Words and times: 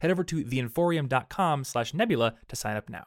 Head 0.00 0.10
over 0.10 0.24
to 0.24 0.44
theinforium.com 0.44 1.64
slash 1.64 1.94
nebula 1.94 2.34
to 2.48 2.56
sign 2.56 2.76
up 2.76 2.88
now. 2.88 3.04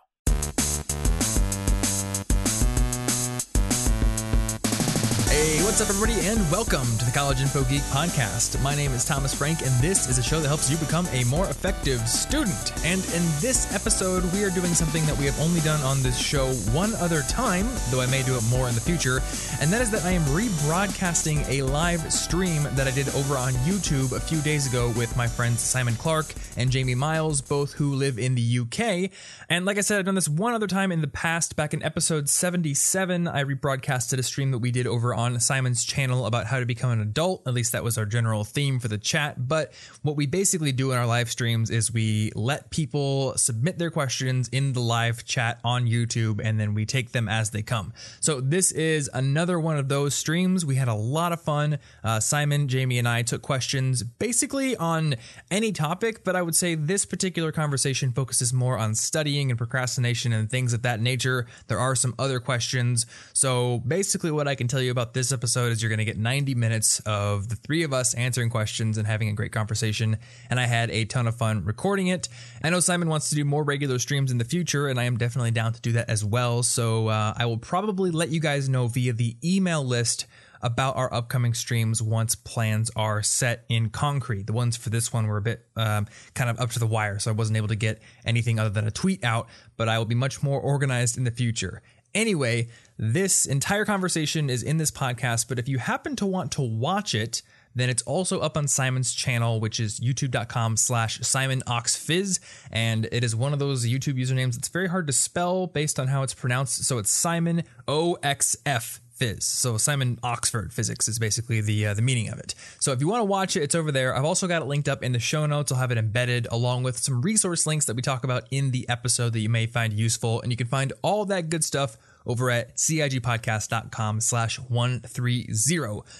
Hey, 5.29 5.61
what's 5.69 5.81
up, 5.81 5.89
everybody, 5.89 6.19
and 6.27 6.39
welcome 6.49 6.87
to 6.97 7.05
the 7.05 7.11
College 7.11 7.41
Info 7.41 7.63
Geek 7.65 7.83
podcast. 7.83 8.59
My 8.63 8.73
name 8.73 8.91
is 8.91 9.05
Thomas 9.05 9.35
Frank, 9.35 9.61
and 9.61 9.69
this 9.79 10.09
is 10.09 10.17
a 10.17 10.23
show 10.23 10.39
that 10.39 10.47
helps 10.47 10.67
you 10.67 10.75
become 10.77 11.05
a 11.11 11.23
more 11.25 11.47
effective 11.47 12.09
student. 12.09 12.73
And 12.83 13.05
in 13.13 13.21
this 13.39 13.71
episode, 13.71 14.23
we 14.33 14.43
are 14.43 14.49
doing 14.49 14.73
something 14.73 15.05
that 15.05 15.15
we 15.15 15.25
have 15.25 15.39
only 15.39 15.59
done 15.59 15.79
on 15.81 16.01
this 16.01 16.17
show 16.17 16.47
one 16.71 16.95
other 16.95 17.21
time, 17.29 17.67
though 17.91 18.01
I 18.01 18.07
may 18.07 18.23
do 18.23 18.35
it 18.35 18.43
more 18.49 18.67
in 18.67 18.73
the 18.73 18.81
future, 18.81 19.21
and 19.61 19.71
that 19.71 19.79
is 19.79 19.91
that 19.91 20.03
I 20.05 20.09
am 20.09 20.23
rebroadcasting 20.23 21.47
a 21.47 21.61
live 21.61 22.11
stream 22.11 22.63
that 22.71 22.87
I 22.87 22.91
did 22.91 23.07
over 23.09 23.37
on 23.37 23.53
YouTube 23.53 24.11
a 24.13 24.19
few 24.19 24.41
days 24.41 24.65
ago 24.65 24.91
with 24.97 25.15
my 25.15 25.27
friends 25.27 25.61
Simon 25.61 25.93
Clark 25.93 26.33
and 26.57 26.71
Jamie 26.71 26.95
Miles, 26.95 27.41
both 27.41 27.73
who 27.73 27.93
live 27.93 28.17
in 28.17 28.33
the 28.33 28.59
UK. 28.59 29.11
And 29.49 29.65
like 29.65 29.77
I 29.77 29.81
said, 29.81 29.99
I've 29.99 30.05
done 30.05 30.15
this 30.15 30.27
one 30.27 30.55
other 30.55 30.67
time 30.67 30.91
in 30.91 31.01
the 31.01 31.07
past. 31.07 31.55
Back 31.55 31.75
in 31.75 31.83
episode 31.83 32.27
77, 32.27 33.27
I 33.27 33.43
rebroadcasted 33.43 34.17
a 34.17 34.23
stream 34.23 34.49
that 34.49 34.59
we 34.59 34.71
did 34.71 34.87
over 34.87 35.13
on 35.13 35.39
Simon's 35.59 35.83
channel 35.83 36.25
about 36.25 36.45
how 36.45 36.57
to 36.57 36.65
become 36.65 36.89
an 36.91 37.01
adult. 37.01 37.45
At 37.45 37.53
least 37.53 37.73
that 37.73 37.83
was 37.83 37.97
our 37.97 38.05
general 38.05 38.45
theme 38.45 38.79
for 38.79 38.87
the 38.87 38.97
chat. 38.97 39.49
But 39.49 39.73
what 40.03 40.15
we 40.15 40.25
basically 40.25 40.71
do 40.71 40.93
in 40.93 40.97
our 40.97 41.05
live 41.05 41.29
streams 41.29 41.69
is 41.69 41.91
we 41.91 42.31
let 42.33 42.69
people 42.69 43.37
submit 43.37 43.77
their 43.77 43.91
questions 43.91 44.47
in 44.53 44.71
the 44.71 44.79
live 44.79 45.25
chat 45.25 45.59
on 45.65 45.85
YouTube 45.85 46.39
and 46.41 46.57
then 46.57 46.73
we 46.73 46.85
take 46.85 47.11
them 47.11 47.27
as 47.27 47.49
they 47.49 47.61
come. 47.61 47.91
So 48.21 48.39
this 48.39 48.71
is 48.71 49.09
another 49.13 49.59
one 49.59 49.75
of 49.75 49.89
those 49.89 50.15
streams. 50.15 50.65
We 50.65 50.75
had 50.75 50.87
a 50.87 50.93
lot 50.93 51.33
of 51.33 51.41
fun. 51.41 51.79
Uh, 52.05 52.21
Simon, 52.21 52.69
Jamie, 52.69 52.97
and 52.97 53.07
I 53.07 53.23
took 53.23 53.41
questions 53.41 54.01
basically 54.01 54.77
on 54.77 55.15
any 55.51 55.73
topic, 55.73 56.23
but 56.23 56.37
I 56.37 56.41
would 56.41 56.55
say 56.55 56.75
this 56.75 57.03
particular 57.03 57.51
conversation 57.51 58.13
focuses 58.13 58.53
more 58.53 58.77
on 58.77 58.95
studying 58.95 59.51
and 59.51 59.57
procrastination 59.57 60.31
and 60.31 60.49
things 60.49 60.71
of 60.71 60.83
that 60.83 61.01
nature. 61.01 61.47
There 61.67 61.79
are 61.79 61.95
some 61.95 62.15
other 62.17 62.39
questions. 62.39 63.05
So 63.33 63.79
basically, 63.79 64.31
what 64.31 64.47
I 64.47 64.55
can 64.55 64.69
tell 64.69 64.81
you 64.81 64.91
about 64.91 65.13
this 65.13 65.33
episode 65.33 65.48
is 65.57 65.81
you're 65.81 65.89
going 65.89 65.99
to 65.99 66.05
get 66.05 66.17
90 66.17 66.55
minutes 66.55 66.99
of 67.01 67.49
the 67.49 67.55
three 67.55 67.83
of 67.83 67.93
us 67.93 68.13
answering 68.13 68.49
questions 68.49 68.97
and 68.97 69.07
having 69.07 69.29
a 69.29 69.33
great 69.33 69.51
conversation. 69.51 70.17
And 70.49 70.59
I 70.59 70.65
had 70.65 70.89
a 70.91 71.05
ton 71.05 71.27
of 71.27 71.35
fun 71.35 71.65
recording 71.65 72.07
it. 72.07 72.29
I 72.63 72.69
know 72.69 72.79
Simon 72.79 73.09
wants 73.09 73.29
to 73.29 73.35
do 73.35 73.45
more 73.45 73.63
regular 73.63 73.99
streams 73.99 74.31
in 74.31 74.37
the 74.37 74.45
future, 74.45 74.87
and 74.87 74.99
I 74.99 75.03
am 75.03 75.17
definitely 75.17 75.51
down 75.51 75.73
to 75.73 75.81
do 75.81 75.91
that 75.93 76.09
as 76.09 76.23
well. 76.23 76.63
So 76.63 77.07
uh, 77.07 77.33
I 77.35 77.45
will 77.45 77.57
probably 77.57 78.11
let 78.11 78.29
you 78.29 78.39
guys 78.39 78.69
know 78.69 78.87
via 78.87 79.13
the 79.13 79.37
email 79.43 79.83
list 79.83 80.25
about 80.61 80.97
our 80.97 81.13
upcoming 81.13 81.53
streams 81.53 82.01
once 82.01 82.35
plans 82.35 82.91
are 82.95 83.23
set 83.23 83.65
in 83.69 83.89
concrete. 83.89 84.47
The 84.47 84.53
ones 84.53 84.75
for 84.75 84.89
this 84.89 85.13
one 85.13 85.27
were 85.27 85.37
a 85.37 85.41
bit 85.41 85.65
um, 85.75 86.07
kind 86.33 86.49
of 86.49 86.59
up 86.59 86.71
to 86.71 86.79
the 86.79 86.87
wire, 86.87 87.19
so 87.19 87.31
I 87.31 87.33
wasn't 87.33 87.57
able 87.57 87.69
to 87.69 87.75
get 87.75 88.01
anything 88.25 88.59
other 88.59 88.69
than 88.69 88.87
a 88.87 88.91
tweet 88.91 89.23
out, 89.23 89.47
but 89.77 89.87
I 89.87 89.97
will 89.97 90.05
be 90.05 90.15
much 90.15 90.43
more 90.43 90.59
organized 90.59 91.17
in 91.17 91.23
the 91.23 91.31
future. 91.31 91.81
Anyway, 92.13 92.67
this 92.97 93.45
entire 93.45 93.85
conversation 93.85 94.49
is 94.49 94.63
in 94.63 94.77
this 94.77 94.91
podcast, 94.91 95.47
but 95.47 95.59
if 95.59 95.69
you 95.69 95.77
happen 95.77 96.15
to 96.17 96.25
want 96.25 96.51
to 96.53 96.61
watch 96.61 97.13
it, 97.13 97.41
then 97.75 97.89
it's 97.89 98.01
also 98.03 98.39
up 98.39 98.57
on 98.57 98.67
Simon's 98.67 99.13
channel, 99.13 99.59
which 99.59 99.79
is 99.79 99.99
youtube.com 99.99 100.75
slash 100.75 101.19
SimonOxfPhys. 101.19 102.39
And 102.71 103.07
it 103.11 103.23
is 103.23 103.35
one 103.35 103.53
of 103.53 103.59
those 103.59 103.85
YouTube 103.85 104.19
usernames 104.19 104.55
that's 104.55 104.69
very 104.69 104.87
hard 104.87 105.07
to 105.07 105.13
spell 105.13 105.67
based 105.67 105.99
on 105.99 106.07
how 106.07 106.23
it's 106.23 106.33
pronounced. 106.33 106.83
So 106.85 106.97
it's 106.97 107.11
Simon 107.11 107.63
OXF 107.87 108.99
Phys. 109.19 109.43
So 109.43 109.77
Simon 109.77 110.17
Oxford 110.23 110.71
Physics 110.71 111.07
is 111.07 111.19
basically 111.19 111.61
the 111.61 111.87
uh, 111.87 111.93
the 111.93 112.01
meaning 112.01 112.29
of 112.29 112.39
it. 112.39 112.55
So 112.79 112.91
if 112.91 113.01
you 113.01 113.07
want 113.07 113.21
to 113.21 113.25
watch 113.25 113.55
it, 113.57 113.63
it's 113.63 113.75
over 113.75 113.91
there. 113.91 114.15
I've 114.15 114.25
also 114.25 114.47
got 114.47 114.61
it 114.61 114.65
linked 114.65 114.87
up 114.87 115.03
in 115.03 115.11
the 115.11 115.19
show 115.19 115.45
notes. 115.45 115.71
I'll 115.71 115.77
have 115.77 115.91
it 115.91 115.97
embedded 115.97 116.47
along 116.51 116.83
with 116.83 116.97
some 116.97 117.21
resource 117.21 117.67
links 117.67 117.85
that 117.85 117.95
we 117.95 118.01
talk 118.01 118.23
about 118.23 118.45
in 118.49 118.71
the 118.71 118.87
episode 118.87 119.33
that 119.33 119.39
you 119.39 119.49
may 119.49 119.65
find 119.65 119.93
useful. 119.93 120.41
And 120.41 120.51
you 120.51 120.57
can 120.57 120.67
find 120.67 120.93
all 121.01 121.25
that 121.25 121.49
good 121.49 121.63
stuff 121.63 121.97
over 122.29 122.51
at 122.51 122.77
cigpodcast.com 122.77 124.21
slash 124.21 124.59
130. 124.59 125.49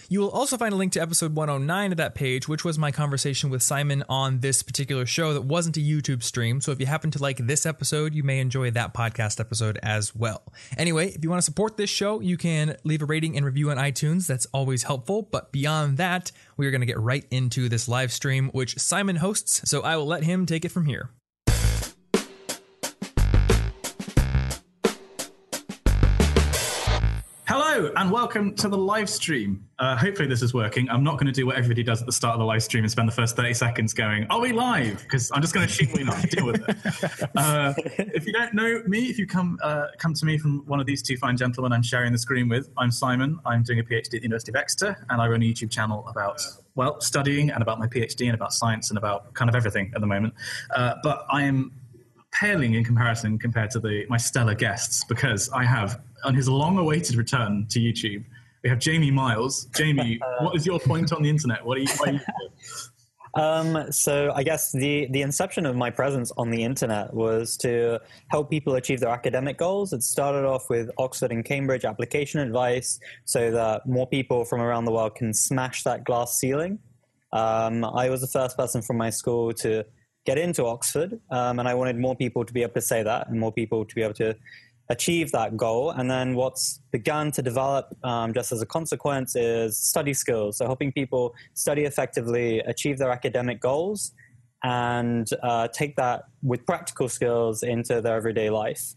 You 0.09 0.19
will 0.19 0.31
also 0.31 0.57
find 0.57 0.73
a 0.73 0.77
link 0.77 0.91
to 0.93 1.01
episode 1.01 1.35
109 1.35 1.91
of 1.91 1.97
that 1.97 2.15
page, 2.15 2.47
which 2.47 2.65
was 2.65 2.79
my 2.79 2.91
conversation 2.91 3.51
with 3.51 3.61
Simon 3.61 4.03
on 4.09 4.39
this 4.39 4.63
particular 4.63 5.05
show 5.05 5.33
that 5.33 5.43
wasn't 5.43 5.77
a 5.77 5.79
YouTube 5.79 6.23
stream. 6.23 6.59
So 6.61 6.71
if 6.71 6.79
you 6.79 6.87
happen 6.87 7.11
to 7.11 7.21
like 7.21 7.37
this 7.37 7.65
episode, 7.65 8.15
you 8.15 8.23
may 8.23 8.39
enjoy 8.39 8.71
that 8.71 8.93
podcast 8.93 9.39
episode 9.39 9.79
as 9.83 10.15
well. 10.15 10.41
Anyway, 10.77 11.09
if 11.09 11.23
you 11.23 11.29
want 11.29 11.37
to 11.37 11.45
support 11.45 11.77
this 11.77 11.91
show, 11.91 12.19
you 12.19 12.37
can 12.37 12.75
leave 12.83 13.03
a 13.03 13.05
rating 13.05 13.37
and 13.37 13.45
review 13.45 13.69
on 13.69 13.77
iTunes. 13.77 14.25
That's 14.25 14.47
always 14.47 14.83
helpful. 14.83 15.21
But 15.21 15.51
beyond 15.51 15.97
that, 15.97 16.31
we 16.57 16.65
are 16.65 16.71
going 16.71 16.81
to 16.81 16.87
get 16.87 16.99
right 16.99 17.25
into 17.29 17.69
this 17.69 17.87
live 17.87 18.11
stream, 18.11 18.49
which 18.49 18.79
Simon 18.79 19.17
hosts. 19.17 19.69
So 19.69 19.81
I 19.81 19.95
will 19.95 20.07
let 20.07 20.23
him 20.23 20.47
take 20.47 20.65
it 20.65 20.69
from 20.69 20.85
here. 20.85 21.11
Hello 27.79 27.93
and 27.95 28.11
welcome 28.11 28.53
to 28.55 28.67
the 28.67 28.77
live 28.77 29.09
stream. 29.09 29.65
Uh, 29.79 29.95
hopefully 29.95 30.27
this 30.27 30.41
is 30.41 30.53
working. 30.53 30.89
I'm 30.89 31.01
not 31.01 31.13
going 31.13 31.27
to 31.27 31.31
do 31.31 31.45
what 31.45 31.55
everybody 31.55 31.81
does 31.81 32.01
at 32.01 32.07
the 32.07 32.11
start 32.11 32.33
of 32.33 32.39
the 32.39 32.45
live 32.45 32.61
stream 32.61 32.83
and 32.83 32.91
spend 32.91 33.07
the 33.07 33.13
first 33.13 33.37
30 33.37 33.53
seconds 33.53 33.93
going, 33.93 34.27
"Are 34.29 34.41
we 34.41 34.51
live?" 34.51 35.01
Because 35.03 35.31
I'm 35.33 35.41
just 35.41 35.53
going 35.53 35.65
to 35.65 35.71
assume 35.71 35.93
we're 35.93 36.03
not. 36.03 36.29
Deal 36.29 36.45
with 36.45 36.61
it. 36.67 37.29
Uh, 37.37 37.73
if 37.77 38.27
you 38.27 38.33
don't 38.33 38.53
know 38.53 38.83
me, 38.85 39.05
if 39.05 39.17
you 39.17 39.25
come 39.25 39.57
uh, 39.63 39.85
come 39.97 40.13
to 40.13 40.25
me 40.25 40.37
from 40.37 40.65
one 40.67 40.81
of 40.81 40.87
these 40.87 41.01
two 41.01 41.15
fine 41.15 41.37
gentlemen 41.37 41.71
I'm 41.71 41.81
sharing 41.81 42.11
the 42.11 42.17
screen 42.17 42.49
with, 42.49 42.69
I'm 42.77 42.91
Simon. 42.91 43.39
I'm 43.45 43.63
doing 43.63 43.79
a 43.79 43.83
PhD 43.83 44.05
at 44.07 44.11
the 44.11 44.21
University 44.23 44.51
of 44.51 44.57
Exeter, 44.57 44.97
and 45.09 45.21
I 45.21 45.29
run 45.29 45.41
a 45.41 45.45
YouTube 45.45 45.71
channel 45.71 46.05
about 46.09 46.41
well 46.75 46.99
studying 46.99 47.49
and 47.49 47.61
about 47.61 47.79
my 47.79 47.87
PhD 47.87 48.25
and 48.25 48.33
about 48.33 48.51
science 48.51 48.89
and 48.89 48.97
about 48.97 49.33
kind 49.35 49.47
of 49.47 49.55
everything 49.55 49.93
at 49.95 50.01
the 50.01 50.07
moment. 50.07 50.33
Uh, 50.75 50.95
but 51.01 51.25
I 51.31 51.43
am 51.43 51.71
paling 52.31 52.73
in 52.73 52.83
comparison 52.83 53.39
compared 53.39 53.71
to 53.71 53.79
the 53.79 54.05
my 54.09 54.17
stellar 54.17 54.55
guests 54.55 55.05
because 55.05 55.49
I 55.51 55.63
have 55.63 56.01
on 56.23 56.35
his 56.35 56.49
long-awaited 56.49 57.15
return 57.15 57.65
to 57.69 57.79
YouTube, 57.79 58.23
we 58.63 58.69
have 58.69 58.79
Jamie 58.79 59.11
Miles. 59.11 59.65
Jamie, 59.75 60.19
what 60.39 60.55
is 60.55 60.65
your 60.65 60.79
point 60.79 61.13
on 61.13 61.23
the 61.23 61.29
internet? 61.29 61.65
What 61.65 61.77
are 61.77 61.81
you? 61.81 61.87
What 61.97 62.09
are 62.09 62.13
you 62.13 62.19
um, 63.41 63.91
so 63.91 64.31
I 64.35 64.43
guess 64.43 64.71
the 64.71 65.07
the 65.11 65.21
inception 65.21 65.65
of 65.65 65.75
my 65.75 65.89
presence 65.89 66.31
on 66.37 66.49
the 66.49 66.63
internet 66.63 67.13
was 67.13 67.55
to 67.57 67.99
help 68.29 68.49
people 68.49 68.75
achieve 68.75 68.99
their 68.99 69.09
academic 69.09 69.57
goals. 69.57 69.93
It 69.93 70.03
started 70.03 70.45
off 70.45 70.69
with 70.69 70.89
Oxford 70.97 71.31
and 71.31 71.45
Cambridge 71.45 71.85
application 71.85 72.41
advice, 72.41 72.99
so 73.25 73.51
that 73.51 73.87
more 73.87 74.07
people 74.07 74.45
from 74.45 74.61
around 74.61 74.85
the 74.85 74.91
world 74.91 75.15
can 75.15 75.33
smash 75.33 75.83
that 75.83 76.03
glass 76.03 76.37
ceiling. 76.37 76.79
Um, 77.31 77.85
I 77.85 78.09
was 78.09 78.21
the 78.21 78.27
first 78.27 78.57
person 78.57 78.81
from 78.81 78.97
my 78.97 79.11
school 79.11 79.53
to 79.53 79.85
get 80.25 80.37
into 80.37 80.65
Oxford, 80.65 81.19
um, 81.31 81.59
and 81.59 81.67
I 81.67 81.75
wanted 81.75 81.97
more 81.97 82.15
people 82.15 82.43
to 82.43 82.51
be 82.51 82.63
able 82.63 82.73
to 82.73 82.81
say 82.81 83.03
that, 83.03 83.29
and 83.29 83.39
more 83.39 83.53
people 83.53 83.85
to 83.85 83.95
be 83.95 84.01
able 84.01 84.15
to 84.15 84.35
achieve 84.89 85.31
that 85.31 85.55
goal. 85.55 85.91
And 85.91 86.09
then 86.09 86.35
what's 86.35 86.81
begun 86.91 87.31
to 87.33 87.41
develop 87.41 87.95
um, 88.03 88.33
just 88.33 88.51
as 88.51 88.61
a 88.61 88.65
consequence 88.65 89.35
is 89.35 89.77
study 89.77 90.13
skills. 90.13 90.57
So 90.57 90.65
helping 90.65 90.91
people 90.91 91.35
study 91.53 91.83
effectively, 91.83 92.59
achieve 92.59 92.97
their 92.97 93.11
academic 93.11 93.61
goals, 93.61 94.11
and 94.63 95.29
uh, 95.43 95.67
take 95.69 95.95
that 95.95 96.23
with 96.41 96.65
practical 96.65 97.07
skills 97.07 97.63
into 97.63 98.01
their 98.01 98.15
everyday 98.15 98.49
life. 98.49 98.95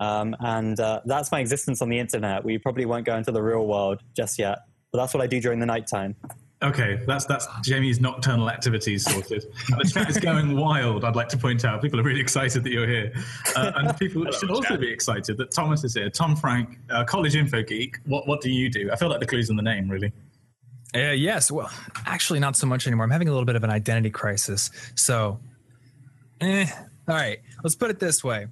Um, 0.00 0.36
and 0.40 0.78
uh, 0.78 1.00
that's 1.06 1.32
my 1.32 1.40
existence 1.40 1.80
on 1.82 1.88
the 1.88 1.98
internet. 1.98 2.44
We 2.44 2.58
probably 2.58 2.84
won't 2.84 3.06
go 3.06 3.16
into 3.16 3.32
the 3.32 3.42
real 3.42 3.66
world 3.66 4.02
just 4.16 4.38
yet, 4.38 4.58
but 4.92 4.98
that's 4.98 5.14
what 5.14 5.22
I 5.22 5.26
do 5.26 5.40
during 5.40 5.60
the 5.60 5.66
nighttime. 5.66 6.14
Okay, 6.60 7.00
that's 7.06 7.24
that's 7.24 7.46
Jamie's 7.62 8.00
nocturnal 8.00 8.50
activities 8.50 9.04
sorted. 9.04 9.46
And 9.70 9.80
the 9.80 9.88
chat 9.88 10.10
is 10.10 10.18
going 10.18 10.56
wild. 10.56 11.04
I'd 11.04 11.14
like 11.14 11.28
to 11.28 11.38
point 11.38 11.64
out, 11.64 11.80
people 11.80 12.00
are 12.00 12.02
really 12.02 12.20
excited 12.20 12.64
that 12.64 12.72
you're 12.72 12.88
here, 12.88 13.12
uh, 13.54 13.72
and 13.76 13.96
people 13.96 14.28
should 14.32 14.50
also 14.50 14.76
be 14.76 14.90
excited 14.90 15.36
that 15.36 15.52
Thomas 15.52 15.84
is 15.84 15.94
here. 15.94 16.10
Tom 16.10 16.34
Frank, 16.34 16.80
uh, 16.90 17.04
college 17.04 17.36
info 17.36 17.62
geek. 17.62 17.98
What 18.06 18.26
what 18.26 18.40
do 18.40 18.50
you 18.50 18.68
do? 18.68 18.90
I 18.90 18.96
feel 18.96 19.08
like 19.08 19.20
the 19.20 19.26
clue's 19.26 19.50
in 19.50 19.56
the 19.56 19.62
name, 19.62 19.88
really. 19.88 20.12
Uh, 20.94 21.12
yes, 21.12 21.48
well, 21.50 21.70
actually, 22.06 22.40
not 22.40 22.56
so 22.56 22.66
much 22.66 22.88
anymore. 22.88 23.04
I'm 23.04 23.10
having 23.10 23.28
a 23.28 23.32
little 23.32 23.46
bit 23.46 23.56
of 23.56 23.62
an 23.62 23.70
identity 23.70 24.10
crisis. 24.10 24.70
So, 24.96 25.38
eh, 26.40 26.66
all 27.06 27.14
right, 27.14 27.38
let's 27.62 27.76
put 27.76 27.90
it 27.90 28.00
this 28.00 28.24
way. 28.24 28.48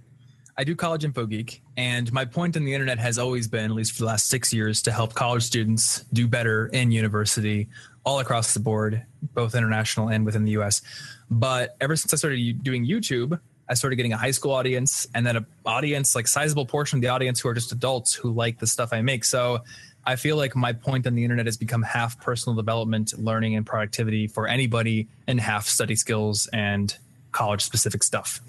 I 0.58 0.64
do 0.64 0.74
College 0.74 1.04
Info 1.04 1.26
Geek, 1.26 1.62
and 1.76 2.10
my 2.12 2.24
point 2.24 2.56
on 2.56 2.64
the 2.64 2.72
internet 2.72 2.98
has 2.98 3.18
always 3.18 3.46
been, 3.46 3.66
at 3.66 3.72
least 3.72 3.92
for 3.92 4.00
the 4.00 4.06
last 4.06 4.28
six 4.28 4.54
years, 4.54 4.80
to 4.82 4.92
help 4.92 5.12
college 5.12 5.42
students 5.42 6.04
do 6.12 6.26
better 6.26 6.68
in 6.68 6.90
university 6.90 7.68
all 8.06 8.20
across 8.20 8.54
the 8.54 8.60
board, 8.60 9.04
both 9.34 9.54
international 9.54 10.08
and 10.08 10.24
within 10.24 10.44
the 10.44 10.52
US. 10.52 10.80
But 11.28 11.76
ever 11.80 11.96
since 11.96 12.14
I 12.14 12.16
started 12.16 12.62
doing 12.62 12.86
YouTube, 12.86 13.38
I 13.68 13.74
started 13.74 13.96
getting 13.96 14.12
a 14.12 14.16
high 14.16 14.30
school 14.30 14.52
audience 14.52 15.08
and 15.12 15.26
then 15.26 15.36
an 15.36 15.46
audience, 15.66 16.14
like 16.14 16.28
sizable 16.28 16.64
portion 16.64 16.98
of 16.98 17.02
the 17.02 17.08
audience 17.08 17.40
who 17.40 17.48
are 17.48 17.54
just 17.54 17.72
adults 17.72 18.14
who 18.14 18.30
like 18.30 18.60
the 18.60 18.66
stuff 18.66 18.92
I 18.92 19.02
make. 19.02 19.24
So 19.24 19.64
I 20.04 20.14
feel 20.14 20.36
like 20.36 20.54
my 20.54 20.72
point 20.72 21.04
on 21.08 21.16
the 21.16 21.24
internet 21.24 21.46
has 21.46 21.56
become 21.56 21.82
half 21.82 22.20
personal 22.20 22.54
development, 22.54 23.12
learning, 23.18 23.56
and 23.56 23.66
productivity 23.66 24.28
for 24.28 24.46
anybody, 24.46 25.08
and 25.26 25.40
half 25.40 25.66
study 25.66 25.96
skills 25.96 26.48
and 26.52 26.96
college 27.32 27.62
specific 27.62 28.04
stuff. 28.04 28.40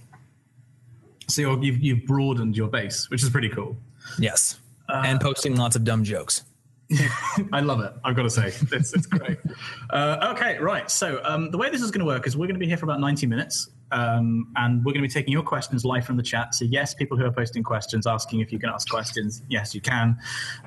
So 1.27 1.42
you 1.42 1.50
have 1.50 1.63
you've, 1.63 1.81
you've 1.81 2.06
broadened 2.06 2.56
your 2.56 2.68
base, 2.68 3.09
which 3.09 3.24
is 3.24 3.30
pretty 3.31 3.50
cool. 3.50 3.75
Yes. 4.19 4.59
Uh, 4.88 5.01
and 5.04 5.19
posting 5.19 5.56
lots 5.56 5.75
of 5.75 5.83
dumb 5.83 6.04
jokes. 6.04 6.44
I 7.54 7.60
love 7.60 7.81
it. 7.81 7.94
I've 8.04 8.16
got 8.16 8.24
to 8.24 8.30
say, 8.30 8.48
it's, 8.48 8.94
it's 8.94 9.06
great. 9.06 9.39
Uh, 9.89 10.34
okay, 10.36 10.57
right. 10.60 10.92
So 10.92 11.22
um, 11.24 11.50
the 11.50 11.57
way 11.57 11.69
this 11.69 11.81
is 11.81 11.92
going 11.92 12.01
to 12.01 12.06
work 12.06 12.28
is 12.28 12.36
we're 12.36 12.45
going 12.45 12.56
to 12.56 12.60
be 12.60 12.68
here 12.68 12.75
for 12.75 12.86
about 12.86 13.00
90 13.00 13.25
minutes. 13.25 13.69
Um, 13.92 14.51
and 14.56 14.84
we're 14.84 14.94
going 14.94 15.04
to 15.04 15.07
be 15.07 15.13
taking 15.13 15.31
your 15.31 15.44
questions 15.44 15.86
live 15.86 16.06
from 16.06 16.18
the 16.18 16.24
chat. 16.24 16.54
So, 16.54 16.66
yes, 16.66 16.94
people 16.94 17.18
who 17.18 17.25
are 17.25 17.31
posting 17.31 17.63
questions, 17.63 18.06
asking 18.06 18.42
if 18.42 18.51
you 18.51 18.60
can 18.60 18.69
ask 18.69 18.89
questions, 18.89 19.44
yes, 19.50 19.74
you 19.74 19.81
can. 19.81 20.18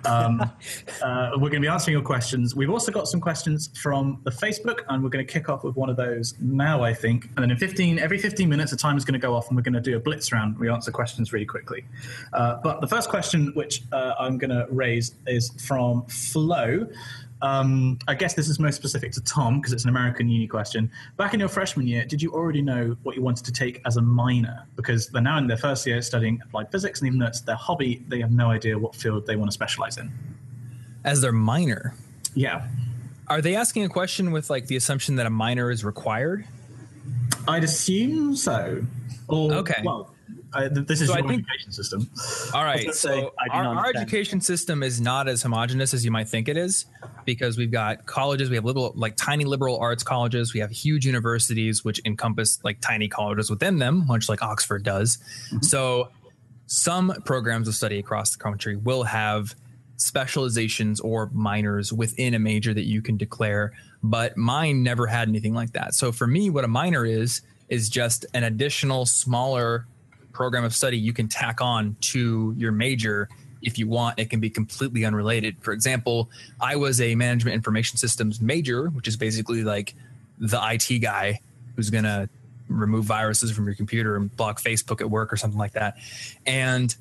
Um, 0.05 0.41
uh, 1.03 1.31
we're 1.35 1.51
going 1.51 1.53
to 1.55 1.61
be 1.61 1.69
answering 1.69 1.95
your 1.95 2.03
questions. 2.03 2.55
We've 2.55 2.71
also 2.71 2.93
got 2.93 3.09
some 3.09 3.21
questions 3.21 3.71
from 3.81 4.21
the 4.25 4.31
Facebook, 4.31 4.81
and 4.89 5.03
we're 5.03 5.11
going 5.11 5.27
to 5.27 5.33
kick 5.33 5.49
off 5.49 5.65
with 5.65 5.77
one 5.77 5.91
of 5.91 5.97
those 5.97 6.35
now, 6.41 6.83
I 6.83 6.95
think. 6.95 7.27
And 7.37 7.39
then 7.39 7.51
in 7.51 7.57
15, 7.57 7.99
every 7.99 8.19
15 8.19 8.49
minutes, 8.49 8.71
the 8.71 8.77
timer 8.77 8.99
is 8.99 9.05
going 9.05 9.21
to 9.21 9.27
go 9.27 9.35
off, 9.35 9.49
and 9.49 9.57
we're 9.57 9.63
going 9.63 9.75
to 9.75 9.81
do 9.81 9.97
a 9.97 10.01
blitz 10.01 10.33
round. 10.33 10.59
We 10.59 10.71
answer 10.71 10.91
questions 10.91 11.33
really 11.33 11.47
quickly. 11.47 11.85
Uh, 12.33 12.57
but 12.63 12.81
the 12.81 12.89
first 12.89 13.09
question, 13.09 13.53
which 13.55 13.83
uh, 13.93 14.15
I'm 14.19 14.39
going 14.39 14.51
to 14.51 14.67
raise, 14.71 15.15
is 15.27 15.51
from 15.67 16.07
Flo. 16.07 16.87
Um, 17.43 17.99
I 18.07 18.15
guess 18.15 18.35
this 18.35 18.49
is 18.49 18.59
most 18.59 18.77
specific 18.77 19.13
to 19.13 19.21
Tom 19.23 19.59
because 19.59 19.73
it's 19.73 19.85
an 19.85 19.91
American 19.91 20.29
uni 20.29 20.47
question. 20.47 20.91
Back 21.17 21.33
in 21.33 21.41
your 21.41 21.49
freshman 21.49 21.87
year, 21.87 22.05
did 22.05 22.21
you 22.21 22.33
already 22.33 22.61
know 22.61 22.97
what 23.03 23.17
you 23.17 23.23
wanted 23.23 23.45
to 23.47 23.53
take 23.53 23.81
as 23.87 23.97
a 23.97 24.03
minor? 24.03 24.67
Because 24.77 25.09
they're 25.09 25.23
now 25.23 25.39
in 25.39 25.47
their 25.47 25.57
first 25.57 25.87
year 25.87 26.03
studying 26.03 26.41
applied 26.45 26.71
physics, 26.71 27.01
and 27.01 27.07
even 27.07 27.19
though 27.19 27.27
it's 27.27 27.41
their 27.41 27.57
hobby, 27.57 28.05
they 28.09 28.21
have 28.21 28.31
no 28.31 28.51
idea 28.51 28.79
what 28.79 28.95
field 28.95 29.27
they 29.27 29.37
want 29.37 29.51
to 29.51 29.55
specialize 29.55 29.97
in. 29.97 30.13
As 31.05 31.23
their 31.23 31.33
minor? 31.33 31.95
Yeah. 32.35 32.69
Are 33.29 33.41
they 33.41 33.55
asking 33.57 33.85
a 33.85 33.89
question 33.89 34.33
with 34.33 34.51
like 34.51 34.67
the 34.67 34.77
assumption 34.77 35.17
that 35.17 35.27
a 35.27 35.31
minor 35.31 35.71
is 35.71 35.85
required? 35.85 36.45
I'd 37.49 37.65
assume 37.65 38.37
so. 38.37 38.85
Or, 39.29 39.53
okay. 39.55 39.81
Well, 39.85 40.13
uh, 40.53 40.69
this 40.71 41.01
is 41.01 41.09
so 41.09 41.17
your 41.17 41.29
think, 41.29 41.45
education 41.49 41.73
system. 41.73 42.11
All 42.55 42.65
right. 42.65 42.93
So 42.95 43.33
our, 43.51 43.65
our, 43.65 43.89
education 43.95 44.41
system 44.41 44.83
is 44.83 45.01
not 45.01 45.29
as 45.29 45.43
homogenous 45.43 45.95
as 45.95 46.05
you 46.05 46.11
might 46.11 46.29
think 46.29 46.49
it 46.49 46.57
is 46.57 46.87
because 47.25 47.57
we've 47.57 47.71
got 47.71 48.07
colleges, 48.07 48.51
we 48.51 48.57
have 48.57 48.65
little, 48.65 48.93
like 48.97 49.17
tiny 49.17 49.45
liberal 49.45 49.79
arts 49.79 50.03
colleges, 50.03 50.53
we 50.53 50.61
have 50.61 50.71
huge 50.71 51.07
universities 51.07 51.85
which 51.85 52.01
encompass 52.05 52.59
like 52.65 52.81
tiny 52.81 53.09
colleges 53.09 53.51
within 53.51 53.79
them, 53.79 54.07
much 54.07 54.29
like 54.29 54.43
Oxford 54.43 54.83
does. 54.83 55.19
Mm-hmm. 55.19 55.63
So 55.63 56.11
some 56.67 57.13
programs 57.25 57.69
of 57.69 57.75
study 57.75 57.99
across 57.99 58.33
the 58.33 58.39
country 58.39 58.77
will 58.77 59.05
have 59.05 59.55
specializations 59.97 61.01
or 61.01 61.31
minors 61.33 61.93
within 61.93 62.35
a 62.35 62.39
major 62.39 62.75
that 62.75 62.87
you 62.87 63.03
can 63.03 63.17
declare, 63.17 63.73
but 64.03 64.37
mine 64.37 64.83
never 64.83 65.07
had 65.07 65.29
anything 65.29 65.55
like 65.55 65.73
that. 65.73 65.95
So 65.95 66.11
for 66.11 66.27
me, 66.27 66.51
what 66.51 66.65
a 66.65 66.69
minor 66.69 67.05
is, 67.05 67.43
is 67.69 67.89
just 67.89 68.27
an 68.35 68.45
additional 68.45 69.07
smaller 69.07 69.87
program 70.33 70.65
of 70.65 70.75
study 70.75 70.99
you 70.99 71.13
can 71.13 71.29
tack 71.29 71.61
on 71.61 71.97
to 72.01 72.55
your 72.57 72.73
major 72.73 73.29
if 73.63 73.79
you 73.79 73.87
want. 73.89 74.19
It 74.19 74.31
can 74.31 74.41
be 74.41 74.51
completely 74.51 75.05
unrelated. 75.05 75.57
For 75.61 75.73
example, 75.73 76.31
I 76.61 76.77
was 76.77 77.01
a 77.01 77.15
management 77.15 77.55
information 77.55 77.99
systems 77.99 78.41
major, 78.41 78.89
which 78.89 79.09
is 79.09 79.17
basically 79.17 79.63
like 79.63 79.95
the 80.39 80.59
IT 80.63 81.01
guy 81.01 81.41
who's 81.77 81.91
going 81.91 82.05
to 82.05 82.29
remove 82.69 83.05
viruses 83.05 83.51
from 83.51 83.67
your 83.67 83.75
computer 83.75 84.17
and 84.17 84.35
block 84.37 84.61
Facebook 84.61 85.01
at 85.01 85.11
work 85.11 85.33
or 85.33 85.37
something 85.37 85.59
like 85.59 85.73
that. 85.73 85.97
And 86.47 86.95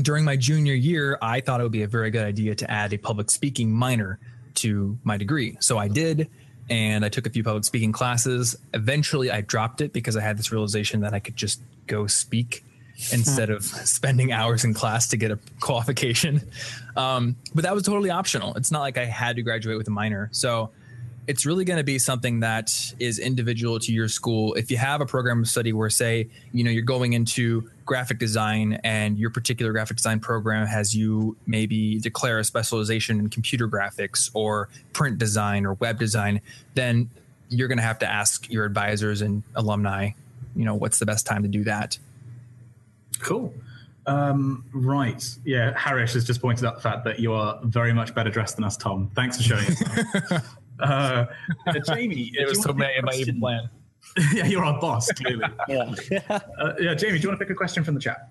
during 0.00 0.24
my 0.24 0.36
junior 0.36 0.74
year, 0.74 1.18
I 1.20 1.40
thought 1.40 1.60
it 1.60 1.62
would 1.64 1.72
be 1.72 1.82
a 1.82 1.88
very 1.88 2.10
good 2.10 2.24
idea 2.24 2.54
to 2.54 2.70
add 2.70 2.92
a 2.92 2.98
public 2.98 3.30
speaking 3.30 3.72
minor 3.72 4.18
to 4.56 4.98
my 5.02 5.16
degree. 5.16 5.56
So 5.60 5.78
I 5.78 5.88
did 5.88 6.30
and 6.70 7.04
I 7.04 7.08
took 7.08 7.26
a 7.26 7.30
few 7.30 7.42
public 7.42 7.64
speaking 7.64 7.92
classes. 7.92 8.56
Eventually, 8.74 9.30
I 9.30 9.40
dropped 9.40 9.80
it 9.80 9.92
because 9.92 10.16
I 10.16 10.22
had 10.22 10.38
this 10.38 10.52
realization 10.52 11.00
that 11.00 11.14
I 11.14 11.18
could 11.18 11.36
just 11.36 11.60
go 11.86 12.06
speak 12.06 12.64
instead 13.12 13.50
of 13.50 13.64
spending 13.64 14.32
hours 14.32 14.64
in 14.64 14.74
class 14.74 15.08
to 15.08 15.16
get 15.16 15.30
a 15.30 15.38
qualification. 15.60 16.40
Um, 16.96 17.36
but 17.54 17.64
that 17.64 17.74
was 17.74 17.84
totally 17.84 18.10
optional. 18.10 18.54
It's 18.54 18.70
not 18.70 18.80
like 18.80 18.98
I 18.98 19.06
had 19.06 19.36
to 19.36 19.42
graduate 19.42 19.78
with 19.78 19.88
a 19.88 19.90
minor. 19.90 20.28
So 20.32 20.70
it's 21.28 21.46
really 21.46 21.64
going 21.64 21.76
to 21.76 21.84
be 21.84 21.98
something 21.98 22.40
that 22.40 22.72
is 22.98 23.18
individual 23.18 23.78
to 23.78 23.92
your 23.92 24.08
school. 24.08 24.54
If 24.54 24.70
you 24.70 24.76
have 24.76 25.00
a 25.00 25.06
program 25.06 25.40
of 25.40 25.48
study 25.48 25.72
where, 25.72 25.90
say, 25.90 26.28
you 26.52 26.64
know, 26.64 26.70
you're 26.70 26.82
going 26.82 27.12
into 27.12 27.70
graphic 27.84 28.18
design 28.18 28.80
and 28.82 29.16
your 29.18 29.30
particular 29.30 29.72
graphic 29.72 29.98
design 29.98 30.18
program 30.18 30.66
has 30.66 30.96
you 30.96 31.36
maybe 31.46 32.00
declare 32.00 32.40
a 32.40 32.44
specialization 32.44 33.20
in 33.20 33.28
computer 33.28 33.68
graphics 33.68 34.30
or 34.34 34.68
print 34.92 35.18
design 35.18 35.64
or 35.64 35.74
web 35.74 35.98
design, 35.98 36.40
then 36.74 37.08
you're 37.50 37.68
going 37.68 37.78
to 37.78 37.84
have 37.84 38.00
to 38.00 38.10
ask 38.10 38.50
your 38.50 38.64
advisors 38.64 39.22
and 39.22 39.44
alumni, 39.54 40.10
you 40.56 40.64
know, 40.64 40.74
what's 40.74 40.98
the 40.98 41.06
best 41.06 41.24
time 41.24 41.42
to 41.42 41.48
do 41.48 41.62
that. 41.64 41.98
Cool. 43.20 43.54
Um, 44.06 44.64
right. 44.72 45.24
Yeah. 45.44 45.78
Harish 45.78 46.14
has 46.14 46.24
just 46.24 46.42
pointed 46.42 46.64
out 46.64 46.74
the 46.74 46.80
fact 46.80 47.04
that 47.04 47.20
you 47.20 47.32
are 47.32 47.60
very 47.62 47.92
much 47.92 48.12
better 48.12 48.30
dressed 48.30 48.56
than 48.56 48.64
us, 48.64 48.76
Tom. 48.76 49.10
Thanks 49.14 49.36
for 49.36 49.44
showing 49.44 49.66
us. 49.66 50.42
Uh, 50.82 51.26
Jamie, 51.86 52.32
it 52.34 52.48
was 52.48 52.62
so 52.62 52.72
many 52.72 53.00
my 53.02 53.14
even 53.14 53.40
plan. 53.40 53.68
yeah, 54.34 54.46
you're 54.46 54.64
our 54.64 54.80
boss, 54.80 55.10
clearly. 55.12 55.44
yeah. 55.68 55.94
uh, 56.58 56.72
yeah, 56.78 56.94
Jamie, 56.94 57.18
do 57.18 57.22
you 57.22 57.28
want 57.28 57.38
to 57.38 57.44
pick 57.44 57.50
a 57.50 57.54
question 57.54 57.84
from 57.84 57.94
the 57.94 58.00
chat? 58.00 58.28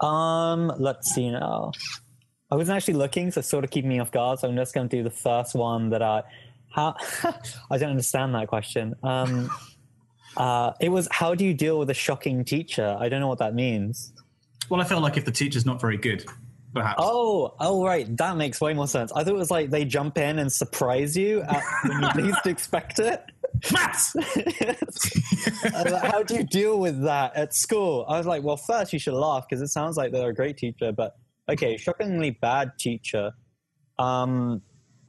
Um, 0.00 0.72
let's 0.78 1.14
see 1.14 1.30
now. 1.30 1.72
I 2.50 2.56
wasn't 2.56 2.76
actually 2.76 2.94
looking, 2.94 3.30
so 3.30 3.40
sort 3.40 3.64
of 3.64 3.70
keeping 3.70 3.88
me 3.88 3.98
off 4.00 4.10
guard. 4.10 4.40
So 4.40 4.48
I'm 4.48 4.56
just 4.56 4.74
going 4.74 4.88
to 4.88 4.96
do 4.96 5.02
the 5.02 5.10
first 5.10 5.54
one 5.54 5.90
that 5.90 6.02
I. 6.02 6.22
How 6.74 6.94
I 7.70 7.76
don't 7.76 7.90
understand 7.90 8.34
that 8.34 8.48
question. 8.48 8.94
Um, 9.02 9.50
uh, 10.38 10.72
it 10.80 10.88
was 10.88 11.06
how 11.10 11.34
do 11.34 11.44
you 11.44 11.52
deal 11.52 11.78
with 11.78 11.90
a 11.90 11.94
shocking 11.94 12.44
teacher? 12.44 12.96
I 12.98 13.10
don't 13.10 13.20
know 13.20 13.28
what 13.28 13.38
that 13.38 13.54
means. 13.54 14.12
Well, 14.70 14.80
I 14.80 14.84
felt 14.84 15.02
like 15.02 15.18
if 15.18 15.26
the 15.26 15.32
teacher's 15.32 15.66
not 15.66 15.80
very 15.80 15.98
good, 15.98 16.24
perhaps. 16.72 16.96
Oh, 16.98 17.54
oh, 17.60 17.84
right. 17.84 18.16
That 18.16 18.36
makes 18.36 18.60
way 18.60 18.74
more 18.74 18.88
sense. 18.88 19.12
I 19.12 19.24
thought 19.24 19.34
it 19.34 19.38
was 19.38 19.50
like 19.50 19.70
they 19.70 19.84
jump 19.84 20.18
in 20.18 20.38
and 20.38 20.52
surprise 20.52 21.16
you 21.16 21.42
at, 21.42 21.62
when 21.84 22.02
you 22.02 22.08
least 22.24 22.46
expect 22.46 22.98
it. 22.98 23.22
Maths. 23.72 24.16
How 26.02 26.22
do 26.22 26.34
you 26.34 26.44
deal 26.44 26.78
with 26.78 27.02
that 27.02 27.36
at 27.36 27.54
school? 27.54 28.04
I 28.08 28.18
was 28.18 28.26
like, 28.26 28.42
well, 28.42 28.56
first 28.56 28.92
you 28.92 28.98
should 28.98 29.14
laugh 29.14 29.46
because 29.48 29.62
it 29.62 29.68
sounds 29.68 29.96
like 29.96 30.12
they're 30.12 30.30
a 30.30 30.34
great 30.34 30.56
teacher, 30.56 30.92
but 30.92 31.16
okay, 31.48 31.76
shockingly 31.76 32.30
bad 32.30 32.72
teacher. 32.78 33.32
Um, 33.98 34.62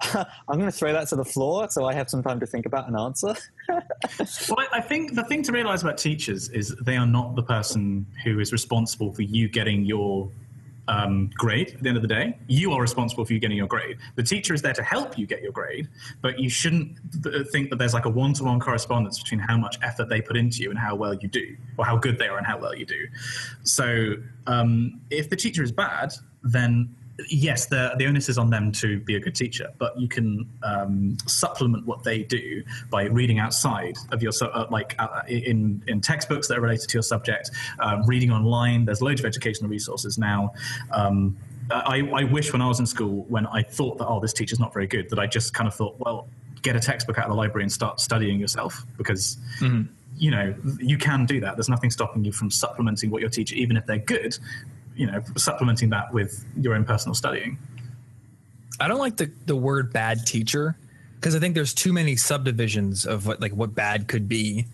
I'm 0.13 0.59
going 0.59 0.65
to 0.65 0.71
throw 0.71 0.91
that 0.93 1.07
to 1.09 1.15
the 1.15 1.25
floor 1.25 1.69
so 1.69 1.85
I 1.85 1.93
have 1.93 2.09
some 2.09 2.21
time 2.21 2.39
to 2.39 2.45
think 2.45 2.65
about 2.65 2.87
an 2.89 2.97
answer. 2.97 3.35
well, 3.69 4.67
I 4.71 4.81
think 4.81 5.15
the 5.15 5.23
thing 5.23 5.43
to 5.43 5.51
realize 5.51 5.81
about 5.81 5.97
teachers 5.97 6.49
is 6.49 6.75
they 6.81 6.97
are 6.97 7.05
not 7.05 7.35
the 7.35 7.43
person 7.43 8.05
who 8.23 8.39
is 8.39 8.51
responsible 8.51 9.13
for 9.13 9.21
you 9.21 9.47
getting 9.47 9.85
your 9.85 10.29
um, 10.87 11.29
grade 11.35 11.73
at 11.75 11.83
the 11.83 11.89
end 11.89 11.97
of 11.97 12.01
the 12.01 12.07
day. 12.07 12.37
You 12.47 12.73
are 12.73 12.81
responsible 12.81 13.25
for 13.25 13.33
you 13.33 13.39
getting 13.39 13.57
your 13.57 13.67
grade. 13.67 13.97
The 14.15 14.23
teacher 14.23 14.53
is 14.53 14.61
there 14.61 14.73
to 14.73 14.83
help 14.83 15.17
you 15.17 15.25
get 15.25 15.41
your 15.41 15.51
grade, 15.51 15.87
but 16.21 16.39
you 16.39 16.49
shouldn't 16.49 16.97
th- 17.23 17.47
think 17.47 17.69
that 17.69 17.77
there's 17.77 17.93
like 17.93 18.05
a 18.05 18.09
one 18.09 18.33
to 18.33 18.43
one 18.43 18.59
correspondence 18.59 19.21
between 19.21 19.39
how 19.39 19.57
much 19.57 19.77
effort 19.81 20.09
they 20.09 20.21
put 20.21 20.35
into 20.35 20.61
you 20.61 20.69
and 20.69 20.79
how 20.79 20.95
well 20.95 21.13
you 21.13 21.27
do, 21.27 21.55
or 21.77 21.85
how 21.85 21.97
good 21.97 22.17
they 22.17 22.27
are 22.27 22.37
and 22.37 22.45
how 22.45 22.57
well 22.57 22.75
you 22.75 22.85
do. 22.85 23.07
So 23.63 24.15
um, 24.47 25.01
if 25.09 25.29
the 25.29 25.35
teacher 25.35 25.63
is 25.63 25.71
bad, 25.71 26.13
then 26.43 26.93
yes, 27.29 27.67
the 27.67 27.93
the 27.97 28.05
onus 28.05 28.29
is 28.29 28.37
on 28.37 28.49
them 28.49 28.71
to 28.73 28.99
be 28.99 29.15
a 29.15 29.19
good 29.19 29.35
teacher, 29.35 29.71
but 29.77 29.97
you 29.99 30.07
can 30.07 30.49
um, 30.63 31.17
supplement 31.27 31.85
what 31.85 32.03
they 32.03 32.23
do 32.23 32.63
by 32.89 33.03
reading 33.05 33.39
outside 33.39 33.95
of 34.11 34.21
your 34.21 34.31
uh, 34.41 34.65
like 34.71 34.95
uh, 34.99 35.21
in 35.27 35.83
in 35.87 36.01
textbooks 36.01 36.47
that 36.47 36.57
are 36.57 36.61
related 36.61 36.89
to 36.89 36.93
your 36.95 37.03
subject, 37.03 37.51
uh, 37.79 38.01
reading 38.05 38.31
online. 38.31 38.85
There's 38.85 39.01
loads 39.01 39.21
of 39.21 39.25
educational 39.25 39.69
resources 39.69 40.17
now. 40.17 40.53
Um, 40.91 41.37
I, 41.71 42.01
I 42.13 42.23
wish 42.25 42.51
when 42.51 42.61
I 42.61 42.67
was 42.67 42.79
in 42.79 42.85
school, 42.85 43.25
when 43.29 43.47
I 43.47 43.63
thought 43.63 43.97
that 43.99 44.07
oh 44.07 44.19
this 44.19 44.33
teacher's 44.33 44.59
not 44.59 44.73
very 44.73 44.87
good, 44.87 45.09
that 45.09 45.19
I 45.19 45.27
just 45.27 45.53
kind 45.53 45.67
of 45.67 45.75
thought 45.75 45.95
well 45.99 46.27
get 46.61 46.75
a 46.75 46.79
textbook 46.79 47.17
out 47.17 47.25
of 47.25 47.31
the 47.31 47.37
library 47.37 47.63
and 47.63 47.71
start 47.71 47.99
studying 47.99 48.39
yourself 48.39 48.85
because. 48.97 49.37
Mm-hmm 49.59 49.83
you 50.15 50.29
know 50.29 50.53
you 50.77 50.95
can 50.95 51.25
do 51.25 51.39
that 51.39 51.55
there's 51.55 51.69
nothing 51.69 51.89
stopping 51.89 52.23
you 52.23 52.31
from 52.31 52.51
supplementing 52.51 53.09
what 53.09 53.19
your 53.19 53.31
teacher 53.31 53.55
even 53.55 53.75
if 53.75 53.83
they're 53.87 53.97
good 53.97 54.37
you 54.95 55.07
know 55.07 55.23
supplementing 55.35 55.89
that 55.89 56.13
with 56.13 56.45
your 56.57 56.75
own 56.75 56.85
personal 56.85 57.15
studying? 57.15 57.57
I 58.79 58.87
don't 58.87 58.99
like 58.99 59.17
the, 59.17 59.31
the 59.45 59.55
word 59.55 59.93
bad 59.93 60.25
teacher 60.25 60.77
because 61.15 61.35
i 61.35 61.39
think 61.39 61.55
there's 61.55 61.73
too 61.73 61.93
many 61.93 62.15
subdivisions 62.15 63.05
of 63.05 63.25
what 63.25 63.39
like 63.39 63.53
what 63.53 63.73
bad 63.73 64.07
could 64.07 64.27
be. 64.27 64.65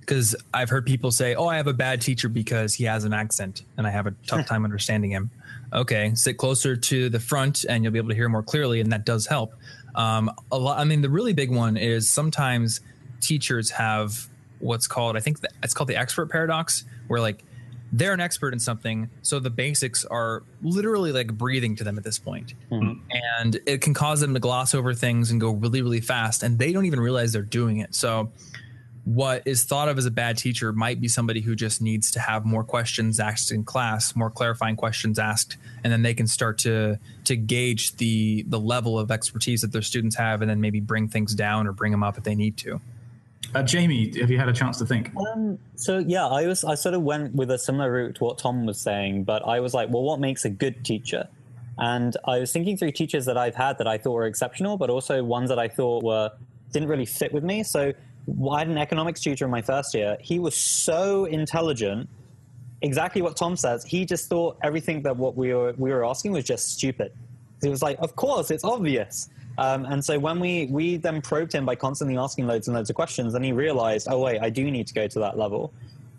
Because 0.00 0.36
i've 0.52 0.68
heard 0.68 0.84
people 0.84 1.10
say 1.10 1.34
oh 1.34 1.46
i 1.46 1.56
have 1.56 1.66
a 1.66 1.72
bad 1.72 2.02
teacher 2.02 2.28
because 2.28 2.74
he 2.74 2.84
has 2.84 3.04
an 3.04 3.14
accent 3.14 3.62
and 3.78 3.86
i 3.86 3.90
have 3.90 4.06
a 4.06 4.14
tough 4.26 4.46
time 4.48 4.64
understanding 4.64 5.10
him. 5.10 5.30
Okay 5.72 6.12
sit 6.14 6.36
closer 6.36 6.76
to 6.76 7.08
the 7.08 7.20
front 7.20 7.64
and 7.68 7.82
you'll 7.84 7.92
be 7.92 7.98
able 7.98 8.10
to 8.10 8.14
hear 8.14 8.28
more 8.28 8.42
clearly 8.42 8.80
and 8.80 8.92
that 8.92 9.04
does 9.06 9.26
help. 9.26 9.54
Um, 9.94 10.30
a 10.50 10.58
lot. 10.58 10.78
I 10.78 10.84
mean, 10.84 11.02
the 11.02 11.10
really 11.10 11.32
big 11.32 11.50
one 11.50 11.76
is 11.76 12.10
sometimes 12.10 12.80
teachers 13.20 13.70
have 13.70 14.28
what's 14.58 14.86
called 14.86 15.16
I 15.16 15.20
think 15.20 15.40
the, 15.40 15.48
it's 15.62 15.74
called 15.74 15.88
the 15.88 15.96
expert 15.96 16.30
paradox, 16.30 16.84
where 17.06 17.20
like 17.20 17.44
they're 17.98 18.12
an 18.12 18.20
expert 18.20 18.52
in 18.52 18.58
something, 18.58 19.08
so 19.22 19.38
the 19.38 19.50
basics 19.50 20.04
are 20.04 20.42
literally 20.62 21.12
like 21.12 21.32
breathing 21.32 21.76
to 21.76 21.84
them 21.84 21.96
at 21.96 22.04
this 22.04 22.18
point. 22.18 22.54
Mm-hmm. 22.70 23.00
and 23.40 23.60
it 23.66 23.80
can 23.80 23.94
cause 23.94 24.20
them 24.20 24.34
to 24.34 24.40
gloss 24.40 24.74
over 24.74 24.94
things 24.94 25.30
and 25.30 25.40
go 25.40 25.50
really 25.50 25.82
really 25.82 26.00
fast, 26.00 26.42
and 26.42 26.58
they 26.58 26.72
don't 26.72 26.86
even 26.86 27.00
realize 27.00 27.32
they're 27.32 27.42
doing 27.42 27.78
it. 27.78 27.94
So 27.94 28.32
what 29.04 29.42
is 29.46 29.64
thought 29.64 29.88
of 29.88 29.98
as 29.98 30.06
a 30.06 30.10
bad 30.10 30.38
teacher 30.38 30.72
might 30.72 31.00
be 31.00 31.08
somebody 31.08 31.42
who 31.42 31.54
just 31.54 31.82
needs 31.82 32.10
to 32.12 32.20
have 32.20 32.46
more 32.46 32.64
questions 32.64 33.20
asked 33.20 33.52
in 33.52 33.62
class, 33.62 34.16
more 34.16 34.30
clarifying 34.30 34.76
questions 34.76 35.18
asked, 35.18 35.56
and 35.82 35.92
then 35.92 36.02
they 36.02 36.14
can 36.14 36.26
start 36.26 36.58
to 36.58 36.98
to 37.24 37.36
gauge 37.36 37.96
the 37.96 38.44
the 38.48 38.58
level 38.58 38.98
of 38.98 39.10
expertise 39.10 39.60
that 39.60 39.72
their 39.72 39.82
students 39.82 40.16
have, 40.16 40.40
and 40.40 40.50
then 40.50 40.60
maybe 40.60 40.80
bring 40.80 41.08
things 41.08 41.34
down 41.34 41.66
or 41.66 41.72
bring 41.72 41.92
them 41.92 42.02
up 42.02 42.18
if 42.18 42.24
they 42.24 42.34
need 42.34 42.56
to. 42.56 42.80
Uh, 43.54 43.62
Jamie, 43.62 44.12
have 44.18 44.30
you 44.30 44.38
had 44.38 44.48
a 44.48 44.52
chance 44.52 44.78
to 44.78 44.86
think? 44.86 45.12
Um, 45.16 45.58
so 45.76 45.98
yeah, 45.98 46.26
I 46.26 46.46
was 46.46 46.64
I 46.64 46.74
sort 46.74 46.94
of 46.94 47.02
went 47.02 47.34
with 47.34 47.50
a 47.50 47.58
similar 47.58 47.90
route 47.92 48.16
to 48.16 48.24
what 48.24 48.38
Tom 48.38 48.66
was 48.66 48.80
saying, 48.80 49.24
but 49.24 49.46
I 49.46 49.60
was 49.60 49.72
like, 49.72 49.90
well, 49.90 50.02
what 50.02 50.18
makes 50.18 50.44
a 50.44 50.50
good 50.50 50.84
teacher? 50.84 51.28
And 51.78 52.16
I 52.26 52.38
was 52.38 52.52
thinking 52.52 52.76
through 52.76 52.92
teachers 52.92 53.26
that 53.26 53.36
I've 53.36 53.54
had 53.54 53.78
that 53.78 53.86
I 53.86 53.98
thought 53.98 54.12
were 54.12 54.26
exceptional, 54.26 54.76
but 54.76 54.90
also 54.90 55.22
ones 55.22 55.48
that 55.50 55.58
I 55.58 55.68
thought 55.68 56.02
were 56.02 56.32
didn't 56.72 56.88
really 56.88 57.06
fit 57.06 57.32
with 57.32 57.44
me. 57.44 57.62
So 57.62 57.92
I 58.52 58.58
had 58.58 58.68
an 58.68 58.78
economics 58.78 59.20
tutor 59.20 59.44
in 59.44 59.50
my 59.52 59.62
first 59.62 59.94
year. 59.94 60.16
He 60.20 60.40
was 60.40 60.56
so 60.56 61.26
intelligent, 61.26 62.08
exactly 62.82 63.22
what 63.22 63.36
Tom 63.36 63.56
says. 63.56 63.84
He 63.84 64.04
just 64.04 64.28
thought 64.28 64.56
everything 64.64 65.02
that 65.02 65.16
what 65.16 65.36
we 65.36 65.54
were 65.54 65.74
we 65.78 65.90
were 65.90 66.04
asking 66.04 66.32
was 66.32 66.44
just 66.44 66.72
stupid. 66.72 67.12
He 67.62 67.68
was 67.68 67.82
like, 67.82 67.98
of 68.00 68.16
course, 68.16 68.50
it's 68.50 68.64
obvious. 68.64 69.28
Um, 69.56 69.84
and 69.84 70.04
so 70.04 70.18
when 70.18 70.40
we 70.40 70.66
we 70.66 70.96
then 70.96 71.22
probed 71.22 71.52
him 71.52 71.64
by 71.64 71.76
constantly 71.76 72.16
asking 72.16 72.46
loads 72.46 72.66
and 72.68 72.76
loads 72.76 72.90
of 72.90 72.96
questions, 72.96 73.32
then 73.32 73.42
he 73.42 73.52
realized, 73.52 74.08
oh 74.10 74.18
wait, 74.18 74.40
I 74.40 74.50
do 74.50 74.70
need 74.70 74.86
to 74.88 74.94
go 74.94 75.06
to 75.06 75.18
that 75.20 75.38
level. 75.38 75.72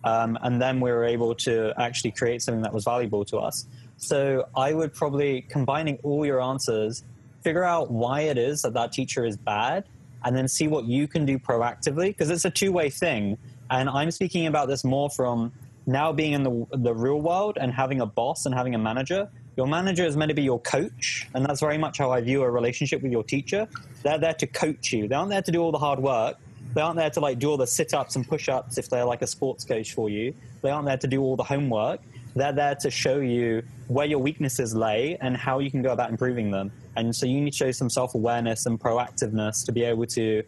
Um, 0.03 0.37
and 0.43 0.61
then 0.61 0.79
we 0.79 0.91
were 0.91 1.03
able 1.03 1.33
to 1.35 1.73
actually 1.77 2.11
create 2.11 2.41
something 2.41 2.61
that 2.61 2.73
was 2.73 2.83
valuable 2.83 3.25
to 3.25 3.37
us. 3.37 3.65
So 3.97 4.47
I 4.55 4.73
would 4.73 4.93
probably 4.93 5.41
combining 5.49 5.97
all 6.03 6.25
your 6.25 6.41
answers, 6.41 7.03
figure 7.43 7.63
out 7.63 7.89
why 7.91 8.21
it 8.21 8.37
is 8.37 8.61
that 8.61 8.73
that 8.75 8.91
teacher 8.91 9.25
is 9.25 9.35
bad, 9.35 9.85
and 10.23 10.35
then 10.35 10.47
see 10.47 10.67
what 10.67 10.85
you 10.85 11.07
can 11.07 11.25
do 11.25 11.39
proactively 11.39 12.07
because 12.07 12.29
it's 12.29 12.45
a 12.45 12.49
two 12.49 12.71
way 12.71 12.89
thing. 12.89 13.37
And 13.69 13.89
I'm 13.89 14.11
speaking 14.11 14.47
about 14.47 14.67
this 14.67 14.83
more 14.83 15.09
from 15.09 15.51
now 15.87 16.11
being 16.11 16.33
in 16.33 16.43
the 16.43 16.65
the 16.73 16.93
real 16.93 17.21
world 17.21 17.57
and 17.59 17.71
having 17.71 18.01
a 18.01 18.05
boss 18.05 18.45
and 18.45 18.53
having 18.53 18.75
a 18.75 18.79
manager. 18.79 19.29
Your 19.57 19.67
manager 19.67 20.05
is 20.05 20.17
meant 20.17 20.29
to 20.29 20.35
be 20.35 20.43
your 20.43 20.59
coach, 20.59 21.27
and 21.33 21.45
that's 21.45 21.61
very 21.61 21.77
much 21.77 21.97
how 21.97 22.11
I 22.11 22.19
view 22.19 22.43
a 22.43 22.49
relationship 22.49 23.01
with 23.01 23.11
your 23.11 23.23
teacher. 23.23 23.67
They're 24.03 24.17
there 24.17 24.33
to 24.33 24.47
coach 24.47 24.91
you. 24.91 25.07
They 25.07 25.15
aren't 25.15 25.29
there 25.29 25.41
to 25.41 25.51
do 25.51 25.61
all 25.61 25.71
the 25.71 25.77
hard 25.77 25.99
work. 25.99 26.37
They 26.73 26.81
aren't 26.81 26.97
there 26.97 27.09
to 27.11 27.19
like 27.21 27.39
do 27.39 27.51
all 27.51 27.57
the 27.57 27.67
sit 27.67 27.93
ups 27.93 28.17
and 28.17 28.27
push 28.27 28.49
ups 28.49 28.77
if 28.77 28.89
they're 28.89 29.05
like 29.05 29.21
a 29.21 29.27
sports 29.27 29.63
coach 29.63 29.93
for 29.93 30.09
you. 30.09 30.33
They 30.61 30.69
aren't 30.69 30.87
there 30.87 30.97
to 30.97 31.07
do 31.07 31.21
all 31.21 31.37
the 31.37 31.43
homework. 31.43 32.01
They're 32.35 32.51
there 32.51 32.75
to 32.75 32.91
show 32.91 33.19
you 33.21 33.63
where 33.87 34.05
your 34.05 34.19
weaknesses 34.19 34.75
lay 34.75 35.17
and 35.21 35.37
how 35.37 35.59
you 35.59 35.71
can 35.71 35.81
go 35.81 35.93
about 35.93 36.09
improving 36.09 36.51
them. 36.51 36.73
And 36.97 37.15
so 37.15 37.25
you 37.25 37.39
need 37.39 37.51
to 37.51 37.57
show 37.57 37.71
some 37.71 37.89
self 37.89 38.13
awareness 38.13 38.65
and 38.65 38.77
proactiveness 38.77 39.65
to 39.65 39.71
be 39.71 39.83
able 39.83 40.05
to 40.07 40.43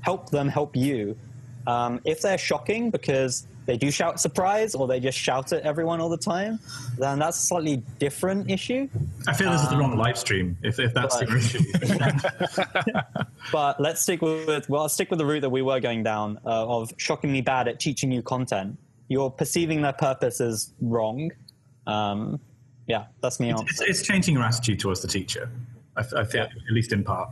help 0.00 0.30
them 0.30 0.48
help 0.48 0.74
you. 0.74 1.16
Um, 1.68 2.00
if 2.04 2.22
they're 2.22 2.38
shocking 2.38 2.90
because 2.90 3.46
they 3.68 3.76
do 3.76 3.90
shout 3.90 4.18
surprise 4.18 4.74
or 4.74 4.88
they 4.88 4.98
just 4.98 5.18
shout 5.18 5.52
at 5.52 5.62
everyone 5.62 6.00
all 6.00 6.08
the 6.08 6.16
time, 6.16 6.58
then 6.96 7.18
that's 7.18 7.36
a 7.36 7.42
slightly 7.42 7.76
different 7.98 8.50
issue. 8.50 8.88
I 9.26 9.34
feel 9.34 9.52
this 9.52 9.62
is 9.62 9.68
the 9.68 9.76
wrong 9.76 9.94
live 9.94 10.16
stream. 10.16 10.56
If, 10.62 10.78
if 10.78 10.94
that's 10.94 11.18
but- 11.18 11.28
your 11.28 11.36
issue, 11.36 11.60
But 13.52 13.78
let's 13.78 14.00
stick 14.00 14.22
with 14.22 14.68
well, 14.70 14.82
I'll 14.82 14.88
stick 14.88 15.10
with 15.10 15.18
the 15.18 15.26
route 15.26 15.40
that 15.42 15.50
we 15.50 15.60
were 15.60 15.80
going 15.80 16.02
down 16.02 16.38
uh, 16.46 16.66
of 16.66 16.92
shockingly 16.96 17.42
bad 17.42 17.68
at 17.68 17.78
teaching 17.78 18.10
you 18.10 18.22
content. 18.22 18.78
You're 19.08 19.30
perceiving 19.30 19.82
their 19.82 19.92
purpose 19.92 20.40
as 20.40 20.72
wrong. 20.80 21.30
Um, 21.86 22.40
yeah, 22.86 23.06
that's 23.20 23.38
me. 23.38 23.50
it's, 23.50 23.82
it's 23.82 24.02
changing 24.02 24.34
your 24.34 24.44
attitude 24.44 24.80
towards 24.80 25.02
the 25.02 25.08
teacher. 25.08 25.50
I, 25.98 26.20
I 26.20 26.24
feel, 26.24 26.42
at 26.42 26.72
least 26.72 26.92
in 26.92 27.04
part. 27.04 27.30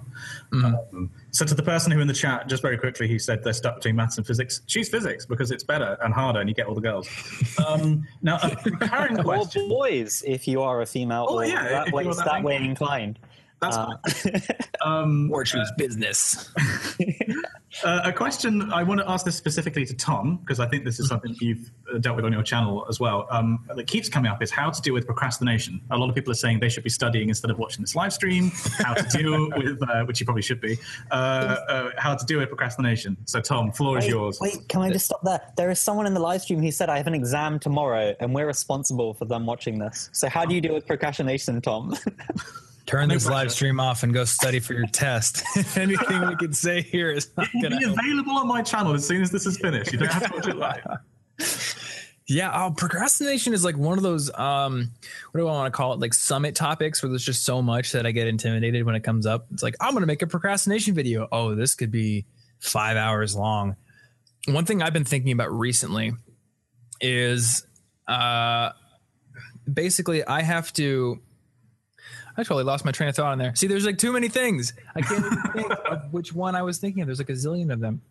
Mm-hmm. 0.52 0.96
Um, 0.96 1.10
so, 1.30 1.44
to 1.44 1.54
the 1.54 1.62
person 1.62 1.92
who 1.92 2.00
in 2.00 2.08
the 2.08 2.14
chat, 2.14 2.48
just 2.48 2.62
very 2.62 2.76
quickly, 2.76 3.08
who 3.08 3.18
said 3.18 3.42
they're 3.44 3.52
stuck 3.52 3.76
between 3.76 3.96
maths 3.96 4.18
and 4.18 4.26
physics, 4.26 4.60
choose 4.66 4.88
physics 4.88 5.24
because 5.24 5.50
it's 5.50 5.64
better 5.64 5.96
and 6.02 6.12
harder, 6.12 6.40
and 6.40 6.48
you 6.48 6.54
get 6.54 6.66
all 6.66 6.74
the 6.74 6.80
girls. 6.80 7.08
Um, 7.64 8.06
now, 8.22 8.38
a 8.42 8.56
recurring 8.64 9.18
or 9.20 9.44
boys, 9.68 10.22
if 10.26 10.48
you 10.48 10.62
are 10.62 10.82
a 10.82 10.86
female 10.86 11.26
Oh, 11.28 11.38
or 11.38 11.44
yeah, 11.44 11.68
that 11.68 11.92
way, 11.92 12.04
that 12.04 12.24
that 12.24 12.42
way 12.42 12.56
inclined. 12.56 13.18
Inclined. 13.62 13.98
That's 14.04 14.26
Uh, 14.26 14.30
fine. 14.30 14.42
Um, 14.86 15.30
Or 15.32 15.44
choose 15.44 15.70
business. 15.76 16.52
Uh, 17.84 18.00
a 18.04 18.12
question 18.12 18.72
I 18.72 18.82
want 18.82 19.00
to 19.00 19.10
ask 19.10 19.26
this 19.26 19.36
specifically 19.36 19.84
to 19.84 19.92
Tom 19.94 20.36
because 20.38 20.60
I 20.60 20.66
think 20.66 20.86
this 20.86 20.98
is 20.98 21.08
something 21.08 21.36
you've 21.42 21.70
uh, 21.94 21.98
dealt 21.98 22.16
with 22.16 22.24
on 22.24 22.32
your 22.32 22.42
channel 22.42 22.86
as 22.88 22.98
well. 22.98 23.26
Um, 23.30 23.66
that 23.74 23.86
keeps 23.86 24.08
coming 24.08 24.32
up 24.32 24.42
is 24.42 24.50
how 24.50 24.70
to 24.70 24.80
deal 24.80 24.94
with 24.94 25.04
procrastination. 25.04 25.82
A 25.90 25.96
lot 25.98 26.08
of 26.08 26.14
people 26.14 26.30
are 26.30 26.36
saying 26.36 26.60
they 26.60 26.70
should 26.70 26.84
be 26.84 26.88
studying 26.90 27.28
instead 27.28 27.50
of 27.50 27.58
watching 27.58 27.82
this 27.82 27.94
live 27.94 28.14
stream. 28.14 28.50
How 28.78 28.94
to 28.94 29.02
deal 29.18 29.50
with, 29.58 29.78
uh, 29.90 30.04
which 30.06 30.20
you 30.20 30.24
probably 30.24 30.40
should 30.40 30.58
be, 30.62 30.78
uh, 31.10 31.14
uh, 31.14 31.90
how 31.98 32.14
to 32.14 32.24
deal 32.24 32.38
with 32.38 32.48
procrastination. 32.48 33.14
So 33.26 33.42
Tom, 33.42 33.70
floor 33.72 33.98
is 33.98 34.06
yours. 34.06 34.38
wait, 34.40 34.66
can 34.68 34.80
I 34.80 34.90
just 34.90 35.04
stop 35.04 35.20
there? 35.22 35.42
There 35.58 35.70
is 35.70 35.78
someone 35.78 36.06
in 36.06 36.14
the 36.14 36.20
live 36.20 36.40
stream 36.40 36.62
who 36.62 36.70
said 36.70 36.88
I 36.88 36.96
have 36.96 37.06
an 37.06 37.14
exam 37.14 37.58
tomorrow, 37.58 38.14
and 38.20 38.34
we're 38.34 38.46
responsible 38.46 39.12
for 39.12 39.26
them 39.26 39.44
watching 39.44 39.78
this. 39.78 40.08
So 40.14 40.30
how 40.30 40.46
do 40.46 40.54
you 40.54 40.62
deal 40.62 40.72
with 40.72 40.86
procrastination, 40.86 41.60
Tom? 41.60 41.94
Turn 42.86 43.08
this 43.08 43.26
live 43.28 43.50
stream 43.50 43.80
off 43.80 44.04
and 44.04 44.14
go 44.14 44.24
study 44.24 44.60
for 44.60 44.72
your 44.72 44.86
test. 44.86 45.42
Anything 45.76 46.26
we 46.28 46.36
can 46.36 46.52
say 46.52 46.82
here 46.82 47.10
is 47.10 47.30
not 47.36 47.48
going 47.52 47.72
be 47.72 47.80
to 47.80 47.86
help. 47.86 47.98
available 47.98 48.32
on 48.38 48.46
my 48.46 48.62
channel 48.62 48.94
as 48.94 49.06
soon 49.06 49.22
as 49.22 49.30
this 49.32 49.44
is 49.44 49.58
finished. 49.58 49.92
You 49.92 49.98
don't 49.98 50.12
have 50.12 50.30
to 50.30 50.34
watch 50.34 50.46
it 50.46 50.56
live. 50.56 50.86
Yeah, 52.28 52.50
oh, 52.64 52.72
procrastination 52.72 53.54
is 53.54 53.64
like 53.64 53.76
one 53.76 53.98
of 53.98 54.02
those 54.02 54.34
um 54.34 54.90
what 55.30 55.40
do 55.40 55.46
I 55.46 55.52
want 55.52 55.72
to 55.72 55.76
call 55.76 55.92
it? 55.92 56.00
Like 56.00 56.12
summit 56.12 56.56
topics 56.56 57.00
where 57.00 57.08
there's 57.08 57.24
just 57.24 57.44
so 57.44 57.62
much 57.62 57.92
that 57.92 58.04
I 58.04 58.10
get 58.10 58.26
intimidated 58.26 58.84
when 58.84 58.96
it 58.96 59.04
comes 59.04 59.26
up. 59.26 59.46
It's 59.52 59.62
like, 59.62 59.76
I'm 59.80 59.94
gonna 59.94 60.06
make 60.06 60.22
a 60.22 60.26
procrastination 60.26 60.94
video. 60.94 61.28
Oh, 61.30 61.54
this 61.54 61.76
could 61.76 61.92
be 61.92 62.26
five 62.58 62.96
hours 62.96 63.36
long. 63.36 63.76
One 64.48 64.64
thing 64.64 64.82
I've 64.82 64.92
been 64.92 65.04
thinking 65.04 65.30
about 65.30 65.52
recently 65.52 66.14
is 67.00 67.64
uh 68.08 68.70
basically 69.72 70.26
I 70.26 70.42
have 70.42 70.72
to 70.74 71.20
I 72.36 72.42
totally 72.42 72.64
lost 72.64 72.84
my 72.84 72.92
train 72.92 73.08
of 73.08 73.16
thought 73.16 73.32
on 73.32 73.38
there. 73.38 73.54
See, 73.54 73.66
there's 73.66 73.86
like 73.86 73.98
too 73.98 74.12
many 74.12 74.28
things. 74.28 74.74
I 74.94 75.00
can't 75.00 75.24
even 75.24 75.42
think 75.54 75.72
of 75.86 76.12
which 76.12 76.32
one 76.32 76.54
I 76.54 76.62
was 76.62 76.78
thinking 76.78 77.02
of. 77.02 77.06
There's 77.08 77.18
like 77.18 77.30
a 77.30 77.34
zillion 77.34 77.72
of 77.72 77.80
them. 77.80 78.02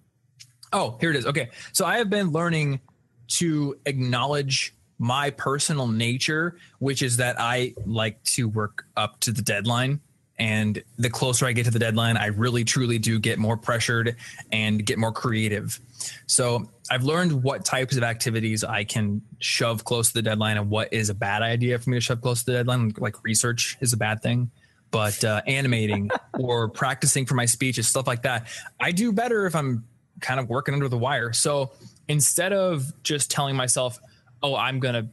Oh, 0.73 0.97
here 0.99 1.11
it 1.11 1.15
is. 1.15 1.25
Okay. 1.25 1.49
So 1.73 1.85
I 1.85 1.97
have 1.97 2.09
been 2.09 2.31
learning 2.31 2.79
to 3.27 3.77
acknowledge 3.85 4.73
my 4.97 5.29
personal 5.29 5.87
nature, 5.87 6.57
which 6.79 7.01
is 7.01 7.17
that 7.17 7.39
I 7.39 7.75
like 7.85 8.23
to 8.23 8.47
work 8.47 8.85
up 8.95 9.19
to 9.21 9.31
the 9.31 9.41
deadline. 9.41 9.99
And 10.37 10.83
the 10.97 11.09
closer 11.09 11.45
I 11.45 11.53
get 11.53 11.65
to 11.65 11.71
the 11.71 11.79
deadline, 11.79 12.17
I 12.17 12.27
really 12.27 12.65
truly 12.65 12.99
do 12.99 13.19
get 13.19 13.39
more 13.39 13.55
pressured 13.55 14.17
and 14.51 14.85
get 14.85 14.97
more 14.97 15.13
creative. 15.13 15.79
So 16.27 16.69
I've 16.91 17.03
learned 17.03 17.43
what 17.43 17.63
types 17.63 17.95
of 17.95 18.03
activities 18.03 18.63
I 18.63 18.83
can 18.83 19.21
shove 19.39 19.85
close 19.85 20.09
to 20.09 20.15
the 20.15 20.21
deadline 20.21 20.57
and 20.57 20.69
what 20.69 20.91
is 20.91 21.09
a 21.09 21.13
bad 21.13 21.41
idea 21.41 21.79
for 21.79 21.89
me 21.89 21.97
to 21.97 22.01
shove 22.01 22.21
close 22.21 22.43
to 22.43 22.51
the 22.51 22.57
deadline. 22.57 22.93
Like 22.97 23.23
research 23.23 23.77
is 23.79 23.93
a 23.93 23.97
bad 23.97 24.21
thing, 24.21 24.51
but 24.91 25.23
uh, 25.23 25.41
animating 25.47 26.09
or 26.33 26.67
practicing 26.67 27.25
for 27.25 27.35
my 27.35 27.45
speech 27.45 27.77
and 27.77 27.85
stuff 27.85 28.05
like 28.05 28.23
that, 28.23 28.47
I 28.79 28.91
do 28.91 29.13
better 29.13 29.45
if 29.45 29.55
I'm 29.55 29.85
kind 30.19 30.39
of 30.39 30.49
working 30.49 30.73
under 30.73 30.89
the 30.89 30.97
wire. 30.97 31.31
So 31.31 31.71
instead 32.09 32.51
of 32.51 32.91
just 33.03 33.31
telling 33.31 33.55
myself, 33.55 33.99
oh, 34.43 34.55
I'm 34.55 34.79
going 34.79 34.95
to 34.95 35.07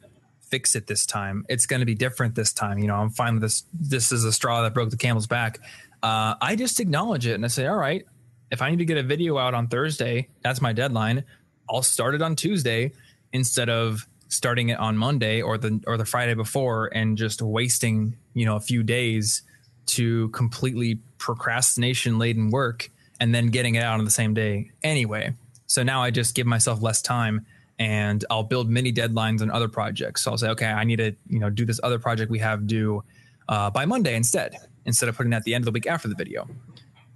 fix 0.52 0.76
it 0.76 0.86
this 0.86 1.06
time, 1.06 1.46
it's 1.48 1.64
going 1.64 1.80
to 1.80 1.86
be 1.86 1.94
different 1.94 2.34
this 2.34 2.52
time. 2.52 2.78
You 2.78 2.86
know, 2.86 2.96
I'm 2.96 3.08
fine 3.08 3.34
with 3.34 3.42
this. 3.42 3.64
This 3.72 4.12
is 4.12 4.24
a 4.24 4.32
straw 4.32 4.60
that 4.62 4.74
broke 4.74 4.90
the 4.90 4.98
camel's 4.98 5.26
back. 5.26 5.58
Uh, 6.02 6.34
I 6.42 6.56
just 6.56 6.78
acknowledge 6.78 7.26
it 7.26 7.32
and 7.32 7.44
I 7.44 7.48
say, 7.48 7.66
all 7.66 7.76
right, 7.76 8.04
if 8.50 8.60
I 8.60 8.68
need 8.68 8.80
to 8.80 8.84
get 8.84 8.98
a 8.98 9.02
video 9.02 9.38
out 9.38 9.54
on 9.54 9.68
Thursday, 9.68 10.28
that's 10.42 10.60
my 10.60 10.74
deadline. 10.74 11.24
I'll 11.70 11.82
start 11.82 12.14
it 12.14 12.20
on 12.20 12.36
Tuesday 12.36 12.92
instead 13.32 13.70
of 13.70 14.06
starting 14.28 14.68
it 14.68 14.78
on 14.78 14.94
Monday 14.98 15.40
or 15.40 15.56
the 15.56 15.82
or 15.86 15.96
the 15.96 16.04
Friday 16.04 16.34
before 16.34 16.90
and 16.94 17.16
just 17.16 17.40
wasting, 17.40 18.18
you 18.34 18.44
know, 18.44 18.56
a 18.56 18.60
few 18.60 18.82
days 18.82 19.42
to 19.86 20.28
completely 20.30 21.00
procrastination 21.16 22.18
laden 22.18 22.50
work 22.50 22.90
and 23.18 23.34
then 23.34 23.46
getting 23.46 23.76
it 23.76 23.82
out 23.82 23.98
on 23.98 24.04
the 24.04 24.10
same 24.10 24.34
day 24.34 24.70
anyway. 24.82 25.34
So 25.66 25.82
now 25.82 26.02
I 26.02 26.10
just 26.10 26.34
give 26.34 26.46
myself 26.46 26.82
less 26.82 27.00
time 27.00 27.46
and 27.82 28.24
I'll 28.30 28.44
build 28.44 28.70
mini 28.70 28.92
deadlines 28.92 29.42
on 29.42 29.50
other 29.50 29.66
projects. 29.66 30.22
So 30.22 30.30
I'll 30.30 30.38
say, 30.38 30.50
okay, 30.50 30.66
I 30.66 30.84
need 30.84 30.96
to, 30.96 31.16
you 31.26 31.40
know, 31.40 31.50
do 31.50 31.64
this 31.64 31.80
other 31.82 31.98
project 31.98 32.30
we 32.30 32.38
have 32.38 32.68
due 32.68 33.02
uh, 33.48 33.70
by 33.70 33.86
Monday 33.86 34.14
instead, 34.14 34.54
instead 34.86 35.08
of 35.08 35.16
putting 35.16 35.30
that 35.30 35.38
at 35.38 35.42
the 35.42 35.52
end 35.52 35.62
of 35.62 35.66
the 35.66 35.72
week 35.72 35.88
after 35.88 36.06
the 36.06 36.14
video. 36.14 36.48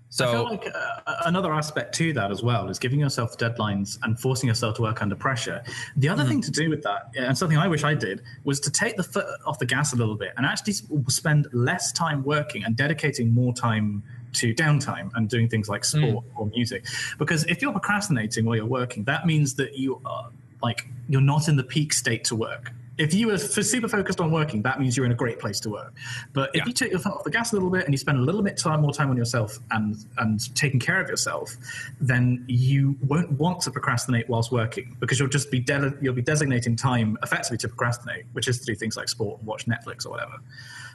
So 0.08 0.28
I 0.28 0.32
feel 0.32 0.44
like 0.44 0.66
uh, 0.75 1.14
another 1.26 1.52
aspect 1.52 1.94
to 1.96 2.12
that 2.14 2.32
as 2.32 2.42
well 2.42 2.68
is 2.68 2.80
giving 2.80 2.99
yourself 2.99 3.38
deadlines 3.38 3.99
and 4.02 4.18
forcing 4.18 4.49
yourself 4.49 4.75
to 4.76 4.82
work 4.82 5.02
under 5.02 5.14
pressure. 5.14 5.62
The 5.96 6.08
other 6.08 6.25
thing 6.25 6.40
to 6.42 6.50
do 6.50 6.68
with 6.68 6.82
that, 6.82 7.12
and 7.16 7.38
something 7.38 7.58
I 7.58 7.68
wish 7.68 7.85
I 7.85 7.94
did, 7.94 8.23
was 8.42 8.58
to 8.61 8.70
take 8.70 8.96
the 8.96 9.04
foot 9.04 9.26
off 9.46 9.61
the 9.61 9.66
gas 9.66 9.92
a 9.92 9.96
little 9.96 10.16
bit 10.16 10.32
and 10.37 10.44
actually 10.46 10.75
spend 11.08 11.46
less 11.52 11.92
time 11.92 12.25
working 12.25 12.64
and 12.64 12.76
dedicating 12.76 13.32
more 13.32 13.52
time 13.54 14.02
to 14.32 14.52
downtime 14.54 15.11
and 15.14 15.28
doing 15.28 15.49
things 15.49 15.68
like 15.68 15.85
sport 15.85 16.25
or 16.37 16.46
music. 16.46 16.87
Because 17.18 17.44
if 17.44 17.62
you're 17.62 17.73
procrastinating 17.73 18.44
while 18.44 18.56
you're 18.56 18.66
working, 18.66 19.04
that 19.04 19.26
means 19.26 19.54
that 19.54 19.76
you 19.76 20.00
are 20.04 20.30
like 20.62 20.86
you're 21.08 21.20
not 21.20 21.48
in 21.48 21.56
the 21.56 21.64
peak 21.64 21.92
state 21.92 22.25
to 22.25 22.36
work. 22.36 22.72
If 22.98 23.12
you 23.12 23.26
were 23.26 23.34
f- 23.34 23.40
super 23.40 23.88
focused 23.88 24.22
on 24.22 24.30
working, 24.32 24.62
that 24.62 24.80
means 24.80 24.96
you're 24.96 25.04
in 25.04 25.12
a 25.12 25.16
great 25.16 25.38
place 25.38 25.60
to 25.60 25.68
work. 25.68 25.92
But 26.32 26.48
if 26.54 26.60
Yeah. 26.62 26.64
you 26.68 26.72
take 26.72 26.90
your 26.92 26.98
foot 26.98 27.12
off 27.12 27.25
the 27.25 27.30
gas 27.30 27.52
a 27.52 27.54
little 27.54 27.68
bit 27.68 27.84
and 27.84 27.92
you 27.92 27.98
spend 27.98 28.16
a 28.16 28.22
little 28.22 28.40
bit 28.42 28.56
time 28.56 28.80
more 28.80 28.90
time 28.92 29.10
on 29.10 29.18
yourself 29.18 29.58
and 29.70 29.96
and 30.16 30.54
taking 30.56 30.80
care 30.80 30.98
of 30.98 31.08
yourself, 31.10 31.54
then 32.00 32.42
you 32.48 32.96
won't 33.06 33.32
want 33.32 33.60
to 33.62 33.70
procrastinate 33.70 34.30
whilst 34.30 34.50
working 34.50 34.96
because 34.98 35.18
you'll 35.18 35.28
just 35.28 35.50
be 35.50 35.60
de- 35.60 35.92
you'll 36.00 36.14
be 36.14 36.22
designating 36.22 36.75
time 36.75 37.18
effectively 37.22 37.58
to 37.58 37.68
procrastinate, 37.68 38.25
which 38.32 38.48
is 38.48 38.58
to 38.60 38.64
do 38.64 38.75
things 38.75 38.96
like 38.96 39.08
sport 39.10 39.40
and 39.40 39.46
watch 39.46 39.66
Netflix 39.66 40.06
or 40.06 40.10
whatever. 40.10 40.36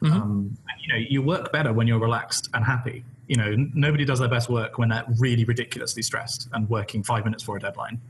Um, 0.04 0.58
and, 0.68 0.82
you 0.82 0.88
know, 0.92 0.96
you 1.08 1.22
work 1.22 1.52
better 1.52 1.72
when 1.72 1.86
you're 1.86 2.00
relaxed 2.00 2.50
and 2.56 2.66
happy. 2.66 3.04
You 3.28 3.36
know, 3.36 3.52
n- 3.52 3.72
nobody 3.76 4.04
does 4.04 4.18
their 4.18 4.28
best 4.28 4.50
work 4.50 4.80
when 4.80 4.90
they're 4.90 5.06
really 5.20 5.44
ridiculously 5.44 6.02
stressed 6.02 6.50
and 6.54 6.68
working 6.68 7.04
five 7.04 7.24
minutes 7.26 7.44
for 7.44 7.56
a 7.56 7.60
deadline. 7.60 8.02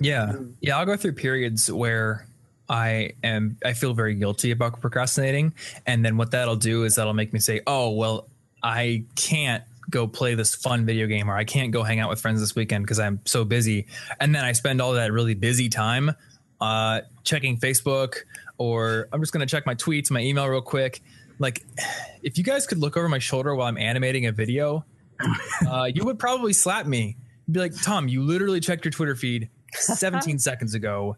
Yeah. 0.00 0.32
Yeah, 0.60 0.78
I'll 0.78 0.86
go 0.86 0.96
through 0.96 1.12
periods 1.12 1.70
where 1.70 2.26
I 2.68 3.12
am 3.22 3.58
I 3.64 3.72
feel 3.72 3.94
very 3.94 4.14
guilty 4.14 4.50
about 4.50 4.80
procrastinating 4.80 5.54
and 5.86 6.04
then 6.04 6.16
what 6.16 6.32
that'll 6.32 6.56
do 6.56 6.84
is 6.84 6.96
that'll 6.96 7.14
make 7.14 7.32
me 7.32 7.38
say, 7.38 7.60
"Oh, 7.66 7.90
well, 7.90 8.28
I 8.62 9.04
can't 9.14 9.62
go 9.88 10.08
play 10.08 10.34
this 10.34 10.54
fun 10.54 10.84
video 10.84 11.06
game 11.06 11.30
or 11.30 11.36
I 11.36 11.44
can't 11.44 11.70
go 11.70 11.84
hang 11.84 12.00
out 12.00 12.10
with 12.10 12.20
friends 12.20 12.40
this 12.40 12.56
weekend 12.56 12.84
because 12.84 12.98
I'm 12.98 13.20
so 13.24 13.44
busy." 13.44 13.86
And 14.18 14.34
then 14.34 14.44
I 14.44 14.52
spend 14.52 14.80
all 14.82 14.94
that 14.94 15.12
really 15.12 15.34
busy 15.34 15.68
time 15.68 16.12
uh 16.60 17.02
checking 17.22 17.58
Facebook 17.58 18.16
or 18.58 19.08
I'm 19.12 19.20
just 19.20 19.32
going 19.32 19.46
to 19.46 19.50
check 19.50 19.66
my 19.66 19.74
tweets, 19.74 20.10
my 20.10 20.20
email 20.20 20.46
real 20.46 20.62
quick. 20.62 21.02
Like 21.38 21.64
if 22.22 22.38
you 22.38 22.44
guys 22.44 22.66
could 22.66 22.78
look 22.78 22.96
over 22.96 23.08
my 23.08 23.18
shoulder 23.18 23.54
while 23.54 23.66
I'm 23.66 23.78
animating 23.78 24.26
a 24.26 24.32
video, 24.32 24.84
uh, 25.68 25.84
you 25.84 26.04
would 26.04 26.18
probably 26.18 26.52
slap 26.52 26.86
me. 26.86 27.16
Be 27.50 27.60
like, 27.60 27.80
Tom, 27.82 28.08
you 28.08 28.22
literally 28.22 28.58
checked 28.58 28.84
your 28.84 28.92
Twitter 28.92 29.14
feed 29.14 29.50
17 29.76 30.38
seconds 30.40 30.74
ago, 30.74 31.16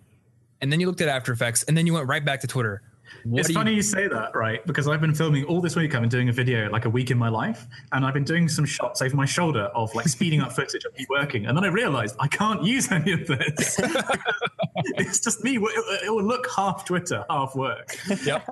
and 0.60 0.72
then 0.72 0.80
you 0.80 0.86
looked 0.86 1.00
at 1.00 1.08
After 1.08 1.32
Effects, 1.32 1.62
and 1.64 1.76
then 1.76 1.86
you 1.86 1.94
went 1.94 2.08
right 2.08 2.24
back 2.24 2.40
to 2.40 2.46
Twitter. 2.46 2.82
What 3.24 3.38
it's 3.40 3.46
do 3.48 3.52
you- 3.54 3.58
funny 3.58 3.74
you 3.74 3.80
say 3.80 4.06
that, 4.06 4.34
right? 4.36 4.64
Because 4.66 4.86
I've 4.86 5.00
been 5.00 5.14
filming 5.14 5.44
all 5.44 5.62
this 5.62 5.74
week. 5.76 5.94
I've 5.94 6.02
been 6.02 6.10
doing 6.10 6.28
a 6.28 6.32
video 6.32 6.68
like 6.70 6.84
a 6.84 6.90
week 6.90 7.10
in 7.10 7.16
my 7.16 7.30
life, 7.30 7.66
and 7.92 8.04
I've 8.04 8.12
been 8.12 8.24
doing 8.24 8.48
some 8.48 8.66
shots 8.66 9.00
over 9.00 9.16
my 9.16 9.24
shoulder 9.24 9.62
of 9.74 9.94
like 9.94 10.06
speeding 10.08 10.42
up 10.42 10.52
footage 10.52 10.84
of 10.84 10.96
me 10.98 11.06
working. 11.08 11.46
And 11.46 11.56
then 11.56 11.64
I 11.64 11.68
realized 11.68 12.16
I 12.20 12.28
can't 12.28 12.62
use 12.62 12.92
any 12.92 13.12
of 13.12 13.26
this. 13.26 13.80
it's 14.98 15.20
just 15.20 15.42
me. 15.42 15.56
It, 15.56 16.04
it 16.04 16.10
will 16.14 16.22
look 16.22 16.48
half 16.54 16.84
Twitter, 16.84 17.24
half 17.30 17.54
work. 17.56 17.96
Yep. 18.24 18.48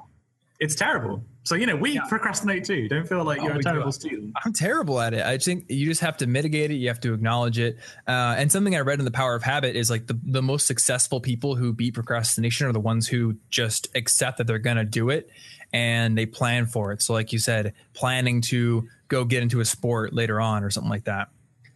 It's 0.58 0.74
terrible. 0.74 1.22
So 1.44 1.54
you 1.54 1.66
know, 1.66 1.76
we 1.76 2.00
procrastinate 2.08 2.64
too. 2.64 2.88
Don't 2.88 3.06
feel 3.06 3.22
like 3.24 3.38
Oh, 3.40 3.44
you're 3.44 3.52
a 3.52 3.56
we 3.56 3.62
do. 3.62 3.68
terrible 3.70 3.92
student. 3.92 4.32
I'm 4.44 4.52
terrible 4.52 5.00
at 5.00 5.12
it. 5.14 5.24
I 5.24 5.38
think 5.38 5.66
you 5.68 5.86
just 5.86 6.00
have 6.00 6.16
to 6.18 6.26
mitigate 6.26 6.70
it. 6.70 6.74
You 6.76 6.88
have 6.88 7.00
to 7.00 7.12
acknowledge 7.14 7.58
it. 7.58 7.76
Uh, 8.08 8.34
and 8.38 8.50
something 8.50 8.74
I 8.74 8.80
read 8.80 8.98
in 8.98 9.04
The 9.04 9.10
Power 9.10 9.34
of 9.34 9.42
Habit 9.42 9.76
is 9.76 9.90
like 9.90 10.06
the, 10.06 10.18
the 10.24 10.42
most 10.42 10.66
successful 10.66 11.20
people 11.20 11.54
who 11.56 11.72
beat 11.72 11.94
procrastination 11.94 12.66
are 12.66 12.72
the 12.72 12.80
ones 12.80 13.06
who 13.06 13.36
just 13.50 13.88
accept 13.94 14.38
that 14.38 14.46
they're 14.46 14.58
going 14.58 14.78
to 14.78 14.84
do 14.84 15.10
it 15.10 15.28
and 15.72 16.16
they 16.16 16.26
plan 16.26 16.66
for 16.66 16.92
it. 16.92 17.02
So, 17.02 17.12
like 17.12 17.32
you 17.32 17.38
said, 17.38 17.74
planning 17.92 18.40
to 18.48 18.88
go 19.08 19.24
get 19.24 19.42
into 19.42 19.60
a 19.60 19.64
sport 19.64 20.12
later 20.14 20.40
on 20.40 20.64
or 20.64 20.70
something 20.70 20.90
like 20.90 21.04
that. 21.04 21.28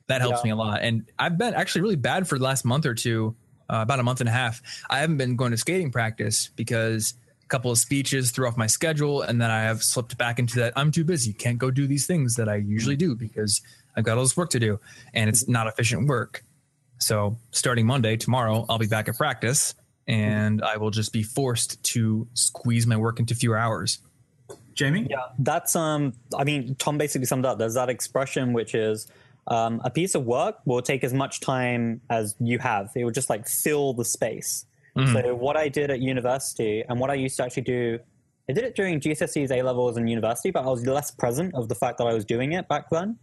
That 0.09 0.21
helps 0.21 0.39
Yeah. 0.41 0.45
me 0.45 0.51
a 0.51 0.57
lot. 0.57 0.81
And 0.83 1.09
I've 1.19 1.39
been 1.39 1.55
actually 1.55 1.83
really 1.83 1.97
bad 1.97 2.27
for 2.27 2.39
the 2.39 2.45
last 2.45 2.65
month 2.65 2.87
or 2.87 2.95
two, 2.95 3.37
uh, 3.69 3.81
about 3.83 4.01
a 4.01 4.03
month 4.03 4.21
and 4.21 4.29
a 4.29 4.33
half. 4.33 4.61
I 4.89 4.99
haven't 4.99 5.19
been 5.19 5.37
going 5.37 5.53
to 5.53 5.57
skating 5.57 5.93
practice 5.93 6.51
because 6.57 7.15
couple 7.51 7.71
of 7.71 7.79
speeches 7.79 8.31
threw 8.31 8.49
off 8.49 8.57
my 8.57 8.67
schedule. 8.67 9.23
And 9.23 9.41
then 9.41 9.51
I 9.51 9.63
have 9.63 9.83
slipped 9.83 10.17
back 10.17 10.39
into 10.39 10.57
that. 10.61 10.73
I'm 10.77 10.91
too 10.91 11.05
busy. 11.05 11.33
Can't 11.33 11.59
go 11.59 11.71
do 11.71 11.87
these 11.87 12.07
things 12.07 12.37
that 12.37 12.49
I 12.49 12.57
usually 12.57 12.97
do 12.97 13.15
because 13.15 13.61
I've 13.97 14.05
got 14.05 14.17
all 14.17 14.25
this 14.25 14.37
work 14.37 14.51
to 14.51 14.61
do 14.61 14.81
and 15.13 15.29
it's 15.29 15.49
not 15.49 15.67
efficient 15.67 16.09
work. 16.09 16.45
So 16.99 17.37
starting 17.51 17.87
Monday, 17.87 18.17
tomorrow, 18.17 18.65
I'll 18.69 18.79
be 18.79 18.87
back 18.87 19.09
at 19.09 19.17
practice 19.17 19.75
and 20.07 20.63
I 20.63 20.77
will 20.77 20.91
just 20.91 21.13
be 21.13 21.23
forced 21.23 21.83
to 21.85 22.27
squeeze 22.35 22.87
my 22.87 22.97
work 22.97 23.21
into 23.21 23.35
fewer 23.35 23.59
hours. 23.59 23.99
Jamie, 24.75 25.07
Yeah, 25.11 25.25
that's 25.39 25.77
um. 25.77 26.15
I 26.37 26.45
mean, 26.45 26.75
Tom 26.77 26.97
basically 26.97 27.27
summed 27.27 27.45
up. 27.45 27.59
There's 27.59 27.75
that 27.75 27.91
expression 27.91 28.53
which 28.53 28.75
is 28.75 29.09
um, 29.47 29.81
a 29.85 29.91
piece 29.91 30.15
of 30.15 30.25
work 30.25 30.59
will 30.65 30.81
take 30.81 31.05
as 31.05 31.13
much 31.13 31.41
time 31.41 32.01
as 32.09 32.35
you 32.41 32.59
have. 32.59 32.91
It 32.95 33.05
will 33.05 33.11
just 33.11 33.29
like 33.29 33.47
fill 33.47 33.93
the 33.93 34.05
space. 34.05 34.65
So 35.13 35.35
what 35.35 35.57
I 35.57 35.69
did 35.69 35.91
at 35.91 36.01
university 36.01 36.85
and 36.89 36.99
what 37.01 37.11
I 37.11 37.15
used 37.15 37.37
to 37.37 37.45
actually 37.45 37.63
do, 37.63 37.99
I 38.49 38.53
did 38.53 38.65
it 38.65 38.75
during 38.75 39.01
GCSEs, 39.01 39.51
A 39.51 39.63
levels, 39.63 39.97
and 39.97 40.09
university, 40.09 40.51
but 40.51 40.65
I 40.65 40.67
was 40.67 40.87
less 40.87 41.11
present 41.11 41.55
of 41.55 41.69
the 41.69 41.75
fact 41.75 41.99
that 41.99 42.07
I 42.07 42.13
was 42.13 42.25
doing 42.25 42.53
it 42.53 42.69
back 42.69 42.91
then. 42.91 43.19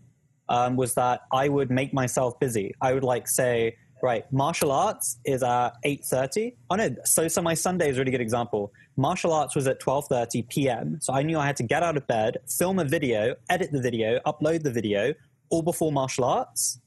Um, 0.50 0.78
was 0.78 0.94
that 0.94 1.22
I 1.34 1.50
would 1.50 1.70
make 1.70 1.94
myself 1.94 2.40
busy. 2.40 2.74
I 2.80 2.94
would 2.94 3.04
like 3.04 3.28
say, 3.28 3.76
right, 4.02 4.24
martial 4.32 4.72
arts 4.72 5.20
is 5.26 5.44
at 5.44 5.72
eight 5.84 6.06
thirty. 6.06 6.56
Oh 6.70 6.76
no, 6.76 6.96
so 7.04 7.28
so 7.28 7.42
my 7.42 7.54
Sunday 7.54 7.90
is 7.90 7.98
a 7.98 8.00
really 8.00 8.12
good 8.12 8.22
example. 8.22 8.72
Martial 8.96 9.34
arts 9.34 9.56
was 9.58 9.68
at 9.68 9.82
twelve 9.82 10.06
thirty 10.08 10.44
p.m. 10.44 11.00
So 11.02 11.14
I 11.14 11.22
knew 11.22 11.38
I 11.38 11.46
had 11.46 11.58
to 11.58 11.64
get 11.64 11.84
out 11.84 11.98
of 11.98 12.08
bed, 12.08 12.38
film 12.48 12.80
a 12.80 12.86
video, 12.86 13.36
edit 13.50 13.74
the 13.74 13.82
video, 13.82 14.22
upload 14.26 14.64
the 14.64 14.72
video, 14.72 15.14
all 15.50 15.64
before 15.64 15.92
martial 15.92 16.24
arts. 16.24 16.80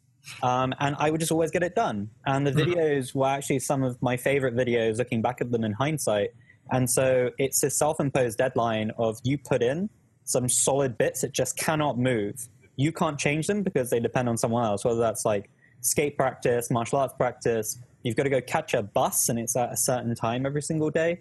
Um, 0.43 0.75
and 0.81 0.97
I 0.99 1.11
would 1.11 1.21
just 1.21 1.33
always 1.33 1.51
get 1.51 1.63
it 1.63 1.75
done. 1.75 2.11
And 2.27 2.47
the 2.47 2.53
videos 2.53 3.15
were 3.15 3.27
actually 3.27 3.61
some 3.61 3.83
of 3.83 4.01
my 4.03 4.17
favorite 4.17 4.55
videos, 4.55 4.99
looking 4.99 5.23
back 5.23 5.41
at 5.41 5.51
them 5.51 5.65
in 5.65 5.73
hindsight. 5.73 6.31
And 6.71 6.89
so 6.89 7.31
it's 7.39 7.63
a 7.63 7.71
self-imposed 7.71 8.39
deadline 8.39 8.93
of 8.99 9.19
you 9.25 9.39
put 9.39 9.63
in 9.63 9.91
some 10.25 10.49
solid 10.49 10.97
bits 10.99 11.23
that 11.23 11.33
just 11.33 11.57
cannot 11.57 11.99
move. 11.99 12.49
You 12.77 12.93
can't 12.93 13.19
change 13.19 13.47
them 13.47 13.63
because 13.63 13.91
they 13.91 14.01
depend 14.01 14.29
on 14.29 14.37
someone 14.37 14.65
else, 14.65 14.85
whether 14.85 15.01
that's 15.01 15.25
like 15.25 15.51
skate 15.81 16.17
practice, 16.17 16.71
martial 16.71 16.99
arts 16.99 17.15
practice. 17.17 17.79
You've 18.03 18.17
got 18.17 18.23
to 18.25 18.31
go 18.31 18.41
catch 18.41 18.75
a 18.75 18.83
bus 18.83 19.29
and 19.29 19.39
it's 19.39 19.57
at 19.57 19.73
a 19.73 19.77
certain 19.77 20.15
time 20.15 20.47
every 20.47 20.63
single 20.63 20.91
day. 20.91 21.21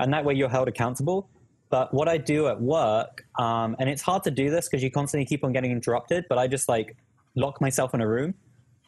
And 0.00 0.12
that 0.12 0.24
way 0.24 0.34
you're 0.34 0.48
held 0.48 0.66
accountable. 0.66 1.28
But 1.70 1.94
what 1.94 2.08
I 2.08 2.16
do 2.16 2.48
at 2.48 2.60
work, 2.60 3.24
um, 3.38 3.76
and 3.78 3.88
it's 3.88 4.02
hard 4.02 4.24
to 4.24 4.30
do 4.30 4.50
this 4.50 4.68
because 4.68 4.82
you 4.82 4.90
constantly 4.90 5.24
keep 5.24 5.44
on 5.44 5.52
getting 5.52 5.70
interrupted, 5.70 6.24
but 6.28 6.36
I 6.38 6.48
just 6.48 6.68
like 6.68 6.96
lock 7.34 7.60
myself 7.60 7.94
in 7.94 8.00
a 8.00 8.08
room, 8.08 8.34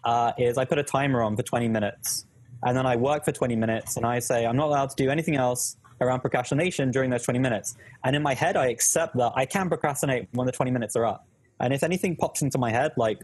uh, 0.05 0.33
is 0.39 0.59
I 0.59 0.65
put 0.65 0.79
a 0.79 0.83
timer 0.83 1.23
on 1.23 1.37
for 1.37 1.43
20 1.43 1.69
minutes. 1.69 2.27
And 2.63 2.77
then 2.77 2.87
I 2.87 2.97
work 2.97 3.25
for 3.25 3.33
20 3.33 3.57
minutes 3.57 3.97
and 3.97 4.05
I 4.05 4.19
say, 4.19 4.45
I'm 4.45 4.57
not 4.57 4.69
allowed 4.69 4.91
to 4.91 4.97
do 4.97 5.11
anything 5.11 5.37
else 5.37 5.77
around 6.01 6.21
procrastination 6.21 6.91
during 6.91 7.11
those 7.11 7.23
20 7.23 7.39
minutes. 7.39 7.77
And 8.05 8.15
in 8.15 8.23
my 8.23 8.35
head, 8.35 8.57
I 8.57 8.69
accept 8.69 9.17
that 9.17 9.33
I 9.35 9.47
can 9.47 9.69
procrastinate 9.69 10.29
when 10.33 10.47
the 10.47 10.53
20 10.53 10.71
minutes 10.71 10.97
are 10.97 11.07
up. 11.07 11.27
And 11.59 11.73
if 11.73 11.83
anything 11.83 12.17
pops 12.17 12.43
into 12.43 12.59
my 12.59 12.71
head, 12.71 12.93
like, 12.97 13.23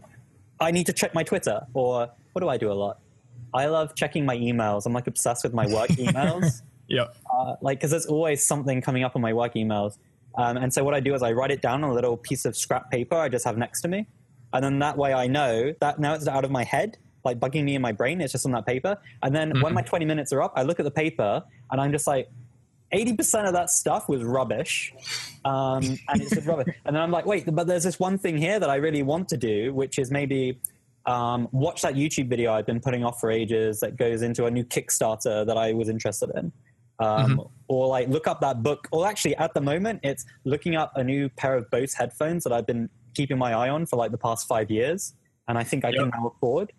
I 0.59 0.71
need 0.71 0.85
to 0.87 0.93
check 0.93 1.13
my 1.13 1.23
Twitter, 1.23 1.61
or 1.73 2.09
what 2.33 2.41
do 2.41 2.49
I 2.49 2.57
do 2.57 2.71
a 2.71 2.73
lot? 2.73 2.99
I 3.53 3.67
love 3.67 3.95
checking 3.95 4.25
my 4.25 4.35
emails. 4.35 4.85
I'm 4.85 4.93
like 4.93 5.07
obsessed 5.07 5.43
with 5.43 5.53
my 5.53 5.67
work 5.67 5.89
emails 5.91 6.61
yeah. 6.87 7.07
uh, 7.33 7.55
like 7.61 7.79
because 7.79 7.91
there's 7.91 8.05
always 8.05 8.45
something 8.45 8.81
coming 8.81 9.03
up 9.03 9.15
on 9.15 9.21
my 9.21 9.33
work 9.33 9.53
emails 9.55 9.97
um, 10.37 10.57
and 10.57 10.73
so 10.73 10.83
what 10.83 10.93
i 10.93 10.99
do 10.99 11.13
is 11.13 11.21
i 11.21 11.31
write 11.31 11.51
it 11.51 11.61
down 11.61 11.83
on 11.83 11.89
a 11.89 11.93
little 11.93 12.17
piece 12.17 12.45
of 12.45 12.55
scrap 12.55 12.89
paper 12.89 13.15
i 13.15 13.29
just 13.29 13.45
have 13.45 13.57
next 13.57 13.81
to 13.81 13.87
me 13.87 14.07
and 14.57 14.63
then 14.63 14.79
that 14.79 14.97
way 14.97 15.13
i 15.13 15.27
know 15.27 15.71
that 15.79 15.99
now 15.99 16.15
it's 16.15 16.27
out 16.27 16.43
of 16.43 16.49
my 16.49 16.63
head 16.63 16.97
like 17.23 17.39
bugging 17.39 17.63
me 17.63 17.75
in 17.75 17.81
my 17.81 17.91
brain 17.91 18.19
it's 18.19 18.31
just 18.31 18.45
on 18.45 18.51
that 18.53 18.65
paper. 18.65 18.97
And 19.21 19.35
then 19.35 19.61
when 19.61 19.73
my 19.73 19.81
20 19.81 20.03
minutes 20.05 20.33
are 20.33 20.41
up 20.41 20.53
i 20.55 20.63
look 20.63 20.79
at 20.79 20.83
the 20.83 20.91
paper 20.91 21.43
and 21.71 21.79
i'm 21.79 21.91
just 21.91 22.07
like 22.07 22.27
80% 22.93 23.45
of 23.47 23.53
that 23.53 23.69
stuff 23.69 24.07
was 24.07 24.23
rubbish. 24.23 24.93
Um, 25.43 25.83
and 26.07 26.21
it's 26.21 26.33
just 26.33 26.47
rubbish. 26.47 26.73
And 26.85 26.95
then 26.95 27.03
i'm 27.03 27.11
like 27.11 27.25
wait 27.25 27.45
but 27.53 27.67
there's 27.67 27.83
this 27.83 27.99
one 27.99 28.17
thing 28.17 28.37
here 28.37 28.59
that 28.59 28.69
i 28.69 28.75
really 28.75 29.03
want 29.03 29.29
to 29.29 29.37
do 29.37 29.73
which 29.73 29.99
is 29.99 30.09
maybe 30.09 30.59
um, 31.05 31.47
watch 31.51 31.83
that 31.83 31.93
youtube 31.93 32.27
video 32.27 32.51
i've 32.53 32.65
been 32.65 32.81
putting 32.81 33.03
off 33.03 33.19
for 33.19 33.29
ages 33.31 33.79
that 33.81 33.95
goes 33.95 34.21
into 34.23 34.45
a 34.45 34.51
new 34.51 34.63
kickstarter 34.63 35.45
that 35.45 35.57
i 35.57 35.73
was 35.73 35.89
interested 35.89 36.31
in. 36.35 36.51
Um, 36.99 37.47
or 37.67 37.87
like 37.87 38.07
look 38.07 38.27
up 38.27 38.41
that 38.41 38.63
book. 38.63 38.87
Or 38.91 39.05
actually, 39.05 39.35
at 39.35 39.53
the 39.53 39.61
moment, 39.61 39.99
it's 40.03 40.25
looking 40.45 40.75
up 40.75 40.93
a 40.95 41.03
new 41.03 41.29
pair 41.29 41.55
of 41.55 41.69
Bose 41.69 41.93
headphones 41.93 42.43
that 42.43 42.51
I've 42.51 42.65
been 42.65 42.89
keeping 43.17 43.37
my 43.37 43.53
eye 43.53 43.69
on 43.69 43.85
for 43.85 43.97
like 43.97 44.11
the 44.11 44.17
past 44.17 44.47
five 44.47 44.69
years, 44.71 45.13
and 45.47 45.57
I 45.57 45.63
think 45.63 45.83
I 45.83 45.91
can 45.91 46.09
now 46.09 46.31
afford. 46.35 46.71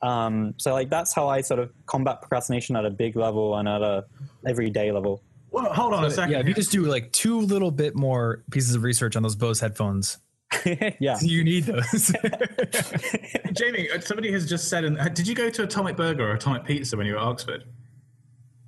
Um, 0.00 0.54
so 0.56 0.72
like 0.72 0.90
that's 0.90 1.14
how 1.14 1.28
I 1.28 1.42
sort 1.42 1.60
of 1.60 1.70
combat 1.86 2.20
procrastination 2.20 2.74
at 2.74 2.84
a 2.84 2.90
big 2.90 3.14
level 3.14 3.56
and 3.56 3.68
at 3.68 3.82
a 3.82 4.04
everyday 4.46 4.90
level. 4.90 5.22
well, 5.52 5.72
hold 5.72 5.94
on 5.94 6.04
a 6.04 6.10
second. 6.10 6.32
Yeah, 6.32 6.40
if 6.40 6.48
you 6.48 6.54
just 6.54 6.72
do 6.72 6.82
like 6.82 7.12
two 7.12 7.38
little 7.40 7.70
bit 7.70 7.94
more 7.94 8.42
pieces 8.50 8.74
of 8.74 8.82
research 8.82 9.14
on 9.14 9.22
those 9.22 9.36
Bose 9.36 9.60
headphones, 9.60 10.18
yeah. 10.98 11.18
you 11.20 11.44
need 11.44 11.64
those. 11.64 12.12
Jamie, 13.52 13.88
uh, 13.90 14.00
somebody 14.00 14.32
has 14.32 14.48
just 14.48 14.68
said, 14.68 14.84
in, 14.84 14.98
uh, 14.98 15.08
did 15.08 15.28
you 15.28 15.34
go 15.34 15.50
to 15.50 15.62
Atomic 15.62 15.96
Burger 15.96 16.30
or 16.30 16.34
Atomic 16.34 16.64
Pizza 16.64 16.96
when 16.96 17.06
you 17.06 17.12
were 17.12 17.18
at 17.18 17.24
Oxford? 17.24 17.64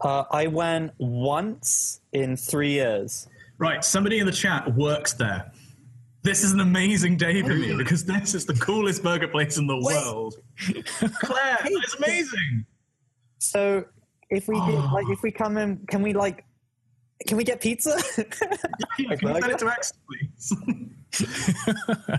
Uh, 0.01 0.25
I 0.31 0.47
went 0.47 0.93
once 0.99 2.01
in 2.13 2.37
three 2.37 2.73
years. 2.73 3.29
Right, 3.59 3.85
somebody 3.85 4.19
in 4.19 4.27
the 4.27 4.33
chat 4.33 4.75
works 4.75 5.15
there. 5.15 5.51
This 6.25 6.43
is 6.43 6.53
an 6.53 6.61
amazing 6.61 7.19
day 7.19 7.43
for 7.43 7.55
me 7.55 7.77
because 7.77 8.07
this 8.07 8.35
is 8.35 8.47
the 8.47 8.55
coolest 8.55 9.03
burger 9.03 9.29
place 9.29 9.59
in 9.59 9.67
the 9.67 9.77
world. 9.77 10.37
Claire, 11.21 11.59
it's 11.63 11.95
amazing. 11.97 12.65
So 13.39 13.85
if 14.31 14.49
we 14.49 14.59
did, 14.61 14.75
like, 14.75 15.07
if 15.11 15.23
we 15.23 15.31
come 15.31 15.59
in, 15.59 15.85
can 15.87 16.01
we 16.01 16.15
like 16.15 16.43
Can 17.29 17.37
we 17.37 17.45
get 17.45 17.61
pizza? 17.61 17.99
Yeah, 18.99 19.17
can 19.17 19.29
you 19.29 19.41
send 19.41 19.53
it 19.53 19.59
to 19.59 19.69
X, 19.69 19.93
please? 20.09 20.57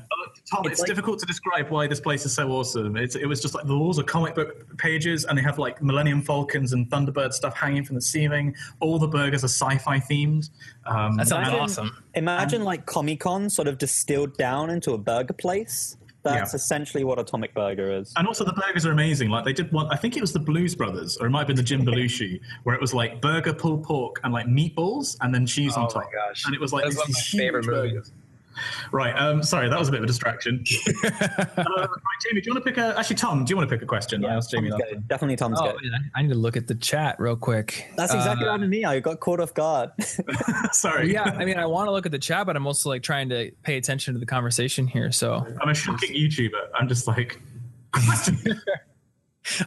Tom, 0.50 0.62
it's, 0.66 0.74
It's 0.74 0.80
like- 0.82 0.88
difficult 0.88 1.20
to 1.20 1.26
describe 1.26 1.70
why 1.70 1.88
this 1.88 2.00
place 2.00 2.26
is 2.26 2.34
so 2.34 2.50
awesome. 2.52 2.96
It's, 2.98 3.16
it 3.16 3.26
was 3.26 3.42
just 3.42 3.56
like 3.56 3.66
the 3.66 3.78
walls 3.78 4.00
are 4.00 4.04
comic 4.04 4.36
book 4.36 4.78
pages, 4.78 5.26
and 5.26 5.38
they 5.38 5.42
have 5.42 5.58
like 5.58 5.82
Millennium 5.82 6.22
Falcons 6.22 6.74
and 6.74 6.90
Thunderbird 6.90 7.34
stuff 7.34 7.56
hanging 7.56 7.84
from 7.84 7.96
the 7.96 8.02
ceiling. 8.02 8.56
All 8.80 9.00
the 9.00 9.08
burgers 9.08 9.44
are 9.44 9.48
sci-fi 9.48 10.00
themed. 10.00 10.50
Um, 10.86 11.18
That 11.18 11.28
sounds 11.28 11.48
Imagine- 11.48 11.60
awesome. 11.60 12.04
Imagine 12.14 12.64
like 12.64 12.86
Comic 12.86 13.20
Con 13.22 13.50
sort 13.50 13.68
of 13.68 13.78
distilled 13.78 14.38
down 14.38 14.70
into 14.70 14.92
a 14.94 14.98
burger 14.98 15.34
place. 15.34 15.98
That's 16.24 16.54
Yeah. 16.54 16.58
essentially 16.58 17.04
what 17.04 17.20
Atomic 17.20 17.54
Burger 17.54 17.92
is. 17.92 18.12
And 18.18 18.28
also 18.28 18.44
the 18.44 18.54
burgers 18.54 18.84
are 18.88 18.92
amazing. 18.92 19.30
Like 19.30 19.46
they 19.46 19.54
did 19.54 19.72
one, 19.72 19.86
I 19.92 19.96
think 19.96 20.18
it 20.18 20.22
was 20.22 20.34
the 20.34 20.40
Blues 20.40 20.74
Brothers, 20.74 21.18
or 21.18 21.28
it 21.28 21.30
might 21.30 21.42
have 21.42 21.48
been 21.48 21.56
the 21.56 21.62
Jim 21.62 21.86
Belushi, 21.86 22.40
where 22.64 22.74
it 22.74 22.82
was 22.82 22.96
like 22.96 23.22
burger, 23.22 23.54
pulled 23.54 23.84
pork, 23.84 24.22
and 24.24 24.34
like 24.34 24.48
meatballs, 24.48 25.16
and 25.22 25.32
then 25.36 25.46
cheese 25.46 25.74
Oh 25.78 25.82
on 25.82 25.84
my 25.94 26.02
top. 26.02 26.12
gosh. 26.12 26.44
And 26.48 26.56
it 26.56 26.60
was 26.60 26.74
like 26.74 26.86
That's 26.86 26.96
these, 26.96 27.06
one 27.06 27.10
of 27.12 27.16
my 27.16 27.40
favorite 27.62 27.66
huge 27.66 27.94
movies. 27.94 28.12
Burgers. 28.56 28.94
Right. 28.94 29.14
Um, 29.16 29.44
sorry, 29.44 29.70
that 29.70 29.78
was 29.78 29.88
a 29.90 29.92
bit 29.92 30.00
of 30.00 30.04
a 30.06 30.08
distraction. 30.08 30.64
uh, 31.04 31.10
right, 31.10 31.88
Jamie, 32.24 32.42
do 32.42 32.48
you 32.48 32.54
want 32.54 32.66
to 32.66 32.72
pick 32.72 32.78
a? 32.78 32.98
Actually, 32.98 33.16
Tom, 33.18 33.46
do 33.46 33.52
you 33.52 33.58
want 33.58 33.70
to 33.70 33.76
pick 33.76 33.84
a 33.84 33.86
question? 33.86 34.24
I 34.26 34.36
asked 34.36 34.52
Jamie 34.52 34.70
Tom's 34.70 34.84
good. 34.90 35.08
Definitely 35.08 35.36
Tom's 35.36 35.60
Oh, 35.62 35.72
good. 35.72 35.82
yeah, 35.84 35.98
I 36.16 36.22
need 36.22 36.30
to 36.30 36.36
look 36.36 36.56
at 36.58 36.68
the 36.68 36.76
chat 36.76 37.20
real 37.20 37.36
quick. 37.36 37.92
That's 37.96 38.14
exactly 38.14 38.46
Uh, 38.46 38.48
what 38.48 38.52
happened 38.54 38.64
to 38.72 38.78
me. 38.78 38.86
I 38.86 39.00
got 39.00 39.20
caught 39.20 39.40
off 39.40 39.54
guard. 39.54 39.92
sorry. 40.72 41.12
yeah, 41.14 41.24
I 41.38 41.46
mean, 41.46 41.58
I 41.58 41.66
want 41.66 41.88
to 41.88 41.92
look 41.92 42.06
at 42.06 42.12
the 42.12 42.20
chat, 42.20 42.46
but 42.46 42.56
I'm 42.56 42.66
also 42.68 42.90
like 42.90 43.04
trying 43.04 43.30
to 43.30 43.52
pay 43.64 43.78
attention 43.78 44.14
to 44.14 44.20
the 44.20 44.26
conversation 44.26 44.88
here. 44.88 45.12
So 45.12 45.46
I'm 45.62 45.70
a 45.70 45.74
shocking 45.74 46.14
YouTuber. 46.14 46.70
I'm 46.78 46.88
just 46.88 47.08
like. 47.08 47.42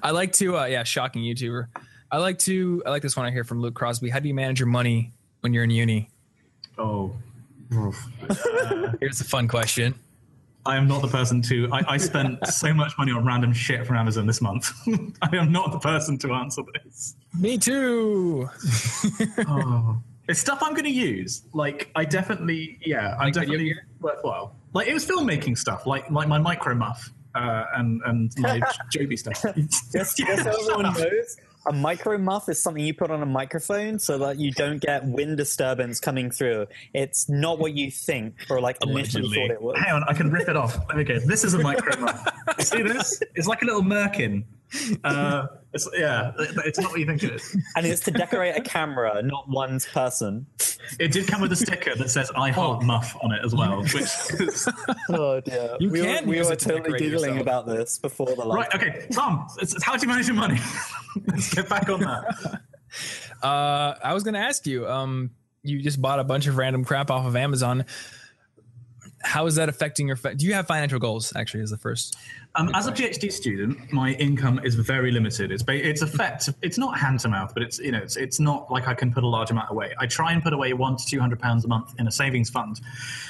I 0.02 0.10
like 0.10 0.32
to, 0.34 0.58
uh, 0.58 0.64
yeah, 0.66 0.82
shocking 0.82 1.22
YouTuber. 1.22 1.66
I 2.10 2.18
like 2.18 2.38
to, 2.40 2.82
I 2.84 2.90
like 2.90 3.02
this 3.02 3.16
one 3.16 3.26
I 3.26 3.30
hear 3.30 3.44
from 3.44 3.60
Luke 3.60 3.74
Crosby. 3.74 4.10
How 4.10 4.18
do 4.18 4.28
you 4.28 4.34
manage 4.34 4.58
your 4.60 4.66
money 4.66 5.12
when 5.40 5.52
you're 5.52 5.64
in 5.64 5.70
uni? 5.70 6.10
oh. 6.78 7.14
Uh, 7.74 7.92
here's 9.00 9.20
a 9.20 9.24
fun 9.24 9.48
question. 9.48 9.94
I 10.66 10.76
am 10.76 10.86
not 10.86 11.00
the 11.02 11.08
person 11.08 11.40
to. 11.42 11.68
I, 11.72 11.94
I 11.94 11.96
spent 11.96 12.46
so 12.46 12.74
much 12.74 12.92
money 12.98 13.12
on 13.12 13.24
random 13.24 13.52
shit 13.52 13.86
from 13.86 13.96
Amazon 13.96 14.26
this 14.26 14.40
month. 14.40 14.70
I 15.22 15.34
am 15.36 15.50
not 15.50 15.72
the 15.72 15.78
person 15.78 16.18
to 16.18 16.32
answer 16.34 16.62
this. 16.84 17.16
Me 17.38 17.56
too. 17.58 18.48
Oh. 19.48 19.98
It's 20.28 20.40
stuff 20.40 20.58
I'm 20.62 20.72
going 20.72 20.84
to 20.84 20.90
use. 20.90 21.44
Like, 21.54 21.90
I 21.96 22.04
definitely, 22.04 22.78
yeah, 22.84 23.14
I'm 23.18 23.26
Like 23.28 23.34
video 23.34 23.40
definitely 23.42 23.64
gear? 23.64 23.86
worthwhile. 24.00 24.56
Like, 24.74 24.86
it 24.86 24.92
was 24.92 25.06
filmmaking 25.06 25.56
stuff, 25.56 25.86
like 25.86 26.10
like 26.10 26.28
my 26.28 26.36
micro 26.36 26.74
muff 26.74 27.10
uh, 27.38 27.64
and 27.76 28.00
and 28.04 28.32
my 28.38 28.60
Joby 28.92 29.16
stuff. 29.16 29.42
just, 29.56 29.92
just 29.92 30.16
so 30.16 30.26
everyone 30.26 30.94
knows, 30.94 31.36
a 31.66 31.72
micro 31.72 32.18
muff 32.18 32.48
is 32.48 32.62
something 32.62 32.84
you 32.84 32.94
put 32.94 33.10
on 33.10 33.22
a 33.22 33.26
microphone 33.26 33.98
so 33.98 34.18
that 34.18 34.38
you 34.38 34.52
don't 34.52 34.80
get 34.80 35.04
wind 35.04 35.36
disturbance 35.36 36.00
coming 36.00 36.30
through. 36.30 36.66
It's 36.94 37.28
not 37.28 37.58
what 37.58 37.74
you 37.74 37.90
think 37.90 38.34
or 38.50 38.60
like 38.60 38.78
initially 38.82 39.28
thought 39.28 39.50
it 39.50 39.62
was. 39.62 39.78
Hang 39.78 39.94
on, 39.94 40.04
I 40.08 40.14
can 40.14 40.30
rip 40.30 40.48
it 40.48 40.56
off. 40.56 40.74
There 40.88 40.96
we 40.96 41.04
go. 41.04 41.18
This 41.20 41.44
is 41.44 41.54
a 41.54 41.58
micro 41.58 41.98
muff. 42.00 42.26
You 42.58 42.64
See 42.64 42.82
this? 42.82 43.22
It's 43.34 43.46
like 43.46 43.62
a 43.62 43.66
little 43.66 43.82
merkin. 43.82 44.44
Uh, 45.02 45.46
it's, 45.72 45.88
yeah, 45.96 46.32
it's 46.38 46.78
not 46.78 46.90
what 46.90 47.00
you 47.00 47.06
think 47.06 47.22
it 47.22 47.32
is. 47.34 47.56
And 47.76 47.86
it's 47.86 48.00
to 48.02 48.10
decorate 48.10 48.56
a 48.56 48.60
camera, 48.60 49.22
not 49.22 49.48
one's 49.48 49.86
person. 49.86 50.46
It 50.98 51.12
did 51.12 51.26
come 51.26 51.40
with 51.40 51.52
a 51.52 51.56
sticker 51.56 51.94
that 51.94 52.10
says 52.10 52.30
"I 52.36 52.50
heart 52.50 52.82
muff" 52.82 53.16
on 53.22 53.32
it 53.32 53.40
as 53.44 53.54
well, 53.54 53.82
which 53.82 53.94
is 53.94 54.68
Oh 55.10 55.40
dear. 55.40 55.76
You 55.80 55.90
we 55.90 56.00
can 56.00 56.24
were, 56.24 56.30
we 56.30 56.36
use 56.38 56.46
were 56.48 56.52
it 56.52 56.58
to 56.60 56.68
totally 56.68 56.98
giggling 56.98 57.36
yourself. 57.36 57.40
about 57.40 57.66
this 57.66 57.98
before 57.98 58.26
the 58.26 58.44
live. 58.44 58.56
right. 58.56 58.74
Okay, 58.74 59.06
Tom, 59.12 59.46
it's, 59.58 59.74
it's 59.74 59.82
how 59.84 59.96
do 59.96 60.02
you 60.06 60.08
manage 60.08 60.26
your 60.26 60.36
money? 60.36 60.58
Let's 61.26 61.52
get 61.54 61.68
back 61.68 61.88
on 61.88 62.00
that. 62.00 62.60
Uh, 63.42 63.94
I 64.02 64.14
was 64.14 64.22
going 64.22 64.34
to 64.34 64.40
ask 64.40 64.66
you, 64.66 64.86
um, 64.88 65.30
you 65.62 65.80
just 65.80 66.00
bought 66.00 66.20
a 66.20 66.24
bunch 66.24 66.46
of 66.46 66.56
random 66.56 66.84
crap 66.84 67.10
off 67.10 67.26
of 67.26 67.36
Amazon. 67.36 67.84
How 69.22 69.46
is 69.46 69.56
that 69.56 69.68
affecting 69.68 70.06
your, 70.06 70.16
do 70.16 70.46
you 70.46 70.54
have 70.54 70.66
financial 70.66 70.98
goals 70.98 71.32
actually 71.34 71.62
is 71.62 71.70
the 71.70 71.76
first? 71.76 72.16
Um, 72.54 72.70
as 72.74 72.86
a 72.86 72.92
PhD 72.92 73.32
student, 73.32 73.92
my 73.92 74.12
income 74.12 74.60
is 74.64 74.74
very 74.74 75.10
limited. 75.10 75.50
It's 75.50 75.64
it's 75.66 76.02
effect. 76.02 76.48
It's 76.62 76.78
not 76.78 76.98
hand 76.98 77.20
to 77.20 77.28
mouth, 77.28 77.52
but 77.52 77.62
it's 77.62 77.78
you 77.78 77.90
know 77.92 77.98
it's 77.98 78.16
it's 78.16 78.38
not 78.40 78.70
like 78.70 78.86
I 78.88 78.94
can 78.94 79.12
put 79.12 79.24
a 79.24 79.28
large 79.28 79.50
amount 79.50 79.70
away. 79.70 79.92
I 79.98 80.06
try 80.06 80.32
and 80.32 80.42
put 80.42 80.52
away 80.52 80.72
one 80.72 80.96
to 80.96 81.04
two 81.04 81.18
hundred 81.20 81.40
pounds 81.40 81.64
a 81.64 81.68
month 81.68 81.94
in 81.98 82.06
a 82.06 82.12
savings 82.12 82.48
fund, 82.50 82.80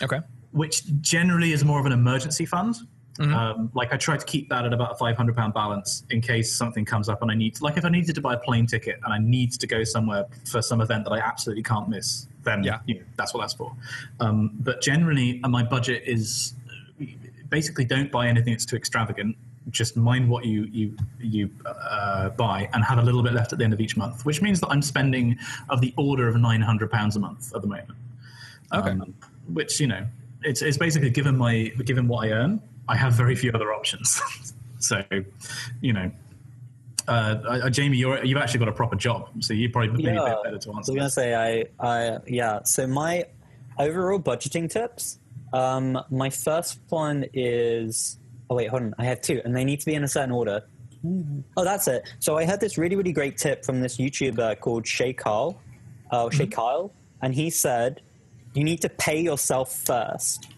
Okay. 0.03 0.21
which 0.53 0.83
generally 1.01 1.53
is 1.53 1.65
more 1.65 1.81
of 1.81 1.87
an 1.87 1.93
emergency 1.93 2.45
fund. 2.47 2.77
Um, 3.21 3.73
like 3.75 3.93
I 3.93 3.97
try 3.97 4.17
to 4.17 4.25
keep 4.25 4.49
that 4.51 4.65
at 4.65 4.73
about 4.73 4.93
a 4.93 4.95
five 4.95 5.17
hundred 5.17 5.35
pound 5.35 5.53
balance 5.53 6.05
in 6.11 6.21
case 6.21 6.55
something 6.55 6.85
comes 6.85 7.09
up 7.09 7.21
and 7.21 7.33
I 7.33 7.35
need, 7.35 7.61
like 7.61 7.77
if 7.77 7.85
I 7.85 7.89
needed 7.89 8.15
to 8.15 8.21
buy 8.21 8.35
a 8.35 8.39
plane 8.39 8.65
ticket 8.65 9.01
and 9.03 9.13
I 9.13 9.19
need 9.19 9.51
to 9.55 9.67
go 9.67 9.83
somewhere 9.83 10.27
for 10.49 10.63
some 10.63 10.81
event 10.81 11.03
that 11.03 11.11
I 11.11 11.19
absolutely 11.19 11.65
can't 11.65 11.89
miss, 11.89 12.29
then 12.49 12.63
Yeah. 12.65 12.81
you 12.87 12.97
know, 12.97 13.07
that's 13.17 13.33
what 13.35 13.41
that's 13.41 13.55
for. 13.55 13.73
Um, 14.21 14.51
but 14.61 14.81
generally, 14.81 15.41
uh, 15.45 15.49
my 15.49 15.63
budget 15.63 16.03
is 16.07 16.55
basically 17.49 17.85
don't 17.85 18.11
buy 18.11 18.27
anything 18.29 18.53
that's 18.53 18.67
too 18.67 18.77
extravagant. 18.77 19.37
Just 19.71 19.97
mind 19.97 20.29
what 20.31 20.47
you 20.47 20.65
you 20.65 20.97
you 21.21 21.51
uh, 21.67 22.31
buy 22.31 22.69
and 22.73 22.83
have 22.85 22.99
a 22.99 23.03
little 23.03 23.23
bit 23.23 23.35
left 23.35 23.53
at 23.53 23.59
the 23.59 23.65
end 23.65 23.75
of 23.75 23.81
each 23.81 23.97
month, 23.97 24.25
which 24.25 24.41
means 24.41 24.61
that 24.61 24.69
I'm 24.69 24.81
spending 24.81 25.39
of 25.69 25.81
the 25.83 25.93
order 25.97 26.27
of 26.27 26.37
nine 26.37 26.63
hundred 26.63 26.91
pounds 26.91 27.17
a 27.17 27.21
month 27.21 27.55
at 27.55 27.61
the 27.61 27.69
moment. 27.69 27.99
Okay. 28.73 28.91
Um, 28.91 29.15
which 29.53 29.79
you 29.79 29.87
know, 29.87 30.07
it's 30.43 30.63
it's 30.63 30.79
basically 30.79 31.11
given 31.11 31.37
my 31.37 31.69
given 31.85 32.09
what 32.09 32.27
I 32.27 32.31
earn, 32.33 32.63
I 32.89 32.97
have 32.97 33.13
very 33.13 33.35
few 33.35 33.53
other 33.53 33.73
options. 33.75 34.21
so, 34.79 35.03
you 35.83 35.93
know. 35.93 36.11
Uh, 37.09 37.41
uh, 37.49 37.71
Jamie, 37.71 37.97
you're, 37.97 38.23
you've 38.25 38.39
actually 38.39 38.61
got 38.61 38.69
a 38.69 38.73
proper 38.73 38.97
job, 38.97 39.31
so 39.41 39.55
you 39.55 39.71
probably 39.71 40.05
Yeah, 40.05 40.13
bit 40.13 40.37
better 40.45 40.59
to 40.59 40.73
answer. 40.73 40.73
I 40.73 40.79
was 40.79 40.89
gonna 40.91 41.11
say 41.11 41.35
I, 41.35 41.65
I 41.81 42.19
yeah. 42.27 42.61
So 42.65 42.87
my 42.87 43.25
overall 43.79 44.21
budgeting 44.21 44.71
tips. 44.71 45.19
Um, 45.53 45.99
my 46.11 46.31
first 46.31 46.79
one 46.91 47.25
is. 47.33 48.19
Oh 48.51 48.55
wait, 48.57 48.69
hold 48.69 48.83
on. 48.83 48.95
I 48.99 49.05
have 49.05 49.21
two, 49.21 49.41
and 49.45 49.57
they 49.57 49.65
need 49.65 49.81
to 49.81 49.87
be 49.87 49.95
in 49.95 50.05
a 50.05 50.09
certain 50.09 50.31
order. 50.31 50.63
Oh, 51.57 51.65
that's 51.65 51.89
it. 51.89 52.09
So 52.19 52.37
I 52.37 52.45
had 52.45 52.61
this 52.61 52.77
really, 52.77 52.97
really 52.97 53.13
great 53.13 53.39
tip 53.39 53.65
from 53.65 53.81
this 53.81 53.97
YouTuber 53.99 54.61
called 54.61 54.87
Shay 54.87 55.13
Kyle, 55.13 55.61
uh, 56.11 56.29
Shay 56.31 56.47
Kyle, 56.47 56.93
and 57.23 57.35
he 57.35 57.51
said, 57.51 58.03
"You 58.55 58.65
need 58.65 58.83
to 58.83 58.89
pay 58.89 59.21
yourself 59.21 59.73
first. 59.73 60.49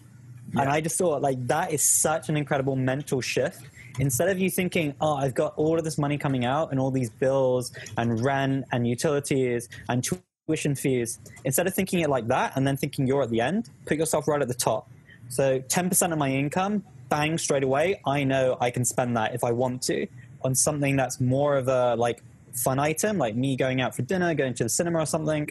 And 0.53 0.69
I 0.69 0.81
just 0.81 0.97
thought, 0.97 1.21
like, 1.21 1.47
that 1.47 1.71
is 1.71 1.81
such 1.81 2.27
an 2.27 2.35
incredible 2.35 2.75
mental 2.75 3.21
shift. 3.21 3.63
Instead 3.99 4.29
of 4.29 4.39
you 4.39 4.49
thinking, 4.49 4.95
oh, 5.01 5.15
I've 5.15 5.33
got 5.33 5.53
all 5.57 5.77
of 5.77 5.83
this 5.83 5.97
money 5.97 6.17
coming 6.17 6.45
out 6.45 6.71
and 6.71 6.79
all 6.79 6.91
these 6.91 7.09
bills 7.09 7.71
and 7.97 8.23
rent 8.23 8.65
and 8.71 8.87
utilities 8.87 9.69
and 9.89 10.07
tuition 10.47 10.75
fees, 10.75 11.19
instead 11.45 11.67
of 11.67 11.73
thinking 11.73 11.99
it 11.99 12.09
like 12.09 12.27
that 12.27 12.53
and 12.55 12.65
then 12.65 12.77
thinking 12.77 13.07
you're 13.07 13.23
at 13.23 13.29
the 13.29 13.41
end, 13.41 13.69
put 13.85 13.97
yourself 13.97 14.27
right 14.27 14.41
at 14.41 14.47
the 14.47 14.53
top. 14.53 14.89
So 15.29 15.59
10% 15.59 16.11
of 16.11 16.17
my 16.17 16.29
income, 16.29 16.83
bang, 17.09 17.37
straight 17.37 17.63
away, 17.63 18.01
I 18.05 18.23
know 18.23 18.57
I 18.59 18.71
can 18.71 18.85
spend 18.85 19.15
that 19.17 19.35
if 19.35 19.43
I 19.43 19.51
want 19.51 19.81
to 19.83 20.07
on 20.43 20.55
something 20.55 20.95
that's 20.95 21.21
more 21.21 21.55
of 21.57 21.67
a, 21.67 21.95
like, 21.95 22.21
fun 22.53 22.79
item, 22.79 23.17
like 23.17 23.35
me 23.35 23.55
going 23.55 23.81
out 23.81 23.95
for 23.95 24.01
dinner, 24.01 24.33
going 24.33 24.53
to 24.55 24.63
the 24.63 24.69
cinema 24.69 24.99
or 24.99 25.05
something. 25.05 25.49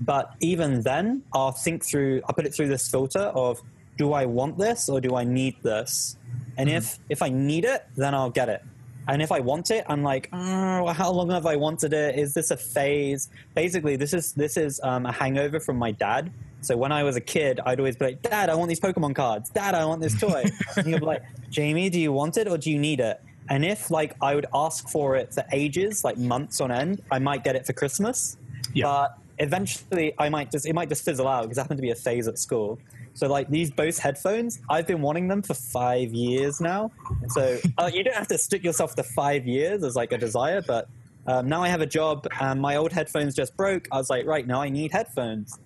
But 0.00 0.34
even 0.40 0.82
then, 0.82 1.22
I'll 1.32 1.52
think 1.52 1.84
through, 1.84 2.22
I'll 2.26 2.34
put 2.34 2.46
it 2.46 2.54
through 2.54 2.68
this 2.68 2.88
filter 2.88 3.20
of, 3.20 3.60
do 3.98 4.12
I 4.12 4.24
want 4.24 4.58
this 4.58 4.88
or 4.88 5.00
do 5.00 5.14
I 5.14 5.24
need 5.24 5.56
this? 5.62 6.16
And 6.60 6.68
if 6.68 6.98
if 7.08 7.22
I 7.22 7.28
need 7.28 7.64
it, 7.64 7.86
then 7.96 8.14
I'll 8.14 8.30
get 8.30 8.48
it. 8.48 8.62
And 9.08 9.22
if 9.22 9.32
I 9.32 9.40
want 9.40 9.70
it, 9.70 9.84
I'm 9.88 10.02
like, 10.02 10.28
oh, 10.32 10.86
how 10.88 11.10
long 11.10 11.30
have 11.30 11.46
I 11.46 11.56
wanted 11.56 11.92
it? 11.92 12.18
Is 12.18 12.34
this 12.34 12.50
a 12.50 12.56
phase? 12.56 13.28
Basically, 13.54 13.96
this 13.96 14.12
is 14.12 14.32
this 14.34 14.56
is 14.56 14.80
um, 14.82 15.06
a 15.06 15.12
hangover 15.12 15.58
from 15.58 15.76
my 15.76 15.90
dad. 15.90 16.30
So 16.60 16.76
when 16.76 16.92
I 16.92 17.02
was 17.02 17.16
a 17.16 17.20
kid, 17.20 17.58
I'd 17.64 17.80
always 17.80 17.96
be 17.96 18.04
like, 18.04 18.22
Dad, 18.22 18.50
I 18.50 18.54
want 18.54 18.68
these 18.68 18.80
Pokemon 18.80 19.14
cards. 19.14 19.48
Dad, 19.48 19.74
I 19.74 19.84
want 19.86 20.02
this 20.02 20.20
toy. 20.20 20.44
and 20.76 20.86
he'd 20.86 21.00
be 21.00 21.06
like, 21.06 21.22
Jamie, 21.48 21.88
do 21.88 21.98
you 21.98 22.12
want 22.12 22.36
it 22.36 22.46
or 22.46 22.58
do 22.58 22.70
you 22.70 22.78
need 22.78 23.00
it? 23.00 23.20
And 23.48 23.64
if 23.64 23.90
like 23.90 24.14
I 24.20 24.34
would 24.34 24.46
ask 24.54 24.88
for 24.88 25.16
it 25.16 25.32
for 25.32 25.42
ages, 25.52 26.04
like 26.04 26.18
months 26.18 26.60
on 26.60 26.70
end, 26.70 27.02
I 27.10 27.18
might 27.18 27.42
get 27.42 27.56
it 27.56 27.66
for 27.66 27.72
Christmas. 27.72 28.36
Yeah. 28.74 28.84
But 28.84 29.18
eventually, 29.38 30.14
I 30.18 30.28
might 30.28 30.52
just 30.52 30.66
it 30.66 30.74
might 30.74 30.88
just 30.88 31.04
fizzle 31.04 31.26
out 31.26 31.42
because 31.44 31.58
it 31.58 31.62
happened 31.62 31.78
to 31.78 31.82
be 31.82 31.90
a 31.90 31.96
phase 31.96 32.28
at 32.28 32.38
school. 32.38 32.78
So 33.14 33.28
like 33.28 33.48
these 33.50 33.70
Bose 33.70 33.98
headphones, 33.98 34.60
I've 34.68 34.86
been 34.86 35.02
wanting 35.02 35.28
them 35.28 35.42
for 35.42 35.54
five 35.54 36.12
years 36.12 36.60
now. 36.60 36.90
So 37.28 37.58
uh, 37.78 37.90
you 37.92 38.02
don't 38.04 38.14
have 38.14 38.28
to 38.28 38.38
stick 38.38 38.64
yourself 38.64 38.94
to 38.96 39.02
five 39.02 39.46
years 39.46 39.82
as 39.84 39.96
like 39.96 40.12
a 40.12 40.18
desire, 40.18 40.62
but 40.62 40.88
um, 41.26 41.48
now 41.48 41.62
I 41.62 41.68
have 41.68 41.80
a 41.80 41.86
job 41.86 42.26
and 42.40 42.60
my 42.60 42.76
old 42.76 42.92
headphones 42.92 43.34
just 43.34 43.56
broke. 43.56 43.88
I 43.92 43.96
was 43.96 44.08
like, 44.10 44.26
right 44.26 44.46
now 44.46 44.62
I 44.62 44.68
need 44.70 44.92
headphones. 44.92 45.58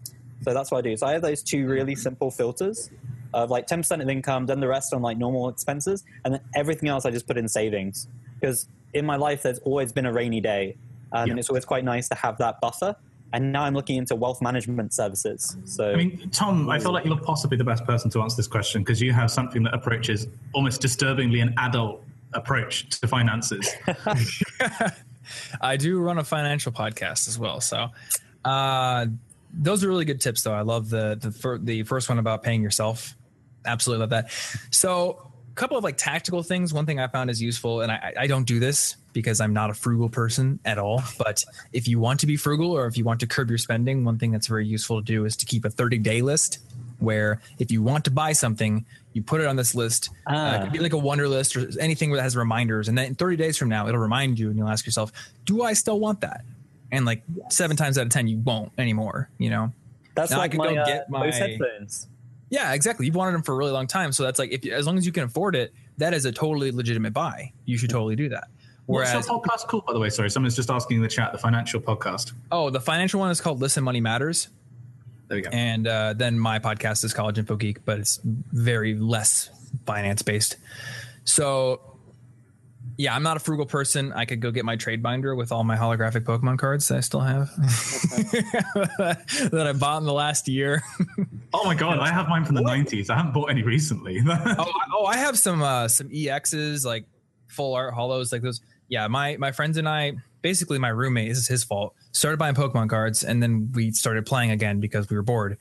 So 0.42 0.52
that's 0.52 0.70
what 0.70 0.78
I 0.78 0.82
do. 0.82 0.96
So 0.96 1.06
I 1.06 1.12
have 1.12 1.22
those 1.22 1.42
two 1.42 1.66
really 1.66 1.94
simple 1.94 2.30
filters 2.30 2.90
of 3.32 3.50
like 3.50 3.66
10% 3.66 4.02
of 4.02 4.08
income, 4.08 4.46
then 4.46 4.60
the 4.60 4.68
rest 4.68 4.92
on 4.92 5.02
like 5.02 5.16
normal 5.18 5.48
expenses, 5.48 6.04
and 6.24 6.34
then 6.34 6.40
everything 6.54 6.88
else 6.88 7.04
I 7.04 7.10
just 7.10 7.26
put 7.26 7.36
in 7.36 7.48
savings. 7.48 8.08
Because 8.40 8.68
in 8.92 9.04
my 9.06 9.16
life, 9.16 9.42
there's 9.42 9.58
always 9.60 9.92
been 9.92 10.06
a 10.06 10.12
rainy 10.12 10.40
day, 10.40 10.76
um, 11.12 11.26
Yeah. 11.26 11.32
and 11.32 11.38
it's 11.40 11.48
always 11.48 11.64
quite 11.64 11.84
nice 11.84 12.08
to 12.10 12.14
have 12.14 12.38
that 12.38 12.60
buffer. 12.60 12.94
And 13.34 13.50
now 13.50 13.64
I'm 13.64 13.74
looking 13.74 13.96
into 13.96 14.14
wealth 14.14 14.40
management 14.40 14.94
services. 14.94 15.56
So 15.64 15.90
I 15.90 15.96
mean, 15.96 16.30
Tom, 16.30 16.70
I 16.70 16.78
feel 16.78 16.92
like 16.92 17.04
you're 17.04 17.18
possibly 17.18 17.56
the 17.56 17.64
best 17.64 17.84
person 17.84 18.08
to 18.12 18.22
answer 18.22 18.36
this 18.36 18.46
question 18.46 18.82
because 18.82 19.02
you 19.02 19.12
have 19.12 19.28
something 19.28 19.64
that 19.64 19.74
approaches 19.74 20.28
almost 20.52 20.80
disturbingly 20.80 21.40
an 21.40 21.52
adult 21.58 22.04
approach 22.32 22.88
to 23.00 23.08
finances. 23.08 23.74
I 25.60 25.76
do 25.76 25.98
run 25.98 26.18
a 26.18 26.24
financial 26.24 26.70
podcast 26.70 27.26
as 27.26 27.36
well. 27.36 27.60
So, 27.60 27.88
uh, 28.44 29.06
those 29.52 29.82
are 29.82 29.88
really 29.88 30.04
good 30.04 30.20
tips, 30.20 30.42
though. 30.42 30.54
I 30.54 30.60
love 30.60 30.88
the 30.88 31.18
the 31.20 31.32
fir- 31.32 31.58
the 31.58 31.82
first 31.82 32.08
one 32.08 32.20
about 32.20 32.44
paying 32.44 32.62
yourself. 32.62 33.16
Absolutely 33.64 34.02
love 34.02 34.10
that. 34.10 34.30
So, 34.70 35.26
a 35.26 35.33
couple 35.54 35.76
of 35.76 35.84
like 35.84 35.96
tactical 35.96 36.42
things. 36.42 36.72
One 36.74 36.86
thing 36.86 36.98
I 36.98 37.06
found 37.06 37.30
is 37.30 37.40
useful, 37.40 37.80
and 37.82 37.90
I, 37.92 38.12
I 38.20 38.26
don't 38.26 38.44
do 38.44 38.58
this 38.58 38.96
because 39.12 39.40
I'm 39.40 39.52
not 39.52 39.70
a 39.70 39.74
frugal 39.74 40.08
person 40.08 40.58
at 40.64 40.78
all. 40.78 41.02
But 41.18 41.44
if 41.72 41.86
you 41.88 41.98
want 42.00 42.20
to 42.20 42.26
be 42.26 42.36
frugal, 42.36 42.72
or 42.72 42.86
if 42.86 42.96
you 42.96 43.04
want 43.04 43.20
to 43.20 43.26
curb 43.26 43.48
your 43.48 43.58
spending, 43.58 44.04
one 44.04 44.18
thing 44.18 44.32
that's 44.32 44.46
very 44.48 44.66
useful 44.66 45.00
to 45.00 45.04
do 45.04 45.24
is 45.24 45.36
to 45.36 45.46
keep 45.46 45.64
a 45.64 45.70
30 45.70 45.98
day 45.98 46.22
list. 46.22 46.58
Where 47.00 47.40
if 47.58 47.70
you 47.70 47.82
want 47.82 48.04
to 48.06 48.10
buy 48.10 48.32
something, 48.32 48.86
you 49.12 49.22
put 49.22 49.40
it 49.40 49.46
on 49.46 49.56
this 49.56 49.74
list. 49.74 50.10
Uh, 50.26 50.32
Ah. 50.34 50.54
it 50.56 50.62
could 50.64 50.72
be 50.72 50.78
like 50.78 50.92
a 50.94 50.96
Wunderlist 50.96 51.54
or 51.56 51.78
anything 51.80 52.12
that 52.12 52.22
has 52.22 52.36
reminders, 52.36 52.88
and 52.88 52.96
then 52.96 53.14
30 53.14 53.36
days 53.36 53.58
from 53.58 53.68
now, 53.68 53.88
it'll 53.88 54.00
remind 54.00 54.38
you, 54.38 54.48
and 54.48 54.56
you'll 54.56 54.68
ask 54.68 54.86
yourself, 54.86 55.12
"Do 55.44 55.62
I 55.62 55.72
still 55.74 55.98
want 56.00 56.20
that?" 56.22 56.44
And 56.92 57.04
like 57.04 57.22
seven 57.50 57.76
times 57.76 57.98
out 57.98 58.06
of 58.06 58.10
ten, 58.12 58.26
you 58.28 58.38
won't 58.38 58.70
anymore. 58.78 59.28
You 59.38 59.50
know. 59.50 59.72
That's 60.14 60.30
Now 60.30 60.36
I 60.36 60.40
like 60.42 60.52
could 60.52 60.58
my, 60.58 60.74
go 60.74 60.80
uh, 60.80 60.86
get 60.86 61.10
my- 61.10 61.30
headphones. 61.30 62.06
Yeah, 62.54 62.72
exactly. 62.72 63.06
You've 63.06 63.16
wanted 63.16 63.32
them 63.32 63.42
for 63.42 63.52
a 63.52 63.56
really 63.56 63.72
long 63.72 63.86
time, 63.88 64.12
so 64.12 64.22
that's 64.22 64.38
like 64.38 64.52
if 64.52 64.64
as 64.66 64.86
long 64.86 64.96
as 64.96 65.04
you 65.04 65.10
can 65.12 65.24
afford 65.24 65.56
it, 65.56 65.72
that 65.98 66.14
is 66.14 66.24
a 66.24 66.30
totally 66.32 66.70
legitimate 66.70 67.12
buy. 67.12 67.52
You 67.64 67.76
should 67.76 67.90
totally 67.90 68.14
do 68.16 68.28
that. 68.28 68.44
What's 68.86 69.10
Whereas, 69.10 69.26
your 69.26 69.42
podcast 69.42 69.66
called, 69.66 69.86
by 69.86 69.92
the 69.92 69.98
way? 69.98 70.08
Sorry, 70.10 70.30
someone's 70.30 70.54
just 70.54 70.70
asking 70.70 70.98
in 70.98 71.02
the 71.02 71.08
chat. 71.08 71.32
The 71.32 71.38
financial 71.38 71.80
podcast. 71.80 72.32
oh, 72.52 72.70
the 72.70 72.80
financial 72.80 73.18
one 73.18 73.30
is 73.30 73.40
called 73.40 73.60
Listen 73.60 73.82
Money 73.82 74.00
Matters, 74.00 74.48
There 75.28 75.36
we 75.36 75.42
go. 75.42 75.50
and 75.52 75.86
uh, 75.88 76.12
then 76.12 76.38
my 76.38 76.58
podcast 76.60 77.02
is 77.02 77.12
College 77.12 77.38
Info 77.38 77.56
Geek, 77.56 77.84
but 77.84 77.98
it's 77.98 78.20
very 78.22 78.94
less 78.94 79.50
finance 79.86 80.22
based. 80.22 80.56
So, 81.24 81.80
yeah, 82.96 83.14
I'm 83.14 83.22
not 83.22 83.36
a 83.36 83.40
frugal 83.40 83.66
person. 83.66 84.12
I 84.12 84.24
could 84.24 84.40
go 84.40 84.50
get 84.50 84.64
my 84.64 84.76
trade 84.76 85.02
binder 85.02 85.34
with 85.34 85.50
all 85.50 85.64
my 85.64 85.76
holographic 85.76 86.20
Pokemon 86.20 86.58
cards 86.58 86.88
that 86.88 86.98
I 86.98 87.00
still 87.00 87.20
have 87.20 87.54
that 89.50 89.66
I 89.66 89.72
bought 89.72 89.98
in 89.98 90.04
the 90.04 90.12
last 90.12 90.46
year. 90.48 90.82
Oh 91.52 91.64
my 91.64 91.74
god, 91.74 91.98
I 91.98 92.10
have 92.10 92.28
mine 92.28 92.44
from 92.44 92.54
the 92.54 92.62
'90s. 92.62 93.10
I 93.10 93.16
haven't 93.16 93.32
bought 93.32 93.50
any 93.50 93.62
recently. 93.62 94.20
oh, 94.26 94.30
I, 94.30 94.66
oh, 94.94 95.06
I 95.06 95.16
have 95.16 95.38
some 95.38 95.62
uh, 95.62 95.88
some 95.88 96.08
EXs 96.08 96.84
like 96.84 97.06
full 97.48 97.74
art 97.74 97.94
holos 97.94 98.32
like 98.32 98.42
those. 98.42 98.60
Yeah, 98.88 99.08
my 99.08 99.36
my 99.38 99.50
friends 99.50 99.76
and 99.76 99.88
I, 99.88 100.12
basically 100.42 100.78
my 100.78 100.88
roommate, 100.88 101.30
this 101.30 101.38
is 101.38 101.48
his 101.48 101.64
fault, 101.64 101.94
started 102.12 102.38
buying 102.38 102.54
Pokemon 102.54 102.90
cards, 102.90 103.24
and 103.24 103.42
then 103.42 103.72
we 103.74 103.90
started 103.90 104.24
playing 104.24 104.52
again 104.52 104.78
because 104.78 105.10
we 105.10 105.16
were 105.16 105.22
bored. 105.22 105.58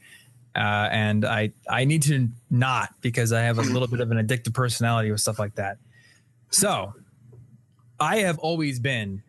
Uh, 0.55 0.87
and 0.91 1.25
I 1.25 1.51
I 1.67 1.85
need 1.85 2.03
to 2.03 2.29
not 2.51 2.93
because 3.01 3.33
I 3.33 3.41
have 3.41 3.57
a 3.57 3.63
little 3.63 3.87
bit 3.87 4.01
of 4.01 4.11
an 4.11 4.17
addictive 4.17 4.53
personality 4.53 5.09
with 5.09 5.19
stuff 5.19 5.39
like 5.39 5.55
that. 5.55 5.77
So 6.51 6.93
I 7.99 8.17
have 8.17 8.39
always 8.39 8.79
been 8.79 9.23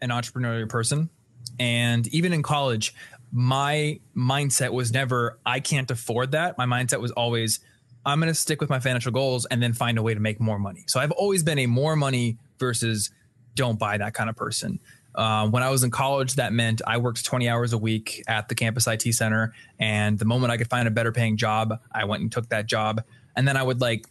an 0.00 0.10
entrepreneurial 0.10 0.68
person, 0.68 1.10
and 1.58 2.06
even 2.08 2.32
in 2.32 2.42
college, 2.42 2.94
my 3.32 4.00
mindset 4.16 4.72
was 4.72 4.92
never 4.92 5.38
I 5.46 5.60
can't 5.60 5.90
afford 5.90 6.32
that. 6.32 6.58
My 6.58 6.66
mindset 6.66 7.00
was 7.00 7.10
always 7.12 7.60
I'm 8.04 8.18
going 8.18 8.32
to 8.32 8.38
stick 8.38 8.60
with 8.60 8.70
my 8.70 8.80
financial 8.80 9.12
goals 9.12 9.46
and 9.46 9.62
then 9.62 9.72
find 9.72 9.98
a 9.98 10.02
way 10.02 10.14
to 10.14 10.20
make 10.20 10.40
more 10.40 10.58
money. 10.58 10.84
So 10.86 11.00
I've 11.00 11.10
always 11.10 11.42
been 11.42 11.58
a 11.58 11.66
more 11.66 11.96
money 11.96 12.38
versus 12.58 13.10
don't 13.54 13.78
buy 13.78 13.98
that 13.98 14.14
kind 14.14 14.30
of 14.30 14.36
person. 14.36 14.80
Uh, 15.14 15.48
when 15.48 15.62
I 15.62 15.70
was 15.70 15.82
in 15.82 15.90
college, 15.90 16.36
that 16.36 16.52
meant 16.52 16.80
I 16.86 16.98
worked 16.98 17.24
20 17.24 17.48
hours 17.48 17.72
a 17.72 17.78
week 17.78 18.22
at 18.26 18.48
the 18.48 18.54
campus 18.54 18.86
IT 18.86 19.02
center. 19.12 19.52
And 19.78 20.18
the 20.18 20.24
moment 20.24 20.52
I 20.52 20.56
could 20.56 20.70
find 20.70 20.86
a 20.86 20.90
better 20.90 21.12
paying 21.12 21.36
job, 21.36 21.78
I 21.92 22.04
went 22.04 22.22
and 22.22 22.32
took 22.32 22.48
that 22.50 22.66
job. 22.66 23.02
And 23.36 23.46
then 23.46 23.56
I 23.56 23.62
would 23.62 23.80
like, 23.80 24.06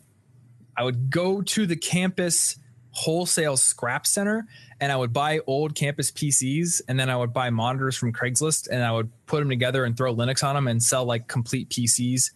I 0.76 0.84
would 0.84 1.10
go 1.10 1.42
to 1.42 1.66
the 1.66 1.76
campus 1.76 2.58
wholesale 2.92 3.56
scrap 3.56 4.08
center 4.08 4.46
and 4.82 4.92
I 4.92 4.96
would 4.96 5.14
buy 5.14 5.40
old 5.46 5.76
campus 5.76 6.12
PCs 6.12 6.82
and 6.88 7.00
then 7.00 7.10
I 7.10 7.16
would 7.16 7.34
buy 7.34 7.50
monitors 7.50 7.96
from 7.96 8.12
Craigslist 8.12 8.68
and 8.70 8.84
I 8.84 8.92
would 8.92 9.10
put 9.28 9.40
them 9.40 9.50
together 9.50 9.86
and 9.86 9.96
throw 9.96 10.16
Linux 10.16 10.44
on 10.44 10.56
them 10.56 10.68
and 10.68 10.82
sell 10.82 11.06
like 11.06 11.28
complete 11.28 11.70
PCs 11.70 12.32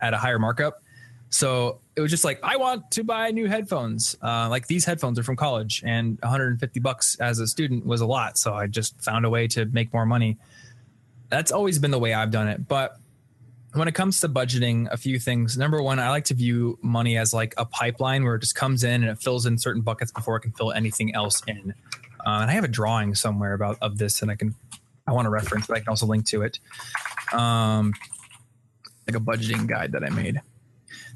at 0.00 0.14
a 0.14 0.16
higher 0.16 0.38
markup. 0.38 0.82
So 1.30 1.80
it 1.94 2.00
was 2.00 2.10
just 2.10 2.24
like 2.24 2.40
I 2.42 2.56
want 2.56 2.90
to 2.92 3.04
buy 3.04 3.30
new 3.30 3.46
headphones. 3.46 4.16
Uh, 4.22 4.48
like 4.48 4.66
these 4.66 4.84
headphones 4.84 5.18
are 5.18 5.22
from 5.22 5.36
college, 5.36 5.82
and 5.84 6.18
150 6.22 6.80
bucks 6.80 7.16
as 7.20 7.38
a 7.38 7.46
student 7.46 7.84
was 7.84 8.00
a 8.00 8.06
lot. 8.06 8.38
So 8.38 8.54
I 8.54 8.66
just 8.66 9.00
found 9.02 9.26
a 9.26 9.30
way 9.30 9.46
to 9.48 9.66
make 9.66 9.92
more 9.92 10.06
money. 10.06 10.38
That's 11.28 11.52
always 11.52 11.78
been 11.78 11.90
the 11.90 11.98
way 11.98 12.14
I've 12.14 12.30
done 12.30 12.48
it. 12.48 12.66
But 12.66 12.98
when 13.78 13.88
it 13.88 13.94
comes 13.94 14.20
to 14.20 14.28
budgeting, 14.28 14.88
a 14.90 14.96
few 14.96 15.18
things. 15.18 15.56
Number 15.56 15.82
one, 15.82 15.98
I 15.98 16.10
like 16.10 16.24
to 16.26 16.34
view 16.34 16.78
money 16.82 17.16
as 17.16 17.32
like 17.32 17.54
a 17.56 17.64
pipeline 17.64 18.24
where 18.24 18.34
it 18.34 18.40
just 18.40 18.54
comes 18.54 18.84
in 18.84 19.02
and 19.02 19.10
it 19.10 19.18
fills 19.22 19.46
in 19.46 19.58
certain 19.58 19.82
buckets 19.82 20.12
before 20.12 20.36
it 20.36 20.40
can 20.40 20.52
fill 20.52 20.72
anything 20.72 21.14
else 21.14 21.42
in. 21.46 21.74
Uh, 22.26 22.40
and 22.42 22.50
I 22.50 22.54
have 22.54 22.64
a 22.64 22.68
drawing 22.68 23.14
somewhere 23.14 23.54
about 23.54 23.78
of 23.80 23.98
this, 23.98 24.22
and 24.22 24.30
I 24.30 24.34
can 24.36 24.54
I 25.06 25.12
want 25.12 25.26
to 25.26 25.30
reference, 25.30 25.66
but 25.66 25.76
I 25.76 25.80
can 25.80 25.88
also 25.88 26.06
link 26.06 26.26
to 26.26 26.42
it. 26.42 26.58
Um, 27.32 27.94
like 29.06 29.16
a 29.16 29.20
budgeting 29.20 29.66
guide 29.66 29.92
that 29.92 30.04
I 30.04 30.10
made. 30.10 30.40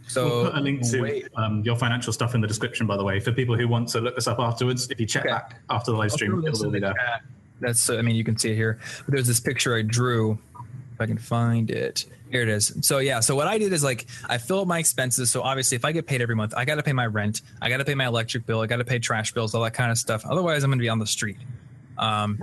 So 0.09 0.25
we'll 0.27 0.51
put 0.51 0.59
a 0.59 0.61
link 0.63 0.83
to 0.91 1.23
um, 1.37 1.63
your 1.65 1.77
financial 1.77 2.13
stuff 2.13 2.35
in 2.35 2.41
the 2.41 2.47
description, 2.47 2.87
by 2.87 2.97
the 2.97 3.05
way, 3.05 3.19
for 3.21 3.33
people 3.33 3.57
who 3.57 3.67
want 3.69 3.89
to 3.91 4.01
look 4.01 4.15
this 4.15 4.27
up 4.27 4.39
afterwards. 4.39 4.89
If 4.91 5.01
you 5.01 5.07
check 5.07 5.25
Okay. 5.25 5.33
back 5.33 5.57
after 5.71 5.91
the 5.91 5.97
live 5.97 6.13
stream, 6.13 6.33
it'll 6.33 6.43
this 6.43 6.61
all 6.61 6.67
in 6.67 6.73
be 6.73 6.81
there. 6.81 6.95
chat. 6.95 7.23
That's 7.61 7.89
I 7.91 8.03
mean 8.03 8.17
you 8.17 8.25
can 8.25 8.37
see 8.37 8.51
it 8.53 8.57
here. 8.57 8.79
But 9.05 9.15
there's 9.15 9.27
this 9.27 9.41
picture 9.41 9.77
I 9.77 9.83
drew. 9.83 10.39
If 10.95 11.01
I 11.01 11.07
can 11.07 11.19
find 11.19 11.71
it. 11.71 12.07
Here 12.31 12.43
it 12.43 12.49
is. 12.49 12.73
So 12.81 12.99
yeah, 12.99 13.21
so 13.21 13.37
what 13.37 13.47
I 13.47 13.59
did 13.59 13.73
is 13.73 13.85
like 13.85 14.07
I 14.27 14.39
fill 14.39 14.61
up 14.61 14.67
my 14.67 14.79
expenses. 14.79 15.31
So 15.31 15.43
obviously 15.43 15.77
if 15.77 15.85
I 15.85 15.93
get 15.93 16.07
paid 16.07 16.23
every 16.23 16.35
month, 16.35 16.55
I 16.57 16.65
gotta 16.65 16.83
pay 16.83 16.95
my 16.95 17.07
rent, 17.07 17.43
I 17.61 17.69
gotta 17.69 17.85
pay 17.85 17.95
my 17.95 18.07
electric 18.07 18.47
bill, 18.47 18.61
I 18.61 18.67
gotta 18.67 18.85
pay 18.85 18.99
trash 18.99 19.33
bills, 19.33 19.55
all 19.55 19.63
that 19.63 19.75
kind 19.75 19.91
of 19.91 19.99
stuff. 19.99 20.25
Otherwise 20.25 20.65
I'm 20.65 20.71
gonna 20.71 20.81
be 20.81 20.89
on 20.89 20.99
the 20.99 21.07
street. 21.07 21.37
Um 21.99 22.43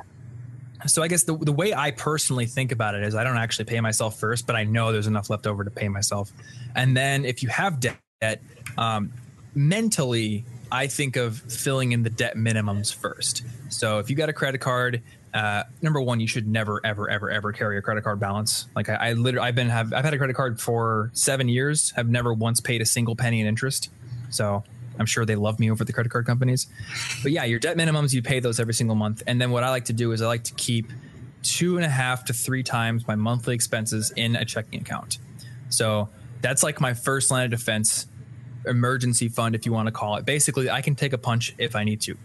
so 0.85 1.01
I 1.01 1.07
guess 1.07 1.23
the, 1.23 1.35
the 1.37 1.51
way 1.51 1.73
I 1.73 1.91
personally 1.91 2.45
think 2.45 2.71
about 2.71 2.95
it 2.95 3.03
is 3.03 3.15
I 3.15 3.23
don't 3.23 3.37
actually 3.37 3.65
pay 3.65 3.81
myself 3.81 4.19
first, 4.19 4.47
but 4.47 4.55
I 4.55 4.63
know 4.63 4.91
there's 4.91 5.07
enough 5.07 5.29
left 5.29 5.45
over 5.45 5.63
to 5.63 5.71
pay 5.71 5.89
myself. 5.89 6.31
And 6.75 6.95
then 6.95 7.25
if 7.25 7.43
you 7.43 7.49
have 7.49 7.79
debt, 7.79 8.41
um, 8.77 9.11
mentally, 9.53 10.45
I 10.71 10.87
think 10.87 11.15
of 11.15 11.37
filling 11.37 11.91
in 11.91 12.03
the 12.03 12.09
debt 12.09 12.35
minimums 12.35 12.93
first. 12.93 13.43
So 13.69 13.99
if 13.99 14.09
you 14.09 14.15
got 14.15 14.29
a 14.29 14.33
credit 14.33 14.59
card, 14.59 15.01
uh, 15.33 15.63
number 15.81 16.01
one, 16.01 16.19
you 16.19 16.27
should 16.27 16.47
never, 16.47 16.81
ever, 16.83 17.09
ever, 17.09 17.29
ever 17.29 17.51
carry 17.51 17.77
a 17.77 17.81
credit 17.81 18.03
card 18.03 18.19
balance. 18.19 18.67
Like 18.75 18.89
I, 18.89 18.95
I 18.95 19.13
literally, 19.13 19.47
I've 19.47 19.55
been 19.55 19.69
have 19.69 19.93
I've 19.93 20.03
had 20.03 20.13
a 20.13 20.17
credit 20.17 20.35
card 20.35 20.59
for 20.59 21.11
seven 21.13 21.49
years. 21.49 21.91
Have 21.91 22.09
never 22.09 22.33
once 22.33 22.59
paid 22.59 22.81
a 22.81 22.85
single 22.85 23.15
penny 23.15 23.41
in 23.41 23.47
interest. 23.47 23.89
So 24.29 24.63
I'm 24.97 25.05
sure 25.05 25.25
they 25.25 25.35
love 25.35 25.59
me 25.59 25.71
over 25.71 25.83
the 25.85 25.93
credit 25.93 26.11
card 26.11 26.25
companies. 26.25 26.67
But 27.23 27.31
yeah, 27.31 27.45
your 27.45 27.59
debt 27.59 27.77
minimums, 27.77 28.13
you 28.13 28.21
pay 28.21 28.39
those 28.39 28.59
every 28.59 28.73
single 28.73 28.95
month. 28.95 29.23
And 29.27 29.39
then 29.39 29.51
what 29.51 29.63
I 29.63 29.69
like 29.69 29.85
to 29.85 29.93
do 29.93 30.11
is 30.11 30.21
I 30.21 30.27
like 30.27 30.43
to 30.45 30.53
keep 30.55 30.91
two 31.41 31.77
and 31.77 31.85
a 31.85 31.89
half 31.89 32.25
to 32.25 32.33
three 32.33 32.63
times 32.63 33.07
my 33.07 33.15
monthly 33.15 33.55
expenses 33.55 34.11
in 34.15 34.35
a 34.35 34.45
checking 34.45 34.81
account. 34.81 35.19
So 35.69 36.09
that's 36.41 36.63
like 36.63 36.81
my 36.81 36.93
first 36.93 37.31
line 37.31 37.45
of 37.45 37.51
defense 37.51 38.07
emergency 38.65 39.29
fund, 39.29 39.55
if 39.55 39.65
you 39.65 39.71
want 39.71 39.87
to 39.87 39.91
call 39.91 40.15
it. 40.17 40.25
Basically, 40.25 40.69
I 40.69 40.81
can 40.81 40.95
take 40.95 41.13
a 41.13 41.17
punch 41.17 41.55
if 41.57 41.75
I 41.75 41.83
need 41.83 42.01
to. 42.01 42.17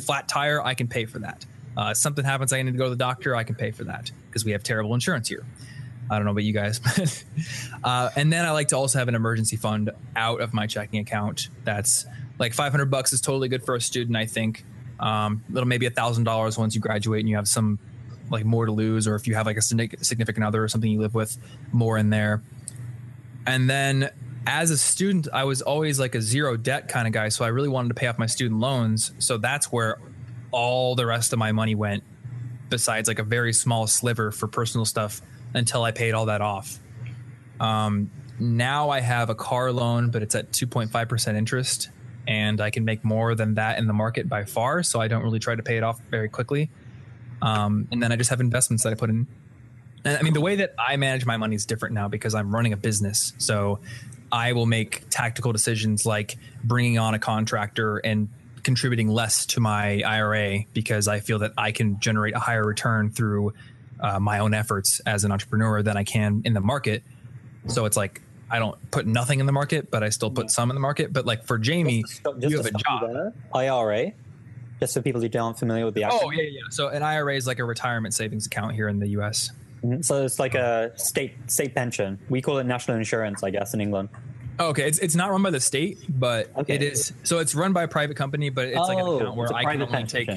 Flat 0.00 0.26
tire, 0.28 0.60
I 0.60 0.74
can 0.74 0.88
pay 0.88 1.04
for 1.04 1.20
that. 1.20 1.46
Uh, 1.78 1.94
something 1.94 2.24
happens, 2.24 2.52
I 2.52 2.60
need 2.60 2.72
to 2.72 2.76
go 2.76 2.84
to 2.84 2.90
the 2.90 2.96
doctor, 2.96 3.36
I 3.36 3.44
can 3.44 3.54
pay 3.54 3.70
for 3.70 3.84
that 3.84 4.10
because 4.26 4.44
we 4.44 4.50
have 4.50 4.64
terrible 4.64 4.94
insurance 4.94 5.28
here. 5.28 5.46
I 6.10 6.16
don't 6.16 6.24
know 6.24 6.32
about 6.32 6.42
you 6.42 6.52
guys, 6.52 6.78
but 6.96 7.24
uh, 7.84 8.10
and 8.16 8.32
then 8.32 8.44
I 8.44 8.50
like 8.50 8.68
to 8.68 8.76
also 8.76 8.98
have 8.98 9.06
an 9.06 9.14
emergency 9.14 9.56
fund 9.56 9.90
out 10.16 10.40
of 10.40 10.52
my 10.52 10.66
checking 10.66 10.98
account. 10.98 11.50
That's 11.62 12.04
like 12.40 12.52
500 12.52 12.86
bucks 12.86 13.12
is 13.12 13.20
totally 13.20 13.48
good 13.48 13.64
for 13.64 13.76
a 13.76 13.80
student, 13.80 14.16
I 14.16 14.26
think. 14.26 14.64
Um, 14.98 15.44
little 15.48 15.68
maybe 15.68 15.86
a 15.86 15.90
thousand 15.90 16.24
dollars 16.24 16.58
once 16.58 16.74
you 16.74 16.80
graduate 16.80 17.20
and 17.20 17.28
you 17.28 17.36
have 17.36 17.46
some 17.46 17.78
like 18.28 18.44
more 18.44 18.66
to 18.66 18.72
lose, 18.72 19.06
or 19.06 19.14
if 19.14 19.28
you 19.28 19.36
have 19.36 19.46
like 19.46 19.56
a 19.56 19.62
significant 19.62 20.04
significant 20.04 20.44
other 20.44 20.64
or 20.64 20.66
something 20.66 20.90
you 20.90 21.00
live 21.00 21.14
with, 21.14 21.38
more 21.70 21.96
in 21.96 22.10
there. 22.10 22.42
And 23.46 23.70
then 23.70 24.10
as 24.46 24.72
a 24.72 24.78
student, 24.78 25.28
I 25.32 25.44
was 25.44 25.62
always 25.62 26.00
like 26.00 26.16
a 26.16 26.22
zero 26.22 26.56
debt 26.56 26.88
kind 26.88 27.06
of 27.06 27.12
guy. 27.12 27.28
So 27.28 27.44
I 27.44 27.48
really 27.48 27.68
wanted 27.68 27.88
to 27.88 27.94
pay 27.94 28.08
off 28.08 28.18
my 28.18 28.26
student 28.26 28.58
loans. 28.58 29.12
So 29.18 29.38
that's 29.38 29.70
where 29.70 29.98
all 30.50 30.94
the 30.94 31.06
rest 31.06 31.32
of 31.32 31.38
my 31.38 31.52
money 31.52 31.74
went, 31.74 32.04
besides 32.68 33.08
like 33.08 33.18
a 33.18 33.24
very 33.24 33.52
small 33.52 33.86
sliver 33.86 34.30
for 34.30 34.46
personal 34.46 34.84
stuff 34.84 35.20
until 35.54 35.82
I 35.82 35.92
paid 35.92 36.14
all 36.14 36.26
that 36.26 36.40
off. 36.40 36.78
Um, 37.60 38.10
now 38.38 38.90
I 38.90 39.00
have 39.00 39.30
a 39.30 39.34
car 39.34 39.72
loan, 39.72 40.10
but 40.10 40.22
it's 40.22 40.34
at 40.34 40.52
2.5% 40.52 41.34
interest. 41.34 41.90
And 42.26 42.60
I 42.60 42.68
can 42.68 42.84
make 42.84 43.04
more 43.04 43.34
than 43.34 43.54
that 43.54 43.78
in 43.78 43.86
the 43.86 43.94
market 43.94 44.28
by 44.28 44.44
far. 44.44 44.82
So 44.82 45.00
I 45.00 45.08
don't 45.08 45.22
really 45.22 45.38
try 45.38 45.54
to 45.54 45.62
pay 45.62 45.78
it 45.78 45.82
off 45.82 45.98
very 46.10 46.28
quickly. 46.28 46.70
Um, 47.40 47.88
and 47.90 48.02
then 48.02 48.12
I 48.12 48.16
just 48.16 48.28
have 48.28 48.40
investments 48.40 48.82
that 48.82 48.90
I 48.90 48.96
put 48.96 49.08
in 49.08 49.26
and 50.04 50.16
I 50.16 50.22
mean, 50.22 50.32
the 50.32 50.40
way 50.40 50.56
that 50.56 50.74
I 50.78 50.96
manage 50.96 51.26
my 51.26 51.36
money 51.36 51.56
is 51.56 51.66
different 51.66 51.94
now 51.94 52.08
because 52.08 52.34
I'm 52.34 52.54
running 52.54 52.72
a 52.72 52.76
business. 52.76 53.32
So 53.38 53.80
I 54.30 54.52
will 54.52 54.66
make 54.66 55.08
tactical 55.10 55.52
decisions 55.52 56.06
like 56.06 56.36
bringing 56.62 56.98
on 56.98 57.14
a 57.14 57.18
contractor 57.18 57.98
and 57.98 58.28
contributing 58.62 59.08
less 59.08 59.46
to 59.46 59.60
my 59.60 60.02
IRA 60.02 60.64
because 60.72 61.08
I 61.08 61.20
feel 61.20 61.40
that 61.40 61.52
I 61.56 61.72
can 61.72 62.00
generate 62.00 62.34
a 62.34 62.38
higher 62.38 62.64
return 62.64 63.10
through 63.10 63.54
uh, 64.00 64.18
my 64.20 64.38
own 64.38 64.54
efforts 64.54 65.00
as 65.06 65.24
an 65.24 65.32
entrepreneur 65.32 65.82
than 65.82 65.96
I 65.96 66.04
can 66.04 66.42
in 66.44 66.54
the 66.54 66.60
market. 66.60 67.02
So 67.66 67.84
it's 67.84 67.96
like 67.96 68.22
I 68.50 68.58
don't 68.58 68.90
put 68.90 69.06
nothing 69.06 69.40
in 69.40 69.46
the 69.46 69.52
market, 69.52 69.90
but 69.90 70.02
I 70.02 70.08
still 70.08 70.30
put 70.30 70.50
some 70.50 70.70
in 70.70 70.74
the 70.74 70.80
market. 70.80 71.12
But 71.12 71.26
like 71.26 71.44
for 71.44 71.58
Jamie, 71.58 72.02
Just 72.02 72.24
to 72.24 72.34
just 72.38 72.50
you 72.50 72.56
have 72.56 72.66
a 72.66 72.70
job. 72.70 73.12
there, 73.12 73.32
IRA, 73.54 74.12
just 74.80 74.94
for 74.94 75.02
people 75.02 75.20
who 75.20 75.28
aren't 75.38 75.58
familiar 75.58 75.84
with 75.84 75.94
the 75.94 76.04
Oh 76.04 76.30
yeah, 76.30 76.42
yeah. 76.42 76.60
So 76.70 76.88
an 76.88 77.02
IRA 77.02 77.34
is 77.36 77.46
like 77.46 77.58
a 77.58 77.64
retirement 77.64 78.14
savings 78.14 78.46
account 78.46 78.74
here 78.74 78.88
in 78.88 78.98
the 79.00 79.08
U.S. 79.08 79.50
So 80.00 80.24
it's 80.24 80.38
like 80.38 80.54
a 80.54 80.92
state 80.96 81.34
state 81.50 81.74
pension. 81.74 82.18
We 82.28 82.42
call 82.42 82.58
it 82.58 82.64
national 82.64 82.96
insurance, 82.96 83.42
I 83.42 83.50
guess, 83.50 83.74
in 83.74 83.80
England. 83.80 84.08
Oh, 84.60 84.68
okay, 84.68 84.86
it's 84.88 84.98
it's 84.98 85.14
not 85.14 85.30
run 85.30 85.42
by 85.42 85.50
the 85.50 85.60
state, 85.60 85.98
but 86.08 86.50
Okay. 86.56 86.74
it 86.74 86.82
is. 86.82 87.12
So 87.22 87.38
it's 87.38 87.54
run 87.54 87.72
by 87.72 87.84
a 87.84 87.88
private 87.88 88.16
company, 88.16 88.50
but 88.50 88.66
it's 88.68 88.76
like 88.88 88.98
an 88.98 89.04
Oh, 89.06 89.16
account 89.16 89.36
where 89.36 89.54
I 89.54 89.64
can 89.64 89.82
only 89.82 90.04
take. 90.04 90.28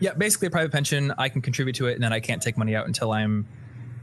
Yeah, 0.00 0.12
basically 0.14 0.48
a 0.48 0.50
private 0.50 0.72
pension. 0.72 1.12
I 1.16 1.28
can 1.28 1.40
contribute 1.42 1.76
to 1.76 1.86
it, 1.86 1.94
and 1.94 2.02
then 2.02 2.12
I 2.12 2.20
can't 2.20 2.42
take 2.42 2.58
money 2.58 2.74
out 2.74 2.86
until 2.86 3.12
I'm 3.12 3.46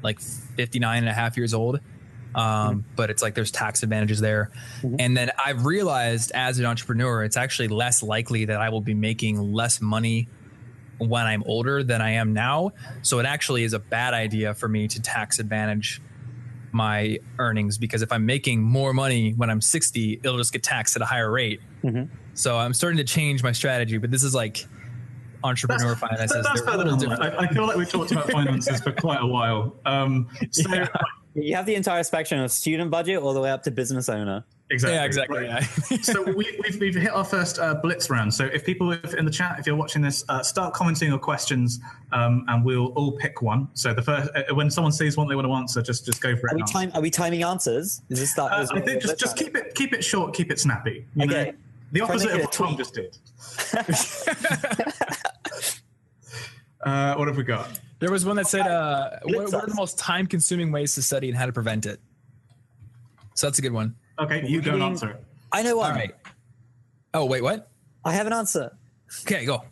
like 0.02 0.20
59 0.20 0.98
and 0.98 1.10
a 1.10 1.14
half 1.14 1.38
years 1.38 1.54
old. 1.54 1.80
Um, 2.36 2.84
But 2.96 3.10
it's 3.12 3.22
like 3.22 3.36
there's 3.36 3.52
tax 3.52 3.84
advantages 3.84 4.20
there. 4.20 4.50
And 4.98 5.16
then 5.16 5.30
I've 5.44 5.66
realized 5.66 6.32
as 6.34 6.58
an 6.58 6.66
entrepreneur, 6.66 7.24
it's 7.24 7.38
actually 7.38 7.68
less 7.68 8.02
likely 8.02 8.46
that 8.46 8.60
I 8.60 8.70
will 8.70 8.82
be 8.82 8.96
making 8.96 9.40
less 9.54 9.80
money 9.82 10.28
when 10.98 11.26
I'm 11.26 11.44
older 11.44 11.84
than 11.84 12.02
I 12.02 12.12
am 12.12 12.34
now. 12.34 12.72
So 13.04 13.20
it 13.20 13.26
actually 13.28 13.64
is 13.66 13.74
a 13.74 13.80
bad 13.80 14.14
idea 14.16 14.54
for 14.56 14.68
me 14.68 14.88
to 14.88 15.02
tax 15.02 15.38
advantage 15.38 16.02
my 16.74 17.20
earnings 17.40 17.78
because 17.78 18.02
if 18.02 18.12
I'm 18.12 18.26
making 18.26 18.62
more 18.62 18.94
money 18.94 19.32
when 19.34 19.50
I'm 19.50 19.62
60, 19.62 20.20
it'll 20.24 20.38
just 20.38 20.52
get 20.54 20.64
taxed 20.64 20.96
at 20.96 21.02
a 21.02 21.06
higher 21.06 21.32
rate. 21.32 21.60
So 22.34 22.58
I'm 22.58 22.74
starting 22.74 22.98
to 22.98 23.04
change 23.04 23.44
my 23.44 23.52
strategy, 23.52 23.98
but 23.98 24.10
this 24.12 24.24
is 24.24 24.34
like 24.34 24.66
entrepreneur 25.44 25.96
finances. 25.96 26.44
That's 26.44 26.62
better 26.62 26.84
than. 26.84 27.12
I, 27.12 27.38
I 27.40 27.48
feel 27.48 27.68
like 27.68 27.78
we've 27.78 27.90
talked 27.90 28.12
about 28.12 28.32
finances 28.32 28.82
for 28.82 28.92
quite 28.92 29.22
a 29.22 29.28
while. 29.28 29.76
Um, 29.86 30.30
so 30.52 30.70
Yeah. 30.74 30.88
You 31.36 31.56
have 31.56 31.66
the 31.66 31.74
entire 31.76 32.04
spectrum 32.04 32.42
of 32.42 32.52
student 32.52 32.92
budget 32.92 33.18
all 33.20 33.34
the 33.34 33.42
way 33.42 33.50
up 33.50 33.64
to 33.64 33.72
business 33.72 34.08
owner. 34.08 34.46
Exactly, 34.74 34.96
Yeah, 34.96 35.06
exactly. 35.06 35.48
right. 35.48 35.68
Yeah. 35.92 35.98
so 36.02 36.24
we, 36.24 36.60
we've, 36.64 36.80
we've 36.80 36.96
hit 36.96 37.12
our 37.12 37.24
first 37.24 37.60
uh, 37.60 37.76
blitz 37.76 38.10
round. 38.10 38.34
So 38.34 38.46
if 38.46 38.66
people 38.66 38.92
if 38.92 39.14
in 39.14 39.26
the 39.26 39.32
chat, 39.32 39.60
if 39.60 39.68
you're 39.68 39.76
watching 39.76 40.02
this, 40.02 40.24
uh, 40.30 40.42
start 40.44 40.74
commenting 40.74 41.10
your 41.10 41.20
questions, 41.20 41.80
um, 42.12 42.46
and 42.48 42.66
we'll 42.66 42.88
all 42.88 43.14
pick 43.14 43.42
one. 43.42 43.70
So 43.74 43.94
the 43.94 44.02
first, 44.02 44.30
uh, 44.36 44.54
when 44.56 44.70
someone 44.70 44.92
sees 44.92 45.16
one 45.16 45.30
they 45.30 45.36
want 45.36 45.48
to 45.48 45.54
answer, 45.54 45.82
just 45.82 46.06
just 46.06 46.22
go 46.22 46.36
for 46.36 46.48
it. 46.48 46.54
Are 46.54 46.58
we 46.58 46.64
time? 46.64 46.92
Are 46.94 47.02
we 47.02 47.10
timing 47.10 47.44
answers? 47.44 48.02
Is 48.10 48.20
this 48.20 48.34
that? 48.34 48.52
Uh, 48.52 48.62
is 48.62 48.72
I 48.72 48.82
think 48.82 49.02
just 49.02 49.20
just 49.20 49.38
looking 49.40 49.54
keep 49.54 49.66
it 49.66 49.76
keep 49.76 49.94
it 49.94 50.04
short, 50.04 50.34
keep 50.34 50.52
it 50.52 50.60
snappy. 50.60 51.06
You 51.16 51.26
Okay. 51.26 51.52
know, 51.52 51.58
the 51.92 52.02
opposite 52.02 52.32
of 52.32 52.42
what 52.42 52.52
Tom 52.52 52.76
just 52.76 52.96
did. 52.96 53.16
uh, 56.84 57.16
what 57.16 57.28
have 57.28 57.38
we 57.38 57.44
got? 57.44 57.80
There 58.00 58.12
was 58.12 58.26
one 58.26 58.36
that 58.38 58.48
said, 58.48 58.68
uh, 58.68 59.12
what, 59.24 59.52
what 59.54 59.64
are 59.64 59.68
the 59.68 59.76
most 59.76 59.98
time 59.98 60.28
consuming 60.28 60.72
ways 60.72 60.96
to 60.96 61.02
study 61.02 61.30
and 61.30 61.38
how 61.38 61.46
to 61.46 61.54
prevent 61.54 61.86
it? 61.86 62.00
So 63.36 63.48
that's 63.48 63.60
a 63.60 63.62
good 63.62 63.72
one. 63.72 63.96
Okay, 64.20 64.46
you 64.48 64.62
go 64.62 64.72
and 64.72 64.80
Reading- 64.80 64.82
answer 64.84 65.10
it. 65.12 65.24
I 65.52 65.64
know 65.64 65.78
one. 65.78 65.92
All 65.92 65.98
right. 65.98 66.16
Oh, 67.14 67.26
wait, 67.26 67.42
what? 67.44 67.70
I 68.06 68.14
have 68.14 68.28
an 68.28 68.34
answer. 68.34 68.76
Okay, 69.22 69.46
go. 69.46 69.64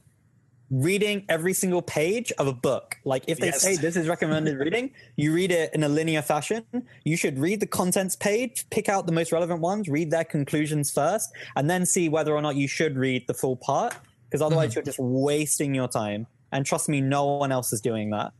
reading 0.73 1.25
every 1.27 1.51
single 1.51 1.81
page 1.81 2.31
of 2.39 2.47
a 2.47 2.53
book. 2.53 2.95
Like 3.03 3.25
if 3.27 3.39
they 3.39 3.47
Yes. 3.47 3.61
say 3.61 3.75
this 3.75 3.97
is 3.97 4.07
recommended 4.07 4.57
reading, 4.65 4.91
you 5.17 5.33
read 5.33 5.51
it 5.51 5.73
in 5.73 5.83
a 5.83 5.89
linear 5.89 6.21
fashion. 6.21 6.63
You 7.03 7.17
should 7.17 7.37
read 7.37 7.59
the 7.59 7.67
contents 7.67 8.15
page, 8.15 8.65
pick 8.69 8.87
out 8.87 9.05
the 9.05 9.11
most 9.11 9.33
relevant 9.33 9.59
ones, 9.59 9.89
read 9.89 10.11
their 10.11 10.23
conclusions 10.23 10.89
first, 10.89 11.29
and 11.57 11.69
then 11.69 11.85
see 11.85 12.07
whether 12.07 12.33
or 12.33 12.41
not 12.41 12.55
you 12.55 12.69
should 12.69 12.95
read 12.95 13.27
the 13.27 13.33
full 13.33 13.57
part. 13.57 13.93
Because 14.29 14.41
otherwise, 14.41 14.69
mm-hmm. 14.69 14.77
you're 14.77 14.85
just 14.85 14.99
wasting 14.99 15.75
your 15.75 15.89
time. 15.89 16.25
And 16.53 16.65
trust 16.65 16.87
me, 16.87 17.01
no 17.01 17.25
one 17.25 17.51
else 17.51 17.73
is 17.73 17.81
doing 17.81 18.11
that. 18.11 18.31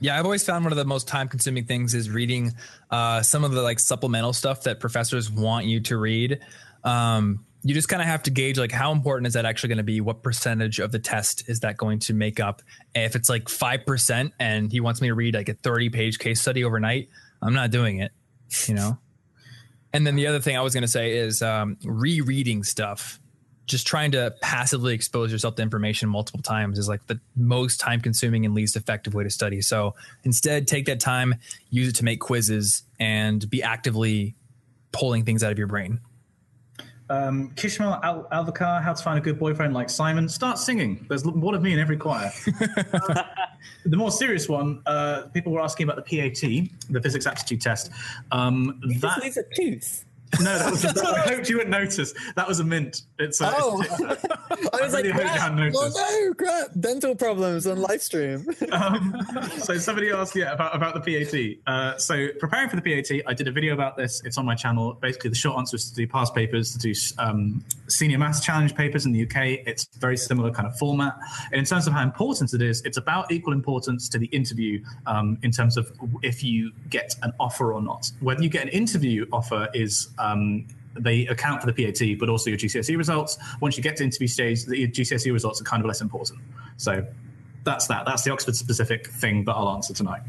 Yeah, 0.00 0.18
I've 0.18 0.24
always 0.24 0.44
found 0.44 0.64
one 0.64 0.72
of 0.72 0.78
the 0.78 0.84
most 0.84 1.06
time 1.06 1.28
consuming 1.28 1.64
things 1.64 1.94
is 1.94 2.08
reading 2.10 2.52
uh, 2.90 3.22
some 3.22 3.44
of 3.44 3.52
the 3.52 3.62
like 3.62 3.78
supplemental 3.78 4.32
stuff 4.32 4.62
that 4.62 4.80
professors 4.80 5.30
want 5.30 5.66
you 5.66 5.80
to 5.80 5.98
read. 5.98 6.40
Um, 6.84 7.44
you 7.62 7.74
just 7.74 7.88
kind 7.88 8.00
of 8.00 8.08
have 8.08 8.22
to 8.22 8.30
gauge 8.30 8.58
like 8.58 8.72
how 8.72 8.92
important 8.92 9.26
is 9.26 9.34
that 9.34 9.44
actually 9.44 9.68
going 9.68 9.78
to 9.78 9.84
be? 9.84 10.00
What 10.00 10.22
percentage 10.22 10.78
of 10.78 10.92
the 10.92 10.98
test 10.98 11.48
is 11.48 11.60
that 11.60 11.76
going 11.76 11.98
to 12.00 12.14
make 12.14 12.40
up? 12.40 12.62
If 12.94 13.14
it's 13.14 13.28
like 13.28 13.44
5% 13.44 14.32
and 14.40 14.72
he 14.72 14.80
wants 14.80 15.02
me 15.02 15.08
to 15.08 15.14
read 15.14 15.34
like 15.34 15.50
a 15.50 15.54
30 15.54 15.90
page 15.90 16.18
case 16.18 16.40
study 16.40 16.64
overnight, 16.64 17.10
I'm 17.42 17.52
not 17.52 17.70
doing 17.70 17.98
it, 17.98 18.12
you 18.66 18.74
know? 18.74 18.98
and 19.92 20.06
then 20.06 20.16
the 20.16 20.26
other 20.26 20.40
thing 20.40 20.56
I 20.56 20.60
was 20.60 20.72
going 20.72 20.82
to 20.82 20.88
say 20.88 21.16
is 21.16 21.42
um, 21.42 21.76
rereading 21.84 22.62
stuff. 22.62 23.19
Just 23.66 23.86
trying 23.86 24.10
to 24.12 24.34
passively 24.40 24.94
expose 24.94 25.30
yourself 25.30 25.54
to 25.56 25.62
information 25.62 26.08
multiple 26.08 26.42
times 26.42 26.78
is 26.78 26.88
like 26.88 27.06
the 27.06 27.20
most 27.36 27.78
time 27.78 28.00
consuming 28.00 28.44
and 28.44 28.54
least 28.54 28.74
effective 28.74 29.14
way 29.14 29.22
to 29.22 29.30
study. 29.30 29.60
So 29.60 29.94
instead, 30.24 30.66
take 30.66 30.86
that 30.86 30.98
time, 30.98 31.36
use 31.70 31.88
it 31.88 31.96
to 31.96 32.04
make 32.04 32.20
quizzes, 32.20 32.82
and 32.98 33.48
be 33.48 33.62
actively 33.62 34.34
pulling 34.92 35.24
things 35.24 35.44
out 35.44 35.52
of 35.52 35.58
your 35.58 35.68
brain. 35.68 36.00
Um, 37.10 37.50
Kishmael 37.56 38.00
Al- 38.04 38.28
Alvacar, 38.32 38.80
how 38.80 38.92
to 38.92 39.02
find 39.02 39.18
a 39.18 39.20
good 39.20 39.38
boyfriend 39.38 39.74
like 39.74 39.90
Simon. 39.90 40.28
Start 40.28 40.58
singing. 40.58 41.04
There's 41.08 41.24
one 41.24 41.54
of 41.56 41.62
me 41.62 41.72
in 41.72 41.78
every 41.78 41.96
choir. 41.96 42.32
Uh, 42.92 43.24
the 43.84 43.96
more 43.96 44.10
serious 44.10 44.48
one, 44.48 44.80
uh, 44.86 45.22
people 45.34 45.52
were 45.52 45.60
asking 45.60 45.84
about 45.84 45.96
the 45.96 46.02
PAT, 46.02 46.40
the 46.88 47.00
physics 47.02 47.26
aptitude 47.26 47.60
test. 47.60 47.90
Um, 48.32 48.80
Just 48.88 49.00
that, 49.02 49.22
lose 49.22 49.36
a 49.36 49.44
tooth. 49.54 50.04
no, 50.40 50.58
that 50.58 50.70
was, 50.70 50.84
I 50.84 51.20
hoped 51.20 51.48
you 51.48 51.56
wouldn't 51.56 51.72
notice. 51.72 52.14
That 52.36 52.46
was 52.46 52.60
a 52.60 52.64
mint. 52.64 53.02
It's 53.18 53.40
a, 53.40 53.52
Oh. 53.56 53.82
it's- 53.82 54.26
I 54.72 54.82
was 54.82 54.92
really 54.94 55.10
like, 55.12 55.20
crap, 55.22 55.52
oh 55.52 55.54
no, 55.94 56.34
crap, 56.34 56.68
dental 56.78 57.14
problems 57.14 57.66
on 57.66 57.80
live 57.80 58.02
stream. 58.02 58.46
um, 58.72 59.16
so 59.58 59.76
somebody 59.78 60.10
asked 60.10 60.36
yeah 60.36 60.52
about, 60.52 60.74
about 60.74 60.94
the 60.94 61.00
PAT. 61.00 61.72
Uh, 61.72 61.96
so 61.98 62.28
preparing 62.38 62.68
for 62.68 62.76
the 62.76 62.82
PAT, 62.82 63.22
I 63.26 63.34
did 63.34 63.48
a 63.48 63.52
video 63.52 63.74
about 63.74 63.96
this. 63.96 64.22
It's 64.24 64.38
on 64.38 64.44
my 64.44 64.54
channel. 64.54 64.94
Basically, 65.00 65.30
the 65.30 65.36
short 65.36 65.58
answer 65.58 65.76
is 65.76 65.88
to 65.90 65.94
do 65.94 66.06
past 66.06 66.34
papers, 66.34 66.72
to 66.72 66.78
do 66.78 66.92
um, 67.18 67.64
senior 67.88 68.18
maths 68.18 68.40
challenge 68.44 68.74
papers 68.74 69.06
in 69.06 69.12
the 69.12 69.22
UK. 69.24 69.66
It's 69.66 69.86
very 69.98 70.16
similar 70.16 70.50
kind 70.50 70.66
of 70.68 70.76
format. 70.78 71.16
And 71.52 71.58
in 71.58 71.64
terms 71.64 71.86
of 71.86 71.92
how 71.92 72.02
important 72.02 72.52
it 72.54 72.62
is, 72.62 72.82
it's 72.82 72.96
about 72.96 73.32
equal 73.32 73.52
importance 73.52 74.08
to 74.10 74.18
the 74.18 74.26
interview 74.26 74.82
um, 75.06 75.38
in 75.42 75.50
terms 75.50 75.76
of 75.76 75.90
if 76.22 76.42
you 76.44 76.72
get 76.88 77.14
an 77.22 77.32
offer 77.40 77.72
or 77.72 77.82
not. 77.82 78.10
Whether 78.20 78.42
you 78.42 78.48
get 78.48 78.62
an 78.62 78.68
interview 78.70 79.26
offer 79.32 79.68
is 79.74 80.08
um, 80.20 80.66
they 80.94 81.26
account 81.28 81.62
for 81.62 81.70
the 81.70 81.84
PAT, 81.84 82.18
but 82.18 82.28
also 82.28 82.50
your 82.50 82.58
GCSE 82.58 82.96
results. 82.96 83.38
Once 83.60 83.76
you 83.76 83.82
get 83.82 83.96
to 83.96 84.04
interview 84.04 84.26
stage, 84.26 84.64
the 84.64 84.88
GCSE 84.88 85.32
results 85.32 85.60
are 85.60 85.64
kind 85.64 85.80
of 85.82 85.86
less 85.86 86.00
important. 86.00 86.40
So 86.76 87.06
that's 87.64 87.86
that. 87.88 88.06
That's 88.06 88.22
the 88.24 88.32
Oxford 88.32 88.56
specific 88.56 89.08
thing 89.08 89.44
that 89.44 89.52
I'll 89.52 89.68
answer 89.70 89.94
tonight. 89.94 90.22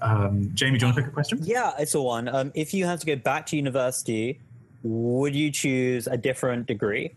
Um, 0.00 0.50
Jamie, 0.54 0.78
do 0.78 0.86
you 0.86 0.88
want 0.88 0.96
to 0.96 1.02
pick 1.02 1.10
a 1.10 1.14
question? 1.14 1.38
Yeah, 1.42 1.72
it's 1.78 1.94
a 1.94 2.02
one. 2.02 2.28
Um, 2.28 2.52
if 2.54 2.74
you 2.74 2.84
had 2.84 3.00
to 3.00 3.06
go 3.06 3.16
back 3.16 3.46
to 3.46 3.56
university, 3.56 4.40
would 4.82 5.34
you 5.34 5.50
choose 5.50 6.06
a 6.06 6.16
different 6.16 6.66
degree? 6.66 7.14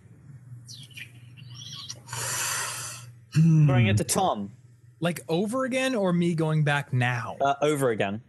Throwing 3.34 3.88
it 3.88 3.98
to 3.98 4.04
Tom 4.06 4.52
Like 5.02 5.20
over 5.28 5.66
again, 5.66 5.96
or 5.96 6.14
me 6.14 6.36
going 6.36 6.64
back 6.64 6.94
now? 6.94 7.36
uh, 7.42 7.56
over 7.62 7.90
again. 7.90 8.22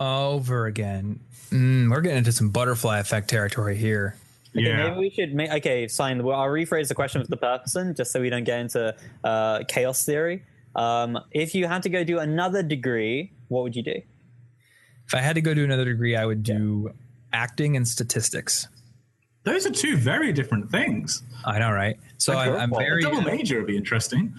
Over 0.00 0.66
again. 0.66 1.20
Mm, 1.50 1.90
we're 1.90 2.00
getting 2.00 2.18
into 2.18 2.32
some 2.32 2.50
butterfly 2.50 2.98
effect 2.98 3.28
territory 3.28 3.76
here. 3.76 4.16
Okay, 4.56 4.72
maybe 4.72 4.96
we 4.96 5.10
should 5.10 5.34
make. 5.34 5.50
Okay, 5.50 5.88
sign. 5.88 6.22
Well, 6.22 6.38
I'll 6.38 6.48
rephrase 6.48 6.88
the 6.88 6.94
question 6.94 7.22
for 7.22 7.28
the 7.28 7.36
person, 7.36 7.94
just 7.94 8.12
so 8.12 8.20
we 8.20 8.30
don't 8.30 8.44
get 8.44 8.60
into 8.60 8.94
uh, 9.24 9.60
chaos 9.68 10.04
theory. 10.04 10.42
Um, 10.74 11.18
if 11.32 11.54
you 11.54 11.66
had 11.66 11.82
to 11.82 11.88
go 11.88 12.04
do 12.04 12.18
another 12.18 12.62
degree, 12.62 13.32
what 13.48 13.62
would 13.62 13.76
you 13.76 13.82
do? 13.82 14.00
If 15.06 15.14
I 15.14 15.20
had 15.20 15.34
to 15.34 15.40
go 15.40 15.54
do 15.54 15.64
another 15.64 15.84
degree, 15.84 16.16
I 16.16 16.24
would 16.24 16.42
do 16.42 16.92
acting 17.32 17.76
and 17.76 17.86
statistics. 17.86 18.68
Those 19.44 19.66
are 19.66 19.70
two 19.70 19.96
very 19.96 20.32
different 20.32 20.70
things. 20.70 21.22
I 21.44 21.58
know, 21.58 21.70
right? 21.70 21.98
So 22.18 22.34
Like 22.34 22.50
I'm, 22.50 22.56
I'm 22.56 22.70
fault. 22.70 22.82
A 22.82 22.84
very, 22.84 23.02
double 23.02 23.22
major 23.22 23.58
would 23.58 23.66
be 23.66 23.76
interesting. 23.76 24.34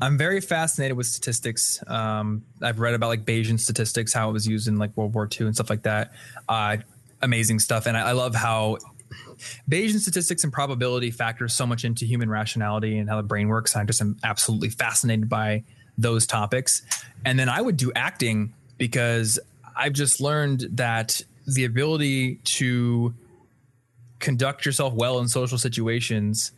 I'm 0.00 0.18
very 0.18 0.40
fascinated 0.40 0.96
with 0.96 1.06
statistics. 1.06 1.82
Um, 1.86 2.44
I've 2.60 2.80
read 2.80 2.94
about 2.94 3.08
like 3.08 3.24
Bayesian 3.24 3.58
statistics, 3.58 4.12
how 4.12 4.28
it 4.28 4.32
was 4.32 4.46
used 4.46 4.68
in 4.68 4.78
like 4.78 4.96
World 4.96 5.14
War 5.14 5.28
II 5.28 5.46
and 5.46 5.54
stuff 5.54 5.70
like 5.70 5.82
that. 5.82 6.12
Uh, 6.48 6.78
amazing 7.22 7.58
stuff, 7.60 7.86
and 7.86 7.96
I, 7.96 8.10
I 8.10 8.12
love 8.12 8.34
how 8.34 8.78
Bayesian 9.70 9.98
statistics 9.98 10.44
and 10.44 10.52
probability 10.52 11.10
factors 11.10 11.54
so 11.54 11.66
much 11.66 11.84
into 11.84 12.04
human 12.04 12.28
rationality 12.28 12.98
and 12.98 13.08
how 13.08 13.16
the 13.16 13.22
brain 13.22 13.48
works. 13.48 13.76
I 13.76 13.84
just 13.84 14.00
am 14.00 14.16
absolutely 14.22 14.70
fascinated 14.70 15.28
by 15.28 15.64
those 15.98 16.26
topics. 16.26 16.82
And 17.24 17.38
then 17.38 17.48
I 17.48 17.60
would 17.60 17.76
do 17.76 17.92
acting 17.94 18.52
because 18.78 19.38
I've 19.76 19.92
just 19.94 20.20
learned 20.20 20.66
that 20.72 21.22
the 21.46 21.64
ability 21.64 22.36
to 22.44 23.14
conduct 24.18 24.66
yourself 24.66 24.92
well 24.94 25.18
in 25.20 25.28
social 25.28 25.58
situations 25.58 26.52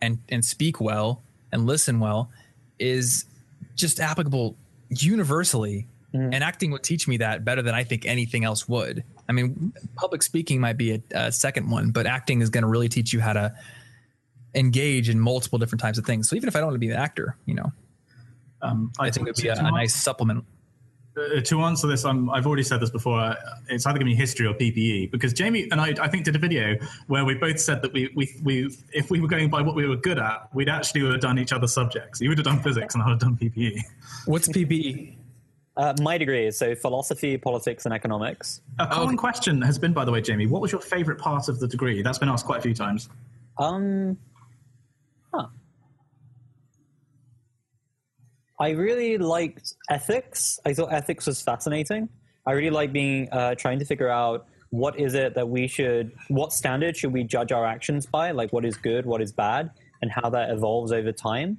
and 0.00 0.18
and 0.28 0.44
speak 0.44 0.80
well 0.80 1.22
and 1.52 1.66
listen 1.66 2.00
well 2.00 2.30
is 2.78 3.24
just 3.74 4.00
applicable 4.00 4.56
universally 4.90 5.86
and 6.12 6.44
acting 6.44 6.70
would 6.70 6.84
teach 6.84 7.08
me 7.08 7.16
that 7.16 7.44
better 7.44 7.60
than 7.60 7.74
i 7.74 7.82
think 7.82 8.06
anything 8.06 8.44
else 8.44 8.68
would. 8.68 9.02
I 9.28 9.32
mean 9.32 9.72
public 9.96 10.22
speaking 10.22 10.60
might 10.60 10.76
be 10.76 10.92
a, 10.92 11.02
a 11.12 11.32
second 11.32 11.68
one 11.70 11.90
but 11.90 12.06
acting 12.06 12.40
is 12.40 12.50
going 12.50 12.62
to 12.62 12.68
really 12.68 12.88
teach 12.88 13.12
you 13.12 13.20
how 13.20 13.32
to 13.32 13.52
engage 14.54 15.08
in 15.08 15.18
multiple 15.18 15.58
different 15.58 15.82
types 15.82 15.98
of 15.98 16.06
things. 16.06 16.28
So 16.28 16.36
even 16.36 16.48
if 16.48 16.54
i 16.54 16.60
don't 16.60 16.68
want 16.68 16.76
to 16.76 16.86
be 16.86 16.90
an 16.90 16.96
actor 16.96 17.36
you 17.46 17.54
know 17.54 17.72
Um, 18.62 18.92
i 19.00 19.10
think 19.10 19.26
it 19.26 19.34
would 19.34 19.42
be 19.42 19.48
a, 19.48 19.54
a 19.56 19.70
nice 19.72 19.94
supplement 19.94 20.44
to 21.14 21.60
answer 21.62 21.86
this, 21.86 22.04
I'm, 22.04 22.28
I've 22.30 22.46
already 22.46 22.62
said 22.62 22.80
this 22.80 22.90
before. 22.90 23.20
Uh, 23.20 23.34
it's 23.68 23.86
either 23.86 23.98
going 23.98 24.06
to 24.06 24.12
be 24.12 24.14
history 24.14 24.46
or 24.46 24.54
PPE 24.54 25.10
because 25.10 25.32
Jamie 25.32 25.68
and 25.70 25.80
I, 25.80 25.94
I 26.00 26.08
think, 26.08 26.24
did 26.24 26.34
a 26.34 26.38
video 26.38 26.76
where 27.06 27.24
we 27.24 27.34
both 27.34 27.60
said 27.60 27.82
that 27.82 27.92
we, 27.92 28.10
we, 28.14 28.34
we, 28.42 28.76
if 28.92 29.10
we 29.10 29.20
were 29.20 29.28
going 29.28 29.48
by 29.48 29.62
what 29.62 29.74
we 29.74 29.86
were 29.86 29.96
good 29.96 30.18
at, 30.18 30.48
we'd 30.54 30.68
actually 30.68 31.02
would 31.02 31.12
have 31.12 31.20
done 31.20 31.38
each 31.38 31.52
other's 31.52 31.72
subjects. 31.72 32.20
You 32.20 32.28
would 32.30 32.38
have 32.38 32.44
done 32.44 32.60
physics, 32.60 32.94
and 32.94 33.02
I 33.02 33.06
would 33.06 33.12
have 33.12 33.20
done 33.20 33.36
PPE. 33.36 33.80
what's 34.26 34.48
ppe 34.48 35.14
Uh, 35.76 35.94
my 36.00 36.18
degree 36.18 36.46
is 36.46 36.58
so 36.58 36.74
philosophy, 36.74 37.36
politics, 37.36 37.84
and 37.84 37.94
economics. 37.94 38.60
A 38.78 38.86
common 38.86 39.16
question 39.16 39.62
has 39.62 39.78
been, 39.78 39.92
by 39.92 40.04
the 40.04 40.12
way, 40.12 40.20
Jamie, 40.20 40.46
what 40.46 40.62
was 40.62 40.72
your 40.72 40.80
favorite 40.80 41.18
part 41.18 41.48
of 41.48 41.60
the 41.60 41.68
degree? 41.68 42.02
That's 42.02 42.18
been 42.18 42.28
asked 42.28 42.46
quite 42.46 42.58
a 42.58 42.62
few 42.62 42.74
times. 42.74 43.08
Um, 43.58 44.18
huh. 45.32 45.46
I 48.60 48.70
really 48.70 49.18
liked 49.18 49.74
ethics. 49.90 50.60
I 50.64 50.74
thought 50.74 50.92
ethics 50.92 51.26
was 51.26 51.42
fascinating. 51.42 52.08
I 52.46 52.52
really 52.52 52.70
like 52.70 52.92
being 52.92 53.28
uh, 53.32 53.54
trying 53.56 53.78
to 53.80 53.84
figure 53.84 54.08
out 54.08 54.46
what 54.70 54.98
is 54.98 55.14
it 55.14 55.34
that 55.34 55.48
we 55.48 55.66
should, 55.66 56.12
what 56.28 56.52
standard 56.52 56.96
should 56.96 57.12
we 57.12 57.24
judge 57.24 57.52
our 57.52 57.64
actions 57.64 58.06
by, 58.06 58.30
like 58.32 58.52
what 58.52 58.64
is 58.64 58.76
good, 58.76 59.06
what 59.06 59.20
is 59.20 59.32
bad, 59.32 59.70
and 60.02 60.10
how 60.10 60.28
that 60.30 60.50
evolves 60.50 60.92
over 60.92 61.12
time. 61.12 61.58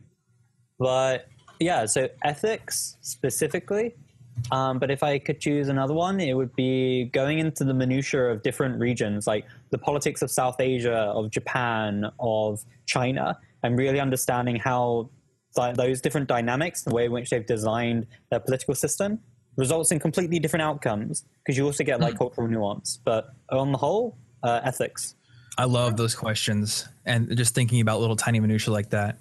But 0.80 1.28
yeah, 1.60 1.86
so 1.86 2.10
ethics 2.24 2.98
specifically. 3.02 3.96
Um, 4.52 4.80
but 4.80 4.92
if 4.92 5.02
I 5.02 5.18
could 5.18 5.40
choose 5.40 5.70
another 5.70 5.94
one, 5.94 6.20
it 6.20 6.34
would 6.34 6.54
be 6.56 7.06
going 7.06 7.40
into 7.40 7.64
the 7.64 7.74
minutiae 7.74 8.32
of 8.32 8.44
different 8.44 8.80
regions, 8.80 9.28
like 9.28 9.46
the 9.70 9.78
politics 9.78 10.22
of 10.22 10.30
South 10.30 10.60
Asia, 10.60 10.94
of 11.16 11.32
Japan, 11.32 12.12
of 12.20 12.64
China, 12.86 13.38
and 13.64 13.78
really 13.78 14.00
understanding 14.00 14.58
how 14.58 15.10
th- 15.56 15.76
those 15.76 16.02
different 16.02 16.28
dynamics, 16.28 16.84
the 16.84 16.94
way 16.94 17.06
in 17.06 17.12
which 17.12 17.30
they've 17.30 17.46
designed 17.46 18.08
their 18.30 18.40
political 18.40 18.76
system, 18.76 19.20
results 19.56 19.92
in 19.92 20.00
completely 20.00 20.40
different 20.40 20.64
outcomes. 20.64 21.26
Because 21.44 21.58
you 21.58 21.66
also 21.66 21.84
get 21.84 22.00
like 22.00 22.18
cultural 22.18 22.48
nuance. 22.48 23.00
But 23.04 23.30
on 23.50 23.72
the 23.72 23.78
whole, 23.78 24.18
uh, 24.44 24.62
ethics. 24.64 25.16
I 25.58 25.66
love 25.66 25.98
those 25.98 26.16
questions 26.16 26.88
and 27.06 27.36
just 27.38 27.56
thinking 27.56 27.82
about 27.82 28.00
little 28.00 28.16
tiny 28.16 28.40
minutia 28.40 28.74
like 28.74 28.90
that. 28.92 29.18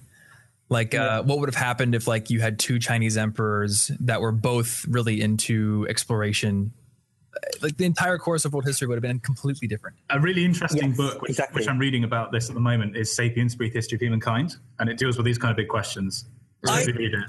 Like, 0.69 0.95
uh, 0.95 1.23
what 1.23 1.39
would 1.39 1.49
have 1.49 1.63
happened 1.63 1.95
if 1.95 2.07
like 2.09 2.31
you 2.31 2.41
had 2.41 2.59
two 2.59 2.79
Chinese 2.79 3.17
emperors 3.17 3.91
that 4.01 4.21
were 4.21 4.33
both 4.33 4.85
really 4.89 5.21
into 5.21 5.87
exploration? 5.89 6.73
Like 7.63 7.77
the 7.77 7.85
entire 7.85 8.19
course 8.19 8.45
of 8.45 8.53
world 8.53 8.65
history 8.65 8.87
would 8.89 8.97
have 8.97 9.03
been 9.03 9.19
completely 9.21 9.67
different. 9.69 9.97
A 10.11 10.21
really 10.21 10.45
interesting 10.45 10.89
Yes, 10.89 10.97
book, 10.97 11.23
which, 11.23 11.31
exactly. 11.31 11.61
which 11.61 11.69
I'm 11.69 11.79
reading 11.79 12.05
about 12.05 12.33
this 12.33 12.49
at 12.49 12.55
the 12.55 12.61
moment, 12.61 12.97
is 12.97 13.15
*Sapiens: 13.15 13.55
Brief 13.55 13.73
History 13.73 13.97
of 13.97 14.03
Humankind*, 14.03 14.57
and 14.79 14.89
it 14.89 14.99
deals 14.99 15.17
with 15.17 15.27
these 15.27 15.39
kind 15.39 15.51
of 15.51 15.57
big 15.57 15.69
questions. 15.69 16.27
So 16.65 16.73
I- 16.73 16.85
read 16.85 17.15
it. 17.15 17.25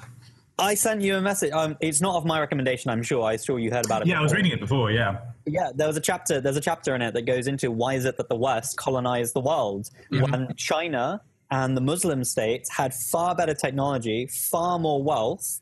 I 0.58 0.74
sent 0.76 1.02
you 1.02 1.18
a 1.18 1.22
message. 1.22 1.52
Um, 1.52 1.76
it's 1.82 2.00
not 2.00 2.16
of 2.16 2.24
my 2.24 2.40
recommendation, 2.40 2.90
I'm 2.90 3.04
sure. 3.04 3.26
I'm 3.26 3.38
sure 3.38 3.60
you 3.60 3.72
heard 3.72 3.86
about 3.86 4.04
it. 4.04 4.08
Yeah, 4.08 4.20
I 4.20 4.22
was 4.24 4.34
reading 4.34 4.54
it 4.54 4.60
before. 4.62 4.90
Yeah, 4.90 5.18
Yeah, 5.46 5.72
there 5.76 5.86
was 5.86 5.98
a 5.98 6.02
chapter. 6.02 6.40
There's 6.40 6.56
a 6.56 6.62
chapter 6.62 6.96
in 6.96 7.02
it 7.02 7.14
that 7.14 7.24
goes 7.24 7.48
into 7.48 7.72
why 7.72 7.96
is 7.96 8.06
it 8.06 8.16
that 8.16 8.30
the 8.30 8.38
West 8.38 8.78
colonized 8.78 9.34
the 9.34 9.42
world 9.42 9.90
when 10.10 10.54
China 10.56 11.22
and 11.52 11.76
the 11.76 11.82
Muslim 11.82 12.24
states 12.24 12.70
had 12.70 12.94
far 12.94 13.36
better 13.36 13.54
technology, 13.54 14.28
far 14.28 14.80
more 14.80 15.04
wealth, 15.04 15.60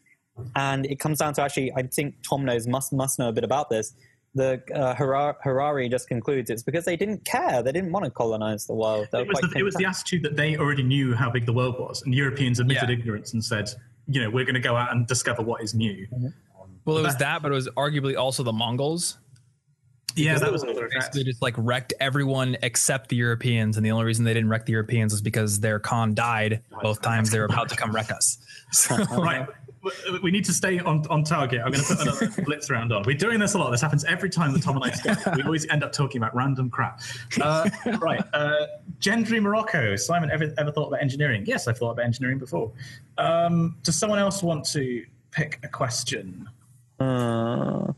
and 0.55 0.85
it 0.85 0.99
comes 0.99 1.17
down 1.17 1.33
to 1.33 1.41
actually. 1.41 1.71
I 1.73 1.81
think 1.83 2.15
Tom 2.21 2.45
knows 2.45 2.67
must 2.67 2.93
must 2.93 3.17
know 3.17 3.29
a 3.29 3.33
bit 3.33 3.43
about 3.43 3.71
this. 3.71 3.95
The 4.35 4.61
uh, 4.73 4.95
Harari, 4.95 5.35
Harari 5.43 5.89
just 5.89 6.07
concludes 6.07 6.49
it's 6.49 6.63
because 6.63 6.85
they 6.85 6.95
didn't 6.95 7.23
care. 7.23 7.61
They 7.61 7.71
didn't 7.71 7.91
want 7.91 8.05
to 8.05 8.11
colonize 8.11 8.65
the 8.65 8.73
world. 8.73 9.07
It 9.13 9.27
was, 9.27 9.39
the, 9.41 9.53
it 9.59 9.63
was 9.63 9.75
the 9.75 9.85
attitude 9.85 10.23
that 10.23 10.35
they 10.35 10.57
already 10.57 10.81
knew 10.81 11.13
how 11.13 11.29
big 11.29 11.45
the 11.45 11.53
world 11.53 11.79
was, 11.79 12.01
and 12.01 12.15
Europeans 12.15 12.59
admitted 12.59 12.89
Yeah. 12.89 12.95
ignorance 12.95 13.33
and 13.33 13.45
said, 13.45 13.69
you 14.07 14.21
know, 14.21 14.29
we're 14.29 14.45
going 14.45 14.55
to 14.55 14.59
go 14.59 14.75
out 14.75 14.91
and 14.91 15.05
discover 15.05 15.43
what 15.43 15.61
is 15.61 15.73
new. 15.75 16.07
Well, 16.85 16.97
it 16.97 17.03
was 17.03 17.15
that, 17.17 17.41
but 17.41 17.51
it 17.51 17.55
was 17.55 17.69
arguably 17.77 18.17
also 18.17 18.43
the 18.43 18.51
Mongols. 18.51 19.17
Yeah, 20.15 20.37
that 20.37 20.51
was 20.51 20.63
another 20.63 20.85
effect. 20.87 21.13
Basically, 21.13 21.23
just 21.23 21.41
like 21.41 21.55
wrecked 21.57 21.93
everyone 21.99 22.57
except 22.61 23.09
the 23.09 23.15
Europeans, 23.15 23.77
and 23.77 23.85
the 23.85 23.91
only 23.91 24.05
reason 24.05 24.25
they 24.25 24.33
didn't 24.33 24.49
wreck 24.49 24.65
the 24.65 24.71
Europeans 24.71 25.11
was 25.13 25.21
because 25.21 25.59
their 25.59 25.79
Khan 25.79 26.13
died 26.13 26.61
both 26.81 27.01
times 27.01 27.31
they 27.31 27.39
were 27.39 27.45
about 27.45 27.69
to 27.69 27.75
come 27.75 27.91
wreck 27.91 28.11
us. 28.11 28.37
So, 28.73 28.95
right. 28.97 29.47
W- 29.83 30.19
We 30.21 30.31
need 30.31 30.45
to 30.45 30.53
stay 30.53 30.79
on, 30.79 31.05
on 31.09 31.23
target. 31.23 31.61
I'm 31.63 31.71
going 31.71 31.83
to 31.83 31.95
put 31.95 32.01
another 32.01 32.41
blitz 32.45 32.69
round 32.69 32.91
on. 32.93 33.03
We're 33.03 33.17
doing 33.17 33.39
this 33.39 33.53
a 33.53 33.57
lot. 33.57 33.71
This 33.71 33.81
happens 33.81 34.03
every 34.05 34.29
time 34.29 34.53
that 34.53 34.63
Tom 34.63 34.77
and 34.77 34.85
I 34.85 34.91
speak. 34.95 35.35
We 35.35 35.43
always 35.43 35.67
end 35.69 35.83
up 35.83 35.91
talking 35.91 36.19
about 36.21 36.35
random 36.35 36.69
crap. 36.69 37.01
Uh, 37.41 37.69
right. 37.99 38.23
Uh, 38.33 38.67
Gendry 38.99 39.41
Morocco. 39.41 39.95
Simon, 39.95 40.31
ever, 40.31 40.53
ever 40.57 40.71
thought 40.71 40.87
about 40.87 41.01
engineering? 41.01 41.43
Yes, 41.45 41.67
I've 41.67 41.77
thought 41.77 41.91
about 41.91 42.05
engineering 42.05 42.37
before. 42.37 42.71
Um, 43.17 43.77
does 43.83 43.97
someone 43.97 44.19
else 44.19 44.41
want 44.41 44.65
to 44.71 45.05
pick 45.31 45.59
a 45.63 45.67
question? 45.67 46.49
Uh, 46.99 47.91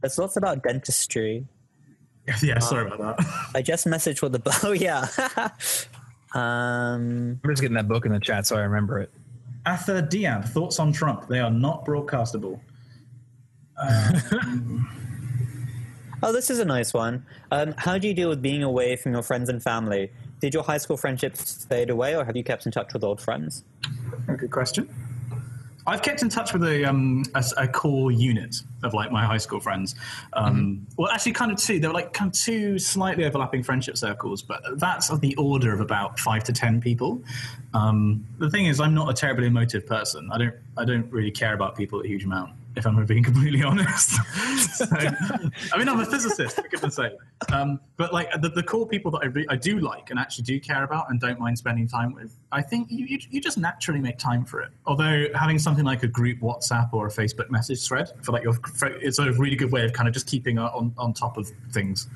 there's 0.00 0.18
lots 0.18 0.36
about 0.36 0.62
dentistry. 0.62 1.46
yeah, 2.42 2.58
sorry 2.58 2.86
about 2.86 3.16
that. 3.16 3.50
I 3.54 3.62
just 3.62 3.86
messaged 3.86 4.22
with 4.22 4.32
the. 4.32 4.60
Oh 4.62 4.72
yeah. 4.72 5.06
um. 6.34 7.40
I'm 7.42 7.50
just 7.50 7.62
getting 7.62 7.74
that 7.76 7.88
book 7.88 8.06
in 8.06 8.12
the 8.12 8.20
chat 8.20 8.46
so 8.46 8.56
I 8.56 8.60
remember 8.60 9.00
it. 9.00 9.10
Ather 9.66 10.02
Diab, 10.02 10.48
thoughts 10.48 10.78
on 10.78 10.92
Trump? 10.92 11.28
They 11.28 11.40
are 11.40 11.50
not 11.50 11.84
broadcastable. 11.84 12.60
Oh, 16.22 16.32
this 16.32 16.50
is 16.50 16.58
a 16.58 16.66
nice 16.66 16.92
one. 16.92 17.24
Um, 17.50 17.74
how 17.78 17.96
do 17.96 18.06
you 18.06 18.12
deal 18.12 18.28
with 18.28 18.42
being 18.42 18.62
away 18.62 18.96
from 18.96 19.12
your 19.12 19.22
friends 19.22 19.48
and 19.48 19.62
family? 19.62 20.12
Did 20.40 20.52
your 20.52 20.62
high 20.62 20.76
school 20.76 20.98
friendships 20.98 21.64
fade 21.64 21.88
away, 21.88 22.14
or 22.14 22.26
have 22.26 22.36
you 22.36 22.44
kept 22.44 22.66
in 22.66 22.72
touch 22.72 22.92
with 22.92 23.02
old 23.02 23.22
friends? 23.22 23.64
A 24.28 24.34
good 24.34 24.50
question. 24.50 24.88
I've 25.86 26.02
kept 26.02 26.22
in 26.22 26.28
touch 26.28 26.52
with 26.52 26.64
a, 26.64 26.84
um, 26.84 27.24
a, 27.34 27.44
a 27.56 27.68
core 27.68 28.10
unit 28.10 28.56
of 28.82 28.94
like 28.94 29.10
my 29.10 29.24
high 29.24 29.38
school 29.38 29.60
friends. 29.60 29.94
Um, 30.32 30.86
Well, 30.96 31.10
actually, 31.10 31.32
kind 31.32 31.50
of 31.50 31.58
two. 31.58 31.80
They 31.80 31.88
were 31.88 31.94
like 31.94 32.12
kind 32.12 32.30
of 32.30 32.38
two 32.38 32.78
slightly 32.78 33.24
overlapping 33.24 33.62
friendship 33.62 33.96
circles, 33.96 34.42
but 34.42 34.62
that's 34.78 35.10
of 35.10 35.20
the 35.20 35.34
order 35.36 35.72
of 35.72 35.80
about 35.80 36.18
five 36.18 36.44
to 36.44 36.52
ten 36.52 36.80
people. 36.80 37.22
Um, 37.74 38.26
the 38.38 38.50
thing 38.50 38.66
is, 38.66 38.80
I'm 38.80 38.94
not 38.94 39.10
a 39.10 39.14
terribly 39.14 39.46
emotive 39.46 39.86
person. 39.86 40.30
I 40.32 40.38
don't. 40.38 40.54
I 40.76 40.84
don't 40.84 41.10
really 41.12 41.30
care 41.30 41.54
about 41.54 41.76
people 41.76 42.00
a 42.00 42.06
huge 42.06 42.24
amount. 42.24 42.52
If 42.76 42.86
I'm 42.86 43.04
being 43.06 43.22
completely 43.22 43.62
honest, 43.64 44.16
so, 44.76 44.86
I 44.90 45.78
mean, 45.78 45.88
I'm 45.88 46.00
a 46.00 46.06
physicist, 46.06 46.56
for 46.56 46.68
goodness 46.68 46.96
sake. 46.96 47.12
Um, 47.52 47.80
but 47.96 48.12
like 48.12 48.30
the, 48.40 48.48
the 48.48 48.62
core 48.62 48.86
people 48.86 49.10
that 49.12 49.20
I, 49.22 49.26
re- 49.26 49.46
I 49.48 49.56
do 49.56 49.80
like 49.80 50.10
and 50.10 50.18
actually 50.18 50.44
do 50.44 50.60
care 50.60 50.84
about 50.84 51.10
and 51.10 51.20
don't 51.20 51.38
mind 51.38 51.58
spending 51.58 51.88
time 51.88 52.14
with, 52.14 52.36
I 52.52 52.62
think 52.62 52.88
you, 52.90 53.06
you, 53.06 53.18
you 53.30 53.40
just 53.40 53.58
naturally 53.58 54.00
make 54.00 54.18
time 54.18 54.44
for 54.44 54.60
it. 54.60 54.70
Although 54.86 55.26
having 55.34 55.58
something 55.58 55.84
like 55.84 56.02
a 56.02 56.08
group 56.08 56.40
WhatsApp 56.40 56.92
or 56.92 57.06
a 57.06 57.10
Facebook 57.10 57.50
message 57.50 57.86
thread 57.86 58.12
for 58.22 58.32
like 58.32 58.42
your, 58.42 58.54
it's 59.00 59.18
a 59.18 59.32
really 59.32 59.56
good 59.56 59.72
way 59.72 59.84
of 59.84 59.92
kind 59.92 60.08
of 60.08 60.14
just 60.14 60.26
keeping 60.26 60.58
on, 60.58 60.94
on 60.96 61.12
top 61.12 61.36
of 61.36 61.50
things. 61.72 62.08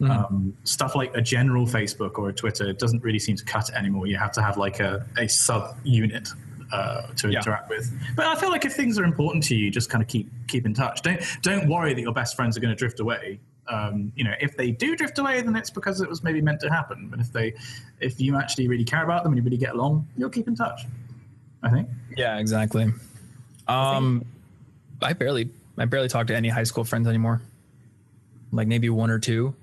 Um, 0.00 0.56
stuff 0.64 0.96
like 0.96 1.14
a 1.16 1.20
general 1.20 1.64
Facebook 1.64 2.18
or 2.18 2.28
a 2.28 2.32
Twitter 2.32 2.72
doesn't 2.72 3.02
really 3.02 3.18
seem 3.18 3.36
to 3.36 3.44
cut 3.44 3.68
it 3.68 3.74
anymore. 3.74 4.06
You 4.06 4.16
have 4.16 4.32
to 4.32 4.42
have 4.42 4.56
like 4.56 4.80
a, 4.80 5.06
a 5.16 5.28
sub 5.28 5.76
unit 5.84 6.28
uh, 6.72 7.02
to 7.16 7.28
Yeah. 7.30 7.38
interact 7.38 7.68
with. 7.68 7.92
But 8.16 8.26
I 8.26 8.34
feel 8.34 8.50
like 8.50 8.64
if 8.64 8.72
things 8.72 8.98
are 8.98 9.04
important 9.04 9.44
to 9.44 9.54
you, 9.54 9.70
just 9.70 9.90
kind 9.90 10.02
of 10.02 10.08
keep 10.08 10.28
keep 10.48 10.66
in 10.66 10.74
touch. 10.74 11.02
Don't 11.02 11.20
don't 11.42 11.68
worry 11.68 11.94
that 11.94 12.00
your 12.00 12.12
best 12.14 12.34
friends 12.34 12.56
are 12.56 12.60
going 12.60 12.74
to 12.74 12.78
drift 12.78 12.98
away. 12.98 13.38
Um, 13.68 14.12
you 14.16 14.24
know, 14.24 14.34
if 14.40 14.56
they 14.56 14.72
do 14.72 14.96
drift 14.96 15.18
away, 15.18 15.40
then 15.40 15.54
it's 15.54 15.70
because 15.70 16.00
it 16.00 16.08
was 16.08 16.24
maybe 16.24 16.40
meant 16.40 16.60
to 16.62 16.68
happen. 16.68 17.06
But 17.08 17.20
if 17.20 17.32
they, 17.32 17.54
if 18.00 18.20
you 18.20 18.36
actually 18.36 18.66
really 18.66 18.84
care 18.84 19.04
about 19.04 19.22
them 19.22 19.32
and 19.32 19.38
you 19.38 19.44
really 19.44 19.56
get 19.56 19.74
along, 19.74 20.08
you'll 20.16 20.30
keep 20.30 20.48
in 20.48 20.56
touch. 20.56 20.80
I 21.62 21.70
think. 21.70 21.88
Yeah, 22.16 22.38
exactly. 22.38 22.92
Um, 23.68 24.24
I 25.00 25.12
barely, 25.12 25.48
I 25.78 25.84
barely 25.84 26.08
talk 26.08 26.26
to 26.26 26.36
any 26.36 26.48
high 26.48 26.64
school 26.64 26.82
friends 26.84 27.06
anymore. 27.06 27.40
Like 28.50 28.66
maybe 28.66 28.90
one 28.90 29.10
or 29.10 29.18
two. 29.18 29.54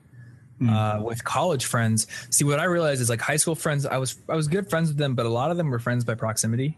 Uh, 0.68 0.99
with 1.01 1.24
college 1.24 1.64
friends, 1.66 2.05
see 2.32 2.43
what 2.43 2.60
I 2.60 2.66
realized 2.66 2.99
is 3.01 3.10
like 3.10 3.22
high 3.22 3.38
school 3.38 3.55
friends. 3.55 3.86
I 3.86 3.95
was 3.97 4.18
I 4.28 4.36
was 4.36 4.49
good 4.49 4.70
friends 4.70 4.89
with 4.89 4.97
them, 4.97 5.16
but 5.16 5.26
a 5.26 5.30
lot 5.30 5.51
of 5.51 5.57
them 5.57 5.70
were 5.70 5.80
friends 5.80 6.03
by 6.03 6.16
proximity, 6.16 6.78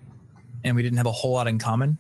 and 0.63 0.75
we 0.75 0.83
didn't 0.83 0.97
have 0.97 1.05
a 1.07 1.11
whole 1.11 1.31
lot 1.31 1.47
in 1.47 1.59
common. 1.59 1.97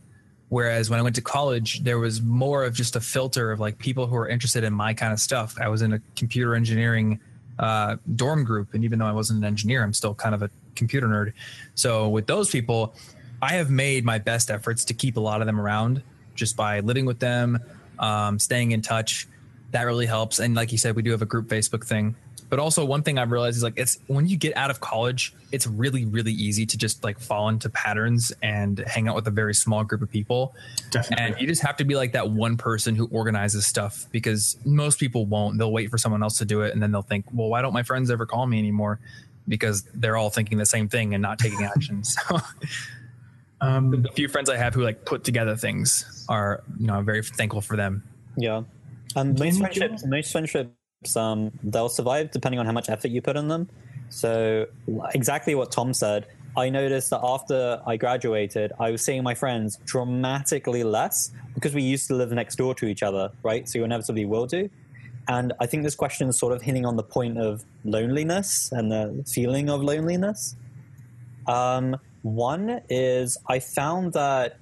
Whereas 0.49 0.89
when 0.89 0.99
I 0.99 1.01
went 1.01 1.15
to 1.15 1.21
college, 1.21 1.81
there 1.83 1.97
was 1.97 2.21
more 2.21 2.65
of 2.65 2.73
just 2.73 2.97
a 2.97 2.99
filter 2.99 3.51
of 3.51 3.59
like 3.61 3.77
people 3.77 4.05
who 4.05 4.15
were 4.15 4.27
interested 4.27 4.65
in 4.65 4.73
my 4.73 4.93
kind 4.93 5.13
of 5.13 5.19
stuff. 5.19 5.55
I 5.61 5.69
was 5.69 5.81
in 5.81 5.93
a 5.93 6.01
computer 6.15 6.55
engineering 6.55 7.21
uh, 7.57 7.95
dorm 8.15 8.43
group, 8.43 8.73
and 8.73 8.83
even 8.83 8.99
though 8.99 9.05
I 9.05 9.13
wasn't 9.13 9.39
an 9.39 9.45
engineer, 9.45 9.81
I'm 9.81 9.93
still 9.93 10.13
kind 10.13 10.35
of 10.35 10.41
a 10.41 10.49
computer 10.75 11.07
nerd. 11.07 11.33
So 11.75 12.09
with 12.09 12.27
those 12.27 12.49
people, 12.49 12.93
I 13.41 13.53
have 13.53 13.69
made 13.69 14.03
my 14.03 14.17
best 14.17 14.51
efforts 14.51 14.83
to 14.85 14.93
keep 14.93 15.15
a 15.15 15.19
lot 15.19 15.41
of 15.41 15.47
them 15.47 15.59
around 15.59 16.03
just 16.35 16.57
by 16.57 16.79
living 16.81 17.05
with 17.05 17.19
them, 17.19 17.59
um, 17.99 18.37
staying 18.37 18.71
in 18.71 18.81
touch. 18.81 19.27
That 19.71 19.83
really 19.83 20.05
helps. 20.05 20.39
And 20.39 20.53
like 20.53 20.71
you 20.71 20.77
said, 20.77 20.95
we 20.95 21.01
do 21.01 21.11
have 21.11 21.21
a 21.21 21.25
group 21.25 21.47
Facebook 21.47 21.85
thing. 21.85 22.15
But 22.51 22.59
also 22.59 22.83
one 22.83 23.01
thing 23.01 23.17
I've 23.17 23.31
realized 23.31 23.55
is 23.55 23.63
like 23.63 23.75
it's 23.77 23.97
when 24.07 24.27
you 24.27 24.35
get 24.37 24.55
out 24.57 24.69
of 24.69 24.81
college, 24.81 25.33
it's 25.53 25.65
really, 25.65 26.05
really 26.05 26.33
easy 26.33 26.65
to 26.65 26.77
just 26.77 27.01
like 27.01 27.17
fall 27.17 27.47
into 27.47 27.69
patterns 27.69 28.33
and 28.43 28.77
hang 28.79 29.07
out 29.07 29.15
with 29.15 29.25
a 29.25 29.31
very 29.31 29.55
small 29.55 29.85
group 29.85 30.01
of 30.01 30.11
people. 30.11 30.53
Definitely. 30.89 31.25
And 31.25 31.41
you 31.41 31.47
just 31.47 31.61
have 31.63 31.77
to 31.77 31.85
be 31.85 31.95
like 31.95 32.11
that 32.11 32.29
one 32.29 32.57
person 32.57 32.93
who 32.93 33.07
organizes 33.07 33.65
stuff 33.65 34.05
because 34.11 34.57
most 34.65 34.99
people 34.99 35.25
won't. 35.25 35.57
They'll 35.57 35.71
wait 35.71 35.89
for 35.89 35.97
someone 35.97 36.21
else 36.21 36.37
to 36.39 36.45
do 36.45 36.61
it 36.61 36.73
and 36.73 36.83
then 36.83 36.91
they'll 36.91 37.01
think, 37.01 37.25
well, 37.33 37.47
why 37.47 37.61
don't 37.61 37.73
my 37.73 37.83
friends 37.83 38.11
ever 38.11 38.25
call 38.25 38.45
me 38.45 38.59
anymore? 38.59 38.99
Because 39.47 39.83
they're 39.93 40.17
all 40.17 40.29
thinking 40.29 40.57
the 40.57 40.65
same 40.65 40.89
thing 40.89 41.13
and 41.13 41.21
not 41.21 41.39
taking 41.39 41.63
action. 41.63 42.03
So 42.27 42.37
Um, 43.61 44.01
the 44.01 44.09
few 44.09 44.27
friends 44.27 44.49
I 44.49 44.57
have 44.57 44.73
who 44.73 44.81
like 44.81 45.05
put 45.05 45.23
together 45.23 45.55
things 45.55 46.25
are, 46.27 46.63
you 46.79 46.87
know, 46.87 46.95
I'm 46.95 47.05
very 47.05 47.21
thankful 47.21 47.61
for 47.61 47.77
them. 47.77 48.03
Yeah, 48.35 48.63
and 49.15 49.37
most 49.37 49.39
Can 49.39 49.53
you 49.53 49.59
friendships, 49.59 50.05
most 50.05 50.31
friendships, 50.31 50.71
um, 51.15 51.51
they'll 51.63 51.89
survive 51.89 52.31
depending 52.31 52.59
on 52.59 52.65
how 52.65 52.71
much 52.71 52.89
effort 52.89 53.09
you 53.09 53.21
put 53.21 53.37
in 53.37 53.47
them. 53.47 53.69
So 54.09 54.67
exactly 55.13 55.55
what 55.55 55.71
Tom 55.71 55.93
said. 55.93 56.27
I 56.55 56.69
noticed 56.69 57.11
that 57.11 57.21
after 57.23 57.81
I 57.87 57.95
graduated, 57.95 58.73
I 58.77 58.91
was 58.91 59.03
seeing 59.03 59.23
my 59.23 59.33
friends 59.33 59.77
dramatically 59.85 60.83
less 60.83 61.31
because 61.53 61.73
we 61.73 61.81
used 61.81 62.07
to 62.07 62.15
live 62.15 62.31
next 62.31 62.57
door 62.57 62.75
to 62.75 62.87
each 62.87 63.03
other, 63.03 63.31
right? 63.41 63.67
So 63.69 63.79
you 63.79 63.85
inevitably 63.85 64.25
will 64.25 64.47
do. 64.47 64.69
And 65.29 65.53
I 65.61 65.65
think 65.65 65.83
this 65.83 65.95
question 65.95 66.27
is 66.27 66.37
sort 66.37 66.51
of 66.53 66.61
hitting 66.61 66.85
on 66.85 66.97
the 66.97 67.03
point 67.03 67.37
of 67.37 67.63
loneliness 67.85 68.69
and 68.73 68.91
the 68.91 69.23
feeling 69.33 69.69
of 69.69 69.81
loneliness. 69.81 70.57
Um, 71.47 71.95
one 72.21 72.81
is 72.89 73.37
I 73.47 73.59
found 73.59 74.13
that 74.13 74.57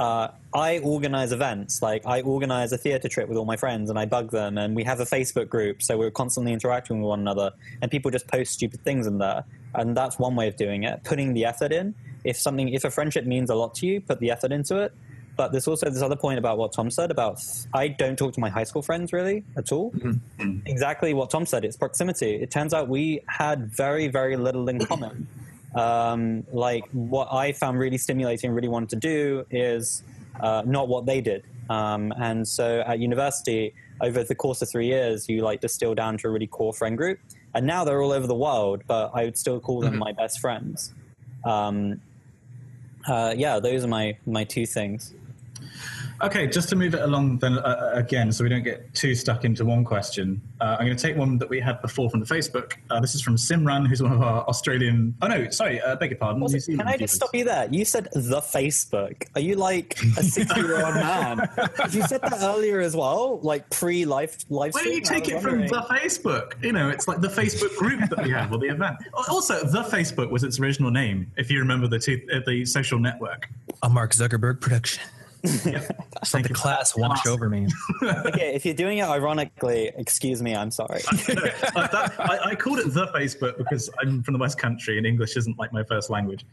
uh, 0.00 0.28
I 0.52 0.78
organize 0.80 1.32
events. 1.32 1.80
Like 1.82 2.04
I 2.06 2.22
organize 2.22 2.72
a 2.72 2.78
theater 2.78 3.08
trip 3.08 3.28
with 3.28 3.38
all 3.38 3.44
my 3.44 3.56
friends, 3.56 3.90
and 3.90 3.98
I 3.98 4.06
bug 4.06 4.30
them, 4.30 4.58
and 4.58 4.74
we 4.74 4.84
have 4.84 5.00
a 5.00 5.04
Facebook 5.04 5.48
group, 5.48 5.82
so 5.82 5.96
we're 5.96 6.10
constantly 6.10 6.52
interacting 6.52 7.00
with 7.00 7.08
one 7.08 7.20
another, 7.20 7.52
and 7.82 7.90
people 7.90 8.10
just 8.10 8.26
post 8.26 8.52
stupid 8.52 8.82
things 8.82 9.06
in 9.06 9.18
there, 9.18 9.44
and 9.74 9.96
that's 9.96 10.18
one 10.18 10.34
way 10.34 10.48
of 10.48 10.56
doing 10.56 10.82
it. 10.84 11.04
Putting 11.04 11.34
the 11.34 11.44
effort 11.44 11.72
in. 11.72 11.94
If 12.24 12.36
something, 12.36 12.68
if 12.68 12.84
a 12.84 12.90
friendship 12.90 13.24
means 13.24 13.48
a 13.50 13.54
lot 13.54 13.74
to 13.76 13.86
you, 13.86 14.00
put 14.00 14.20
the 14.20 14.30
effort 14.30 14.52
into 14.52 14.78
it. 14.78 14.92
But 15.36 15.52
there's 15.52 15.66
also 15.66 15.88
this 15.88 16.02
other 16.02 16.16
point 16.16 16.38
about 16.38 16.58
what 16.58 16.72
Tom 16.72 16.90
said 16.90 17.10
about 17.10 17.40
I 17.72 17.88
don't 17.88 18.18
talk 18.18 18.34
to 18.34 18.40
my 18.40 18.50
high 18.50 18.64
school 18.64 18.82
friends 18.82 19.10
really 19.10 19.42
at 19.56 19.72
all. 19.72 19.90
Mm-hmm. 19.92 20.58
Exactly 20.66 21.14
what 21.14 21.30
Tom 21.30 21.46
said. 21.46 21.64
It's 21.64 21.78
proximity. 21.78 22.34
It 22.34 22.50
turns 22.50 22.74
out 22.74 22.88
we 22.88 23.22
had 23.26 23.74
very 23.74 24.08
very 24.08 24.36
little 24.36 24.68
in 24.68 24.84
common. 24.84 25.28
Um, 25.74 26.44
like 26.52 26.84
what 26.90 27.32
I 27.32 27.52
found 27.52 27.78
really 27.78 27.96
stimulating, 27.96 28.50
really 28.50 28.68
wanted 28.68 28.90
to 28.90 28.96
do 28.96 29.46
is 29.50 30.02
uh, 30.42 30.62
not 30.66 30.88
what 30.88 31.06
they 31.06 31.20
did. 31.20 31.44
Um, 31.68 32.12
and 32.18 32.46
so 32.46 32.82
at 32.86 32.98
university, 32.98 33.74
over 34.00 34.24
the 34.24 34.34
course 34.34 34.62
of 34.62 34.68
three 34.68 34.86
years, 34.86 35.28
you 35.28 35.42
like 35.42 35.60
distill 35.60 35.94
down 35.94 36.18
to 36.18 36.28
a 36.28 36.30
really 36.30 36.46
core 36.46 36.72
friend 36.72 36.96
group. 36.96 37.18
And 37.54 37.66
now 37.66 37.84
they're 37.84 38.02
all 38.02 38.12
over 38.12 38.26
the 38.26 38.34
world, 38.34 38.82
but 38.86 39.10
I 39.14 39.24
would 39.24 39.36
still 39.36 39.60
call 39.60 39.80
them 39.80 39.92
mm-hmm. 39.92 40.00
my 40.00 40.12
best 40.12 40.40
friends. 40.40 40.94
Um, 41.44 42.00
uh, 43.06 43.34
yeah, 43.36 43.58
those 43.60 43.84
are 43.84 43.88
my 43.88 44.16
my 44.26 44.44
two 44.44 44.66
things. 44.66 45.14
Okay, 46.22 46.46
just 46.46 46.68
to 46.68 46.76
move 46.76 46.94
it 46.94 47.00
along 47.00 47.38
then 47.38 47.58
uh, 47.58 47.62
uh, 47.62 47.98
again, 47.98 48.30
so 48.30 48.44
we 48.44 48.50
don't 48.50 48.62
get 48.62 48.92
too 48.94 49.14
stuck 49.14 49.44
into 49.44 49.64
one 49.64 49.84
question. 49.84 50.40
Uh, 50.60 50.76
I'm 50.78 50.86
going 50.86 50.96
to 50.96 51.02
take 51.02 51.16
one 51.16 51.38
that 51.38 51.48
we 51.48 51.60
had 51.60 51.80
before 51.80 52.10
from 52.10 52.20
the 52.20 52.26
Facebook. 52.26 52.74
Uh, 52.90 53.00
this 53.00 53.14
is 53.14 53.22
from 53.22 53.36
Simran, 53.36 53.86
who's 53.88 54.02
one 54.02 54.12
of 54.12 54.20
our 54.20 54.46
Australian. 54.46 55.14
Oh 55.22 55.28
no, 55.28 55.48
sorry, 55.48 55.80
uh, 55.80 55.96
beg 55.96 56.10
your 56.10 56.18
pardon. 56.18 56.46
Can 56.46 56.80
I 56.82 56.98
just 56.98 57.14
stop 57.14 57.34
you 57.34 57.44
there? 57.44 57.68
You 57.70 57.86
said 57.86 58.08
the 58.12 58.40
Facebook. 58.40 59.28
Are 59.34 59.40
you 59.40 59.54
like 59.54 59.98
a 60.18 60.22
60 60.22 60.60
year 60.60 60.84
old 60.84 60.94
man? 60.96 61.48
you 61.90 62.02
said 62.02 62.20
that 62.20 62.38
earlier 62.42 62.80
as 62.80 62.94
well, 62.94 63.40
like 63.42 63.70
pre 63.70 64.04
life 64.04 64.44
live. 64.50 64.74
Why 64.74 64.82
do 64.82 64.90
you 64.90 65.00
take 65.00 65.28
it 65.28 65.40
from 65.40 65.60
the 65.60 65.86
Facebook? 65.90 66.62
You 66.62 66.72
know, 66.72 66.90
it's 66.90 67.08
like 67.08 67.22
the 67.22 67.28
Facebook 67.28 67.74
group 67.76 68.10
that 68.10 68.22
we 68.22 68.30
have 68.30 68.52
or 68.52 68.58
the 68.58 68.68
event. 68.68 68.96
Also, 69.28 69.64
the 69.64 69.84
Facebook 69.84 70.30
was 70.30 70.44
its 70.44 70.60
original 70.60 70.90
name, 70.90 71.30
if 71.36 71.50
you 71.50 71.60
remember 71.60 71.88
the 71.88 71.98
two, 71.98 72.20
uh, 72.32 72.40
the 72.46 72.66
social 72.66 72.98
network. 72.98 73.48
A 73.82 73.88
Mark 73.88 74.12
Zuckerberg 74.12 74.60
production. 74.60 75.02
Yeah. 75.42 75.88
It's 76.20 76.34
like 76.34 76.46
the 76.46 76.54
class 76.54 76.96
washed 76.96 77.26
over 77.26 77.48
me. 77.48 77.66
okay, 78.02 78.54
if 78.54 78.64
you're 78.64 78.74
doing 78.74 78.98
it 78.98 79.04
ironically, 79.04 79.90
excuse 79.96 80.42
me, 80.42 80.54
I'm 80.54 80.70
sorry. 80.70 81.00
that, 81.10 82.14
I, 82.18 82.50
I, 82.50 82.54
called 82.54 82.78
it 82.78 82.92
the 82.92 83.06
Facebook 83.08 83.56
because 83.56 83.90
I'm 84.00 84.22
from 84.22 84.32
the 84.32 84.38
West 84.38 84.58
Country 84.58 84.98
and 84.98 85.06
English 85.06 85.36
isn't 85.36 85.58
like 85.58 85.72
my 85.72 85.84
first 85.84 86.10
language. 86.10 86.44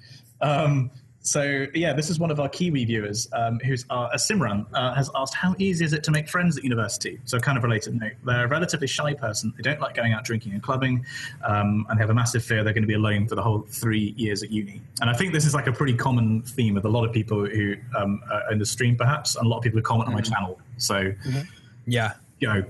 Um, 0.41 0.91
so 1.27 1.67
yeah, 1.73 1.91
this 1.91 2.09
is 2.09 2.19
one 2.19 2.31
of 2.31 2.39
our 2.39 2.47
Kiwi 2.47 2.85
viewers 2.85 3.27
um, 3.33 3.59
who's 3.59 3.85
uh, 3.89 4.07
a 4.13 4.17
Simran 4.17 4.65
uh, 4.73 4.93
has 4.93 5.09
asked, 5.13 5.33
how 5.33 5.55
easy 5.59 5.83
is 5.83 5.91
it 5.91 6.01
to 6.05 6.11
make 6.11 6.29
friends 6.29 6.57
at 6.57 6.63
university? 6.63 7.19
So 7.25 7.37
kind 7.37 7.57
of 7.57 7.65
related 7.65 7.99
note. 7.99 8.13
They're 8.23 8.45
a 8.45 8.47
relatively 8.47 8.87
shy 8.87 9.13
person. 9.13 9.53
They 9.57 9.61
don't 9.61 9.81
like 9.81 9.93
going 9.93 10.13
out 10.13 10.23
drinking 10.23 10.53
and 10.53 10.63
clubbing, 10.63 11.05
um, 11.43 11.85
and 11.89 11.99
they 11.99 12.01
have 12.01 12.09
a 12.09 12.13
massive 12.13 12.45
fear 12.45 12.63
they're 12.63 12.71
going 12.71 12.83
to 12.83 12.87
be 12.87 12.93
alone 12.93 13.27
for 13.27 13.35
the 13.35 13.41
whole 13.41 13.61
three 13.67 14.13
years 14.15 14.41
at 14.41 14.51
uni. 14.51 14.81
And 15.01 15.09
I 15.09 15.13
think 15.13 15.33
this 15.33 15.45
is 15.45 15.53
like 15.53 15.67
a 15.67 15.73
pretty 15.73 15.95
common 15.95 16.43
theme 16.43 16.75
with 16.75 16.85
a 16.85 16.89
lot 16.89 17.03
of 17.03 17.11
people 17.11 17.45
who 17.45 17.75
um, 17.97 18.21
are 18.31 18.49
in 18.49 18.59
the 18.59 18.65
stream, 18.65 18.95
perhaps, 18.95 19.35
and 19.35 19.45
a 19.45 19.49
lot 19.49 19.57
of 19.57 19.63
people 19.63 19.79
who 19.79 19.83
comment 19.83 20.07
mm-hmm. 20.07 20.15
on 20.15 20.15
my 20.15 20.21
mm-hmm. 20.21 20.33
channel. 20.33 20.61
So 20.77 20.95
mm-hmm. 20.95 21.41
yeah, 21.87 22.13
you 22.39 22.47
know, 22.47 22.63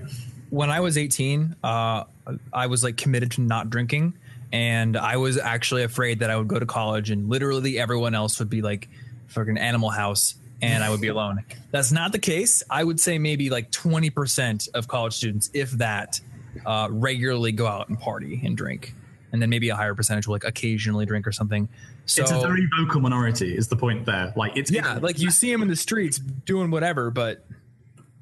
when 0.50 0.70
I 0.70 0.80
was 0.80 0.98
18, 0.98 1.54
uh, 1.62 2.04
I 2.52 2.66
was 2.66 2.82
like 2.82 2.96
committed 2.96 3.30
to 3.32 3.40
not 3.40 3.70
drinking 3.70 4.14
and 4.52 4.96
I 4.96 5.16
was 5.16 5.38
actually 5.38 5.82
afraid 5.82 6.20
that 6.20 6.30
I 6.30 6.36
would 6.36 6.48
go 6.48 6.58
to 6.58 6.66
college 6.66 7.10
and 7.10 7.28
literally 7.28 7.78
everyone 7.78 8.14
else 8.14 8.38
would 8.38 8.50
be 8.50 8.62
like 8.62 8.88
fucking 9.26 9.58
Animal 9.58 9.90
House 9.90 10.34
and 10.62 10.82
I 10.82 10.90
would 10.90 11.00
be 11.00 11.08
alone. 11.08 11.44
That's 11.70 11.92
not 11.92 12.12
the 12.12 12.18
case. 12.18 12.62
I 12.70 12.82
would 12.82 12.98
say 12.98 13.18
maybe 13.18 13.50
like 13.50 13.70
20% 13.70 14.68
of 14.74 14.88
college 14.88 15.14
students, 15.14 15.50
if 15.52 15.70
that, 15.72 16.20
uh, 16.64 16.88
regularly 16.90 17.52
go 17.52 17.66
out 17.66 17.88
and 17.88 17.98
party 17.98 18.40
and 18.44 18.56
drink. 18.56 18.94
And 19.32 19.42
then 19.42 19.50
maybe 19.50 19.68
a 19.68 19.76
higher 19.76 19.94
percentage 19.94 20.26
will 20.26 20.34
like 20.34 20.44
occasionally 20.44 21.04
drink 21.04 21.26
or 21.26 21.32
something. 21.32 21.68
So 22.06 22.22
it's 22.22 22.32
a 22.32 22.40
very 22.40 22.66
vocal 22.78 23.02
minority, 23.02 23.54
is 23.54 23.68
the 23.68 23.76
point 23.76 24.06
there. 24.06 24.32
Like 24.34 24.56
it's 24.56 24.70
yeah, 24.70 24.98
like 25.02 25.18
you 25.18 25.30
see 25.30 25.52
them 25.52 25.60
in 25.60 25.68
the 25.68 25.76
streets 25.76 26.18
doing 26.18 26.70
whatever, 26.70 27.10
but 27.10 27.44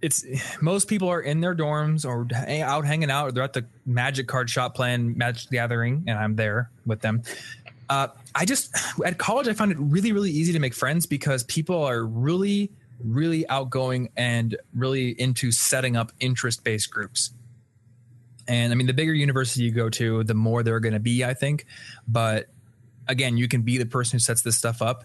it's 0.03 0.25
most 0.61 0.89
people 0.89 1.09
are 1.09 1.21
in 1.21 1.41
their 1.41 1.55
dorms 1.55 2.05
or 2.05 2.29
out 2.63 2.85
hanging 2.85 3.11
out 3.11 3.29
or 3.29 3.33
they're 3.33 3.43
at 3.43 3.55
the 3.55 3.65
magic 3.87 4.29
card 4.29 4.51
shop 4.51 4.75
playing 4.75 5.17
magic 5.17 5.51
gathering 5.51 6.05
and 6.07 6.19
i'm 6.19 6.37
there 6.37 6.71
with 6.85 7.01
them. 7.01 7.23
Uh, 7.89 8.09
i 8.35 8.45
just 8.45 8.77
at 9.05 9.17
college 9.19 9.49
i 9.49 9.53
found 9.53 9.73
it 9.73 9.79
really 9.79 10.13
really 10.13 10.31
easy 10.31 10.53
to 10.53 10.59
make 10.59 10.75
friends 10.75 11.07
because 11.07 11.45
people 11.45 11.83
are 11.83 12.05
really 12.05 12.71
really 13.05 13.47
outgoing 13.49 14.09
and 14.17 14.57
really 14.75 15.11
into 15.21 15.53
setting 15.53 15.97
up 15.97 16.13
interest-based 16.19 16.91
groups. 16.91 17.31
And 18.49 18.73
i 18.73 18.77
mean 18.77 18.87
the 18.87 18.95
bigger 18.95 19.15
university 19.15 19.65
you 19.65 19.71
go 19.71 19.89
to 19.91 20.25
the 20.25 20.35
more 20.35 20.63
there 20.63 20.75
are 20.75 20.81
going 20.81 20.95
to 20.95 21.01
be 21.01 21.25
i 21.25 21.33
think. 21.33 21.67
But 22.07 22.47
again 23.09 23.37
you 23.37 23.49
can 23.49 23.63
be 23.63 23.79
the 23.79 23.87
person 23.87 24.17
who 24.17 24.21
sets 24.21 24.43
this 24.43 24.59
stuff 24.59 24.83
up 24.83 25.05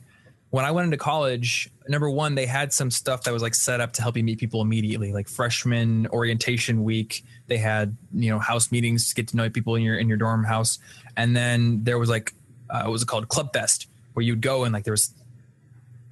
when 0.52 0.66
I 0.66 0.72
went 0.72 0.86
into 0.86 0.98
college, 0.98 1.70
number 1.88 2.10
one, 2.10 2.36
they 2.36 2.46
had 2.46 2.74
some 2.74 2.92
stuff 2.92 3.24
that 3.24 3.34
was 3.34 3.42
like 3.42 3.56
set 3.56 3.80
up 3.80 3.94
to 3.94 4.02
help 4.02 4.18
you 4.18 4.24
meet 4.24 4.38
people 4.38 4.62
immediately, 4.62 5.14
like 5.14 5.30
freshman 5.30 6.08
orientation 6.08 6.84
week. 6.84 7.24
They 7.48 7.58
had 7.58 7.98
you 8.14 8.30
know 8.30 8.38
house 8.38 8.72
meetings 8.72 9.10
to 9.10 9.16
get 9.16 9.30
to 9.30 9.38
know 9.38 9.50
people 9.50 9.76
in 9.76 9.82
your 9.82 9.98
in 9.98 10.08
your 10.10 10.18
dorm 10.18 10.44
house, 10.44 10.78
and 11.16 11.36
then 11.36 11.84
there 11.84 11.98
was 11.98 12.10
like 12.10 12.34
uh, 12.70 12.84
what 12.84 12.92
was 12.92 13.02
it 13.02 13.08
called? 13.08 13.30
Club 13.30 13.54
Fest, 13.54 13.88
where 14.14 14.26
you'd 14.26 14.42
go 14.42 14.66
and 14.66 14.74
like 14.74 14.84
there 14.84 14.92
was 14.92 15.14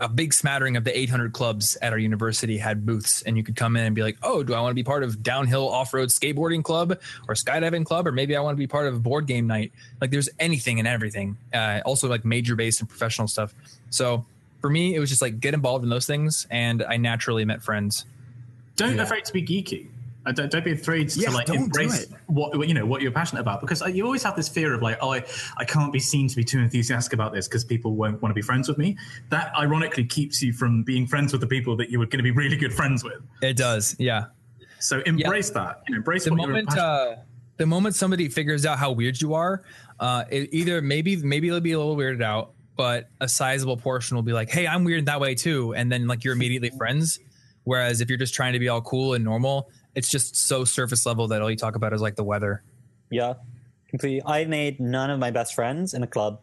a 0.01 0.07
big 0.07 0.33
smattering 0.33 0.77
of 0.77 0.85
the 0.85 0.97
800 0.97 1.33
clubs 1.33 1.77
at 1.81 1.91
our 1.91 1.99
university 1.99 2.57
had 2.57 2.85
booths 2.85 3.21
and 3.23 3.35
you 3.35 3.43
could 3.43 3.57
come 3.57 3.75
in 3.75 3.83
and 3.83 3.93
be 3.93 4.01
like 4.01 4.17
oh 4.23 4.43
do 4.43 4.53
i 4.53 4.61
want 4.61 4.71
to 4.71 4.75
be 4.75 4.83
part 4.83 5.03
of 5.03 5.21
downhill 5.21 5.67
off-road 5.67 6.07
skateboarding 6.07 6.63
club 6.63 6.97
or 7.27 7.35
skydiving 7.35 7.85
club 7.85 8.07
or 8.07 8.13
maybe 8.13 8.33
i 8.33 8.39
want 8.39 8.55
to 8.55 8.57
be 8.57 8.65
part 8.65 8.87
of 8.87 9.03
board 9.03 9.27
game 9.27 9.45
night? 9.45 9.73
Like 9.99 10.11
there's 10.11 10.29
anything 10.39 10.79
and 10.79 10.87
everything 10.87 11.37
uh, 11.53 11.81
also 11.85 12.07
like 12.07 12.23
major 12.23 12.55
based 12.55 12.79
and 12.79 12.87
professional 12.87 13.27
stuff 13.27 13.53
so 13.89 14.25
for 14.61 14.69
me, 14.69 14.95
it 14.95 14.99
was 14.99 15.09
just 15.09 15.21
like 15.21 15.39
get 15.39 15.53
involved 15.53 15.83
in 15.83 15.89
those 15.89 16.05
things, 16.05 16.47
and 16.49 16.83
I 16.83 16.97
naturally 16.97 17.45
met 17.45 17.61
friends. 17.61 18.05
Don't 18.75 18.95
yeah. 18.95 19.03
afraid 19.03 19.25
to 19.25 19.33
be 19.33 19.43
geeky. 19.43 19.87
Uh, 20.25 20.31
don't, 20.33 20.51
don't 20.51 20.65
be 20.65 20.73
afraid 20.73 21.07
to 21.09 21.19
yeah, 21.21 21.29
like 21.29 21.49
embrace 21.49 22.07
what 22.27 22.67
you 22.67 22.73
know 22.73 22.85
what 22.85 23.01
you're 23.01 23.11
passionate 23.11 23.39
about 23.39 23.61
because 23.61 23.81
uh, 23.81 23.85
you 23.85 24.05
always 24.05 24.21
have 24.21 24.35
this 24.35 24.49
fear 24.49 24.73
of 24.73 24.81
like 24.81 24.97
oh 25.01 25.13
I, 25.13 25.23
I 25.57 25.63
can't 25.63 25.93
be 25.93 25.99
seen 25.99 26.27
to 26.27 26.35
be 26.35 26.43
too 26.43 26.59
enthusiastic 26.59 27.13
about 27.13 27.31
this 27.31 27.47
because 27.47 27.63
people 27.63 27.95
won't 27.95 28.21
want 28.21 28.31
to 28.31 28.35
be 28.35 28.41
friends 28.41 28.67
with 28.67 28.77
me 28.77 28.97
that 29.29 29.51
ironically 29.57 30.03
keeps 30.03 30.41
you 30.41 30.51
from 30.51 30.83
being 30.83 31.07
friends 31.07 31.31
with 31.31 31.39
the 31.39 31.47
people 31.47 31.77
that 31.77 31.89
you 31.89 31.99
were 31.99 32.05
going 32.05 32.17
to 32.19 32.23
be 32.23 32.31
really 32.31 32.57
good 32.57 32.73
friends 32.73 33.01
with 33.01 33.21
it 33.41 33.55
does 33.55 33.95
yeah 33.97 34.25
so 34.79 34.99
embrace 35.05 35.51
yeah. 35.55 35.63
that 35.63 35.83
you 35.87 35.95
know, 35.95 35.97
embrace 35.99 36.25
the 36.25 36.35
moment 36.35 36.77
uh, 36.77 37.15
the 37.55 37.65
moment 37.65 37.95
somebody 37.95 38.27
figures 38.27 38.65
out 38.65 38.77
how 38.77 38.91
weird 38.91 39.19
you 39.21 39.33
are 39.33 39.63
uh, 40.01 40.25
it, 40.29 40.49
either 40.51 40.81
maybe 40.81 41.15
maybe 41.15 41.49
they'll 41.49 41.61
be 41.61 41.71
a 41.71 41.79
little 41.79 41.95
weirded 41.95 42.21
out 42.21 42.51
but 42.79 43.09
a 43.19 43.27
sizable 43.27 43.75
portion 43.75 44.15
will 44.15 44.23
be 44.23 44.31
like, 44.31 44.49
"Hey, 44.49 44.65
I'm 44.65 44.85
weird 44.85 45.07
that 45.07 45.19
way 45.19 45.35
too," 45.35 45.73
and 45.73 45.91
then 45.91 46.07
like 46.07 46.23
you're 46.23 46.33
immediately 46.33 46.69
mm-hmm. 46.69 46.77
friends. 46.77 47.19
Whereas 47.65 47.99
if 47.99 48.07
you're 48.07 48.17
just 48.17 48.33
trying 48.33 48.53
to 48.53 48.59
be 48.59 48.69
all 48.69 48.79
cool 48.79 49.15
and 49.15 49.23
normal, 49.25 49.69
it's 49.95 50.09
just 50.09 50.37
so 50.37 50.63
surface 50.63 51.05
level 51.05 51.27
that 51.27 51.41
all 51.41 51.51
you 51.51 51.57
talk 51.57 51.75
about 51.75 51.91
is 51.91 51.99
like 51.99 52.15
the 52.15 52.23
weather. 52.23 52.63
Yeah, 53.11 53.33
completely. 53.89 54.21
I 54.25 54.45
made 54.45 54.79
none 54.79 55.09
of 55.09 55.19
my 55.19 55.29
best 55.29 55.55
friends 55.55 55.93
in 55.93 56.03
a 56.03 56.07
club. 56.07 56.39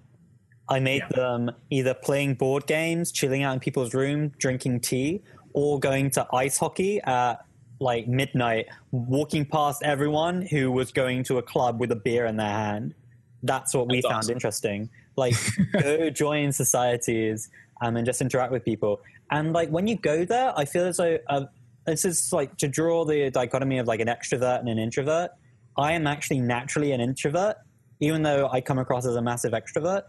I 0.68 0.78
made 0.78 1.05
yeah. 1.11 1.16
them 1.16 1.53
either 1.70 1.95
playing 1.95 2.34
board 2.34 2.66
games, 2.66 3.12
chilling 3.12 3.43
out 3.43 3.55
in 3.55 3.61
people's 3.61 3.95
room, 3.95 4.28
drinking 4.37 4.80
tea, 4.80 5.22
or 5.55 5.80
going 5.80 6.11
to 6.11 6.26
ice 6.34 6.59
hockey 6.59 7.01
at 7.01 7.47
like 7.80 8.09
midnight, 8.09 8.66
walking 8.91 9.47
past 9.47 9.82
everyone 9.82 10.43
who 10.43 10.70
was 10.70 10.93
going 10.93 11.24
to 11.24 11.39
a 11.39 11.43
club 11.43 11.80
with 11.80 11.91
a 11.93 11.97
beer 11.97 12.26
in 12.26 12.37
their 12.37 12.47
hand. 12.47 12.95
That's 13.43 13.74
what 13.74 13.89
we 13.89 14.03
That's 14.03 14.12
found 14.12 14.28
interesting. 14.28 14.91
Like, 15.17 15.35
go 15.73 16.11
join 16.11 16.53
societies 16.53 17.49
um, 17.81 17.97
and 17.97 18.07
just 18.07 18.21
interact 18.21 18.53
with 18.53 18.64
people. 18.64 19.01
And 19.31 19.53
like 19.53 19.69
when 19.71 19.87
you 19.87 19.97
go 19.97 20.25
there, 20.25 20.53
I 20.57 20.64
feel 20.64 20.85
as 20.87 20.99
though 20.99 21.19
uh, 21.29 21.47
this 21.87 22.05
is 22.05 22.33
like 22.33 22.57
to 22.59 22.69
draw 22.69 23.05
the 23.05 23.31
dichotomy 23.31 23.79
of 23.79 23.87
like 23.87 24.01
an 24.01 24.09
extrovert 24.09 24.61
and 24.61 24.69
an 24.69 24.79
introvert. 24.79 25.31
I 25.77 25.93
am 25.93 26.07
actually 26.07 26.41
naturally 26.41 26.93
an 26.93 27.01
introvert, 27.01 27.57
even 28.01 28.23
though 28.23 28.49
I 28.51 28.61
come 28.61 28.79
across 28.79 29.07
as 29.07 29.17
a 29.17 29.23
massive 29.23 29.53
extrovert. 29.53 30.03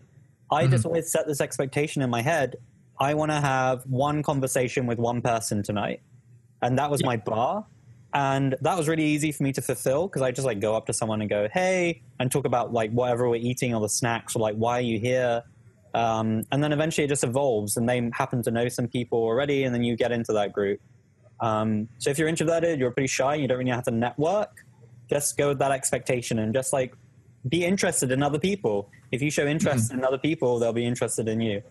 I 0.51 0.64
mm-hmm. 0.64 0.72
just 0.72 0.86
always 0.86 1.12
set 1.12 1.28
this 1.28 1.41
expectation 1.41 2.01
in 2.01 2.10
my 2.10 2.22
head. 2.22 2.55
I 2.99 3.14
want 3.14 3.32
to 3.32 3.39
have 3.39 3.84
one 3.86 4.24
conversation 4.24 4.88
with 4.88 4.97
one 4.97 5.22
person 5.22 5.62
tonight, 5.62 6.01
and 6.62 6.78
that 6.80 6.89
was 6.89 7.01
yeah. 7.01 7.08
my 7.08 7.18
bar 7.18 7.66
and 8.18 8.55
that 8.61 8.76
was 8.76 8.88
really 8.88 9.05
easy 9.05 9.32
for 9.32 9.43
me 9.43 9.53
to 9.53 9.61
fulfill 9.61 10.07
because 10.07 10.24
I 10.24 10.32
just 10.32 10.47
like 10.47 10.59
go 10.59 10.76
up 10.76 10.88
to 10.88 10.93
someone 10.93 11.22
and 11.22 11.30
go, 11.30 11.47
"Hey," 11.53 12.01
and 12.20 12.32
talk 12.32 12.45
about 12.45 12.74
like 12.74 12.89
whatever 12.89 13.30
we're 13.30 13.36
eating 13.36 13.76
or 13.76 13.80
the 13.80 13.89
snacks 13.89 14.36
or 14.36 14.39
like 14.39 14.55
why 14.55 14.80
are 14.80 14.82
you 14.82 14.99
here. 14.99 15.43
Um, 15.93 16.43
and 16.51 16.63
then 16.63 16.74
eventually 16.74 17.05
it 17.05 17.09
just 17.09 17.24
evolves, 17.24 17.78
and 17.78 17.88
they 17.88 18.09
happen 18.13 18.41
to 18.41 18.49
know 18.49 18.70
some 18.70 18.88
people 18.88 19.20
already, 19.20 19.65
and 19.65 19.74
then 19.74 19.84
you 19.84 19.95
get 19.95 20.11
into 20.11 20.34
that 20.34 20.51
group. 20.51 20.80
Um, 21.41 21.89
so 21.99 22.09
if 22.09 22.18
you're 22.18 22.28
introverted, 22.28 22.80
you're 22.80 22.89
pretty 22.89 23.07
shy, 23.07 23.36
you 23.36 23.47
don't 23.47 23.59
really 23.59 23.70
have 23.70 23.86
to 23.86 23.91
network, 23.91 24.65
just 25.11 25.38
go 25.38 25.49
with 25.49 25.59
that 25.59 25.72
expectation 25.72 26.39
and 26.39 26.55
just 26.55 26.74
like 26.74 26.95
be 27.47 27.63
interested 27.63 28.11
in 28.11 28.24
other 28.24 28.39
people. 28.39 28.89
If 29.11 29.22
you 29.22 29.30
show 29.30 29.45
interest 29.45 29.93
in 29.93 30.03
other 30.03 30.18
people, 30.18 30.57
they'll 30.57 30.74
be 30.74 30.88
interested 30.88 31.28
in 31.28 31.39
you. 31.39 31.61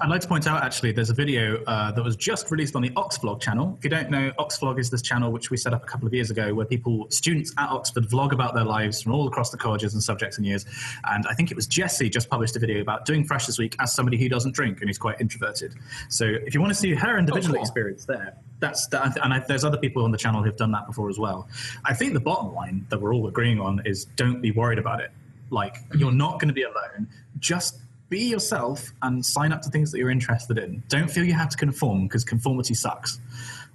I'd 0.00 0.10
like 0.10 0.20
to 0.20 0.28
point 0.28 0.46
out 0.46 0.62
actually, 0.62 0.92
there's 0.92 1.10
a 1.10 1.14
video 1.14 1.62
uh, 1.64 1.92
that 1.92 2.02
was 2.02 2.16
just 2.16 2.50
released 2.50 2.76
on 2.76 2.82
the 2.82 2.90
Oxvlog 2.90 3.40
channel. 3.40 3.74
If 3.78 3.84
you 3.84 3.90
don't 3.90 4.10
know, 4.10 4.32
Oxvlog 4.38 4.78
is 4.78 4.90
this 4.90 5.02
channel 5.02 5.32
which 5.32 5.50
we 5.50 5.56
set 5.56 5.74
up 5.74 5.82
a 5.82 5.86
couple 5.86 6.06
of 6.06 6.14
years 6.14 6.30
ago 6.30 6.54
where 6.54 6.66
people, 6.66 7.06
students 7.10 7.52
at 7.58 7.68
Oxford, 7.68 8.08
vlog 8.08 8.32
about 8.32 8.54
their 8.54 8.64
lives 8.64 9.02
from 9.02 9.12
all 9.12 9.26
across 9.26 9.50
the 9.50 9.56
colleges 9.56 9.94
and 9.94 10.02
subjects 10.02 10.36
and 10.36 10.46
years. 10.46 10.64
And 11.04 11.26
I 11.26 11.34
think 11.34 11.50
it 11.50 11.54
was 11.54 11.66
Jesse 11.66 12.08
just 12.08 12.28
published 12.28 12.56
a 12.56 12.58
video 12.58 12.80
about 12.80 13.04
doing 13.04 13.24
Freshers 13.24 13.58
Week 13.58 13.76
as 13.78 13.92
somebody 13.94 14.16
who 14.18 14.28
doesn't 14.28 14.54
drink 14.54 14.80
and 14.80 14.88
who's 14.88 14.98
quite 14.98 15.20
introverted. 15.20 15.74
So 16.08 16.24
if 16.24 16.54
you 16.54 16.60
want 16.60 16.72
to 16.72 16.78
see 16.78 16.94
her 16.94 17.18
individual 17.18 17.54
cool. 17.54 17.62
experience 17.62 18.04
there, 18.04 18.36
that's 18.60 18.86
that, 18.88 19.16
and 19.22 19.32
I, 19.32 19.38
there's 19.40 19.64
other 19.64 19.78
people 19.78 20.04
on 20.04 20.10
the 20.10 20.18
channel 20.18 20.42
who've 20.42 20.56
done 20.56 20.72
that 20.72 20.86
before 20.86 21.08
as 21.08 21.18
well. 21.18 21.48
I 21.84 21.94
think 21.94 22.12
the 22.12 22.20
bottom 22.20 22.54
line 22.54 22.86
that 22.88 23.00
we're 23.00 23.14
all 23.14 23.26
agreeing 23.28 23.60
on 23.60 23.82
is 23.84 24.04
don't 24.04 24.40
be 24.40 24.50
worried 24.50 24.78
about 24.78 25.00
it. 25.00 25.10
Like 25.50 25.76
you're 25.94 26.12
not 26.12 26.40
going 26.40 26.48
to 26.48 26.54
be 26.54 26.64
alone. 26.64 27.08
Just 27.38 27.80
be 28.08 28.20
yourself 28.20 28.92
and 29.02 29.24
sign 29.24 29.52
up 29.52 29.62
to 29.62 29.70
things 29.70 29.90
that 29.92 29.98
you're 29.98 30.10
interested 30.10 30.58
in. 30.58 30.82
Don't 30.88 31.10
feel 31.10 31.24
you 31.24 31.34
have 31.34 31.48
to 31.50 31.56
conform 31.56 32.04
because 32.06 32.24
conformity 32.24 32.74
sucks. 32.74 33.20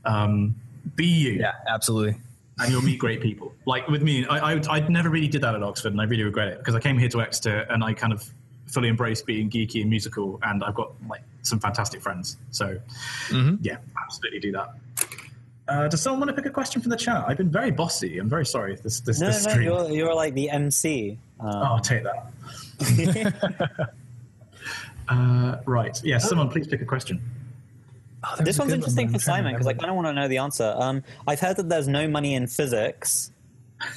Um, 0.05 0.55
be 0.95 1.05
you, 1.05 1.31
Yeah, 1.34 1.53
absolutely. 1.67 2.15
and 2.59 2.71
you'll 2.71 2.81
meet 2.81 2.99
great 2.99 3.21
people. 3.21 3.53
Like 3.65 3.88
with 3.88 4.01
me, 4.01 4.25
I, 4.25 4.53
I, 4.55 4.61
I 4.69 4.79
never 4.89 5.09
really 5.09 5.27
did 5.27 5.41
that 5.41 5.55
at 5.55 5.63
Oxford, 5.63 5.91
and 5.93 6.01
I 6.01 6.05
really 6.05 6.23
regret 6.23 6.47
it 6.49 6.57
because 6.59 6.75
I 6.75 6.79
came 6.79 6.97
here 6.97 7.09
to 7.09 7.21
Exeter 7.21 7.59
and 7.69 7.84
I 7.84 7.93
kind 7.93 8.11
of 8.13 8.23
fully 8.67 8.89
embraced 8.89 9.25
being 9.27 9.49
geeky 9.49 9.81
and 9.81 9.89
musical, 9.89 10.39
and 10.43 10.63
I've 10.63 10.73
got 10.75 10.91
like 11.07 11.21
some 11.43 11.59
fantastic 11.59 12.01
friends. 12.01 12.38
So 12.51 12.79
yeah, 13.61 13.77
absolutely 14.03 14.39
do 14.39 14.51
that. 14.53 14.69
Uh, 15.65 15.88
does 15.88 16.01
someone 16.01 16.19
want 16.19 16.29
to 16.29 16.36
pick 16.36 16.45
a 16.49 16.53
question 16.53 16.81
from 16.81 16.89
the 16.89 16.97
chat? 16.97 17.23
I've 17.25 17.38
been 17.38 17.49
very 17.51 17.71
bossy. 17.71 18.17
I'm 18.17 18.27
very 18.29 18.45
sorry. 18.45 18.75
This 18.75 18.99
this, 18.99 19.21
No, 19.21 19.27
this 19.27 19.45
no, 19.45 19.51
stream. 19.51 19.65
you're, 19.67 19.89
you're 19.91 20.13
like 20.15 20.34
the 20.34 20.49
MC. 20.49 21.17
Oh, 21.39 21.47
Um, 21.47 21.55
I'll 21.63 21.79
take 21.79 22.03
that. 22.03 22.34
uh, 25.10 25.58
right. 25.66 25.99
Yeah, 26.04 26.18
someone 26.18 26.49
please 26.49 26.68
pick 26.68 26.82
a 26.82 26.86
question. 26.86 27.22
Oh, 28.24 28.41
this 28.43 28.58
one's 28.58 28.72
interesting 28.72 29.08
but 29.12 29.22
for 29.22 29.30
I'm 29.32 29.36
trying 29.36 29.43
to 29.43 29.49
Simon 29.49 29.54
because 29.54 29.68
I 29.68 29.74
kind 29.74 29.89
of 29.89 29.95
want 29.95 30.08
to 30.08 30.14
know 30.14 30.28
the 30.28 30.38
answer. 30.38 30.74
Um, 30.78 31.04
I've 31.28 31.39
heard 31.39 31.58
that 31.58 31.68
there's 31.68 31.88
no 31.88 32.08
money 32.08 32.36
in 32.36 32.47
physics. 32.47 33.32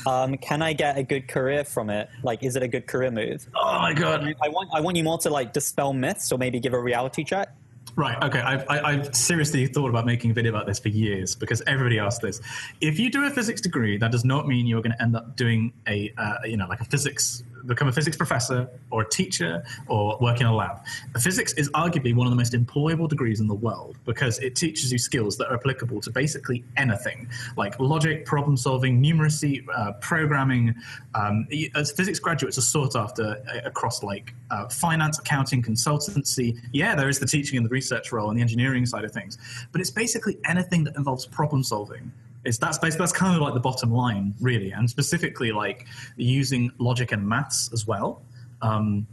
Um, 0.07 0.37
can 0.39 0.63
I 0.63 0.73
get 0.73 0.99
a 0.99 1.03
good 1.05 1.29
career 1.29 1.65
from 1.65 1.91
it? 1.91 2.09
Like, 2.23 2.43
is 2.43 2.57
it 2.57 2.63
a 2.63 2.69
good 2.69 2.89
career 2.89 3.11
move? 3.11 3.47
Oh 3.55 3.79
my 3.79 3.93
god. 3.93 4.35
I 4.43 4.49
want 4.49 4.71
I 4.75 4.81
want 4.81 4.97
you 4.97 5.05
more 5.05 5.19
to 5.19 5.31
like 5.31 5.53
dispel 5.53 5.93
myths 5.93 6.33
or 6.33 6.39
maybe 6.39 6.59
give 6.59 6.73
a 6.73 6.81
reality 6.81 7.23
check. 7.23 7.55
Right. 7.95 8.21
Okay. 8.23 8.41
I've, 8.41 8.65
I, 8.69 8.81
I've 8.81 9.17
seriously 9.17 9.67
thought 9.67 9.89
about 9.89 10.05
making 10.05 10.31
a 10.31 10.35
video 10.35 10.51
about 10.51 10.67
this 10.67 10.79
for 10.79 10.89
years 10.89 11.35
because 11.35 11.63
everybody 11.67 11.99
asks 11.99 12.21
this. 12.21 12.41
If 12.83 12.99
you 12.99 13.11
do 13.11 13.25
a 13.25 13.31
physics 13.31 13.61
degree, 13.61 13.97
that 13.97 14.13
does 14.13 14.25
not 14.25 14.47
mean 14.47 14.67
you're 14.67 14.83
going 14.83 14.93
to 14.93 15.03
end 15.03 15.17
up 15.17 15.35
doing 15.35 15.73
a, 15.89 16.13
uh, 16.19 16.35
you 16.45 16.59
know, 16.59 16.67
like 16.67 16.81
a 16.81 16.85
physics, 16.85 17.43
become 17.67 17.89
a 17.89 17.93
physics 17.93 18.17
professor 18.17 18.69
or 18.91 19.03
a 19.03 19.09
teacher 19.09 19.65
or 19.89 20.17
work 20.21 20.41
in 20.41 20.47
a 20.47 20.55
lab. 20.55 20.85
Physics 21.19 21.53
is 21.55 21.71
arguably 21.71 22.15
one 22.15 22.27
of 22.27 22.31
the 22.31 22.37
most 22.37 22.53
employable 22.53 23.09
degrees 23.09 23.41
in 23.41 23.47
the 23.47 23.55
world 23.55 23.97
because 24.05 24.39
it 24.39 24.57
teaches 24.57 24.93
you 24.93 24.99
skills 24.99 25.37
that 25.37 25.49
are 25.49 25.55
applicable 25.55 26.01
to 26.01 26.11
basically 26.11 26.65
anything, 26.77 27.29
like 27.57 27.79
logic, 27.81 28.25
problem 28.25 28.57
solving, 28.57 29.03
numeracy, 29.03 29.65
uh, 29.75 29.93
programming. 30.01 30.75
Um, 31.15 31.47
as 31.75 31.93
physics 31.93 32.19
graduates 32.19 32.59
are 32.59 32.63
sought 32.63 32.97
after 32.97 33.43
uh, 33.53 33.61
across 33.65 34.03
like 34.03 34.35
uh, 34.51 34.69
finance, 34.69 35.19
accounting, 35.19 35.63
consultancy. 35.63 36.59
Yeah, 36.73 36.95
there 36.95 37.09
is 37.09 37.19
the 37.19 37.27
teaching 37.27 37.57
and 37.57 37.67
the 37.67 37.71
research 37.71 38.13
role 38.13 38.31
and 38.31 38.39
the 38.39 38.43
engineering 38.43 38.87
side 38.87 39.05
of 39.05 39.13
things, 39.13 39.39
but 39.73 39.81
it's 39.81 39.91
basically 39.91 40.39
anything 40.45 40.85
that 40.85 40.97
involves 40.97 41.27
problem 41.27 41.63
solving. 41.63 42.13
It's 42.47 42.59
that's 42.59 42.79
that's 42.79 43.13
kind 43.13 43.35
of 43.35 43.43
like 43.43 43.55
the 43.55 43.61
bottom 43.61 43.93
line, 43.93 44.35
really, 44.41 44.71
and 44.71 44.89
specifically 44.89 45.53
like 45.53 45.87
using 46.17 46.71
logic 46.79 47.13
and 47.13 47.27
maths 47.27 47.71
as 47.73 47.87
well. 47.87 48.23
Um, 48.63 49.07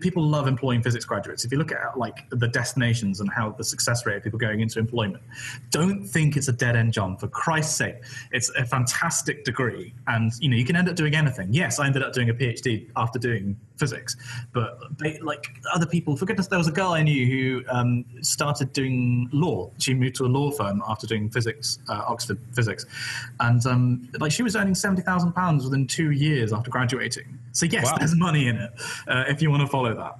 people 0.00 0.22
love 0.22 0.46
employing 0.46 0.82
physics 0.82 1.04
graduates. 1.04 1.44
If 1.44 1.50
you 1.50 1.58
look 1.58 1.72
at 1.72 1.98
like 1.98 2.28
the 2.30 2.46
destinations 2.46 3.20
and 3.20 3.28
how 3.30 3.50
the 3.50 3.64
success 3.64 4.06
rate 4.06 4.16
of 4.16 4.22
people 4.22 4.38
going 4.38 4.60
into 4.60 4.78
employment, 4.78 5.22
don't 5.70 6.04
think 6.04 6.36
it's 6.36 6.48
a 6.48 6.52
dead 6.52 6.76
end 6.76 6.92
job. 6.92 7.18
For 7.18 7.28
Christ's 7.28 7.76
sake, 7.76 7.96
it's 8.32 8.50
a 8.50 8.64
fantastic 8.64 9.44
degree, 9.44 9.92
and 10.06 10.32
you 10.40 10.48
know 10.48 10.56
you 10.56 10.64
can 10.64 10.76
end 10.76 10.88
up 10.88 10.96
doing 10.96 11.14
anything. 11.14 11.52
Yes, 11.52 11.78
I 11.80 11.86
ended 11.86 12.02
up 12.02 12.12
doing 12.12 12.30
a 12.30 12.34
PhD 12.34 12.90
after 12.96 13.18
doing 13.18 13.56
physics, 13.80 14.16
but 14.52 14.78
they, 14.98 15.18
like 15.20 15.44
other 15.74 15.86
people, 15.86 16.16
for 16.16 16.26
goodness, 16.26 16.46
there 16.46 16.58
was 16.58 16.68
a 16.68 16.72
girl 16.80 16.90
I 16.92 17.02
knew 17.02 17.24
who 17.26 17.44
um, 17.76 18.04
started 18.20 18.72
doing 18.72 19.28
law. 19.32 19.70
She 19.78 19.94
moved 19.94 20.16
to 20.16 20.24
a 20.26 20.30
law 20.38 20.50
firm 20.50 20.82
after 20.86 21.06
doing 21.06 21.30
physics, 21.30 21.78
uh, 21.88 22.02
Oxford 22.06 22.38
physics, 22.52 22.84
and 23.40 23.64
um, 23.66 24.08
like 24.20 24.30
she 24.32 24.42
was 24.42 24.54
earning 24.54 24.74
seventy 24.74 25.02
thousand 25.02 25.32
pounds 25.32 25.64
within 25.64 25.86
two 25.86 26.10
years 26.12 26.52
after 26.52 26.70
graduating. 26.70 27.38
So 27.52 27.66
yes, 27.66 27.86
Wow. 27.86 27.96
there's 27.98 28.14
money 28.14 28.46
in 28.48 28.56
it 28.56 28.70
uh, 29.08 29.24
if 29.28 29.40
you 29.42 29.50
want 29.50 29.62
to 29.62 29.66
follow 29.66 29.94
that. 29.94 30.14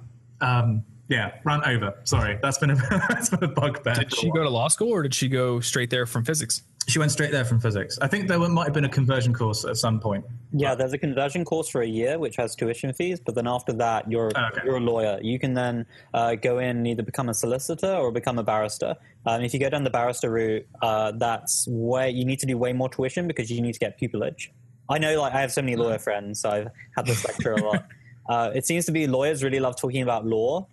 Um, 0.45 0.83
yeah, 1.11 1.33
run 1.43 1.61
over. 1.65 1.93
Sorry, 2.05 2.39
that's 2.41 2.57
been 2.57 2.71
a 2.71 2.75
that's 3.09 3.29
been 3.29 3.43
a 3.43 3.47
bugbear. 3.47 3.93
Did 3.95 4.15
she 4.15 4.31
go 4.31 4.43
to 4.43 4.49
law 4.49 4.69
school 4.69 4.89
or 4.89 5.03
did 5.03 5.13
she 5.13 5.27
go 5.27 5.59
straight 5.59 5.89
there 5.89 6.05
from 6.05 6.23
physics? 6.23 6.63
She 6.87 6.97
went 6.97 7.11
straight 7.11 7.31
there 7.31 7.45
from 7.45 7.59
physics. 7.59 7.99
I 8.01 8.07
think 8.07 8.27
there 8.27 8.39
might 8.39 8.63
have 8.63 8.73
been 8.73 8.85
a 8.85 8.89
conversion 8.89 9.33
course 9.35 9.65
at 9.65 9.77
some 9.77 9.99
point. 9.99 10.25
Yeah, 10.51 10.73
there's 10.73 10.93
a 10.93 10.97
conversion 10.97 11.45
course 11.45 11.69
for 11.69 11.81
a 11.81 11.87
year 11.87 12.17
which 12.17 12.37
has 12.37 12.55
tuition 12.55 12.91
fees, 12.93 13.19
but 13.19 13.35
then 13.35 13.45
after 13.45 13.73
that, 13.73 14.09
you're 14.09 14.31
Okay. 14.35 14.61
you're 14.65 14.77
a 14.77 14.79
lawyer. 14.79 15.19
You 15.21 15.37
can 15.37 15.53
then 15.53 15.85
uh, 16.13 16.35
go 16.35 16.57
in 16.59 16.77
and 16.77 16.87
either 16.87 17.03
become 17.03 17.29
a 17.29 17.33
solicitor 17.33 17.93
or 17.93 18.11
become 18.11 18.39
a 18.39 18.43
barrister. 18.43 18.95
Um, 19.25 19.41
if 19.43 19.53
you 19.53 19.59
go 19.59 19.69
down 19.69 19.83
the 19.83 19.91
barrister 19.91 20.31
route, 20.31 20.65
uh, 20.81 21.11
that's 21.11 21.67
where 21.69 22.07
you 22.07 22.25
need 22.25 22.39
to 22.39 22.45
do 22.47 22.57
way 22.57 22.73
more 22.73 22.89
tuition 22.89 23.27
because 23.27 23.51
you 23.51 23.61
need 23.61 23.73
to 23.73 23.79
get 23.79 23.99
pupillage. 23.99 24.47
I 24.89 24.97
know, 24.97 25.21
like 25.21 25.33
I 25.33 25.41
have 25.41 25.51
so 25.51 25.61
many 25.61 25.75
lawyer 25.75 25.99
friends, 25.99 26.41
so 26.41 26.49
I've 26.49 26.67
had 26.95 27.05
this 27.05 27.23
lecture 27.25 27.51
a 27.53 27.61
lot. 27.63 27.85
Uh, 28.29 28.51
it 28.53 28.65
seems 28.65 28.85
to 28.85 28.91
be 28.93 29.07
lawyers 29.07 29.43
really 29.43 29.59
love 29.59 29.75
talking 29.75 30.03
about 30.03 30.25
law, 30.25 30.65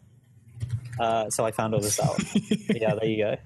uh, 1.00 1.30
so 1.30 1.44
I 1.44 1.50
found 1.50 1.74
all 1.74 1.80
this 1.80 2.00
out. 2.00 2.18
yeah, 2.74 2.94
there 2.94 3.08
you 3.08 3.24
go. 3.24 3.36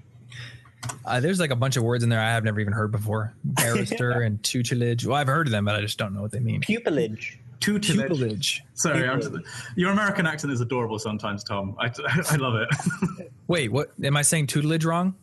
Uh, 1.05 1.21
there's 1.21 1.41
like 1.41 1.51
a 1.51 1.57
bunch 1.57 1.77
of 1.77 1.85
words 1.85 2.03
in 2.03 2.11
there 2.11 2.21
I 2.21 2.31
have 2.31 2.45
never 2.45 2.61
even 2.61 2.73
heard 2.73 2.91
before. 2.91 3.35
Barrister 3.45 4.23
and 4.23 4.43
tutelage. 4.43 5.07
Well, 5.07 5.17
I've 5.17 5.29
heard 5.29 5.47
of 5.47 5.53
them, 5.53 5.65
but 5.65 5.75
I 5.75 5.81
just 5.81 5.99
don't 5.99 6.15
know 6.15 6.23
what 6.23 6.33
they 6.33 6.41
mean. 6.41 6.63
Pupillage. 6.63 7.37
Tutelage. 7.61 8.11
Pupillage. 8.11 8.61
Sorry, 8.75 9.09
I'm 9.09 9.21
just, 9.21 9.33
your 9.77 9.93
American 9.93 10.27
accent 10.27 10.53
is 10.53 10.61
adorable 10.61 10.99
sometimes, 10.99 11.45
Tom. 11.45 11.77
I, 11.79 11.87
I 12.31 12.37
love 12.37 12.55
it. 12.57 13.33
Wait, 13.47 13.71
what? 13.71 13.93
Am 14.03 14.17
I 14.17 14.23
saying 14.23 14.49
tutelage 14.49 14.85
wrong? 14.85 15.15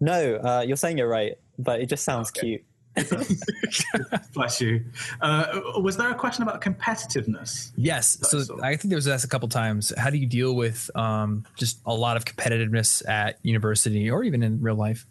No, 0.00 0.36
uh, 0.36 0.64
you're 0.66 0.76
saying 0.76 0.98
you're 0.98 1.08
right, 1.08 1.38
but 1.58 1.80
it 1.80 1.86
just 1.86 2.04
sounds 2.04 2.30
cute. 2.30 2.62
Bless 4.34 4.60
you. 4.60 4.84
Uh, 5.20 5.60
was 5.82 5.96
there 5.96 6.10
a 6.10 6.14
question 6.14 6.42
about 6.42 6.60
competitiveness? 6.60 7.72
Yes. 7.76 8.18
So 8.22 8.40
so- 8.40 8.62
I 8.62 8.76
think 8.76 8.90
there 8.90 8.96
was 8.96 9.08
asked 9.08 9.24
a 9.24 9.28
couple 9.28 9.48
times. 9.48 9.92
How 9.96 10.10
do 10.10 10.18
you 10.18 10.26
deal 10.26 10.54
with 10.54 10.90
um, 10.94 11.44
just 11.56 11.80
a 11.86 11.94
lot 11.94 12.16
of 12.16 12.24
competitiveness 12.24 13.06
at 13.08 13.38
university 13.42 14.10
or 14.10 14.24
even 14.24 14.42
in 14.42 14.60
real 14.60 14.76
life? 14.76 15.06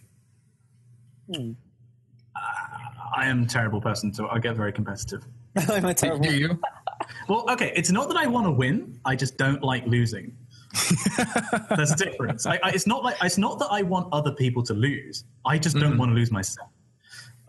I 3.15 3.25
am 3.25 3.43
a 3.43 3.45
terrible 3.45 3.81
person, 3.81 4.13
so 4.13 4.27
I 4.29 4.39
get 4.39 4.55
very 4.55 4.71
competitive. 4.71 5.25
I'm 5.69 5.85
a 5.85 5.93
terrible. 5.93 6.23
Do 6.23 6.37
you? 6.37 6.59
Well, 7.27 7.45
okay, 7.51 7.73
it's 7.75 7.91
not 7.91 8.07
that 8.09 8.17
I 8.17 8.27
want 8.27 8.45
to 8.45 8.51
win. 8.51 8.99
I 9.05 9.15
just 9.15 9.37
don't 9.37 9.63
like 9.63 9.85
losing. 9.85 10.35
There's 11.75 11.91
a 11.91 11.95
difference. 11.95 12.45
I, 12.45 12.59
I, 12.63 12.69
it's 12.69 12.85
not 12.87 13.03
like 13.03 13.15
it's 13.23 13.37
not 13.37 13.59
that 13.59 13.67
I 13.71 13.81
want 13.81 14.09
other 14.11 14.31
people 14.31 14.61
to 14.63 14.73
lose. 14.73 15.23
I 15.45 15.57
just 15.57 15.77
don't 15.77 15.97
want 15.97 16.11
to 16.11 16.15
lose 16.15 16.31
myself. 16.31 16.69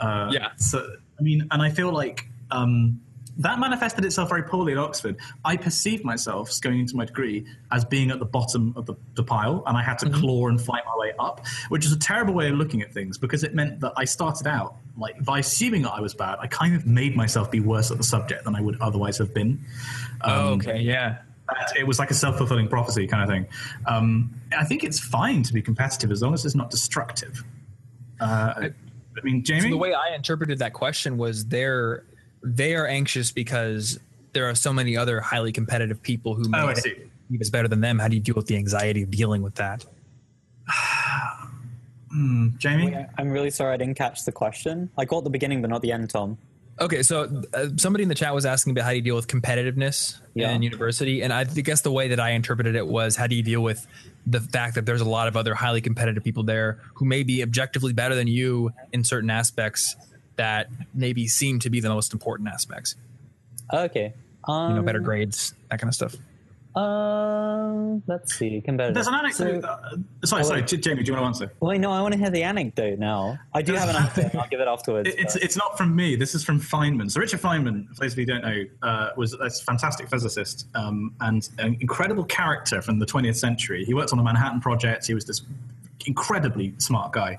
Uh, 0.01 0.31
Yeah. 0.33 0.49
So 0.57 0.97
I 1.19 1.23
mean, 1.23 1.47
and 1.51 1.61
I 1.63 1.71
feel 1.71 1.93
like 1.93 2.29
um, 2.51 3.01
that 3.39 3.59
manifested 3.59 4.05
itself 4.05 4.29
very 4.29 4.43
poorly 4.43 4.73
at 4.73 4.79
Oxford. 4.79 5.17
I 5.45 5.57
perceived 5.57 6.05
myself 6.05 6.51
going 6.61 6.81
into 6.81 6.97
my 6.97 7.05
degree 7.05 7.47
as 7.71 7.85
being 7.85 8.11
at 8.11 8.19
the 8.19 8.25
bottom 8.25 8.73
of 8.77 8.87
the, 8.87 8.95
the 9.15 9.23
pile, 9.23 9.63
and 9.67 9.77
I 9.77 9.83
had 9.83 9.99
to 10.01 10.11
claw 10.11 10.49
and 10.49 10.61
fight 10.61 10.83
my 10.87 10.97
way 10.97 11.13
up, 11.19 11.45
which 11.69 11.85
is 11.85 11.93
a 11.93 11.99
terrible 11.99 12.35
way 12.35 12.49
of 12.49 12.55
looking 12.57 12.83
at 12.83 12.93
things 12.93 13.17
because 13.19 13.45
it 13.45 13.55
meant 13.55 13.81
that 13.81 13.93
I 13.97 14.05
started 14.05 14.47
out 14.47 14.77
like 14.97 15.23
by 15.25 15.39
assuming 15.39 15.83
that 15.83 15.93
I 15.93 16.01
was 16.01 16.15
bad. 16.15 16.39
I 16.41 16.49
kind 16.49 16.75
of 16.75 16.87
made 16.87 17.15
myself 17.17 17.51
be 17.51 17.61
worse 17.61 17.91
at 17.93 17.97
the 17.99 18.05
subject 18.05 18.45
than 18.45 18.57
I 18.57 18.61
would 18.61 18.81
otherwise 18.81 19.19
have 19.19 19.33
been. 19.33 19.65
Oh, 20.23 20.53
Um, 20.55 20.61
okay. 20.61 20.81
Yeah. 20.81 21.19
it 21.79 21.87
was 21.87 21.99
like 21.99 22.11
a 22.11 22.15
self-fulfilling 22.15 22.69
prophecy 22.69 23.07
kind 23.07 23.23
of 23.23 23.29
thing. 23.29 23.47
Um, 23.87 24.35
I 24.57 24.65
think 24.65 24.83
it's 24.85 24.99
fine 25.01 25.43
to 25.45 25.53
be 25.53 25.63
competitive 25.63 26.11
as 26.11 26.23
long 26.23 26.35
as 26.35 26.45
it's 26.45 26.55
not 26.57 26.71
destructive. 26.71 27.45
Uh, 28.21 28.53
I 28.57 28.71
mean, 29.23 29.45
Jamie. 29.45 29.63
So 29.63 29.69
the 29.71 29.77
way 29.77 29.95
I 29.95 30.15
interpreted 30.15 30.59
that 30.59 30.73
question 30.73 31.19
was 31.19 31.47
they're 31.47 32.05
they 32.43 32.75
are 32.75 32.87
anxious 32.87 33.33
because 33.33 33.99
there 34.33 34.49
are 34.49 34.55
so 34.55 34.73
many 34.73 34.97
other 34.97 35.21
highly 35.21 35.53
competitive 35.53 36.03
people 36.03 36.35
who 36.35 36.45
oh, 36.55 36.59
I 36.59 36.67
may 36.67 36.75
see. 36.75 36.95
think 37.29 37.41
is 37.41 37.51
better 37.51 37.69
than 37.69 37.81
them. 37.81 37.99
How 37.99 38.09
do 38.09 38.15
you 38.15 38.23
deal 38.23 38.35
with 38.35 38.47
the 38.47 38.57
anxiety 38.57 39.03
of 39.03 39.11
dealing 39.11 39.43
with 39.43 39.57
that? 39.57 39.85
Jamie. 42.59 43.07
I'm 43.19 43.31
really 43.31 43.51
sorry 43.51 43.75
I 43.75 43.77
didn't 43.77 43.97
catch 43.97 44.25
the 44.25 44.33
question. 44.33 44.91
I 44.97 45.05
got 45.05 45.25
the 45.25 45.31
beginning, 45.31 45.61
but 45.61 45.71
not 45.71 45.83
the 45.83 45.93
end, 45.93 46.11
Tom. 46.11 46.39
Okay, 46.81 47.03
so 47.03 47.43
uh, 47.55 47.67
somebody 47.77 48.03
in 48.05 48.09
the 48.09 48.15
chat 48.15 48.33
was 48.33 48.47
asking 48.47 48.71
about 48.71 48.85
how 48.85 48.91
do 48.91 48.97
you 48.97 49.03
deal 49.03 49.17
with 49.17 49.27
competitiveness 49.27 50.21
Yeah. 50.35 50.53
in 50.53 50.63
university, 50.63 51.23
and 51.23 51.33
I 51.33 51.45
guess 51.45 51.81
the 51.81 51.91
way 51.91 52.09
that 52.09 52.21
I 52.21 52.31
interpreted 52.31 52.77
it 52.77 52.87
was 52.87 53.17
how 53.17 53.27
do 53.27 53.35
you 53.35 53.43
deal 53.43 53.63
with 53.63 53.87
the 54.31 54.41
fact 54.41 54.75
that 54.75 54.85
there's 54.85 55.01
a 55.01 55.09
lot 55.09 55.27
of 55.27 55.37
other 55.37 55.55
highly 55.55 55.81
competitive 55.81 56.23
people 56.23 56.43
there 56.43 56.79
who 56.95 57.07
may 57.07 57.23
be 57.23 57.43
objectively 57.43 57.93
better 57.93 58.15
than 58.15 58.27
you 58.27 58.73
in 58.93 59.03
certain 59.03 59.31
aspects 59.31 59.97
that 60.37 60.69
maybe 60.95 61.27
seem 61.27 61.59
to 61.61 61.71
be 61.71 61.81
the 61.81 61.89
most 61.89 62.13
important 62.13 62.49
aspects. 62.49 62.95
Okay. 63.73 64.13
Um, 64.45 64.71
You 64.71 64.77
know, 64.77 64.83
better 64.83 65.01
grades, 65.01 65.55
that 65.71 65.81
kind 65.81 65.89
of 65.89 65.95
stuff. 65.95 66.15
Um, 66.79 68.03
let's 68.07 68.35
see. 68.35 68.61
Competitive. 68.61 68.95
There's 68.95 69.07
an 69.07 69.15
anecdote. 69.15 69.63
So- 69.63 69.69
uh, 69.69 69.97
sorry, 70.27 70.45
sorry, 70.45 70.63
J- 70.63 70.77
Jamie, 70.79 71.03
do 71.03 71.13
you 71.13 71.19
want 71.19 71.35
to 71.37 71.45
answer? 71.45 71.55
wait, 71.61 71.79
no, 71.81 71.91
I 71.91 72.01
want 72.03 72.13
to 72.15 72.19
hear 72.19 72.31
the 72.31 72.43
anecdote 72.43 72.99
now. 72.99 73.39
I 73.55 73.63
do 73.63 73.75
have 73.75 73.89
an 73.89 73.97
anecdote. 73.97 74.35
I'll 74.39 74.49
give 74.49 74.61
it 74.61 74.69
afterwards. 74.69 75.09
It- 75.09 75.19
It's, 75.19 75.35
but- 75.35 75.43
it's 75.43 75.57
not 75.57 75.77
from 75.77 75.95
me. 75.95 76.17
This 76.17 76.35
is 76.35 76.45
from 76.45 76.61
Feynman. 76.61 77.11
So 77.11 77.21
Richard 77.21 77.41
Feynman, 77.41 77.89
for 77.95 78.01
those 78.03 78.13
of 78.13 78.19
you 78.19 78.27
who 78.27 78.33
don't 78.33 78.43
know, 78.43 78.65
uh, 78.83 79.11
was 79.17 79.35
a 79.35 79.51
fantastic 79.51 80.09
physicist 80.09 80.67
um, 80.75 81.15
and 81.21 81.49
an 81.59 81.77
incredible 81.81 82.25
character 82.25 82.81
from 82.83 82.99
the 82.99 83.07
20th 83.07 83.37
century. 83.37 83.85
He 83.85 83.95
worked 83.95 84.13
on 84.13 84.19
the 84.19 84.25
Manhattan 84.25 84.61
Project. 84.61 85.07
He 85.07 85.15
was 85.15 85.25
this 85.25 85.43
incredibly 86.07 86.75
smart 86.79 87.13
guy. 87.13 87.39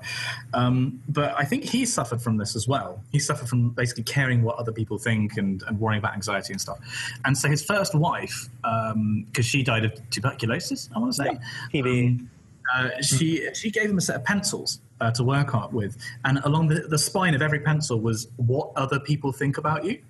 Um, 0.54 1.02
but 1.08 1.34
I 1.36 1.44
think 1.44 1.64
he 1.64 1.86
suffered 1.86 2.20
from 2.20 2.36
this 2.36 2.54
as 2.56 2.68
well. 2.68 3.02
He 3.12 3.18
suffered 3.18 3.48
from 3.48 3.70
basically 3.70 4.04
caring 4.04 4.42
what 4.42 4.56
other 4.56 4.72
people 4.72 4.98
think 4.98 5.36
and, 5.36 5.62
and 5.66 5.80
worrying 5.80 5.98
about 5.98 6.14
anxiety 6.14 6.52
and 6.52 6.60
stuff. 6.60 6.78
And 7.24 7.36
so 7.36 7.48
his 7.48 7.64
first 7.64 7.94
wife, 7.94 8.48
because 8.62 9.46
she 9.46 9.62
died 9.62 9.84
of 9.84 10.10
tuberculosis, 10.10 10.90
I 10.94 10.98
want 10.98 11.14
to 11.14 11.24
say. 11.24 11.38
Yeah, 11.72 11.82
um, 11.82 12.30
uh, 12.74 12.90
she 13.02 13.52
she 13.54 13.70
gave 13.70 13.90
him 13.90 13.98
a 13.98 14.00
set 14.00 14.16
of 14.16 14.24
pencils 14.24 14.80
uh, 15.00 15.10
to 15.10 15.24
work 15.24 15.54
on 15.54 15.72
with, 15.72 15.96
and 16.24 16.38
along 16.44 16.68
the, 16.68 16.80
the 16.80 16.98
spine 16.98 17.34
of 17.34 17.42
every 17.42 17.58
pencil 17.60 17.98
was 17.98 18.28
what 18.36 18.70
other 18.76 19.00
people 19.00 19.32
think 19.32 19.58
about 19.58 19.84
you. 19.84 20.00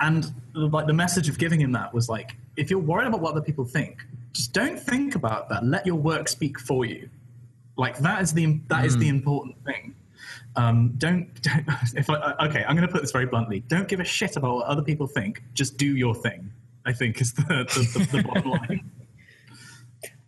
And 0.00 0.32
like 0.54 0.86
the 0.86 0.94
message 0.94 1.28
of 1.28 1.38
giving 1.38 1.60
him 1.60 1.72
that 1.72 1.92
was 1.92 2.08
like, 2.08 2.36
if 2.56 2.70
you're 2.70 2.78
worried 2.78 3.08
about 3.08 3.20
what 3.20 3.32
other 3.32 3.42
people 3.42 3.64
think, 3.64 4.02
just 4.32 4.52
don't 4.52 4.78
think 4.78 5.14
about 5.14 5.48
that. 5.50 5.64
Let 5.64 5.84
your 5.84 5.96
work 5.96 6.28
speak 6.28 6.58
for 6.58 6.84
you. 6.84 7.10
Like 7.80 7.96
that 8.00 8.20
is 8.20 8.34
the 8.34 8.60
that 8.68 8.84
is 8.84 8.98
the 8.98 9.08
important 9.08 9.56
thing. 9.64 9.94
Um, 10.54 10.92
don't, 10.98 11.40
don't 11.40 11.64
if 11.94 12.10
I, 12.10 12.14
uh, 12.14 12.46
okay, 12.46 12.62
I'm 12.64 12.76
going 12.76 12.86
to 12.86 12.92
put 12.92 13.00
this 13.00 13.10
very 13.10 13.24
bluntly. 13.24 13.60
Don't 13.68 13.88
give 13.88 14.00
a 14.00 14.04
shit 14.04 14.36
about 14.36 14.56
what 14.56 14.66
other 14.66 14.82
people 14.82 15.06
think. 15.06 15.42
Just 15.54 15.78
do 15.78 15.96
your 15.96 16.14
thing. 16.14 16.52
I 16.84 16.92
think 16.92 17.22
is 17.22 17.32
the 17.32 17.42
the, 17.42 17.98
the, 17.98 18.16
the 18.16 18.22
bottom 18.22 18.50
line. 18.58 18.90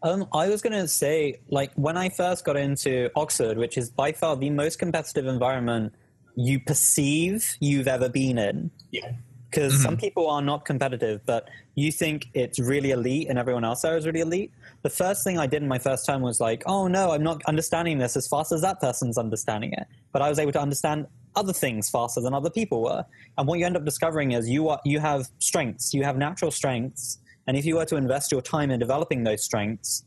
Um, 0.02 0.26
I 0.32 0.48
was 0.48 0.62
going 0.62 0.72
to 0.72 0.88
say, 0.88 1.40
like, 1.48 1.72
when 1.74 1.96
I 1.96 2.08
first 2.08 2.44
got 2.44 2.56
into 2.56 3.10
Oxford, 3.14 3.56
which 3.58 3.76
is 3.78 3.88
by 3.90 4.12
far 4.12 4.34
the 4.34 4.50
most 4.50 4.78
competitive 4.78 5.26
environment 5.26 5.94
you 6.34 6.58
perceive 6.58 7.56
you've 7.60 7.86
ever 7.86 8.08
been 8.08 8.38
in, 8.38 8.70
Yeah. 8.90 9.12
Because 9.52 9.82
some 9.82 9.96
people 9.98 10.28
are 10.28 10.40
not 10.40 10.64
competitive, 10.64 11.20
but 11.26 11.48
you 11.74 11.92
think 11.92 12.28
it's 12.32 12.58
really 12.58 12.90
elite 12.90 13.28
and 13.28 13.38
everyone 13.38 13.64
else 13.64 13.82
there 13.82 13.96
is 13.98 14.06
really 14.06 14.20
elite. 14.20 14.50
The 14.82 14.90
first 14.90 15.24
thing 15.24 15.38
I 15.38 15.46
did 15.46 15.62
in 15.62 15.68
my 15.68 15.78
first 15.78 16.06
time 16.06 16.22
was 16.22 16.40
like, 16.40 16.62
oh 16.66 16.88
no, 16.88 17.12
I'm 17.12 17.22
not 17.22 17.42
understanding 17.44 17.98
this 17.98 18.16
as 18.16 18.26
fast 18.26 18.50
as 18.50 18.62
that 18.62 18.80
person's 18.80 19.18
understanding 19.18 19.74
it. 19.74 19.86
But 20.10 20.22
I 20.22 20.30
was 20.30 20.38
able 20.38 20.52
to 20.52 20.60
understand 20.60 21.06
other 21.36 21.52
things 21.52 21.90
faster 21.90 22.20
than 22.20 22.32
other 22.32 22.48
people 22.48 22.82
were. 22.82 23.04
And 23.36 23.46
what 23.46 23.58
you 23.58 23.66
end 23.66 23.76
up 23.76 23.84
discovering 23.84 24.32
is 24.32 24.48
you 24.48 24.70
are 24.70 24.80
you 24.84 25.00
have 25.00 25.28
strengths, 25.38 25.92
you 25.92 26.02
have 26.02 26.16
natural 26.16 26.50
strengths, 26.50 27.18
and 27.46 27.56
if 27.56 27.66
you 27.66 27.76
were 27.76 27.84
to 27.86 27.96
invest 27.96 28.32
your 28.32 28.42
time 28.42 28.70
in 28.70 28.80
developing 28.80 29.22
those 29.22 29.44
strengths, 29.44 30.04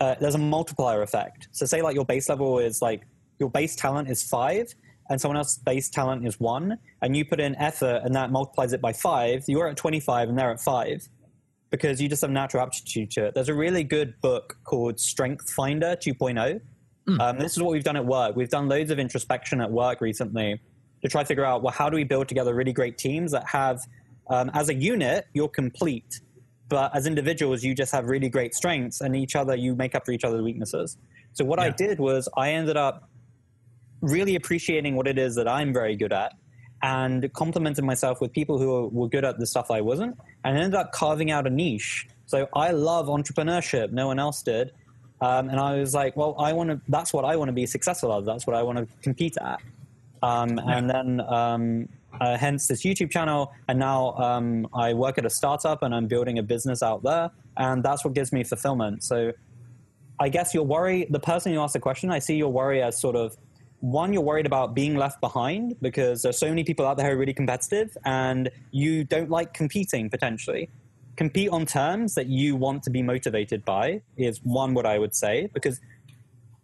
uh, 0.00 0.14
there's 0.20 0.34
a 0.36 0.38
multiplier 0.38 1.02
effect. 1.02 1.48
So 1.50 1.66
say 1.66 1.82
like 1.82 1.96
your 1.96 2.04
base 2.04 2.28
level 2.28 2.60
is 2.60 2.80
like 2.80 3.02
your 3.40 3.50
base 3.50 3.74
talent 3.74 4.08
is 4.08 4.22
five, 4.22 4.72
and 5.10 5.20
someone 5.20 5.36
else's 5.36 5.58
base 5.58 5.88
talent 5.88 6.26
is 6.26 6.40
one, 6.40 6.78
and 7.02 7.16
you 7.16 7.24
put 7.24 7.40
in 7.40 7.54
effort 7.56 8.02
and 8.04 8.14
that 8.14 8.30
multiplies 8.30 8.72
it 8.72 8.80
by 8.80 8.92
five, 8.92 9.44
you're 9.46 9.68
at 9.68 9.76
25 9.76 10.28
and 10.28 10.38
they're 10.38 10.50
at 10.50 10.60
five 10.60 11.06
because 11.70 12.00
you 12.00 12.08
just 12.08 12.22
have 12.22 12.30
natural 12.30 12.62
aptitude 12.62 13.10
to 13.10 13.26
it. 13.26 13.34
There's 13.34 13.48
a 13.48 13.54
really 13.54 13.82
good 13.84 14.14
book 14.20 14.56
called 14.64 15.00
Strength 15.00 15.50
Finder 15.50 15.96
2.0. 15.96 16.60
Um, 17.20 17.38
this 17.38 17.56
is 17.56 17.62
what 17.62 17.72
we've 17.72 17.84
done 17.84 17.96
at 17.96 18.06
work. 18.06 18.36
We've 18.36 18.48
done 18.48 18.68
loads 18.68 18.90
of 18.90 18.98
introspection 18.98 19.60
at 19.60 19.70
work 19.70 20.00
recently 20.00 20.60
to 21.02 21.08
try 21.08 21.22
to 21.22 21.26
figure 21.26 21.44
out 21.44 21.62
well, 21.62 21.72
how 21.72 21.90
do 21.90 21.96
we 21.96 22.04
build 22.04 22.28
together 22.28 22.54
really 22.54 22.72
great 22.72 22.96
teams 22.96 23.32
that 23.32 23.46
have, 23.46 23.80
um, 24.30 24.50
as 24.54 24.68
a 24.70 24.74
unit, 24.74 25.26
you're 25.34 25.48
complete, 25.48 26.20
but 26.68 26.94
as 26.96 27.06
individuals, 27.06 27.62
you 27.62 27.74
just 27.74 27.92
have 27.92 28.06
really 28.06 28.28
great 28.28 28.54
strengths, 28.54 29.02
and 29.02 29.14
each 29.14 29.36
other 29.36 29.54
you 29.54 29.74
make 29.74 29.94
up 29.94 30.06
for 30.06 30.12
each 30.12 30.24
other's 30.24 30.42
weaknesses. 30.42 30.96
So 31.34 31.44
what 31.44 31.58
I 31.58 31.70
did 31.70 31.98
was 31.98 32.28
I 32.36 32.52
ended 32.52 32.76
up 32.76 33.10
really 34.04 34.36
appreciating 34.36 34.96
what 34.96 35.06
it 35.06 35.18
is 35.18 35.34
that 35.36 35.48
I'm 35.48 35.72
very 35.72 35.96
good 35.96 36.12
at 36.12 36.32
and 36.82 37.32
complimented 37.32 37.84
myself 37.84 38.20
with 38.20 38.32
people 38.32 38.58
who 38.58 38.88
were 38.92 39.08
good 39.08 39.24
at 39.24 39.38
the 39.38 39.46
stuff 39.46 39.70
I 39.70 39.80
wasn't 39.80 40.18
and 40.44 40.56
ended 40.56 40.74
up 40.74 40.92
carving 40.92 41.30
out 41.30 41.46
a 41.46 41.50
niche. 41.50 42.06
So 42.26 42.48
I 42.54 42.72
love 42.72 43.06
entrepreneurship. 43.06 43.90
No 43.90 44.08
one 44.08 44.18
else 44.18 44.42
did. 44.42 44.72
Um, 45.20 45.48
and 45.48 45.58
I 45.58 45.78
was 45.78 45.94
like, 45.94 46.16
well, 46.16 46.34
I 46.38 46.52
want 46.52 46.70
to, 46.70 46.80
that's 46.88 47.12
what 47.12 47.24
I 47.24 47.36
want 47.36 47.48
to 47.48 47.52
be 47.52 47.66
successful 47.66 48.14
at. 48.16 48.24
That's 48.24 48.46
what 48.46 48.54
I 48.54 48.62
want 48.62 48.78
to 48.78 48.86
compete 49.02 49.36
at. 49.38 49.60
Um, 50.22 50.58
and 50.58 50.90
then, 50.90 51.20
um, 51.20 51.88
uh, 52.20 52.36
hence 52.36 52.68
this 52.68 52.84
YouTube 52.84 53.10
channel. 53.10 53.52
And 53.68 53.78
now 53.78 54.14
um, 54.14 54.68
I 54.74 54.92
work 54.94 55.18
at 55.18 55.24
a 55.24 55.30
startup 55.30 55.82
and 55.82 55.94
I'm 55.94 56.06
building 56.06 56.38
a 56.38 56.42
business 56.42 56.82
out 56.82 57.02
there. 57.02 57.30
And 57.56 57.82
that's 57.82 58.04
what 58.04 58.14
gives 58.14 58.32
me 58.32 58.44
fulfillment. 58.44 59.04
So 59.04 59.32
I 60.20 60.28
guess 60.28 60.54
your 60.54 60.64
worry, 60.64 61.06
the 61.10 61.20
person 61.20 61.52
who 61.52 61.60
asked 61.60 61.72
the 61.72 61.80
question, 61.80 62.10
I 62.10 62.18
see 62.18 62.36
your 62.36 62.52
worry 62.52 62.82
as 62.82 63.00
sort 63.00 63.16
of 63.16 63.36
one, 63.80 64.12
you're 64.12 64.22
worried 64.22 64.46
about 64.46 64.74
being 64.74 64.96
left 64.96 65.20
behind 65.20 65.76
because 65.82 66.22
there's 66.22 66.38
so 66.38 66.48
many 66.48 66.64
people 66.64 66.86
out 66.86 66.96
there 66.96 67.06
who 67.06 67.12
are 67.12 67.18
really 67.18 67.34
competitive 67.34 67.96
and 68.04 68.50
you 68.70 69.04
don't 69.04 69.30
like 69.30 69.52
competing 69.52 70.08
potentially. 70.08 70.70
Compete 71.16 71.50
on 71.50 71.66
terms 71.66 72.14
that 72.14 72.26
you 72.26 72.56
want 72.56 72.82
to 72.84 72.90
be 72.90 73.02
motivated 73.02 73.64
by 73.64 74.00
is 74.16 74.40
one 74.42 74.74
what 74.74 74.86
I 74.86 74.98
would 74.98 75.14
say 75.14 75.48
because 75.52 75.80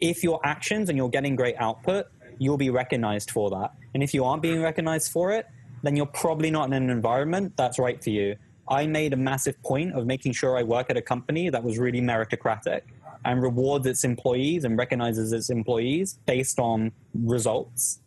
if 0.01 0.25
your 0.25 0.41
actions 0.45 0.89
and 0.89 0.97
you're 0.97 1.11
getting 1.11 1.37
great 1.37 1.57
output, 1.59 2.07
you'll 2.39 2.57
be 2.57 2.71
recognized 2.71 3.31
for 3.31 3.51
that. 3.51 3.75
And 3.93 4.03
if 4.03 4.15
you 4.15 4.25
aren't 4.25 4.43
being 4.43 4.63
recognized 4.63 5.13
for 5.13 5.31
it, 5.31 5.47
then 5.83 5.97
you're 5.97 6.07
probably 6.07 6.51
not 6.51 6.69
in 6.69 6.73
an 6.73 6.91
environment 6.91 7.53
that's 7.57 7.79
right 7.79 8.03
for 8.03 8.11
you. 8.11 8.37
I 8.69 8.87
made 8.87 9.13
a 9.13 9.17
massive 9.17 9.61
point 9.63 9.95
of 9.95 10.07
making 10.07 10.33
sure 10.33 10.57
I 10.57 10.63
work 10.63 10.91
at 10.91 10.97
a 10.97 11.03
company 11.03 11.51
that 11.51 11.63
was 11.63 11.79
really 11.79 12.01
meritocratic 12.01 12.83
and 13.25 13.43
rewards 13.43 13.87
its 13.87 14.05
employees 14.05 14.65
and 14.65 14.79
recognizes 14.79 15.33
its 15.33 15.51
employees 15.51 16.19
based 16.27 16.59
on 16.59 16.93
results. 17.15 18.01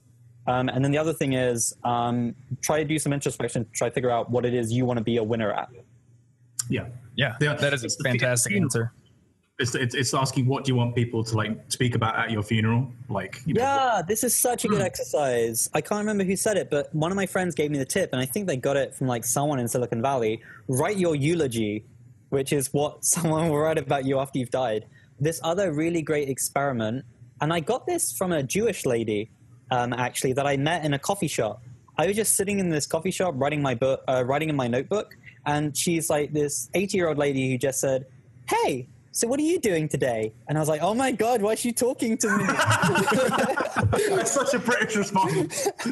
Um, 0.47 0.69
and 0.69 0.83
then 0.83 0.91
the 0.91 0.97
other 0.97 1.13
thing 1.13 1.33
is 1.33 1.73
um, 1.83 2.35
try 2.61 2.79
to 2.79 2.85
do 2.85 2.99
some 2.99 3.13
introspection, 3.13 3.65
try 3.73 3.89
to 3.89 3.93
figure 3.93 4.11
out 4.11 4.29
what 4.29 4.45
it 4.45 4.53
is 4.53 4.73
you 4.73 4.85
want 4.85 4.97
to 4.97 5.03
be 5.03 5.17
a 5.17 5.23
winner 5.23 5.51
at. 5.51 5.69
Yeah. 6.69 6.87
Yeah, 7.15 7.35
Yeah, 7.39 7.53
that 7.53 7.73
is 7.73 7.83
a 7.83 7.89
fantastic 8.03 8.51
funeral. 8.51 8.65
answer. 8.67 8.93
It's, 9.59 9.75
it's, 9.75 9.93
it's 9.93 10.13
asking 10.15 10.47
what 10.47 10.63
do 10.65 10.71
you 10.71 10.75
want 10.75 10.95
people 10.95 11.23
to 11.23 11.37
like 11.37 11.57
speak 11.67 11.93
about 11.93 12.17
at 12.17 12.31
your 12.31 12.41
funeral? 12.41 12.91
Like, 13.07 13.39
you 13.45 13.53
know, 13.53 13.61
Yeah, 13.61 14.01
this 14.05 14.23
is 14.23 14.35
such 14.35 14.65
a 14.65 14.67
good 14.67 14.81
exercise. 14.81 15.69
I 15.73 15.81
can't 15.81 15.99
remember 15.99 16.23
who 16.23 16.35
said 16.35 16.57
it, 16.57 16.71
but 16.71 16.93
one 16.95 17.11
of 17.11 17.15
my 17.15 17.27
friends 17.27 17.53
gave 17.53 17.69
me 17.69 17.77
the 17.77 17.85
tip, 17.85 18.09
and 18.13 18.21
I 18.21 18.25
think 18.25 18.47
they 18.47 18.57
got 18.57 18.77
it 18.77 18.95
from 18.95 19.07
like 19.07 19.23
someone 19.23 19.59
in 19.59 19.67
Silicon 19.67 20.01
Valley. 20.01 20.41
Write 20.67 20.97
your 20.97 21.15
eulogy, 21.15 21.85
which 22.29 22.51
is 22.51 22.73
what 22.73 23.05
someone 23.13 23.47
will 23.49 23.59
write 23.59 23.77
about 23.77 24.05
you 24.05 24.19
after 24.19 24.39
you've 24.39 24.49
died. 24.49 24.85
This 25.19 25.39
other 25.43 25.73
really 25.73 26.01
great 26.01 26.29
experiment, 26.29 27.05
and 27.41 27.53
I 27.53 27.59
got 27.59 27.85
this 27.85 28.11
from 28.11 28.31
a 28.31 28.43
Jewish 28.43 28.85
lady, 28.85 29.31
um, 29.71 29.93
actually, 29.93 30.33
that 30.33 30.45
I 30.45 30.57
met 30.57 30.85
in 30.85 30.93
a 30.93 30.99
coffee 30.99 31.27
shop. 31.27 31.61
I 31.97 32.07
was 32.07 32.15
just 32.15 32.35
sitting 32.35 32.59
in 32.59 32.69
this 32.69 32.87
coffee 32.87 33.11
shop 33.11 33.35
writing 33.37 33.61
my 33.61 33.75
book, 33.75 34.01
uh, 34.07 34.23
writing 34.25 34.49
in 34.49 34.55
my 34.55 34.67
notebook, 34.67 35.15
and 35.45 35.75
she's 35.77 36.09
like 36.09 36.33
this 36.33 36.69
80 36.73 36.97
year 36.97 37.09
old 37.09 37.17
lady 37.17 37.51
who 37.51 37.57
just 37.57 37.79
said, 37.79 38.05
"Hey." 38.49 38.87
So 39.13 39.27
what 39.27 39.39
are 39.39 39.43
you 39.43 39.59
doing 39.59 39.87
today? 39.87 40.33
And 40.47 40.57
I 40.57 40.59
was 40.59 40.67
like, 40.67 40.81
"Oh 40.81 40.93
my 40.93 41.11
god, 41.11 41.41
why 41.41 41.53
is 41.53 41.59
she 41.59 41.71
talking 41.71 42.17
to 42.17 42.37
me?" 42.37 42.45
that's 43.91 44.31
such 44.31 44.53
a 44.53 44.59
British 44.59 44.95
response. 44.95 45.67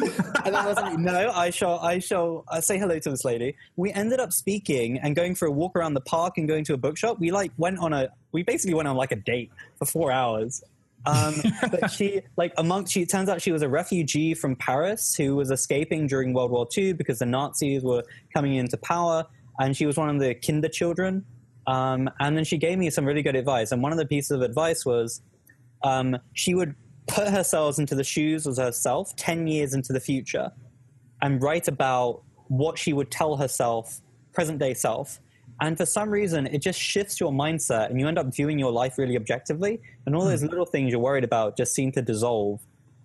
and 0.46 0.56
I 0.56 0.66
was 0.66 0.76
like, 0.76 0.98
no, 0.98 1.32
I 1.32 1.50
shall, 1.50 1.80
I 1.80 2.00
shall 2.00 2.44
uh, 2.48 2.62
say 2.62 2.78
hello 2.78 3.00
to 3.00 3.10
this 3.10 3.26
lady. 3.26 3.56
We 3.76 3.92
ended 3.92 4.20
up 4.20 4.34
speaking 4.34 5.00
and 5.00 5.16
going 5.16 5.36
for 5.36 5.48
a 5.48 5.52
walk 5.52 5.76
around 5.76 5.94
the 5.94 6.02
park 6.02 6.38
and 6.38 6.48
going 6.48 6.64
to 6.66 6.74
a 6.74 6.78
bookshop. 6.78 7.20
We 7.20 7.32
like 7.32 7.52
went 7.58 7.80
on 7.80 7.94
a, 7.94 8.10
we 8.32 8.44
basically 8.44 8.74
went 8.74 8.88
on 8.88 8.96
like 8.96 9.12
a 9.12 9.18
date 9.18 9.52
for 9.78 9.86
four 9.86 10.12
hours. 10.12 10.64
Um, 11.06 11.36
but 11.72 11.90
she, 11.92 12.22
like, 12.38 12.54
amongst, 12.58 12.94
she, 12.94 13.02
it 13.02 13.10
turns 13.10 13.30
out 13.30 13.42
she 13.42 13.52
was 13.52 13.62
a 13.62 13.70
refugee 13.70 14.34
from 14.34 14.56
Paris 14.56 15.16
who 15.16 15.36
was 15.36 15.52
escaping 15.52 16.08
during 16.08 16.34
World 16.34 16.52
War 16.52 16.68
II 16.76 16.94
because 16.94 17.20
the 17.20 17.26
Nazis 17.26 17.84
were 17.84 18.04
coming 18.34 18.56
into 18.56 18.78
power. 18.78 19.26
And 19.60 19.76
she 19.76 19.86
was 19.86 19.98
one 19.98 20.10
of 20.10 20.20
the 20.20 20.34
kinder 20.36 20.70
children. 20.70 21.26
Um, 21.68 22.10
and 22.20 22.36
then 22.36 22.44
she 22.44 22.58
gave 22.58 22.78
me 22.78 22.90
some 22.90 23.06
really 23.06 23.22
good 23.22 23.36
advice. 23.36 23.72
And 23.72 23.82
one 23.82 23.92
of 23.92 23.98
the 23.98 24.06
pieces 24.06 24.32
of 24.32 24.42
advice 24.42 24.86
was 24.86 25.22
um, 25.84 26.18
she 26.34 26.56
would 26.56 26.76
put 27.08 27.28
herself 27.28 27.80
into 27.80 27.96
the 27.96 28.04
shoes 28.04 28.46
of 28.48 28.58
herself 28.58 29.16
10 29.16 29.48
years 29.48 29.74
into 29.74 29.94
the 29.94 30.00
future 30.00 30.52
and 31.22 31.42
write 31.42 31.68
about 31.68 32.24
what 32.48 32.78
she 32.78 32.94
would 32.94 33.12
tell 33.12 33.38
herself, 33.38 34.02
present 34.34 34.60
day 34.60 34.74
self. 34.74 35.20
And 35.60 35.78
for 35.78 35.86
some 35.86 36.10
reason, 36.10 36.48
it 36.48 36.60
just 36.60 36.80
shifts 36.80 37.20
your 37.20 37.32
mindset 37.32 37.90
and 37.92 38.00
you 38.00 38.08
end 38.08 38.18
up 38.18 38.34
viewing 38.34 38.58
your 38.58 38.72
life 38.72 38.98
really 38.98 39.16
objectively. 39.16 39.80
And 40.06 40.16
all 40.16 40.26
those 40.26 40.44
little 40.44 40.66
things 40.66 40.92
you're 40.92 41.00
worried 41.00 41.24
about 41.24 41.58
just 41.58 41.74
seem 41.74 41.92
to 41.94 42.02
dissolve. 42.02 42.60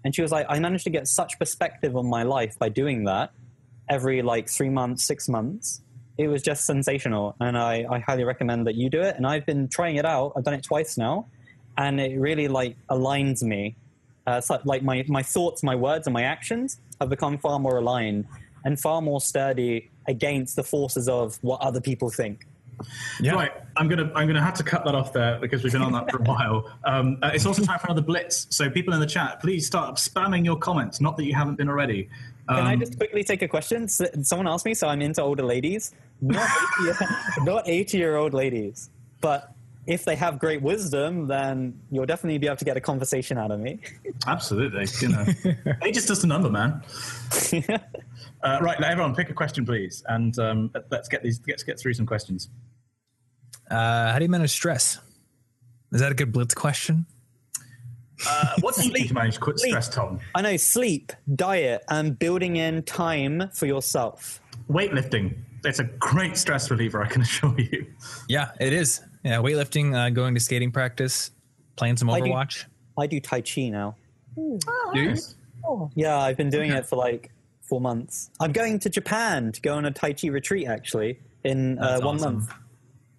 And 0.04 0.14
she 0.14 0.22
was 0.22 0.32
like, 0.32 0.46
I 0.48 0.58
managed 0.58 0.84
to 0.84 0.90
get 0.90 1.06
such 1.08 1.38
perspective 1.38 1.96
on 1.96 2.06
my 2.08 2.22
life 2.22 2.58
by 2.58 2.68
doing 2.70 3.04
that. 3.04 3.30
every 3.88 4.22
like 4.22 4.48
three 4.48 4.70
months, 4.70 5.04
six 5.04 5.28
months. 5.28 5.82
It 6.18 6.28
was 6.28 6.42
just 6.42 6.64
sensational, 6.64 7.36
and 7.40 7.58
I, 7.58 7.84
I 7.90 7.98
highly 7.98 8.24
recommend 8.24 8.66
that 8.66 8.74
you 8.74 8.88
do 8.88 9.00
it. 9.00 9.16
And 9.16 9.26
I've 9.26 9.44
been 9.44 9.68
trying 9.68 9.96
it 9.96 10.06
out. 10.06 10.32
I've 10.36 10.44
done 10.44 10.54
it 10.54 10.62
twice 10.62 10.96
now, 10.96 11.26
and 11.76 12.00
it 12.00 12.18
really 12.18 12.48
like 12.48 12.76
aligns 12.90 13.42
me. 13.42 13.76
Uh, 14.26 14.40
so, 14.40 14.58
like 14.64 14.82
my 14.82 15.04
my 15.08 15.22
thoughts, 15.22 15.62
my 15.62 15.74
words, 15.74 16.06
and 16.06 16.14
my 16.14 16.22
actions 16.22 16.80
have 17.00 17.10
become 17.10 17.38
far 17.38 17.58
more 17.58 17.78
aligned 17.78 18.26
and 18.64 18.80
far 18.80 19.02
more 19.02 19.20
sturdy 19.20 19.90
against 20.08 20.56
the 20.56 20.62
forces 20.62 21.08
of 21.08 21.38
what 21.42 21.60
other 21.60 21.80
people 21.80 22.10
think. 22.10 22.46
Yeah. 23.20 23.32
Right, 23.32 23.52
I'm 23.76 23.88
gonna 23.88 24.10
I'm 24.14 24.26
gonna 24.26 24.42
have 24.42 24.54
to 24.54 24.62
cut 24.62 24.84
that 24.84 24.94
off 24.94 25.12
there 25.12 25.38
because 25.40 25.62
we've 25.62 25.72
been 25.72 25.82
on 25.82 25.92
that 25.92 26.10
for 26.10 26.18
a 26.18 26.22
while. 26.24 26.70
Um, 26.84 27.18
uh, 27.22 27.30
it's 27.32 27.46
also 27.46 27.62
time 27.62 27.78
for 27.78 27.86
another 27.86 28.02
blitz. 28.02 28.46
So 28.50 28.68
people 28.68 28.92
in 28.92 29.00
the 29.00 29.06
chat, 29.06 29.40
please 29.40 29.66
start 29.66 29.96
spamming 29.96 30.44
your 30.44 30.56
comments. 30.56 31.00
Not 31.00 31.16
that 31.16 31.24
you 31.24 31.34
haven't 31.34 31.56
been 31.56 31.68
already. 31.68 32.08
Um, 32.48 32.56
Can 32.56 32.66
I 32.66 32.76
just 32.76 32.96
quickly 32.96 33.24
take 33.24 33.42
a 33.42 33.48
question? 33.48 33.88
Someone 33.88 34.46
asked 34.46 34.64
me, 34.64 34.74
so 34.74 34.88
I'm 34.88 35.02
into 35.02 35.22
older 35.22 35.42
ladies. 35.42 35.92
Not 36.20 36.48
80, 36.88 37.44
not 37.44 37.68
80 37.68 37.98
year 37.98 38.16
old 38.16 38.34
ladies. 38.34 38.90
But 39.20 39.52
if 39.86 40.04
they 40.04 40.16
have 40.16 40.38
great 40.38 40.62
wisdom, 40.62 41.26
then 41.26 41.80
you'll 41.90 42.06
definitely 42.06 42.38
be 42.38 42.46
able 42.46 42.56
to 42.56 42.64
get 42.64 42.76
a 42.76 42.80
conversation 42.80 43.38
out 43.38 43.50
of 43.50 43.60
me. 43.60 43.80
Absolutely, 44.26 44.86
you 45.00 45.08
know, 45.08 45.24
age 45.84 45.96
is 45.96 46.06
just 46.06 46.24
a 46.24 46.26
number, 46.26 46.50
man. 46.50 46.82
Uh, 48.42 48.58
right, 48.60 48.78
now 48.78 48.88
everyone, 48.88 49.14
pick 49.14 49.28
a 49.30 49.34
question, 49.34 49.64
please, 49.64 50.04
and 50.08 50.38
um, 50.38 50.70
let's 50.90 51.08
get 51.08 51.22
these 51.22 51.40
let's 51.48 51.64
get 51.64 51.80
through 51.80 51.94
some 51.94 52.06
questions. 52.06 52.48
Uh, 53.68 54.12
how 54.12 54.18
do 54.18 54.24
you 54.24 54.28
manage 54.28 54.50
stress? 54.50 55.00
Is 55.90 56.00
that 56.00 56.12
a 56.12 56.14
good 56.14 56.32
blitz 56.32 56.54
question? 56.54 57.06
Uh, 58.28 58.54
what 58.60 58.74
do 58.76 58.82
you 58.86 58.92
do 58.92 59.04
to 59.08 59.14
manage 59.14 59.40
quit 59.40 59.58
stress, 59.58 59.88
Tom? 59.88 60.20
I 60.34 60.42
know 60.42 60.56
sleep, 60.56 61.12
diet, 61.34 61.82
and 61.88 62.18
building 62.18 62.56
in 62.56 62.82
time 62.84 63.50
for 63.52 63.66
yourself. 63.66 64.40
Weightlifting. 64.70 65.34
It's 65.64 65.78
a 65.80 65.84
great 65.84 66.36
stress 66.36 66.70
reliever, 66.70 67.02
I 67.02 67.08
can 67.08 67.22
assure 67.22 67.54
you. 67.58 67.86
Yeah, 68.28 68.52
it 68.60 68.72
is. 68.72 69.00
Yeah, 69.24 69.38
weightlifting, 69.38 69.94
uh, 69.94 70.10
going 70.10 70.34
to 70.34 70.40
skating 70.40 70.70
practice, 70.70 71.30
playing 71.76 71.96
some 71.96 72.08
I 72.10 72.20
do- 72.20 72.26
Overwatch. 72.30 72.64
I 72.98 73.06
do 73.06 73.20
Tai 73.20 73.40
Chi 73.42 73.68
now. 73.68 73.96
Do 74.36 74.58
you? 74.94 75.16
Yeah, 75.94 76.18
I've 76.18 76.36
been 76.36 76.50
doing 76.50 76.70
it 76.70 76.86
for 76.86 76.96
like 76.96 77.30
four 77.62 77.80
months. 77.80 78.30
I'm 78.38 78.52
going 78.52 78.78
to 78.80 78.88
Japan 78.90 79.50
to 79.52 79.60
go 79.60 79.74
on 79.74 79.84
a 79.84 79.90
Tai 79.90 80.12
Chi 80.12 80.28
retreat 80.28 80.68
actually 80.68 81.18
in 81.44 81.78
uh, 81.78 82.00
one 82.00 82.16
awesome. 82.16 82.34
month. 82.36 82.50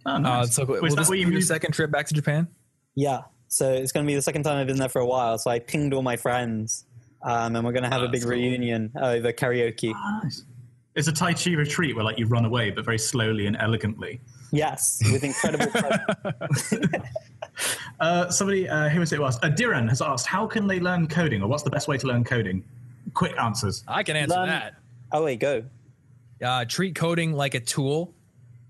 Oh, 0.06 0.12
Uh, 0.12 0.18
nice. 0.20 0.56
so 0.56 0.64
Was 0.66 0.82
will 0.82 0.90
that 0.92 0.96
this 0.98 1.10
what 1.10 1.18
you 1.18 1.26
your 1.26 1.34
moved? 1.34 1.48
second 1.48 1.74
trip 1.74 1.92
back 1.92 2.08
to 2.08 2.14
Japan? 2.14 2.48
Yeah, 2.96 3.22
so 3.48 3.72
it's 3.74 3.92
going 3.92 4.06
to 4.06 4.08
be 4.08 4.16
the 4.16 4.22
second 4.22 4.44
time 4.44 4.58
I've 4.58 4.68
been 4.68 4.78
there 4.78 4.90
for 4.90 5.00
a 5.02 5.06
while. 5.06 5.38
So 5.38 5.50
I 5.52 5.60
pinged 5.60 5.94
all 5.94 6.02
my 6.02 6.16
friends, 6.18 6.86
um, 7.24 7.56
and 7.56 7.66
we're 7.66 7.72
going 7.74 7.84
to 7.84 7.90
have 7.90 8.02
Oh, 8.02 8.06
a 8.06 8.10
big 8.10 8.22
cool. 8.22 8.32
reunion 8.32 8.92
over 8.96 9.32
karaoke. 9.34 9.94
Nice. 10.24 10.44
It's 10.96 11.08
a 11.08 11.12
Tai 11.14 11.34
Chi 11.34 11.52
retreat 11.52 11.96
where 11.96 12.04
like 12.04 12.18
you 12.18 12.26
run 12.28 12.46
away, 12.46 12.72
but 12.72 12.84
very 12.86 12.98
slowly 12.98 13.46
and 13.46 13.56
elegantly. 13.60 14.20
Yes, 14.52 15.00
with 15.12 15.24
incredible. 15.24 15.72
Uh, 18.00 18.30
somebody 18.30 18.70
uh, 18.70 18.88
who 18.90 19.00
was 19.00 19.12
it 19.12 19.20
was 19.20 19.38
uh, 19.38 19.50
Diran 19.50 19.90
has 19.90 20.00
asked, 20.04 20.28
how 20.28 20.46
can 20.46 20.68
they 20.68 20.80
learn 20.80 21.08
coding, 21.08 21.42
or 21.42 21.48
what's 21.48 21.64
the 21.64 21.72
best 21.72 21.88
way 21.88 21.98
to 21.98 22.06
learn 22.06 22.24
coding? 22.24 22.64
Quick 23.16 23.34
answers. 23.40 23.84
I 23.88 24.04
can 24.04 24.16
answer 24.16 24.36
Learn- 24.36 24.50
that. 24.50 24.76
oh 25.12 25.24
wait, 25.24 25.40
go. 25.40 25.64
Uh, 26.44 26.66
treat 26.66 26.94
coding 26.94 27.34
like 27.34 27.56
a 27.56 27.60
tool. 27.60 28.14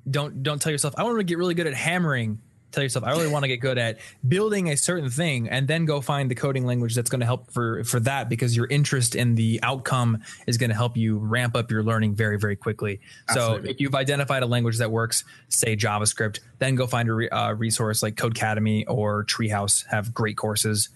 Don't 0.09 0.41
don't 0.43 0.61
tell 0.61 0.71
yourself 0.71 0.93
I 0.97 1.03
want 1.03 1.17
to 1.17 1.23
get 1.25 1.37
really 1.37 1.53
good 1.53 1.67
at 1.67 1.73
hammering. 1.73 2.39
Tell 2.71 2.83
yourself 2.83 3.05
I 3.05 3.11
really 3.11 3.29
want 3.29 3.43
to 3.43 3.47
get 3.47 3.57
good 3.57 3.77
at 3.77 3.97
building 4.27 4.69
a 4.69 4.77
certain 4.77 5.09
thing, 5.09 5.47
and 5.49 5.67
then 5.67 5.85
go 5.85 6.01
find 6.01 6.29
the 6.29 6.35
coding 6.35 6.65
language 6.65 6.95
that's 6.95 7.09
going 7.09 7.21
to 7.21 7.25
help 7.25 7.49
for 7.51 7.83
for 7.85 7.99
that 8.01 8.29
because 8.29 8.55
your 8.55 8.67
interest 8.67 9.15
in 9.15 9.35
the 9.35 9.59
outcome 9.63 10.21
is 10.47 10.57
going 10.57 10.69
to 10.69 10.75
help 10.75 10.97
you 10.97 11.17
ramp 11.17 11.55
up 11.55 11.71
your 11.71 11.81
learning 11.81 12.13
very 12.13 12.37
very 12.37 12.55
quickly. 12.55 12.99
Absolutely. 13.29 13.67
So 13.67 13.71
if 13.71 13.79
you've 13.79 13.95
identified 13.95 14.43
a 14.43 14.45
language 14.45 14.77
that 14.79 14.91
works, 14.91 15.23
say 15.47 15.75
JavaScript, 15.75 16.39
then 16.59 16.75
go 16.75 16.87
find 16.87 17.07
a 17.09 17.13
re, 17.13 17.29
uh, 17.29 17.53
resource 17.53 18.03
like 18.03 18.15
Codecademy 18.15 18.83
or 18.87 19.23
Treehouse 19.23 19.85
have 19.87 20.13
great 20.13 20.37
courses. 20.37 20.89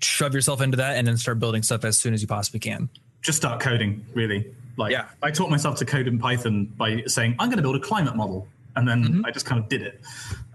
Shove 0.00 0.34
yourself 0.34 0.60
into 0.60 0.78
that, 0.78 0.96
and 0.96 1.06
then 1.06 1.16
start 1.16 1.38
building 1.38 1.62
stuff 1.62 1.84
as 1.84 1.98
soon 1.98 2.14
as 2.14 2.22
you 2.22 2.26
possibly 2.26 2.58
can. 2.58 2.88
Just 3.20 3.38
start 3.38 3.60
coding, 3.60 4.04
really. 4.14 4.52
Like, 4.76 4.90
Yeah. 4.90 5.06
I 5.22 5.30
taught 5.30 5.50
myself 5.50 5.76
to 5.78 5.84
code 5.84 6.08
in 6.08 6.18
Python 6.18 6.64
by 6.76 7.02
saying, 7.06 7.36
I'm 7.38 7.48
going 7.48 7.58
to 7.58 7.62
build 7.62 7.76
a 7.76 7.80
climate 7.80 8.16
model. 8.16 8.48
And 8.76 8.88
then 8.88 9.04
Mm-hmm. 9.04 9.26
I 9.26 9.30
just 9.30 9.44
kind 9.46 9.60
of 9.62 9.68
did 9.68 9.82
it. 9.82 10.00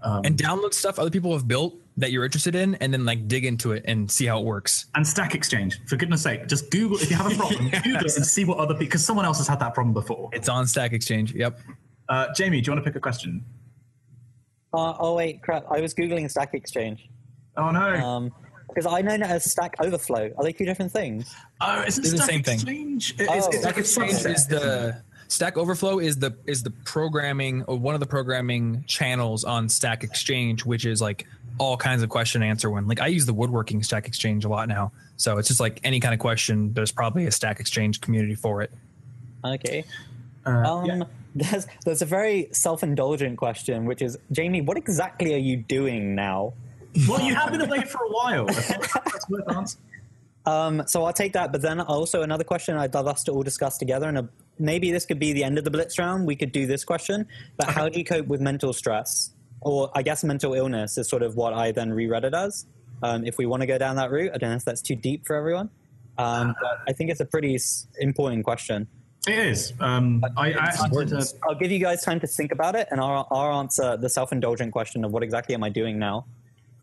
Um, 0.02 0.22
and 0.24 0.36
download 0.36 0.74
stuff 0.74 0.98
other 0.98 1.10
people 1.10 1.32
have 1.32 1.46
built 1.46 1.74
that 1.96 2.10
you're 2.12 2.24
interested 2.24 2.54
in 2.54 2.74
and 2.76 2.92
then 2.92 3.04
like 3.04 3.28
dig 3.28 3.44
into 3.44 3.72
it 3.72 3.84
and 3.86 4.10
see 4.10 4.26
how 4.26 4.38
it 4.40 4.44
works 4.44 4.86
and 4.94 5.06
Stack 5.06 5.34
Exchange, 5.34 5.80
for 5.86 5.96
goodness 5.96 6.22
sake, 6.22 6.46
just 6.48 6.70
Google, 6.70 6.96
if 6.98 7.10
you 7.10 7.16
have 7.16 7.30
a 7.32 7.34
problem, 7.36 7.68
Google 7.84 8.06
it 8.06 8.16
and 8.16 8.24
see 8.26 8.44
what 8.44 8.58
other 8.58 8.74
people, 8.74 8.86
because 8.86 9.04
someone 9.04 9.24
else 9.24 9.38
has 9.38 9.46
had 9.48 9.60
that 9.60 9.74
problem 9.74 9.92
before. 9.94 10.30
it's 10.32 10.48
on 10.48 10.66
stack 10.66 10.92
exchange 10.92 11.32
yep 11.34 11.58
Uh, 12.08 12.26
Jamie, 12.34 12.60
do 12.60 12.68
you 12.68 12.72
want 12.74 12.84
to 12.84 12.90
pick 12.90 12.96
a 12.96 13.00
question? 13.00 13.44
Uh, 14.72 14.94
oh 14.98 15.14
wait, 15.14 15.42
crap! 15.42 15.64
I 15.70 15.80
was 15.80 15.94
googling 15.94 16.30
Stack 16.30 16.54
Exchange 16.54 17.08
Oh, 17.56 17.70
no. 17.70 17.80
um, 17.80 18.32
because 18.68 18.86
I 18.86 19.00
know 19.00 19.14
it 19.14 19.22
as 19.22 19.50
Stack 19.50 19.74
Overflow. 19.80 20.30
Are 20.36 20.44
they 20.44 20.52
two 20.52 20.66
different 20.66 20.92
things? 20.92 21.34
oh, 21.60 21.82
isn't 21.86 22.02
they're 22.02 22.12
the 22.12 22.18
Stack 22.18 22.30
same 22.30 22.42
thing. 22.42 22.54
Exchange? 22.56 23.14
It- 23.18 23.28
Oh. 23.30 23.34
it's, 23.34 23.46
it's 23.48 23.56
stack 23.60 23.64
like 23.76 23.78
exchange 23.78 24.12
is 24.36 24.46
the 24.46 25.02
stack 25.28 25.56
overflow 25.56 25.98
is 25.98 26.18
the 26.18 26.36
is 26.46 26.62
the 26.62 26.70
programming 26.84 27.62
or 27.64 27.76
one 27.76 27.94
of 27.94 28.00
the 28.00 28.06
programming 28.06 28.82
channels 28.86 29.44
on 29.44 29.68
stack 29.68 30.02
exchange 30.02 30.64
which 30.64 30.84
is 30.84 31.00
like 31.00 31.26
all 31.58 31.76
kinds 31.76 32.02
of 32.02 32.08
question 32.08 32.42
and 32.42 32.50
answer 32.50 32.70
one 32.70 32.86
like 32.88 33.00
i 33.00 33.06
use 33.06 33.26
the 33.26 33.34
woodworking 33.34 33.82
stack 33.82 34.06
exchange 34.06 34.44
a 34.44 34.48
lot 34.48 34.68
now 34.68 34.90
so 35.16 35.36
it's 35.38 35.48
just 35.48 35.60
like 35.60 35.80
any 35.84 36.00
kind 36.00 36.14
of 36.14 36.20
question 36.20 36.72
there's 36.72 36.92
probably 36.92 37.26
a 37.26 37.30
stack 37.30 37.60
exchange 37.60 38.00
community 38.00 38.34
for 38.34 38.62
it 38.62 38.70
Okay. 39.44 39.84
Uh, 40.46 40.50
Um, 40.50 40.84
yeah. 40.86 41.02
There's 41.34 41.66
there's 41.84 42.02
a 42.02 42.06
very 42.06 42.48
self-indulgent 42.52 43.36
question, 43.36 43.84
which 43.84 44.02
is 44.02 44.18
Jamie, 44.32 44.60
what 44.60 44.76
exactly 44.76 45.34
are 45.34 45.38
you 45.38 45.56
doing 45.56 46.14
now? 46.14 46.54
Well, 47.08 47.20
you 47.20 47.34
have 47.34 47.52
been 47.52 47.60
away 47.60 47.82
for 47.82 47.98
a 47.98 48.08
while. 48.08 48.46
That's 48.46 49.28
worth 49.28 49.48
answering. 49.48 49.84
Um, 50.46 50.82
so 50.86 51.04
I'll 51.04 51.12
take 51.12 51.34
that. 51.34 51.52
But 51.52 51.62
then 51.62 51.80
also 51.80 52.22
another 52.22 52.42
question 52.42 52.76
I'd 52.76 52.94
love 52.94 53.06
us 53.06 53.22
to 53.24 53.32
all 53.32 53.42
discuss 53.42 53.78
together, 53.78 54.08
and 54.08 54.18
a, 54.18 54.28
maybe 54.58 54.90
this 54.90 55.06
could 55.06 55.18
be 55.18 55.32
the 55.32 55.44
end 55.44 55.58
of 55.58 55.64
the 55.64 55.70
blitz 55.70 55.98
round. 55.98 56.26
We 56.26 56.36
could 56.36 56.52
do 56.52 56.66
this 56.66 56.84
question. 56.84 57.26
But 57.56 57.68
how 57.68 57.88
do 57.88 57.98
you 57.98 58.04
cope 58.04 58.26
with 58.26 58.40
mental 58.40 58.72
stress, 58.72 59.30
or 59.60 59.90
I 59.94 60.02
guess 60.02 60.24
mental 60.24 60.54
illness 60.54 60.98
is 60.98 61.08
sort 61.08 61.22
of 61.22 61.36
what 61.36 61.52
I 61.52 61.72
then 61.72 61.90
reread 61.92 62.24
it 62.24 62.34
as. 62.34 62.66
Um, 63.02 63.24
if 63.24 63.38
we 63.38 63.46
want 63.46 63.60
to 63.62 63.66
go 63.66 63.78
down 63.78 63.96
that 63.96 64.10
route, 64.10 64.32
I 64.34 64.38
don't 64.38 64.50
know 64.50 64.56
if 64.56 64.64
that's 64.64 64.82
too 64.82 64.96
deep 64.96 65.26
for 65.26 65.36
everyone. 65.36 65.70
Um, 66.18 66.54
but 66.60 66.80
I 66.88 66.92
think 66.92 67.10
it's 67.10 67.20
a 67.20 67.24
pretty 67.24 67.54
s- 67.54 67.86
important 68.00 68.44
question. 68.44 68.88
It 69.26 69.38
is. 69.38 69.72
Um, 69.78 70.24
I, 70.36 70.48
I 70.48 70.50
actually 70.52 71.04
did 71.06 71.12
a, 71.18 71.24
I'll 71.48 71.54
give 71.54 71.70
you 71.70 71.78
guys 71.78 72.02
time 72.02 72.18
to 72.20 72.26
think 72.26 72.50
about 72.50 72.74
it, 72.74 72.88
and 72.90 73.00
I'll, 73.00 73.28
I'll 73.30 73.60
answer 73.60 73.96
the 73.96 74.08
self-indulgent 74.08 74.72
question 74.72 75.04
of 75.04 75.12
what 75.12 75.22
exactly 75.22 75.54
am 75.54 75.62
I 75.62 75.68
doing 75.68 75.98
now. 75.98 76.26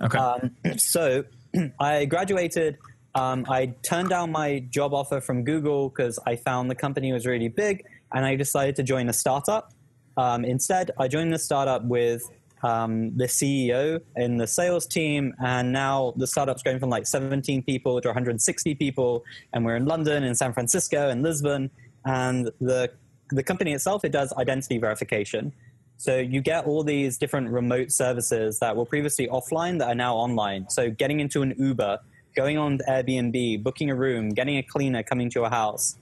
okay 0.01 0.17
Um, 0.17 0.55
so 0.77 1.23
I 1.79 2.05
graduated. 2.05 2.77
Um, 3.15 3.45
I 3.47 3.67
turned 3.81 4.09
down 4.09 4.31
my 4.31 4.59
job 4.69 4.93
offer 4.93 5.21
from 5.21 5.45
Google 5.45 5.89
because 5.89 6.19
I 6.27 6.35
found 6.35 6.69
the 6.69 6.75
company 6.75 7.13
was 7.13 7.25
really 7.25 7.47
big, 7.47 7.85
and 8.13 8.25
I 8.25 8.35
decided 8.35 8.75
to 8.75 8.83
join 8.83 9.07
a 9.07 9.13
startup. 9.13 9.73
Um, 10.17 10.43
instead, 10.43 10.91
I 10.99 11.07
joined 11.07 11.33
the 11.33 11.39
startup 11.39 11.85
with 11.85 12.23
um, 12.61 13.15
the 13.15 13.25
CEO 13.25 14.01
in 14.17 14.35
the 14.35 14.47
sales 14.47 14.85
team, 14.85 15.33
and 15.41 15.71
now 15.71 16.13
the 16.17 16.27
startup's 16.27 16.61
going 16.61 16.77
from 16.77 16.89
like 16.89 17.07
17 17.07 17.63
people 17.63 18.01
to 18.01 18.07
160 18.09 18.75
people, 18.75 19.23
and 19.53 19.63
we're 19.63 19.77
in 19.77 19.85
London, 19.85 20.25
and 20.25 20.37
San 20.37 20.51
Francisco, 20.51 21.09
and 21.09 21.23
Lisbon, 21.23 21.71
and 22.05 22.51
the 22.59 22.91
the 23.31 23.41
company 23.41 23.73
itself 23.73 24.05
it 24.05 24.11
does 24.11 24.31
identity 24.33 24.77
verification. 24.77 25.51
So 25.97 26.17
you 26.17 26.41
get 26.41 26.65
all 26.65 26.83
these 26.83 27.17
different 27.17 27.49
remote 27.49 27.91
services 27.91 28.59
that 28.59 28.75
were 28.75 28.85
previously 28.85 29.27
offline 29.27 29.79
that 29.79 29.87
are 29.87 29.95
now 29.95 30.15
online. 30.15 30.69
So 30.69 30.91
getting 30.91 31.21
into 31.21 31.41
an 31.41 31.55
Uber, 31.57 31.99
going 32.35 32.57
on 32.57 32.79
Airbnb, 32.87 33.63
booking 33.63 33.89
a 33.89 33.95
room, 33.95 34.29
getting 34.29 34.57
a 34.57 34.63
cleaner 34.63 35.03
coming 35.03 35.29
to 35.31 35.39
your 35.39 35.49
house. 35.49 35.97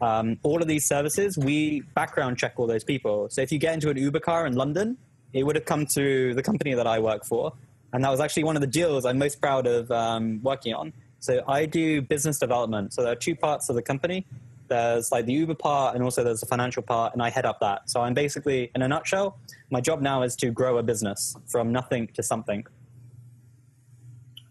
Um, 0.00 0.38
all 0.42 0.60
of 0.60 0.68
these 0.68 0.86
services, 0.86 1.38
we 1.38 1.80
background 1.94 2.38
check 2.38 2.54
all 2.56 2.66
those 2.66 2.84
people. 2.84 3.28
So 3.30 3.40
if 3.40 3.50
you 3.52 3.58
get 3.58 3.74
into 3.74 3.90
an 3.90 3.96
Uber 3.96 4.20
car 4.20 4.46
in 4.46 4.54
London, 4.54 4.96
it 5.32 5.44
would 5.44 5.56
have 5.56 5.64
come 5.64 5.86
to 5.94 6.34
the 6.34 6.42
company 6.42 6.74
that 6.74 6.86
I 6.86 6.98
work 6.98 7.24
for. 7.24 7.52
And 7.92 8.04
that 8.04 8.10
was 8.10 8.20
actually 8.20 8.44
one 8.44 8.56
of 8.56 8.60
the 8.60 8.68
deals 8.68 9.04
I'm 9.04 9.18
most 9.18 9.40
proud 9.40 9.66
of 9.66 9.90
um, 9.90 10.40
working 10.42 10.74
on. 10.74 10.92
So 11.20 11.42
I 11.48 11.66
do 11.66 12.02
business 12.02 12.38
development. 12.38 12.92
So 12.92 13.02
there 13.02 13.12
are 13.12 13.16
two 13.16 13.34
parts 13.34 13.68
of 13.68 13.76
the 13.76 13.82
company. 13.82 14.26
There's 14.68 15.10
like 15.10 15.24
the 15.24 15.32
Uber 15.32 15.54
part 15.54 15.94
and 15.94 16.04
also 16.04 16.22
there's 16.22 16.40
the 16.40 16.46
financial 16.46 16.82
part, 16.82 17.14
and 17.14 17.22
I 17.22 17.30
head 17.30 17.46
up 17.46 17.58
that. 17.60 17.88
So 17.88 18.02
I'm 18.02 18.14
basically, 18.14 18.70
in 18.74 18.82
a 18.82 18.88
nutshell, 18.88 19.38
my 19.70 19.80
job 19.80 20.02
now 20.02 20.22
is 20.22 20.36
to 20.36 20.50
grow 20.50 20.78
a 20.78 20.82
business 20.82 21.34
from 21.46 21.72
nothing 21.72 22.08
to 22.14 22.22
something. 22.22 22.66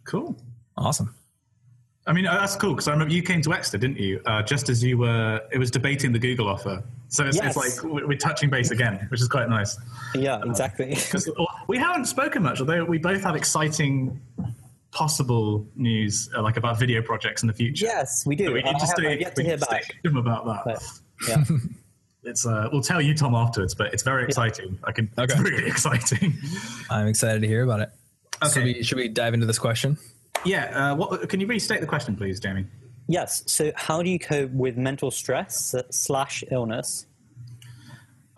cool. 0.05 0.35
Awesome 0.77 1.13
I 2.05 2.13
mean, 2.13 2.25
uh, 2.25 2.35
that's 2.39 2.55
cool 2.55 2.71
because 2.71 2.87
I 2.87 2.91
remember 2.93 3.13
you 3.13 3.21
came 3.21 3.41
to 3.41 3.51
Exeter, 3.53 3.77
didn't 3.77 3.97
you? 3.99 4.21
Uh, 4.25 4.41
just 4.41 4.69
as 4.69 4.81
you 4.81 4.97
were, 4.97 5.41
it 5.51 5.57
was 5.57 5.69
debating 5.69 6.13
the 6.13 6.19
Google 6.19 6.47
offer. 6.47 6.81
So 7.09 7.25
it's, 7.25 7.35
Yes. 7.35 7.57
it's 7.57 7.57
like 7.57 7.83
we're 7.83 8.07
we're 8.07 8.17
touching 8.17 8.49
base 8.49 8.71
again, 8.71 9.05
which 9.11 9.19
is 9.19 9.27
quite 9.27 9.49
nice. 9.49 9.77
Yeah, 10.15 10.39
exactly. 10.45 10.95
'Cause 11.11 11.29
we 11.67 11.77
haven't 11.77 12.05
spoken 12.05 12.43
much, 12.43 12.61
although 12.61 12.85
we 12.85 12.97
both 12.97 13.21
have 13.23 13.35
exciting 13.35 14.21
possible 14.91 15.67
news 15.75 16.29
uh, 16.33 16.41
like 16.41 16.55
about 16.55 16.79
video 16.79 17.01
projects 17.01 17.43
in 17.43 17.47
the 17.47 17.53
future. 17.53 17.85
yes, 17.85 18.25
we 18.25 18.37
do. 18.37 18.45
So 18.47 18.53
we 18.53 18.63
I 18.63 18.71
need 18.71 18.79
to 18.79 18.85
have- 18.85 18.89
stay, 18.89 19.19
yet 19.19 19.35
to 19.35 19.41
we 19.41 19.45
hear 19.47 19.55
need 19.57 19.59
to 19.59 19.65
stay 19.65 19.81
back. 20.03 20.15
about 20.15 20.45
that. 20.45 20.63
But, 20.63 20.83
yeah. 21.27 21.57
it's 22.23 22.47
uh, 22.47 22.69
we'll 22.71 22.81
tell 22.81 23.01
you 23.01 23.15
Tom 23.15 23.35
afterwards, 23.35 23.75
but 23.75 23.93
it's 23.93 24.03
very 24.03 24.23
exciting. 24.23 24.79
I 24.85 24.93
can. 24.93 25.11
It's 25.17 25.33
Okay. 25.33 25.43
really 25.49 25.65
exciting. 25.67 26.37
I'm 26.89 27.07
excited 27.07 27.41
to 27.41 27.47
hear 27.47 27.63
about 27.63 27.81
it. 27.81 27.89
So 28.47 28.61
we, 28.63 28.81
should 28.83 28.97
we 28.97 29.09
dive 29.09 29.33
into 29.33 29.45
this 29.45 29.59
question? 29.59 29.97
Yeah. 30.45 30.91
Uh, 30.91 30.95
what 30.95 31.29
can 31.29 31.39
you 31.39 31.47
restate 31.47 31.81
the 31.81 31.87
question, 31.87 32.15
please, 32.15 32.39
Jamie? 32.39 32.65
Yes. 33.07 33.43
So, 33.45 33.71
how 33.75 34.01
do 34.01 34.09
you 34.09 34.19
cope 34.19 34.51
with 34.51 34.77
mental 34.77 35.11
stress 35.11 35.73
slash 35.91 36.43
illness? 36.51 37.05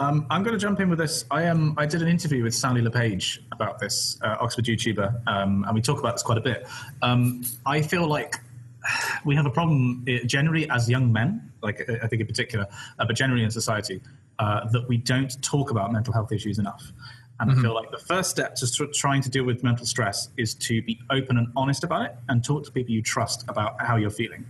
Um, 0.02 0.26
I'm 0.30 0.44
going 0.44 0.54
to 0.54 0.60
jump 0.60 0.80
in 0.80 0.90
with 0.90 1.00
this. 1.00 1.26
I 1.30 1.48
um, 1.48 1.76
I 1.78 1.86
did 1.86 2.02
an 2.02 2.08
interview 2.08 2.44
with 2.44 2.56
Sally 2.56 2.82
Le 2.82 2.90
Page 2.90 3.42
about 3.52 3.80
this, 3.80 4.18
uh, 4.24 4.38
Oxford 4.40 4.66
YouTuber, 4.66 5.28
um, 5.28 5.66
and 5.66 5.76
we 5.76 5.82
talk 5.82 6.00
about 6.00 6.14
this 6.14 6.24
quite 6.24 6.38
a 6.38 6.42
bit. 6.42 6.66
Um, 7.02 7.44
I 7.66 7.82
feel 7.82 8.08
like 8.08 8.36
we 9.26 9.36
have 9.36 9.46
a 9.46 9.50
problem 9.50 10.06
uh, 10.08 10.26
generally 10.26 10.70
as 10.70 10.90
young 10.90 11.12
men, 11.12 11.52
like 11.62 11.90
I 11.90 12.08
think 12.08 12.22
in 12.22 12.28
particular, 12.28 12.66
uh, 12.98 13.06
but 13.06 13.16
generally 13.16 13.44
in 13.44 13.52
society, 13.52 14.00
uh, 14.40 14.70
that 14.70 14.88
we 14.88 14.98
don't 14.98 15.42
talk 15.42 15.70
about 15.70 15.92
mental 15.92 16.14
health 16.14 16.32
issues 16.32 16.60
enough. 16.60 16.94
And 17.40 17.52
I 17.52 17.56
feel 17.56 17.74
like 17.74 17.90
the 17.90 17.98
first 17.98 18.30
step 18.30 18.56
to 18.56 18.88
trying 18.88 19.22
to 19.22 19.30
deal 19.30 19.46
with 19.46 19.64
mental 19.64 19.86
stress 19.86 20.28
is 20.36 20.54
to 20.56 20.82
be 20.82 21.00
open 21.10 21.38
and 21.38 21.48
honest 21.56 21.86
about 21.86 22.06
it 22.06 22.16
and 22.28 22.44
talk 22.44 22.66
to 22.66 22.72
people 22.72 22.94
you 22.94 23.02
trust 23.02 23.46
about 23.48 23.82
how 23.82 23.96
you're 23.96 24.10
feeling. 24.10 24.46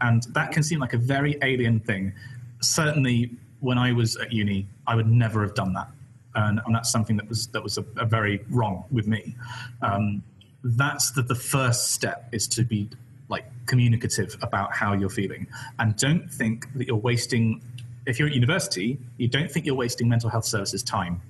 And 0.00 0.22
that 0.30 0.50
can 0.50 0.62
seem 0.62 0.80
like 0.80 0.94
a 0.94 0.98
very 0.98 1.36
alien 1.42 1.80
thing. 1.80 2.14
Certainly, 2.62 3.30
when 3.60 3.76
I 3.78 3.92
was 3.92 4.16
at 4.16 4.32
uni, 4.32 4.66
I 4.86 4.94
would 4.94 5.06
never 5.06 5.42
have 5.42 5.54
done 5.54 5.74
that, 5.74 5.88
and, 6.34 6.60
and 6.64 6.74
that's 6.74 6.90
something 6.90 7.16
that 7.18 7.28
was 7.28 7.48
that 7.48 7.62
was 7.62 7.78
a, 7.78 7.84
a 7.96 8.06
very 8.06 8.42
wrong 8.48 8.84
with 8.90 9.06
me. 9.06 9.36
Um, 9.82 10.22
that's 10.64 11.12
the, 11.12 11.22
the 11.22 11.34
first 11.34 11.92
step 11.92 12.28
is 12.32 12.48
to 12.48 12.64
be 12.64 12.88
like 13.28 13.44
communicative 13.66 14.36
about 14.42 14.74
how 14.74 14.94
you're 14.94 15.10
feeling, 15.10 15.46
and 15.78 15.96
don't 15.96 16.30
think 16.30 16.72
that 16.74 16.86
you're 16.86 16.96
wasting. 16.96 17.62
If 18.06 18.18
you're 18.18 18.28
at 18.28 18.34
university, 18.34 18.98
you 19.18 19.28
don't 19.28 19.50
think 19.50 19.66
you're 19.66 19.74
wasting 19.74 20.08
mental 20.08 20.30
health 20.30 20.44
services 20.44 20.82
time. 20.82 21.20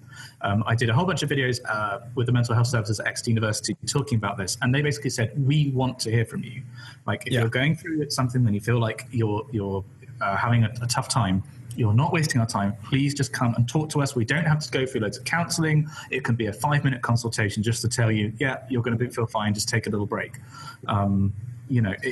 Um, 0.42 0.62
I 0.66 0.74
did 0.74 0.88
a 0.88 0.94
whole 0.94 1.04
bunch 1.04 1.22
of 1.22 1.28
videos 1.28 1.60
uh, 1.68 2.00
with 2.14 2.26
the 2.26 2.32
mental 2.32 2.54
health 2.54 2.66
services 2.68 3.00
at 3.00 3.06
Exeter 3.06 3.30
University 3.30 3.76
talking 3.86 4.16
about 4.16 4.36
this, 4.38 4.56
and 4.62 4.74
they 4.74 4.82
basically 4.82 5.10
said, 5.10 5.32
"We 5.46 5.70
want 5.70 5.98
to 6.00 6.10
hear 6.10 6.24
from 6.24 6.42
you. 6.44 6.62
Like, 7.06 7.26
if 7.26 7.32
Yeah. 7.32 7.40
you're 7.40 7.48
going 7.50 7.76
through 7.76 8.08
something 8.10 8.44
and 8.46 8.54
you 8.54 8.60
feel 8.60 8.78
like 8.78 9.06
you're 9.10 9.46
you're 9.50 9.84
uh, 10.20 10.36
having 10.36 10.64
a, 10.64 10.70
a 10.82 10.86
tough 10.86 11.08
time, 11.08 11.42
you're 11.76 11.94
not 11.94 12.12
wasting 12.12 12.40
our 12.40 12.46
time. 12.46 12.74
Please 12.84 13.14
just 13.14 13.32
come 13.32 13.54
and 13.54 13.68
talk 13.68 13.88
to 13.90 14.02
us. 14.02 14.14
We 14.14 14.24
don't 14.24 14.44
have 14.44 14.60
to 14.60 14.70
go 14.70 14.86
through 14.86 15.02
loads 15.02 15.18
of 15.18 15.24
counselling. 15.24 15.88
It 16.10 16.24
can 16.24 16.34
be 16.36 16.46
a 16.46 16.52
five 16.52 16.84
minute 16.84 17.02
consultation 17.02 17.62
just 17.62 17.80
to 17.82 17.88
tell 17.88 18.10
you, 18.10 18.32
yeah, 18.38 18.58
you're 18.68 18.82
going 18.82 18.96
to 18.98 19.10
feel 19.10 19.26
fine. 19.26 19.54
Just 19.54 19.68
take 19.68 19.86
a 19.86 19.90
little 19.90 20.06
break. 20.06 20.38
Um, 20.86 21.32
you 21.68 21.80
know, 21.80 21.94
i 22.04 22.08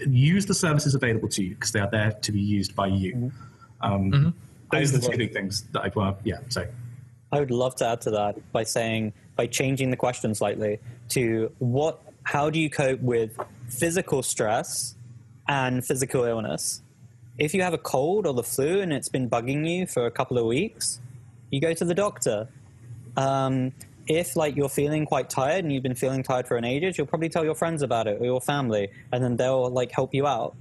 i 0.00 0.04
use 0.08 0.46
the 0.46 0.54
services 0.54 0.94
available 0.94 1.28
to 1.28 1.42
you 1.42 1.50
because 1.54 1.72
they 1.72 1.80
are 1.80 1.90
there 1.90 2.12
to 2.12 2.32
be 2.32 2.40
used 2.40 2.74
by 2.74 2.86
you. 2.86 3.32
Um, 3.82 4.34
Those 4.70 4.94
are 4.94 4.98
the 4.98 5.08
two 5.08 5.18
big 5.18 5.32
things 5.32 5.62
that 5.72 5.82
I'd 5.82 5.94
want. 5.94 6.22
to 6.22 6.28
Yeah, 6.28 6.38
so. 6.48 6.66
I 7.32 7.40
would 7.40 7.50
love 7.50 7.74
to 7.76 7.86
add 7.86 8.00
to 8.02 8.10
that 8.10 8.52
by 8.52 8.62
saying 8.62 9.12
by 9.36 9.46
changing 9.46 9.90
the 9.90 9.96
question 9.96 10.34
slightly 10.34 10.78
to 11.10 11.50
what 11.58 12.00
how 12.24 12.50
do 12.50 12.60
you 12.60 12.70
cope 12.70 13.00
with 13.00 13.36
physical 13.68 14.22
stress 14.22 14.94
and 15.48 15.84
physical 15.84 16.24
illness? 16.24 16.82
If 17.38 17.54
you 17.54 17.62
have 17.62 17.72
a 17.72 17.78
cold 17.78 18.26
or 18.26 18.34
the 18.34 18.42
flu 18.42 18.80
and 18.80 18.92
it's 18.92 19.08
been 19.08 19.28
bugging 19.28 19.68
you 19.68 19.86
for 19.86 20.06
a 20.06 20.10
couple 20.10 20.38
of 20.38 20.44
weeks, 20.44 21.00
you 21.50 21.60
go 21.60 21.72
to 21.72 21.84
the 21.84 21.94
doctor. 21.94 22.48
Um, 23.16 23.72
if 24.06 24.36
like 24.36 24.56
you're 24.56 24.68
feeling 24.68 25.06
quite 25.06 25.30
tired 25.30 25.64
and 25.64 25.72
you've 25.72 25.82
been 25.82 25.94
feeling 25.94 26.22
tired 26.22 26.46
for 26.46 26.56
an 26.56 26.64
ages, 26.64 26.98
you'll 26.98 27.06
probably 27.06 27.28
tell 27.28 27.44
your 27.44 27.54
friends 27.54 27.82
about 27.82 28.06
it 28.06 28.20
or 28.20 28.24
your 28.24 28.40
family, 28.40 28.88
and 29.12 29.22
then 29.22 29.36
they'll 29.36 29.70
like 29.70 29.92
help 29.92 30.14
you 30.14 30.26
out. 30.26 30.54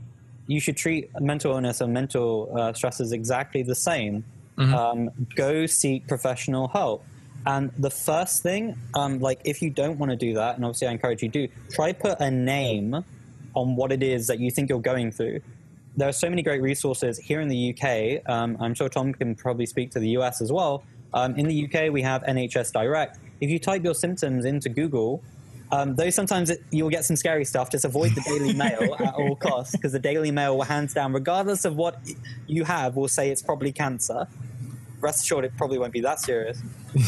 You 0.47 0.59
should 0.59 0.77
treat 0.77 1.09
mental 1.19 1.53
illness 1.53 1.81
and 1.81 1.93
mental 1.93 2.51
uh, 2.57 2.73
stresses 2.73 3.11
exactly 3.11 3.63
the 3.63 3.75
same. 3.75 4.23
Um, 4.57 5.09
go 5.35 5.65
seek 5.65 6.07
professional 6.07 6.67
help. 6.67 7.03
And 7.45 7.71
the 7.77 7.89
first 7.89 8.43
thing, 8.43 8.75
um, 8.93 9.19
like 9.19 9.41
if 9.45 9.61
you 9.61 9.69
don't 9.69 9.97
want 9.97 10.11
to 10.11 10.15
do 10.15 10.35
that, 10.35 10.55
and 10.55 10.65
obviously 10.65 10.87
I 10.87 10.91
encourage 10.91 11.23
you 11.23 11.29
to, 11.29 11.47
try 11.71 11.93
put 11.93 12.19
a 12.19 12.29
name 12.29 13.03
on 13.55 13.75
what 13.75 13.91
it 13.91 14.03
is 14.03 14.27
that 14.27 14.39
you 14.39 14.51
think 14.51 14.69
you're 14.69 14.79
going 14.79 15.11
through. 15.11 15.41
There 15.97 16.07
are 16.07 16.13
so 16.13 16.29
many 16.29 16.43
great 16.43 16.61
resources 16.61 17.17
here 17.17 17.41
in 17.41 17.47
the 17.47 17.75
UK. 17.75 18.29
Um, 18.31 18.57
I'm 18.59 18.73
sure 18.73 18.87
Tom 18.87 19.13
can 19.13 19.35
probably 19.35 19.65
speak 19.65 19.91
to 19.91 19.99
the 19.99 20.09
US 20.09 20.41
as 20.41 20.51
well. 20.51 20.83
Um, 21.13 21.35
in 21.35 21.47
the 21.47 21.65
UK, 21.65 21.91
we 21.91 22.01
have 22.03 22.23
NHS 22.23 22.71
Direct. 22.71 23.19
If 23.41 23.49
you 23.49 23.59
type 23.59 23.83
your 23.83 23.95
symptoms 23.95 24.45
into 24.45 24.69
Google, 24.69 25.23
um, 25.71 25.95
though 25.95 26.09
sometimes 26.09 26.49
it, 26.49 26.63
you'll 26.71 26.89
get 26.89 27.05
some 27.05 27.15
scary 27.15 27.45
stuff, 27.45 27.71
just 27.71 27.85
avoid 27.85 28.11
the 28.15 28.21
Daily 28.21 28.53
Mail 28.63 28.95
at 28.99 29.13
all 29.13 29.35
costs 29.35 29.75
because 29.75 29.91
the 29.91 29.99
Daily 29.99 30.31
Mail 30.31 30.57
will 30.57 30.63
hands 30.63 30.93
down, 30.93 31.13
regardless 31.13 31.65
of 31.65 31.75
what 31.75 31.99
you 32.47 32.63
have, 32.63 32.95
will 32.95 33.07
say 33.07 33.29
it's 33.29 33.41
probably 33.41 33.71
cancer. 33.71 34.27
Rest 34.99 35.23
assured, 35.23 35.45
it 35.45 35.53
probably 35.57 35.79
won't 35.79 35.93
be 35.93 36.01
that 36.01 36.19
serious. 36.19 36.61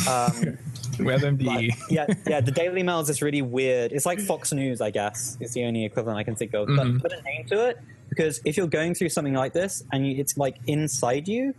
Um, 0.07 0.57
WebMD. 0.97 1.71
yeah, 1.89 2.07
yeah. 2.25 2.41
The 2.41 2.51
Daily 2.51 2.83
Mail 2.83 3.01
is 3.01 3.07
just 3.07 3.21
really 3.21 3.41
weird. 3.41 3.91
It's 3.91 4.05
like 4.05 4.19
Fox 4.19 4.51
News, 4.51 4.81
I 4.81 4.89
guess. 4.89 5.37
It's 5.39 5.53
the 5.53 5.65
only 5.65 5.85
equivalent 5.85 6.17
I 6.17 6.23
can 6.23 6.35
think 6.35 6.53
of. 6.53 6.67
But 6.75 7.01
put 7.01 7.11
a 7.13 7.21
name 7.21 7.45
to 7.47 7.67
it 7.69 7.79
because 8.09 8.41
if 8.45 8.57
you're 8.57 8.67
going 8.67 8.95
through 8.95 9.09
something 9.09 9.33
like 9.33 9.53
this 9.53 9.83
and 9.91 10.07
you, 10.07 10.15
it's 10.17 10.37
like 10.37 10.57
inside 10.67 11.27
you, 11.27 11.53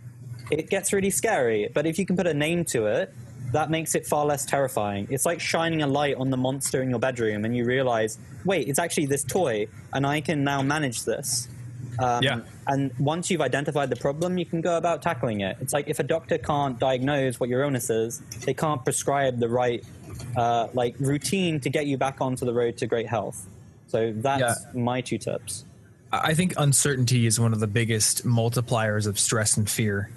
it 0.51 0.69
gets 0.69 0.91
really 0.93 1.09
scary. 1.09 1.69
But 1.73 1.85
if 1.85 1.99
you 1.99 2.05
can 2.05 2.15
put 2.15 2.27
a 2.27 2.33
name 2.33 2.65
to 2.65 2.87
it, 2.87 3.13
that 3.55 3.69
makes 3.69 3.95
it 3.95 4.05
far 4.05 4.25
less 4.25 4.45
terrifying. 4.45 5.07
It's 5.09 5.25
like 5.25 5.39
shining 5.39 5.81
a 5.81 5.87
light 5.87 6.17
on 6.17 6.29
the 6.29 6.35
monster 6.35 6.81
in 6.81 6.89
your 6.89 6.99
bedroom 6.99 7.45
and 7.45 7.55
you 7.55 7.63
realize, 7.63 8.17
wait, 8.43 8.67
it's 8.67 8.79
actually 8.79 9.05
this 9.05 9.23
toy, 9.23 9.67
and 9.93 10.05
I 10.05 10.19
can 10.19 10.43
now 10.43 10.61
manage 10.61 11.05
this. 11.05 11.47
Um, 11.97 12.21
Yeah. 12.21 12.41
And 12.67 12.91
once 12.99 13.31
you've 13.31 13.39
identified 13.39 13.89
the 13.89 13.95
problem, 13.95 14.37
you 14.37 14.45
can 14.45 14.59
go 14.59 14.75
about 14.75 15.01
tackling 15.01 15.39
it. 15.39 15.55
It's 15.61 15.71
like 15.71 15.87
if 15.87 15.99
a 15.99 16.03
doctor 16.03 16.37
can't 16.37 16.77
diagnose 16.77 17.39
what 17.39 17.47
your 17.47 17.61
illness 17.63 17.89
is, 17.89 18.19
they 18.45 18.53
can't 18.53 18.83
prescribe 18.83 19.39
the 19.39 19.47
right 19.47 19.81
uh, 20.35 20.67
like 20.73 20.95
routine 20.99 21.61
to 21.61 21.69
get 21.69 21.85
you 21.85 21.97
back 21.97 22.19
onto 22.19 22.45
the 22.45 22.53
road 22.53 22.75
to 22.79 22.87
great 22.87 23.07
health. 23.07 23.47
So 23.87 24.11
that's 24.13 24.65
my 24.73 24.99
two 24.99 25.17
tips. 25.17 25.63
I 26.11 26.33
think 26.33 26.55
uncertainty 26.57 27.25
is 27.25 27.39
one 27.39 27.53
of 27.53 27.61
the 27.61 27.67
biggest 27.67 28.25
multipliers 28.25 29.07
of 29.07 29.17
stress 29.17 29.55
and 29.55 29.69
fear. 29.69 30.09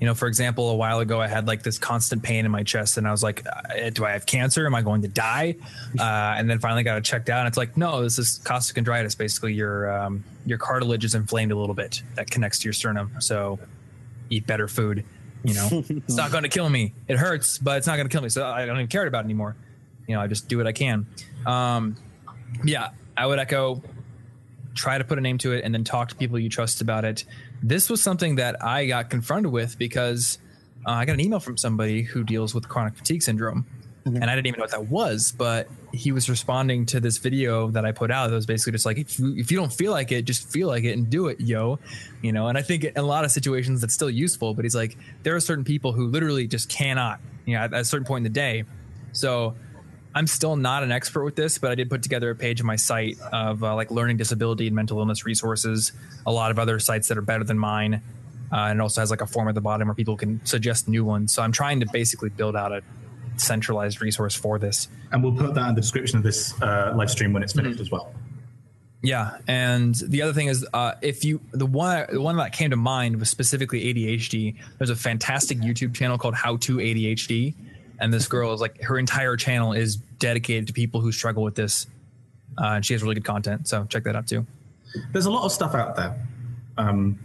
You 0.00 0.06
know, 0.06 0.14
for 0.14 0.28
example, 0.28 0.70
a 0.70 0.76
while 0.76 1.00
ago, 1.00 1.20
I 1.20 1.26
had 1.26 1.46
like 1.46 1.62
this 1.62 1.78
constant 1.78 2.22
pain 2.22 2.44
in 2.44 2.50
my 2.50 2.62
chest, 2.62 2.98
and 2.98 3.08
I 3.08 3.10
was 3.10 3.22
like, 3.22 3.46
uh, 3.46 3.90
"Do 3.90 4.04
I 4.04 4.12
have 4.12 4.26
cancer? 4.26 4.66
Am 4.66 4.74
I 4.74 4.82
going 4.82 5.02
to 5.02 5.08
die?" 5.08 5.56
Uh, 5.98 6.34
and 6.36 6.50
then 6.50 6.58
finally 6.58 6.82
got 6.82 6.98
it 6.98 7.04
checked 7.04 7.30
out, 7.30 7.40
and 7.40 7.48
it's 7.48 7.56
like, 7.56 7.76
"No, 7.76 8.02
this 8.02 8.18
is 8.18 8.40
costochondritis. 8.44 9.16
Basically, 9.16 9.54
your 9.54 9.90
um, 9.90 10.24
your 10.44 10.58
cartilage 10.58 11.04
is 11.04 11.14
inflamed 11.14 11.52
a 11.52 11.56
little 11.56 11.74
bit 11.74 12.02
that 12.16 12.30
connects 12.30 12.58
to 12.58 12.64
your 12.64 12.74
sternum. 12.74 13.12
So, 13.20 13.58
eat 14.28 14.46
better 14.46 14.68
food. 14.68 15.04
You 15.42 15.54
know, 15.54 15.68
it's 15.88 16.16
not 16.16 16.32
going 16.32 16.42
to 16.42 16.48
kill 16.48 16.68
me. 16.68 16.92
It 17.08 17.16
hurts, 17.16 17.56
but 17.56 17.78
it's 17.78 17.86
not 17.86 17.96
going 17.96 18.08
to 18.08 18.12
kill 18.12 18.22
me. 18.22 18.28
So 18.28 18.44
I 18.46 18.66
don't 18.66 18.76
even 18.76 18.88
care 18.88 19.06
about 19.06 19.20
it 19.20 19.26
anymore. 19.26 19.56
You 20.06 20.16
know, 20.16 20.20
I 20.20 20.26
just 20.26 20.48
do 20.48 20.58
what 20.58 20.66
I 20.66 20.72
can. 20.72 21.06
Um, 21.46 21.96
yeah, 22.64 22.90
I 23.16 23.26
would 23.26 23.38
echo 23.38 23.82
try 24.74 24.98
to 24.98 25.04
put 25.04 25.18
a 25.18 25.20
name 25.20 25.38
to 25.38 25.52
it 25.52 25.64
and 25.64 25.74
then 25.74 25.84
talk 25.84 26.08
to 26.10 26.14
people 26.14 26.38
you 26.38 26.48
trust 26.48 26.80
about 26.80 27.04
it. 27.04 27.24
This 27.62 27.90
was 27.90 28.02
something 28.02 28.36
that 28.36 28.62
I 28.62 28.86
got 28.86 29.10
confronted 29.10 29.52
with 29.52 29.78
because 29.78 30.38
uh, 30.86 30.90
I 30.90 31.04
got 31.04 31.14
an 31.14 31.20
email 31.20 31.40
from 31.40 31.56
somebody 31.56 32.02
who 32.02 32.24
deals 32.24 32.54
with 32.54 32.68
chronic 32.68 32.96
fatigue 32.96 33.22
syndrome. 33.22 33.66
And 34.04 34.24
I 34.24 34.36
didn't 34.36 34.46
even 34.46 34.58
know 34.58 34.62
what 34.62 34.70
that 34.70 34.86
was, 34.86 35.34
but 35.36 35.68
he 35.92 36.12
was 36.12 36.30
responding 36.30 36.86
to 36.86 37.00
this 37.00 37.18
video 37.18 37.72
that 37.72 37.84
I 37.84 37.90
put 37.90 38.12
out. 38.12 38.28
That 38.28 38.36
was 38.36 38.46
basically 38.46 38.70
just 38.70 38.86
like, 38.86 38.98
if 38.98 39.18
you, 39.18 39.34
if 39.36 39.50
you 39.50 39.58
don't 39.58 39.72
feel 39.72 39.90
like 39.90 40.12
it, 40.12 40.22
just 40.22 40.48
feel 40.48 40.68
like 40.68 40.84
it 40.84 40.92
and 40.92 41.10
do 41.10 41.26
it, 41.26 41.40
yo. 41.40 41.80
You 42.22 42.30
know, 42.30 42.46
and 42.46 42.56
I 42.56 42.62
think 42.62 42.84
in 42.84 42.96
a 42.96 43.02
lot 43.02 43.24
of 43.24 43.32
situations 43.32 43.80
that's 43.80 43.94
still 43.94 44.08
useful, 44.08 44.54
but 44.54 44.64
he's 44.64 44.76
like, 44.76 44.96
there 45.24 45.34
are 45.34 45.40
certain 45.40 45.64
people 45.64 45.92
who 45.92 46.06
literally 46.06 46.46
just 46.46 46.68
cannot, 46.68 47.18
you 47.46 47.56
know, 47.56 47.62
at 47.62 47.74
a 47.74 47.84
certain 47.84 48.06
point 48.06 48.24
in 48.24 48.32
the 48.32 48.38
day. 48.38 48.62
So 49.10 49.56
I'm 50.16 50.26
still 50.26 50.56
not 50.56 50.82
an 50.82 50.90
expert 50.90 51.24
with 51.24 51.36
this, 51.36 51.58
but 51.58 51.70
I 51.70 51.74
did 51.74 51.90
put 51.90 52.02
together 52.02 52.30
a 52.30 52.34
page 52.34 52.58
on 52.58 52.66
my 52.66 52.76
site 52.76 53.18
of 53.20 53.62
uh, 53.62 53.74
like 53.74 53.90
learning 53.90 54.16
disability 54.16 54.66
and 54.66 54.74
mental 54.74 54.98
illness 54.98 55.26
resources, 55.26 55.92
a 56.24 56.32
lot 56.32 56.50
of 56.50 56.58
other 56.58 56.78
sites 56.78 57.08
that 57.08 57.18
are 57.18 57.22
better 57.22 57.44
than 57.44 57.58
mine. 57.58 58.00
Uh, 58.50 58.56
and 58.56 58.78
it 58.78 58.82
also 58.82 59.02
has 59.02 59.10
like 59.10 59.20
a 59.20 59.26
form 59.26 59.46
at 59.46 59.54
the 59.54 59.60
bottom 59.60 59.88
where 59.88 59.94
people 59.94 60.16
can 60.16 60.42
suggest 60.46 60.88
new 60.88 61.04
ones. 61.04 61.34
So 61.34 61.42
I'm 61.42 61.52
trying 61.52 61.80
to 61.80 61.86
basically 61.92 62.30
build 62.30 62.56
out 62.56 62.72
a 62.72 62.82
centralized 63.36 64.00
resource 64.00 64.34
for 64.34 64.58
this. 64.58 64.88
And 65.12 65.22
we'll 65.22 65.34
put 65.34 65.52
that 65.52 65.68
in 65.68 65.74
the 65.74 65.82
description 65.82 66.16
of 66.16 66.24
this 66.24 66.58
uh, 66.62 66.94
live 66.96 67.10
stream 67.10 67.34
when 67.34 67.42
it's 67.42 67.52
finished 67.52 67.80
as 67.80 67.90
well. 67.90 68.14
Yeah, 69.02 69.36
and 69.46 69.94
the 69.94 70.22
other 70.22 70.32
thing 70.32 70.46
is, 70.46 70.66
uh, 70.72 70.94
if 71.02 71.26
you 71.26 71.42
the 71.52 71.66
one 71.66 72.06
the 72.10 72.22
one 72.22 72.38
that 72.38 72.52
came 72.52 72.70
to 72.70 72.76
mind 72.76 73.20
was 73.20 73.28
specifically 73.28 73.92
ADHD. 73.92 74.56
There's 74.78 74.90
a 74.90 74.96
fantastic 74.96 75.58
YouTube 75.58 75.94
channel 75.94 76.16
called 76.16 76.34
How 76.34 76.56
to 76.56 76.78
ADHD, 76.78 77.54
and 77.98 78.12
this 78.12 78.28
girl 78.28 78.52
is 78.52 78.60
like 78.60 78.82
her 78.82 78.98
entire 78.98 79.36
channel 79.36 79.72
is 79.72 79.96
dedicated 79.96 80.66
to 80.68 80.72
people 80.72 81.00
who 81.00 81.12
struggle 81.12 81.42
with 81.42 81.54
this, 81.54 81.86
uh, 82.58 82.74
and 82.74 82.86
she 82.86 82.94
has 82.94 83.02
really 83.02 83.14
good 83.14 83.24
content. 83.24 83.68
So 83.68 83.84
check 83.84 84.04
that 84.04 84.16
out 84.16 84.26
too. 84.26 84.46
There's 85.12 85.26
a 85.26 85.30
lot 85.30 85.44
of 85.44 85.52
stuff 85.52 85.74
out 85.74 85.96
there. 85.96 86.26
Um, 86.78 87.18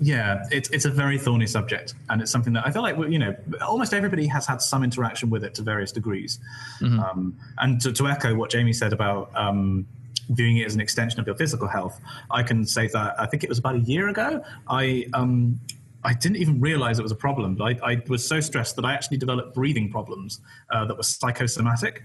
yeah, 0.00 0.44
it's 0.50 0.70
it's 0.70 0.84
a 0.84 0.90
very 0.90 1.18
thorny 1.18 1.46
subject, 1.46 1.94
and 2.08 2.22
it's 2.22 2.30
something 2.30 2.52
that 2.52 2.66
I 2.66 2.70
feel 2.70 2.82
like 2.82 2.96
you 3.10 3.18
know 3.18 3.34
almost 3.66 3.92
everybody 3.92 4.26
has 4.26 4.46
had 4.46 4.62
some 4.62 4.84
interaction 4.84 5.28
with 5.28 5.44
it 5.44 5.54
to 5.54 5.62
various 5.62 5.90
degrees. 5.90 6.38
Um, 6.82 7.36
and 7.58 7.80
to, 7.80 7.92
to 7.92 8.08
echo 8.08 8.34
what 8.34 8.50
Jamie 8.50 8.72
said 8.72 8.92
about 8.92 9.30
um, 9.34 9.86
viewing 10.30 10.58
it 10.58 10.66
as 10.66 10.74
an 10.74 10.80
extension 10.80 11.18
of 11.18 11.26
your 11.26 11.34
physical 11.34 11.66
health, 11.66 12.00
I 12.30 12.42
can 12.44 12.64
say 12.64 12.86
that 12.88 13.20
I 13.20 13.26
think 13.26 13.42
it 13.42 13.48
was 13.48 13.58
about 13.58 13.74
a 13.74 13.80
year 13.80 14.08
ago. 14.08 14.44
I 14.68 15.06
um, 15.14 15.58
I 16.04 16.14
didn't 16.14 16.36
even 16.36 16.60
realize 16.60 16.98
it 16.98 17.02
was 17.02 17.12
a 17.12 17.16
problem. 17.16 17.54
But 17.54 17.82
I, 17.82 17.92
I 17.92 18.02
was 18.08 18.26
so 18.26 18.40
stressed 18.40 18.76
that 18.76 18.84
I 18.84 18.94
actually 18.94 19.16
developed 19.16 19.54
breathing 19.54 19.90
problems 19.90 20.40
uh, 20.70 20.84
that 20.86 20.96
were 20.96 21.02
psychosomatic. 21.02 22.04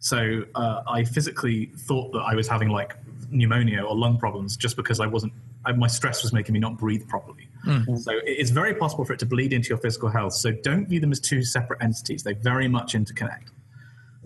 So 0.00 0.44
uh, 0.54 0.82
I 0.86 1.04
physically 1.04 1.66
thought 1.76 2.12
that 2.12 2.20
I 2.20 2.34
was 2.34 2.48
having 2.48 2.68
like 2.68 2.96
pneumonia 3.30 3.82
or 3.82 3.96
lung 3.96 4.18
problems 4.18 4.56
just 4.56 4.76
because 4.76 5.00
I 5.00 5.06
wasn't. 5.06 5.32
I, 5.64 5.72
my 5.72 5.86
stress 5.86 6.22
was 6.22 6.32
making 6.32 6.52
me 6.52 6.60
not 6.60 6.76
breathe 6.76 7.08
properly. 7.08 7.48
Mm. 7.66 7.98
So 7.98 8.12
it's 8.24 8.50
very 8.50 8.74
possible 8.74 9.04
for 9.04 9.14
it 9.14 9.18
to 9.20 9.26
bleed 9.26 9.52
into 9.52 9.70
your 9.70 9.78
physical 9.78 10.10
health. 10.10 10.34
So 10.34 10.52
don't 10.52 10.86
view 10.86 11.00
them 11.00 11.10
as 11.10 11.20
two 11.20 11.42
separate 11.42 11.82
entities. 11.82 12.22
They 12.22 12.34
very 12.34 12.68
much 12.68 12.92
interconnect. 12.92 13.48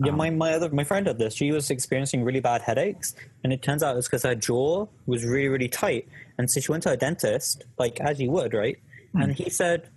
Yeah, 0.03 0.11
my, 0.11 0.29
my 0.29 0.53
other 0.53 0.69
my 0.69 0.85
friend 0.85 1.07
had 1.07 1.17
this. 1.17 1.33
She 1.33 1.51
was 1.51 1.69
experiencing 1.69 2.23
really 2.23 2.39
bad 2.39 2.61
headaches, 2.61 3.15
and 3.43 3.51
it 3.51 3.61
turns 3.61 3.83
out 3.83 3.97
it's 3.97 4.07
because 4.07 4.23
her 4.23 4.35
jaw 4.35 4.87
was 5.05 5.25
really 5.25 5.49
really 5.49 5.67
tight, 5.67 6.07
and 6.37 6.49
so 6.49 6.61
she 6.61 6.71
went 6.71 6.83
to 6.83 6.91
a 6.91 6.97
dentist, 6.97 7.65
like 7.77 7.99
as 7.99 8.19
you 8.19 8.31
would, 8.31 8.53
right? 8.53 8.79
Mm. 9.15 9.23
And 9.23 9.35
he 9.35 9.49
said, 9.49 9.89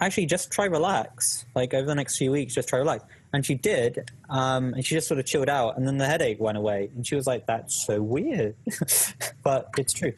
actually, 0.00 0.26
just 0.26 0.50
try 0.50 0.66
relax. 0.66 1.44
Like 1.54 1.74
over 1.74 1.86
the 1.86 1.94
next 1.94 2.16
few 2.16 2.30
weeks, 2.30 2.54
just 2.54 2.68
try 2.68 2.78
relax. 2.78 3.04
And 3.32 3.44
she 3.44 3.54
did, 3.54 4.10
um, 4.30 4.74
and 4.74 4.86
she 4.86 4.94
just 4.94 5.08
sort 5.08 5.18
of 5.18 5.26
chilled 5.26 5.48
out, 5.48 5.76
and 5.76 5.88
then 5.88 5.98
the 5.98 6.06
headache 6.06 6.38
went 6.38 6.56
away. 6.56 6.90
And 6.94 7.04
she 7.04 7.16
was 7.16 7.26
like, 7.26 7.46
"That's 7.46 7.84
so 7.84 8.00
weird," 8.00 8.54
but 9.42 9.70
it's 9.76 9.92
true. 9.92 10.12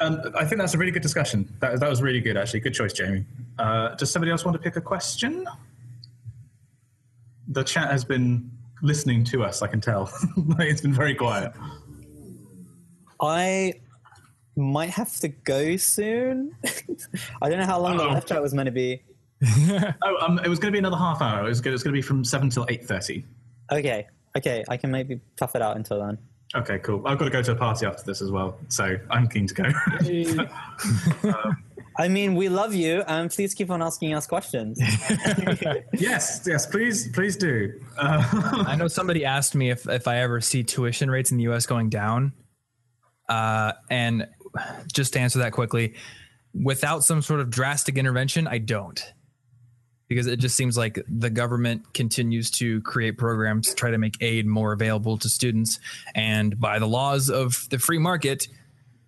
Um, 0.00 0.20
I 0.36 0.44
think 0.44 0.60
that's 0.60 0.74
a 0.74 0.78
really 0.78 0.90
good 0.90 1.02
discussion. 1.02 1.52
That, 1.60 1.78
that 1.78 1.88
was 1.88 2.02
really 2.02 2.20
good, 2.20 2.36
actually. 2.36 2.60
Good 2.60 2.74
choice, 2.74 2.92
Jamie. 2.92 3.24
Uh, 3.56 3.94
does 3.94 4.10
somebody 4.10 4.32
else 4.32 4.44
want 4.44 4.56
to 4.56 4.62
pick 4.62 4.74
a 4.74 4.80
question? 4.80 5.46
The 7.46 7.62
chat 7.62 7.90
has 7.90 8.04
been 8.04 8.50
listening 8.82 9.24
to 9.24 9.44
us. 9.44 9.62
I 9.62 9.68
can 9.68 9.80
tell. 9.80 10.12
it's 10.58 10.80
been 10.80 10.92
very 10.92 11.14
quiet. 11.14 11.52
I 13.20 13.74
might 14.58 14.90
have 14.90 15.14
to 15.20 15.28
go 15.28 15.76
soon. 15.76 16.54
I 17.42 17.48
don't 17.48 17.58
know 17.58 17.66
how 17.66 17.80
long 17.80 17.94
oh. 17.94 18.04
the 18.04 18.10
live 18.14 18.26
chat 18.26 18.42
was 18.42 18.52
meant 18.52 18.66
to 18.66 18.72
be. 18.72 19.02
oh, 20.02 20.16
um, 20.20 20.38
it 20.40 20.48
was 20.48 20.58
going 20.58 20.72
to 20.72 20.72
be 20.72 20.78
another 20.78 20.96
half 20.96 21.22
hour. 21.22 21.46
It 21.46 21.48
was, 21.48 21.60
going 21.60 21.78
to 21.78 21.90
be 21.92 22.02
from 22.02 22.24
seven 22.24 22.50
till 22.50 22.66
eight 22.68 22.84
thirty. 22.84 23.24
Okay, 23.70 24.06
okay, 24.36 24.64
I 24.68 24.76
can 24.76 24.90
maybe 24.90 25.20
tough 25.36 25.54
it 25.54 25.62
out 25.62 25.76
until 25.76 26.00
then. 26.04 26.18
Okay, 26.56 26.78
cool. 26.78 27.06
I've 27.06 27.18
got 27.18 27.26
to 27.26 27.30
go 27.30 27.42
to 27.42 27.52
a 27.52 27.56
party 27.56 27.86
after 27.86 28.02
this 28.04 28.22
as 28.22 28.30
well, 28.30 28.58
so 28.68 28.96
I'm 29.10 29.28
keen 29.28 29.46
to 29.46 29.54
go. 29.54 29.64
um, 31.28 31.56
I 31.98 32.08
mean, 32.08 32.36
we 32.36 32.48
love 32.48 32.74
you, 32.74 33.02
and 33.06 33.30
please 33.30 33.54
keep 33.54 33.70
on 33.70 33.82
asking 33.82 34.14
us 34.14 34.26
questions. 34.26 34.78
yes, 35.92 36.42
yes, 36.46 36.64
please, 36.66 37.08
please 37.08 37.36
do. 37.36 37.80
Uh, 37.96 38.64
I 38.66 38.76
know 38.76 38.88
somebody 38.88 39.24
asked 39.24 39.54
me 39.54 39.70
if 39.70 39.88
if 39.88 40.08
I 40.08 40.18
ever 40.18 40.40
see 40.40 40.62
tuition 40.62 41.10
rates 41.10 41.30
in 41.30 41.36
the 41.36 41.42
U.S. 41.44 41.66
going 41.66 41.90
down, 41.90 42.32
uh, 43.28 43.72
and 43.90 44.26
just 44.92 45.12
to 45.14 45.20
answer 45.20 45.40
that 45.40 45.52
quickly, 45.52 45.94
without 46.54 47.04
some 47.04 47.22
sort 47.22 47.40
of 47.40 47.50
drastic 47.50 47.96
intervention, 47.96 48.46
I 48.46 48.58
don't. 48.58 49.00
Because 50.08 50.26
it 50.26 50.38
just 50.38 50.56
seems 50.56 50.78
like 50.78 50.98
the 51.06 51.28
government 51.28 51.92
continues 51.92 52.50
to 52.52 52.80
create 52.80 53.18
programs 53.18 53.68
to 53.68 53.74
try 53.74 53.90
to 53.90 53.98
make 53.98 54.14
aid 54.22 54.46
more 54.46 54.72
available 54.72 55.18
to 55.18 55.28
students. 55.28 55.78
And 56.14 56.58
by 56.58 56.78
the 56.78 56.88
laws 56.88 57.28
of 57.28 57.66
the 57.68 57.78
free 57.78 57.98
market, 57.98 58.48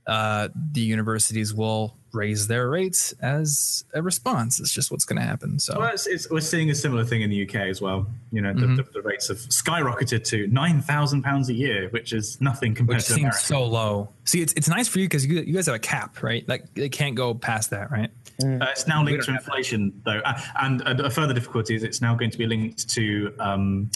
uh, 0.07 0.49
the 0.72 0.82
universities 0.82 1.55
will 1.55 1.97
raise 2.12 2.46
their 2.46 2.68
rates 2.68 3.12
as 3.20 3.84
a 3.94 4.02
response. 4.02 4.61
It's 4.61 4.72
just 4.72 4.90
what's 4.90 5.04
going 5.04 5.20
to 5.20 5.26
happen. 5.26 5.58
So 5.58 5.78
well, 5.78 5.92
it's, 5.92 6.06
it's, 6.06 6.30
we're 6.30 6.40
seeing 6.40 6.70
a 6.70 6.74
similar 6.74 7.04
thing 7.04 7.22
in 7.22 7.30
the 7.30 7.46
UK 7.46 7.56
as 7.56 7.80
well. 7.80 8.06
You 8.32 8.42
know, 8.42 8.52
the, 8.52 8.61
mm-hmm. 8.61 8.76
the, 8.76 8.82
the 8.84 9.02
rates 9.02 9.28
have 9.28 9.38
skyrocketed 9.38 10.24
to 10.24 10.46
nine 10.48 10.80
thousand 10.80 11.22
pounds 11.22 11.48
a 11.48 11.54
year, 11.54 11.88
which 11.90 12.12
is 12.12 12.40
nothing 12.40 12.74
compared 12.74 12.98
which 12.98 13.06
to 13.06 13.12
seems 13.12 13.20
America. 13.20 13.38
so 13.38 13.64
low. 13.64 14.08
See, 14.24 14.40
it's 14.42 14.52
it's 14.54 14.68
nice 14.68 14.88
for 14.88 14.98
you 14.98 15.06
because 15.06 15.26
you, 15.26 15.40
you 15.40 15.54
guys 15.54 15.66
have 15.66 15.74
a 15.74 15.80
cap, 15.80 16.22
right? 16.22 16.48
Like 16.48 16.64
it 16.74 16.92
can't 16.92 17.14
go 17.14 17.34
past 17.34 17.70
that, 17.70 17.90
right? 17.90 18.11
Uh, 18.42 18.66
it's 18.70 18.86
now 18.86 19.04
linked 19.04 19.24
to 19.26 19.32
inflation, 19.32 19.92
though, 20.04 20.20
uh, 20.24 20.40
and 20.61 20.80
a 20.82 21.11
further 21.11 21.34
difficulty 21.34 21.74
is 21.74 21.82
it's 21.82 22.00
now 22.00 22.14
going 22.14 22.30
to 22.30 22.38
be 22.38 22.46
linked 22.46 22.88
to 22.88 23.34
um, 23.38 23.90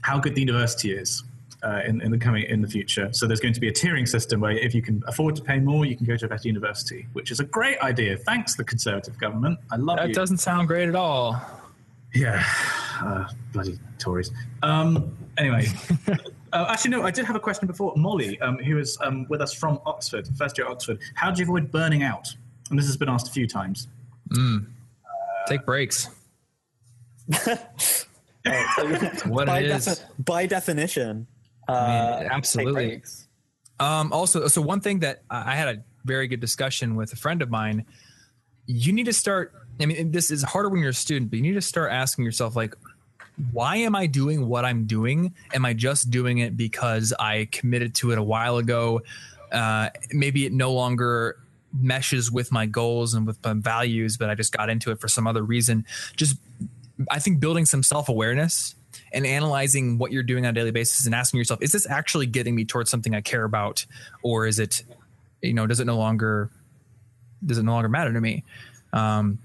how 0.00 0.18
good 0.18 0.34
the 0.34 0.40
university 0.40 0.92
is 0.92 1.22
uh, 1.62 1.80
in, 1.86 2.00
in 2.00 2.10
the 2.10 2.18
coming 2.18 2.44
in 2.44 2.60
the 2.60 2.68
future. 2.68 3.08
So 3.12 3.26
there's 3.26 3.40
going 3.40 3.54
to 3.54 3.60
be 3.60 3.68
a 3.68 3.72
tiering 3.72 4.08
system 4.08 4.40
where 4.40 4.52
if 4.52 4.74
you 4.74 4.82
can 4.82 5.02
afford 5.06 5.36
to 5.36 5.42
pay 5.42 5.58
more, 5.58 5.84
you 5.84 5.96
can 5.96 6.06
go 6.06 6.16
to 6.16 6.26
a 6.26 6.28
better 6.28 6.48
university, 6.48 7.06
which 7.12 7.30
is 7.30 7.40
a 7.40 7.44
great 7.44 7.78
idea. 7.80 8.16
Thanks, 8.16 8.54
the 8.54 8.64
Conservative 8.64 9.18
government. 9.18 9.58
I 9.70 9.76
love 9.76 9.98
that. 9.98 10.08
You. 10.08 10.14
Doesn't 10.14 10.38
sound 10.38 10.68
great 10.68 10.88
at 10.88 10.94
all. 10.94 11.40
Yeah, 12.14 12.44
uh, 13.00 13.26
bloody 13.52 13.78
Tories. 13.98 14.30
Um, 14.62 15.16
anyway. 15.38 15.66
Uh, 16.52 16.66
actually, 16.68 16.90
no. 16.90 17.02
I 17.02 17.10
did 17.10 17.24
have 17.24 17.34
a 17.34 17.40
question 17.40 17.66
before. 17.66 17.94
Molly, 17.96 18.38
um, 18.42 18.58
who 18.58 18.78
is 18.78 18.98
um, 19.00 19.26
with 19.30 19.40
us 19.40 19.54
from 19.54 19.80
Oxford, 19.86 20.28
first 20.36 20.58
year 20.58 20.66
at 20.66 20.70
Oxford. 20.70 20.98
How 21.14 21.30
do 21.30 21.38
you 21.38 21.46
avoid 21.46 21.70
burning 21.70 22.02
out? 22.02 22.28
And 22.68 22.78
this 22.78 22.84
has 22.84 22.96
been 22.96 23.08
asked 23.08 23.28
a 23.28 23.30
few 23.30 23.46
times. 23.46 23.88
Mm. 24.28 24.66
Uh, 24.66 25.46
Take 25.46 25.64
breaks. 25.64 26.10
oh, 27.46 27.56
so 29.16 29.30
by, 29.46 29.60
it 29.60 29.70
is. 29.70 29.84
Defi- 29.86 30.02
by 30.18 30.46
definition, 30.46 31.26
I 31.72 32.20
mean, 32.20 32.26
uh, 32.26 32.34
absolutely. 32.34 33.02
Um, 33.80 34.12
also, 34.12 34.46
so 34.48 34.62
one 34.62 34.80
thing 34.80 35.00
that 35.00 35.22
I 35.30 35.56
had 35.56 35.68
a 35.76 35.82
very 36.04 36.28
good 36.28 36.40
discussion 36.40 36.96
with 36.96 37.12
a 37.12 37.16
friend 37.16 37.42
of 37.42 37.50
mine. 37.50 37.84
You 38.66 38.92
need 38.92 39.06
to 39.06 39.12
start. 39.12 39.52
I 39.80 39.86
mean, 39.86 40.10
this 40.10 40.30
is 40.30 40.42
harder 40.42 40.68
when 40.68 40.80
you're 40.80 40.90
a 40.90 40.94
student, 40.94 41.30
but 41.30 41.38
you 41.38 41.42
need 41.42 41.54
to 41.54 41.60
start 41.60 41.92
asking 41.92 42.24
yourself, 42.24 42.54
like, 42.54 42.74
why 43.50 43.76
am 43.76 43.96
I 43.96 44.06
doing 44.06 44.48
what 44.48 44.64
I'm 44.64 44.84
doing? 44.84 45.34
Am 45.54 45.64
I 45.64 45.72
just 45.72 46.10
doing 46.10 46.38
it 46.38 46.56
because 46.56 47.12
I 47.18 47.48
committed 47.50 47.94
to 47.96 48.12
it 48.12 48.18
a 48.18 48.22
while 48.22 48.58
ago? 48.58 49.00
Uh, 49.50 49.90
maybe 50.12 50.46
it 50.46 50.52
no 50.52 50.72
longer 50.72 51.38
meshes 51.72 52.30
with 52.30 52.52
my 52.52 52.66
goals 52.66 53.14
and 53.14 53.26
with 53.26 53.42
my 53.42 53.54
values, 53.54 54.16
but 54.16 54.28
I 54.28 54.34
just 54.34 54.56
got 54.56 54.68
into 54.68 54.90
it 54.90 55.00
for 55.00 55.08
some 55.08 55.26
other 55.26 55.42
reason. 55.42 55.86
Just, 56.16 56.36
I 57.10 57.18
think 57.18 57.40
building 57.40 57.64
some 57.64 57.82
self 57.82 58.08
awareness 58.08 58.74
and 59.12 59.26
analyzing 59.26 59.98
what 59.98 60.12
you're 60.12 60.22
doing 60.22 60.44
on 60.44 60.50
a 60.50 60.52
daily 60.52 60.70
basis 60.70 61.06
and 61.06 61.14
asking 61.14 61.38
yourself, 61.38 61.62
is 61.62 61.72
this 61.72 61.88
actually 61.88 62.26
getting 62.26 62.54
me 62.54 62.64
towards 62.64 62.90
something 62.90 63.14
I 63.14 63.20
care 63.20 63.44
about? 63.44 63.84
Or 64.22 64.46
is 64.46 64.58
it, 64.58 64.82
you 65.40 65.54
know, 65.54 65.66
does 65.66 65.80
it 65.80 65.86
no 65.86 65.96
longer, 65.96 66.50
does 67.44 67.58
it 67.58 67.62
no 67.62 67.72
longer 67.72 67.88
matter 67.88 68.12
to 68.12 68.20
me? 68.20 68.44
Um, 68.92 69.38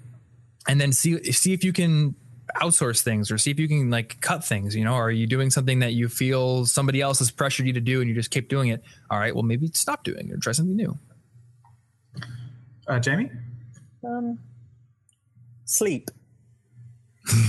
and 0.68 0.80
then 0.80 0.92
see, 0.92 1.32
see 1.32 1.54
if 1.54 1.64
you 1.64 1.74
can 1.74 2.16
outsource 2.56 3.02
things 3.02 3.32
or 3.32 3.38
see 3.38 3.52
if 3.52 3.60
you 3.60 3.68
can 3.68 3.90
like 3.90 4.20
cut 4.22 4.44
things, 4.44 4.76
you 4.76 4.84
know, 4.84 4.94
are 4.94 5.12
you 5.12 5.28
doing 5.28 5.50
something 5.50 5.80
that 5.80 5.94
you 5.94 6.08
feel 6.08 6.66
somebody 6.66 7.02
else 7.02 7.20
has 7.20 7.32
pressured 7.32 7.68
you 7.68 7.74
to 7.74 7.82
do 7.82 8.02
and 8.02 8.10
you 8.10 8.16
just 8.16 8.32
keep 8.32 8.50
doing 8.50 8.70
it? 8.70 8.84
All 9.10 9.20
right, 9.20 9.34
well, 9.34 9.44
maybe 9.44 9.70
stop 9.74 10.04
doing 10.04 10.30
it 10.30 10.34
or 10.34 10.38
try 10.38 10.54
something 10.54 10.76
new. 10.76 10.98
Uh, 12.88 13.00
Jamie? 13.00 13.30
Um, 14.04 14.40
sleep. 15.66 16.10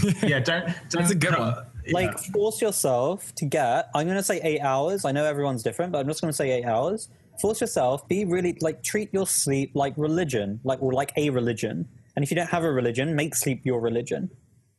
yeah, 0.22 0.40
don't, 0.40 0.66
don't. 0.66 0.74
That's 0.90 1.10
a 1.12 1.14
good 1.14 1.38
one 1.38 1.67
like 1.92 2.10
yeah. 2.10 2.32
force 2.32 2.60
yourself 2.60 3.34
to 3.34 3.44
get 3.44 3.88
i'm 3.94 4.06
going 4.06 4.16
to 4.16 4.22
say 4.22 4.40
eight 4.42 4.60
hours. 4.60 5.04
I 5.04 5.12
know 5.12 5.24
everyone's 5.24 5.62
different 5.62 5.92
but 5.92 5.98
i'm 5.98 6.06
just 6.06 6.20
going 6.20 6.30
to 6.30 6.36
say 6.36 6.50
eight 6.50 6.64
hours. 6.64 7.08
Force 7.40 7.60
yourself 7.60 8.06
be 8.08 8.24
really 8.24 8.56
like 8.60 8.82
treat 8.82 9.12
your 9.12 9.26
sleep 9.26 9.72
like 9.74 9.94
religion 9.96 10.60
like 10.64 10.82
or 10.82 10.92
like 10.92 11.12
a 11.16 11.30
religion. 11.30 11.88
And 12.16 12.24
if 12.24 12.30
you 12.30 12.34
don't 12.34 12.50
have 12.50 12.64
a 12.64 12.72
religion 12.72 13.14
make 13.14 13.34
sleep 13.34 13.64
your 13.64 13.80
religion. 13.80 14.30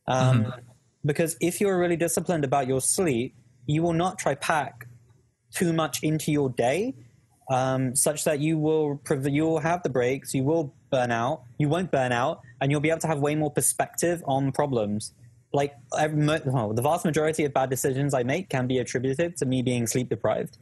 Um, 0.07 0.45
mm-hmm. 0.45 0.59
because 1.05 1.37
if 1.39 1.61
you're 1.61 1.77
really 1.79 1.95
disciplined 1.95 2.43
about 2.43 2.67
your 2.67 2.81
sleep 2.81 3.35
you 3.67 3.83
will 3.83 3.93
not 3.93 4.17
try 4.17 4.35
pack 4.35 4.87
too 5.53 5.71
much 5.73 6.03
into 6.03 6.31
your 6.31 6.49
day 6.49 6.95
um, 7.49 7.95
such 7.95 8.23
that 8.23 8.39
you 8.39 8.57
will 8.57 9.01
you 9.25 9.43
will 9.43 9.59
have 9.59 9.83
the 9.83 9.89
breaks 9.89 10.33
you 10.33 10.43
will 10.43 10.73
burn 10.91 11.11
out 11.11 11.43
you 11.57 11.69
won't 11.69 11.91
burn 11.91 12.11
out 12.11 12.41
and 12.61 12.71
you'll 12.71 12.81
be 12.81 12.89
able 12.89 12.99
to 12.99 13.07
have 13.07 13.19
way 13.19 13.35
more 13.35 13.51
perspective 13.51 14.23
on 14.25 14.51
problems 14.51 15.13
like 15.51 15.73
well, 15.91 16.73
the 16.73 16.81
vast 16.81 17.05
majority 17.05 17.43
of 17.45 17.53
bad 17.53 17.69
decisions 17.69 18.13
I 18.13 18.23
make 18.23 18.49
can 18.49 18.67
be 18.67 18.77
attributed 18.77 19.37
to 19.37 19.45
me 19.45 19.61
being 19.61 19.87
sleep 19.87 20.09
deprived. 20.09 20.57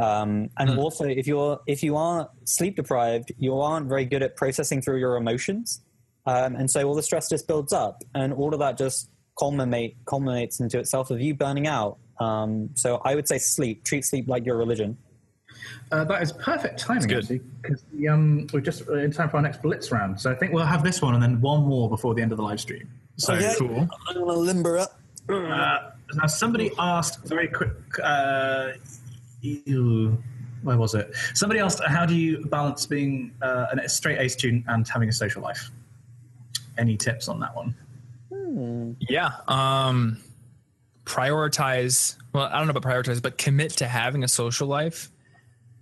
Um, 0.00 0.50
and 0.58 0.70
mm. 0.70 0.78
also, 0.78 1.04
if 1.04 1.26
you're 1.26 1.60
if 1.66 1.82
you 1.82 1.96
are 1.96 2.30
sleep 2.44 2.76
deprived, 2.76 3.32
you 3.38 3.58
aren't 3.58 3.88
very 3.88 4.04
good 4.04 4.22
at 4.22 4.36
processing 4.36 4.82
through 4.82 4.98
your 4.98 5.16
emotions, 5.16 5.82
um, 6.26 6.54
and 6.54 6.70
so 6.70 6.86
all 6.86 6.94
the 6.94 7.02
stress 7.02 7.28
just 7.28 7.48
builds 7.48 7.72
up, 7.72 8.02
and 8.14 8.32
all 8.32 8.54
of 8.54 8.60
that 8.60 8.78
just 8.78 9.10
culminate 9.38 9.96
culminates 10.06 10.60
into 10.60 10.78
itself 10.78 11.10
of 11.10 11.20
you 11.20 11.34
burning 11.34 11.66
out. 11.66 11.98
Um, 12.20 12.70
so 12.74 13.00
I 13.04 13.14
would 13.14 13.26
say 13.26 13.38
sleep. 13.38 13.84
Treat 13.84 14.04
sleep 14.04 14.28
like 14.28 14.46
your 14.46 14.56
religion. 14.56 14.96
Uh, 15.90 16.04
that 16.04 16.22
is 16.22 16.32
perfect 16.32 16.78
timing, 16.78 17.12
actually, 17.12 17.40
because 17.60 17.82
um, 18.08 18.46
we're 18.52 18.60
just 18.60 18.88
in 18.88 19.10
time 19.10 19.28
for 19.28 19.36
our 19.38 19.42
next 19.42 19.60
blitz 19.60 19.90
round. 19.90 20.20
So 20.20 20.30
I 20.30 20.34
think 20.34 20.52
we'll 20.52 20.64
have 20.64 20.84
this 20.84 21.02
one 21.02 21.14
and 21.14 21.22
then 21.22 21.40
one 21.40 21.62
more 21.62 21.88
before 21.88 22.14
the 22.14 22.22
end 22.22 22.30
of 22.32 22.38
the 22.38 22.44
live 22.44 22.60
stream. 22.60 22.88
So 23.20 23.34
okay. 23.34 23.54
cool. 23.58 23.86
I'm 24.08 24.14
gonna 24.14 24.32
limber 24.32 24.78
up. 24.78 24.98
Uh, 25.28 25.90
now, 26.14 26.26
somebody 26.26 26.70
asked 26.78 27.22
very 27.24 27.48
quick. 27.48 27.72
Uh, 28.02 28.72
ew, 29.42 30.22
where 30.62 30.78
was 30.78 30.94
it? 30.94 31.14
Somebody 31.34 31.60
asked, 31.60 31.82
"How 31.84 32.06
do 32.06 32.14
you 32.14 32.46
balance 32.46 32.86
being 32.86 33.32
uh, 33.42 33.66
a 33.72 33.88
straight 33.88 34.18
A 34.18 34.28
student 34.28 34.64
and 34.68 34.88
having 34.88 35.10
a 35.10 35.12
social 35.12 35.42
life?" 35.42 35.70
Any 36.78 36.96
tips 36.96 37.28
on 37.28 37.40
that 37.40 37.54
one? 37.54 37.74
Hmm. 38.32 38.92
Yeah. 39.00 39.32
Um, 39.46 40.16
prioritize. 41.04 42.16
Well, 42.32 42.44
I 42.44 42.56
don't 42.56 42.68
know 42.68 42.70
about 42.74 42.90
prioritize, 42.90 43.20
but 43.20 43.36
commit 43.36 43.72
to 43.72 43.86
having 43.86 44.24
a 44.24 44.28
social 44.28 44.66
life. 44.66 45.10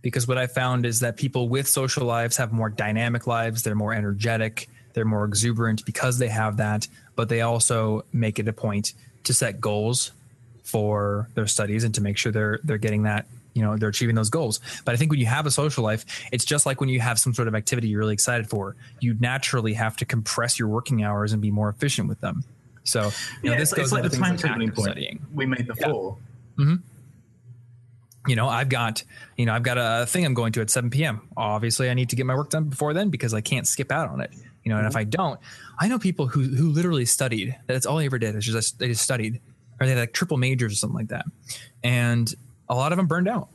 Because 0.02 0.27
what 0.27 0.39
I 0.39 0.48
found 0.48 0.86
is 0.86 1.01
that 1.01 1.16
people 1.16 1.48
with 1.48 1.69
social 1.69 2.05
lives 2.05 2.36
have 2.36 2.52
more 2.52 2.69
dynamic 2.69 3.28
lives. 3.28 3.62
They're 3.62 3.77
more 3.77 3.93
energetic. 3.94 4.69
They're 4.94 5.05
more 5.05 5.24
exuberant 5.24 5.85
because 5.85 6.19
they 6.19 6.28
have 6.28 6.56
that. 6.59 6.89
But 7.16 7.28
they 7.28 7.40
also 7.40 8.05
make 8.12 8.39
it 8.39 8.48
a 8.48 8.52
point 8.52 8.93
to 9.24 9.35
set 9.35 9.60
goals 9.60 10.12
for 10.62 11.28
their 11.35 11.47
studies 11.47 11.85
and 11.85 11.94
to 11.94 12.01
make 12.02 12.19
sure 12.19 12.31
they're 12.31 12.60
they're 12.62 12.78
getting 12.78 13.05
that 13.05 13.27
you 13.55 13.62
know 13.62 13.77
they're 13.77 13.89
achieving 13.89 14.15
those 14.15 14.31
goals. 14.31 14.60
But 14.85 14.94
i 14.94 14.97
think 14.97 15.10
when 15.10 15.19
you 15.19 15.27
have 15.27 15.47
a 15.47 15.51
social 15.51 15.82
life 15.82 16.05
it's 16.31 16.44
just 16.44 16.66
like 16.66 16.81
when 16.81 16.89
you 16.89 17.01
have 17.01 17.19
some 17.19 17.32
sort 17.35 17.48
of 17.48 17.55
activity 17.55 17.89
you're 17.89 18.01
really 18.01 18.12
excited 18.12 18.48
for. 18.48 18.77
You 19.01 19.15
naturally 19.19 19.74
have 19.74 19.97
to 19.97 20.05
compress 20.05 20.59
your 20.59 20.69
working 20.69 21.02
hours 21.02 21.32
and 21.32 21.40
be 21.40 21.51
more 21.51 21.69
efficient 21.69 22.09
with 22.09 22.20
them. 22.20 22.44
So 22.85 23.05
you 23.05 23.10
yeah, 23.43 23.51
know, 23.52 23.59
this 23.59 23.73
it's, 23.73 23.78
goes 23.78 23.85
it's 23.86 23.93
like 23.93 24.02
the 24.10 24.16
timetabling 24.16 24.69
active 24.69 24.74
point 24.74 24.90
studying. 24.90 25.27
we 25.35 25.47
made 25.47 25.66
before. 25.66 26.19
Mm-hmm. 26.59 26.74
you 28.27 28.35
know 28.35 28.48
i've 28.48 28.69
got 28.69 29.05
you 29.36 29.47
know 29.47 29.55
i've 29.55 29.62
got 29.62 29.78
a 29.78 30.06
thing 30.06 30.24
i'm 30.24 30.35
going 30.35 30.52
to 30.55 30.60
at 30.60 30.70
7 30.70 30.90
p.m 30.90 31.20
obviously 31.36 31.89
i 31.89 31.94
need 31.94 32.10
to 32.10 32.16
get 32.16 32.27
my 32.27 32.35
work 32.35 32.51
done 32.51 32.65
before 32.65 32.93
then 32.94 33.10
because 33.10 33.32
i 33.32 33.40
can't 33.40 33.66
skip 33.66 33.93
out 33.93 34.09
on 34.09 34.20
it 34.20 34.32
you 34.69 34.74
know 34.74 34.78
and 34.78 34.86
if 34.86 34.97
i 34.97 35.05
don't 35.05 35.40
i 35.78 35.89
know 35.89 35.99
people 35.99 36.27
who 36.27 36.43
who 36.43 36.69
literally 36.69 37.07
studied 37.07 37.57
that's 37.66 37.86
all 37.86 37.97
they 37.97 38.05
ever 38.05 38.19
did 38.19 38.36
is 38.36 38.45
just 38.45 38.78
they 38.78 38.89
just 38.89 39.03
studied 39.03 39.40
or 39.81 39.86
they 39.86 39.93
had 39.93 39.99
like 39.99 40.12
triple 40.12 40.36
majors 40.36 40.73
or 40.73 40.77
something 40.77 40.97
like 40.97 41.09
that 41.09 41.24
and 41.82 42.35
a 42.69 42.74
lot 42.74 42.93
of 42.93 42.99
them 42.99 43.07
burned 43.07 43.28
out 43.28 43.49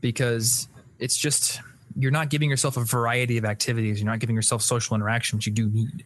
because 0.00 0.66
it's 0.98 1.16
just 1.16 1.60
you're 1.98 2.10
not 2.10 2.30
giving 2.30 2.48
yourself 2.48 2.78
a 2.78 2.84
variety 2.84 3.36
of 3.36 3.44
activities 3.44 4.00
you're 4.00 4.10
not 4.10 4.18
giving 4.18 4.34
yourself 4.34 4.62
social 4.62 4.96
interaction 4.96 5.36
which 5.36 5.46
you 5.46 5.52
do 5.52 5.68
need 5.68 6.04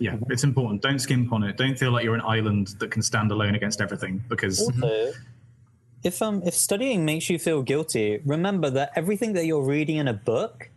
Yeah, 0.00 0.16
it's 0.28 0.42
important. 0.42 0.82
Don't 0.82 0.98
skimp 0.98 1.32
on 1.32 1.44
it. 1.44 1.56
Don't 1.56 1.78
feel 1.78 1.92
like 1.92 2.02
you're 2.02 2.16
an 2.16 2.26
island 2.36 2.74
that 2.80 2.90
can 2.90 3.00
stand 3.00 3.30
alone 3.30 3.54
against 3.54 3.80
everything 3.80 4.24
because 4.28 4.58
Also, 4.60 5.12
if 6.02 6.20
um 6.20 6.42
if 6.44 6.54
studying 6.54 7.04
makes 7.04 7.30
you 7.30 7.38
feel 7.38 7.62
guilty, 7.62 8.20
remember 8.24 8.70
that 8.70 8.90
everything 8.96 9.34
that 9.34 9.46
you're 9.46 9.62
reading 9.62 9.96
in 10.02 10.08
a 10.08 10.12
book 10.12 10.68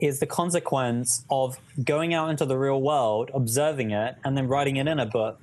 is 0.00 0.20
the 0.20 0.26
consequence 0.26 1.24
of 1.30 1.58
going 1.84 2.14
out 2.14 2.30
into 2.30 2.46
the 2.46 2.56
real 2.56 2.80
world, 2.80 3.30
observing 3.34 3.90
it, 3.90 4.16
and 4.24 4.36
then 4.36 4.46
writing 4.46 4.76
it 4.76 4.86
in 4.86 4.98
a 4.98 5.06
book. 5.06 5.40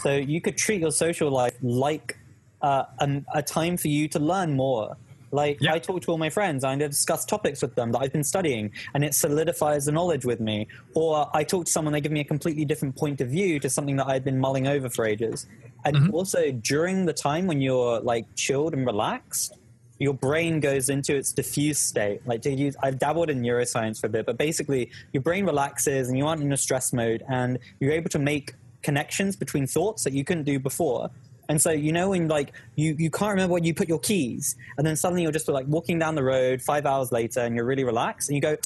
So 0.00 0.14
you 0.14 0.40
could 0.40 0.56
treat 0.56 0.80
your 0.80 0.90
social 0.90 1.30
life 1.30 1.56
like 1.62 2.18
uh, 2.62 2.84
an, 3.00 3.26
a 3.34 3.42
time 3.42 3.76
for 3.76 3.88
you 3.88 4.08
to 4.08 4.18
learn 4.18 4.56
more. 4.56 4.96
Like 5.30 5.58
Yeah. 5.60 5.74
I 5.74 5.78
talk 5.78 6.02
to 6.02 6.10
all 6.10 6.18
my 6.18 6.30
friends, 6.30 6.62
I 6.62 6.74
discuss 6.76 7.24
topics 7.24 7.62
with 7.62 7.74
them 7.74 7.92
that 7.92 8.00
I've 8.00 8.12
been 8.12 8.24
studying, 8.24 8.70
and 8.94 9.04
it 9.04 9.14
solidifies 9.14 9.86
the 9.86 9.92
knowledge 9.92 10.24
with 10.24 10.40
me. 10.40 10.68
Or 10.94 11.30
I 11.34 11.44
talk 11.44 11.66
to 11.66 11.72
someone, 11.72 11.92
they 11.92 12.00
give 12.00 12.12
me 12.12 12.20
a 12.20 12.24
completely 12.24 12.64
different 12.64 12.96
point 12.96 13.20
of 13.20 13.28
view 13.28 13.58
to 13.60 13.70
something 13.70 13.96
that 13.96 14.08
I've 14.08 14.24
been 14.24 14.38
mulling 14.38 14.66
over 14.66 14.90
for 14.90 15.06
ages. 15.06 15.46
And 15.84 16.12
also 16.14 16.52
during 16.52 17.06
the 17.06 17.12
time 17.12 17.46
when 17.46 17.60
you're 17.60 18.00
like 18.00 18.26
chilled 18.36 18.72
and 18.74 18.86
relaxed, 18.86 19.56
your 20.02 20.14
brain 20.14 20.58
goes 20.58 20.88
into 20.88 21.14
its 21.14 21.32
diffuse 21.32 21.78
state. 21.78 22.26
Like 22.26 22.42
to 22.42 22.50
use, 22.52 22.74
I've 22.82 22.98
dabbled 22.98 23.30
in 23.30 23.40
neuroscience 23.40 24.00
for 24.00 24.08
a 24.08 24.10
bit, 24.10 24.26
but 24.26 24.36
basically 24.36 24.90
your 25.12 25.22
brain 25.22 25.46
relaxes 25.46 26.08
and 26.08 26.18
you 26.18 26.26
aren't 26.26 26.42
in 26.42 26.52
a 26.52 26.56
stress 26.56 26.92
mode, 26.92 27.22
and 27.28 27.58
you're 27.78 27.92
able 27.92 28.10
to 28.10 28.18
make 28.18 28.54
connections 28.82 29.36
between 29.36 29.64
thoughts 29.66 30.02
that 30.02 30.12
you 30.12 30.24
couldn't 30.24 30.42
do 30.42 30.58
before. 30.58 31.08
And 31.48 31.62
so 31.62 31.70
you 31.70 31.92
know 31.92 32.10
when 32.10 32.26
like 32.26 32.52
you 32.74 32.96
you 32.98 33.10
can't 33.10 33.30
remember 33.30 33.52
where 33.52 33.62
you 33.62 33.74
put 33.74 33.88
your 33.88 34.00
keys, 34.00 34.56
and 34.76 34.84
then 34.84 34.96
suddenly 34.96 35.22
you're 35.22 35.30
just 35.30 35.46
like 35.48 35.66
walking 35.68 36.00
down 36.00 36.16
the 36.16 36.24
road 36.24 36.60
five 36.60 36.84
hours 36.84 37.12
later, 37.12 37.40
and 37.40 37.54
you're 37.54 37.64
really 37.64 37.84
relaxed, 37.84 38.28
and 38.28 38.34
you 38.34 38.42
go, 38.42 38.56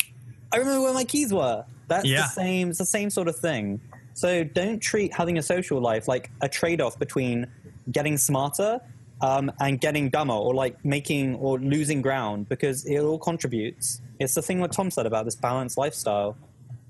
I 0.52 0.56
remember 0.56 0.82
where 0.84 0.94
my 0.94 1.04
keys 1.04 1.34
were. 1.34 1.64
That's 1.88 2.06
Yeah. 2.06 2.22
the 2.22 2.28
same. 2.28 2.70
It's 2.70 2.78
the 2.78 2.86
same 2.86 3.10
sort 3.10 3.28
of 3.28 3.36
thing. 3.36 3.80
So 4.14 4.42
don't 4.42 4.80
treat 4.80 5.12
having 5.12 5.36
a 5.36 5.42
social 5.42 5.80
life 5.80 6.08
like 6.08 6.30
a 6.40 6.48
trade-off 6.48 6.98
between 6.98 7.46
getting 7.92 8.16
smarter 8.16 8.80
um, 9.20 9.50
and 9.60 9.80
getting 9.80 10.10
dumber, 10.10 10.34
or 10.34 10.54
like 10.54 10.84
making 10.84 11.36
or 11.36 11.58
losing 11.58 12.02
ground, 12.02 12.48
because 12.48 12.84
it 12.84 12.98
all 12.98 13.18
contributes. 13.18 14.00
It's 14.18 14.34
the 14.34 14.42
thing 14.42 14.60
what 14.60 14.72
Tom 14.72 14.90
said 14.90 15.06
about 15.06 15.24
this 15.24 15.36
balanced 15.36 15.78
lifestyle. 15.78 16.36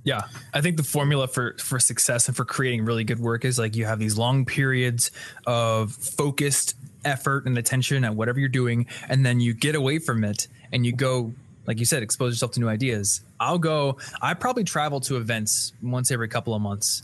Yeah, 0.04 0.22
I 0.54 0.60
think 0.60 0.76
the 0.76 0.84
formula 0.84 1.26
for 1.26 1.56
for 1.58 1.80
success 1.80 2.28
and 2.28 2.36
for 2.36 2.44
creating 2.44 2.84
really 2.84 3.02
good 3.02 3.18
work 3.18 3.44
is 3.44 3.58
like 3.58 3.74
you 3.74 3.86
have 3.86 3.98
these 3.98 4.16
long 4.16 4.44
periods 4.44 5.10
of 5.46 5.92
focused 5.92 6.76
effort 7.04 7.46
and 7.46 7.58
attention 7.58 8.04
at 8.04 8.14
whatever 8.14 8.38
you're 8.38 8.48
doing, 8.48 8.86
and 9.08 9.26
then 9.26 9.40
you 9.40 9.52
get 9.52 9.74
away 9.74 9.98
from 9.98 10.22
it 10.22 10.46
and 10.72 10.86
you 10.86 10.92
go, 10.92 11.32
like 11.66 11.80
you 11.80 11.84
said, 11.84 12.04
expose 12.04 12.34
yourself 12.34 12.52
to 12.52 12.60
new 12.60 12.68
ideas. 12.68 13.22
I'll 13.40 13.58
go. 13.58 13.98
I 14.22 14.34
probably 14.34 14.62
travel 14.62 15.00
to 15.00 15.16
events 15.16 15.72
once 15.82 16.12
every 16.12 16.28
couple 16.28 16.54
of 16.54 16.62
months, 16.62 17.02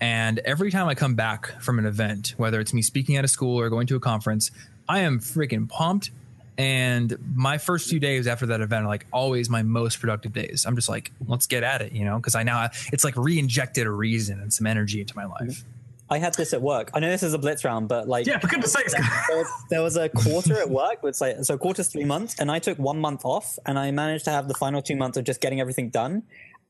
and 0.00 0.38
every 0.40 0.70
time 0.70 0.88
I 0.88 0.94
come 0.94 1.14
back 1.14 1.60
from 1.60 1.78
an 1.78 1.86
event, 1.86 2.34
whether 2.36 2.60
it's 2.60 2.72
me 2.72 2.82
speaking 2.82 3.16
at 3.16 3.24
a 3.24 3.28
school 3.28 3.58
or 3.58 3.68
going 3.68 3.86
to 3.88 3.96
a 3.96 4.00
conference, 4.00 4.50
I 4.88 5.00
am 5.00 5.18
freaking 5.20 5.68
pumped. 5.68 6.10
And 6.56 7.16
my 7.34 7.58
first 7.58 7.88
few 7.88 8.00
days 8.00 8.26
after 8.26 8.46
that 8.46 8.60
event 8.60 8.84
are 8.84 8.88
like 8.88 9.06
always 9.12 9.48
my 9.48 9.62
most 9.62 10.00
productive 10.00 10.32
days. 10.32 10.64
I'm 10.66 10.74
just 10.74 10.88
like, 10.88 11.12
let's 11.26 11.46
get 11.46 11.62
at 11.62 11.82
it, 11.82 11.92
you 11.92 12.04
know, 12.04 12.16
because 12.16 12.34
I 12.34 12.42
now 12.42 12.68
it's 12.92 13.04
like 13.04 13.16
re-injected 13.16 13.86
a 13.86 13.90
reason 13.90 14.40
and 14.40 14.52
some 14.52 14.66
energy 14.66 15.00
into 15.00 15.14
my 15.14 15.24
life. 15.24 15.64
I 16.10 16.18
had 16.18 16.34
this 16.34 16.52
at 16.52 16.62
work. 16.62 16.90
I 16.94 17.00
know 17.00 17.10
this 17.10 17.22
is 17.22 17.34
a 17.34 17.38
blitz 17.38 17.64
round, 17.64 17.88
but 17.88 18.08
like 18.08 18.26
yeah, 18.26 18.38
for 18.38 18.46
goodness 18.46 18.72
sakes, 18.72 18.94
there 19.28 19.44
there 19.68 19.82
was 19.82 19.96
a 19.96 20.08
quarter 20.08 20.58
at 20.58 20.70
work. 20.70 21.00
It's 21.04 21.20
like 21.20 21.44
so 21.44 21.58
quarter's 21.58 21.88
three 21.88 22.04
months, 22.04 22.36
and 22.38 22.50
I 22.50 22.58
took 22.60 22.78
one 22.78 22.98
month 22.98 23.24
off, 23.24 23.58
and 23.66 23.78
I 23.78 23.90
managed 23.90 24.24
to 24.24 24.30
have 24.30 24.48
the 24.48 24.54
final 24.54 24.80
two 24.80 24.96
months 24.96 25.18
of 25.18 25.24
just 25.24 25.40
getting 25.40 25.60
everything 25.60 25.90
done. 25.90 26.22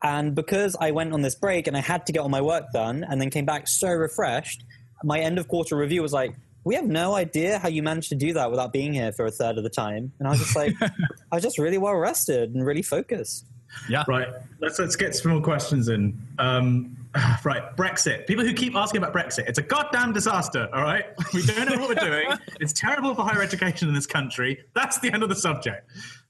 And 0.03 0.35
because 0.35 0.77
I 0.81 0.93
went 0.93 1.13
on 1.13 1.23
this 1.23 1.35
break 1.35 1.67
and 1.67 1.77
I 1.77 1.81
had 1.81 2.07
to 2.07 2.13
get 2.13 2.21
all 2.21 2.29
my 2.29 2.41
work 2.41 2.73
done, 2.73 3.05
and 3.09 3.21
then 3.21 3.31
came 3.31 3.45
back 3.45 3.67
so 3.67 3.89
refreshed, 3.89 4.65
my 5.03 5.19
end 5.19 5.39
of 5.39 5.49
quarter 5.49 5.77
review 5.77 6.03
was 6.03 6.13
like, 6.13 6.35
"We 6.65 6.75
have 6.77 6.87
no 6.87 7.15
idea 7.15 7.59
how 7.59 7.69
you 7.69 7.83
managed 7.83 8.11
to 8.11 8.15
do 8.15 8.33
that 8.35 8.51
without 8.51 8.73
being 8.73 8.93
here 8.93 9.13
for 9.13 9.27
a 9.27 9.31
third 9.31 9.59
of 9.59 9.65
the 9.65 9.71
time." 9.71 10.13
And 10.19 10.29
I 10.29 10.31
was 10.31 10.41
just 10.41 10.57
like, 10.57 10.75
I 10.83 11.37
was 11.37 11.43
just 11.43 11.59
really 11.59 11.79
well 11.79 11.97
rested 11.97 12.55
and 12.55 12.65
really 12.65 12.83
focused. 12.83 13.47
Yeah. 13.89 14.05
Right. 14.07 14.29
Let's 14.61 14.79
let's 14.79 14.97
get 14.97 15.15
some 15.15 15.33
more 15.33 15.43
questions 15.43 15.89
in. 15.89 16.21
Um, 16.39 16.97
right, 17.45 17.77
Brexit. 17.77 18.27
People 18.27 18.45
who 18.45 18.53
keep 18.53 18.75
asking 18.77 19.03
about 19.03 19.15
Brexit. 19.15 19.49
It's 19.49 19.59
a 19.59 19.63
goddamn 19.63 20.13
disaster. 20.13 20.69
All 20.73 20.83
right, 20.83 21.07
we 21.33 21.45
don't 21.45 21.69
know 21.69 21.79
what 21.79 21.89
we're 21.89 22.09
doing. 22.09 22.29
It's 22.61 22.73
terrible 22.73 23.15
for 23.15 23.23
higher 23.23 23.43
education 23.43 23.89
in 23.89 23.95
this 23.95 24.07
country. 24.07 24.65
That's 24.75 24.99
the 24.99 25.13
end 25.13 25.23
of 25.23 25.29
the 25.29 25.37
subject. 25.37 25.89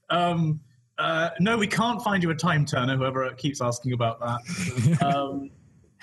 Um, 0.09 0.59
uh, 0.99 1.29
no, 1.39 1.57
we 1.57 1.67
can't 1.67 2.01
find 2.03 2.21
you 2.21 2.29
a 2.29 2.35
time 2.35 2.65
turner. 2.65 2.97
Whoever 2.97 3.31
keeps 3.33 3.61
asking 3.61 3.93
about 3.93 4.19
that. 4.19 4.99
Um, 5.05 5.49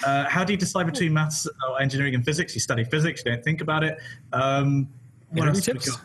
uh, 0.04 0.24
how 0.28 0.44
do 0.44 0.52
you 0.52 0.58
decide 0.58 0.84
between 0.84 1.14
maths, 1.14 1.48
or 1.66 1.80
engineering, 1.80 2.14
and 2.14 2.24
physics? 2.24 2.54
You 2.54 2.60
study 2.60 2.84
physics. 2.84 3.22
You 3.24 3.32
don't 3.32 3.42
think 3.42 3.62
about 3.62 3.82
it. 3.82 3.98
Um, 4.32 4.88
what 5.30 5.48
Interview 5.48 5.74
else 5.74 5.84
tips? 5.86 5.98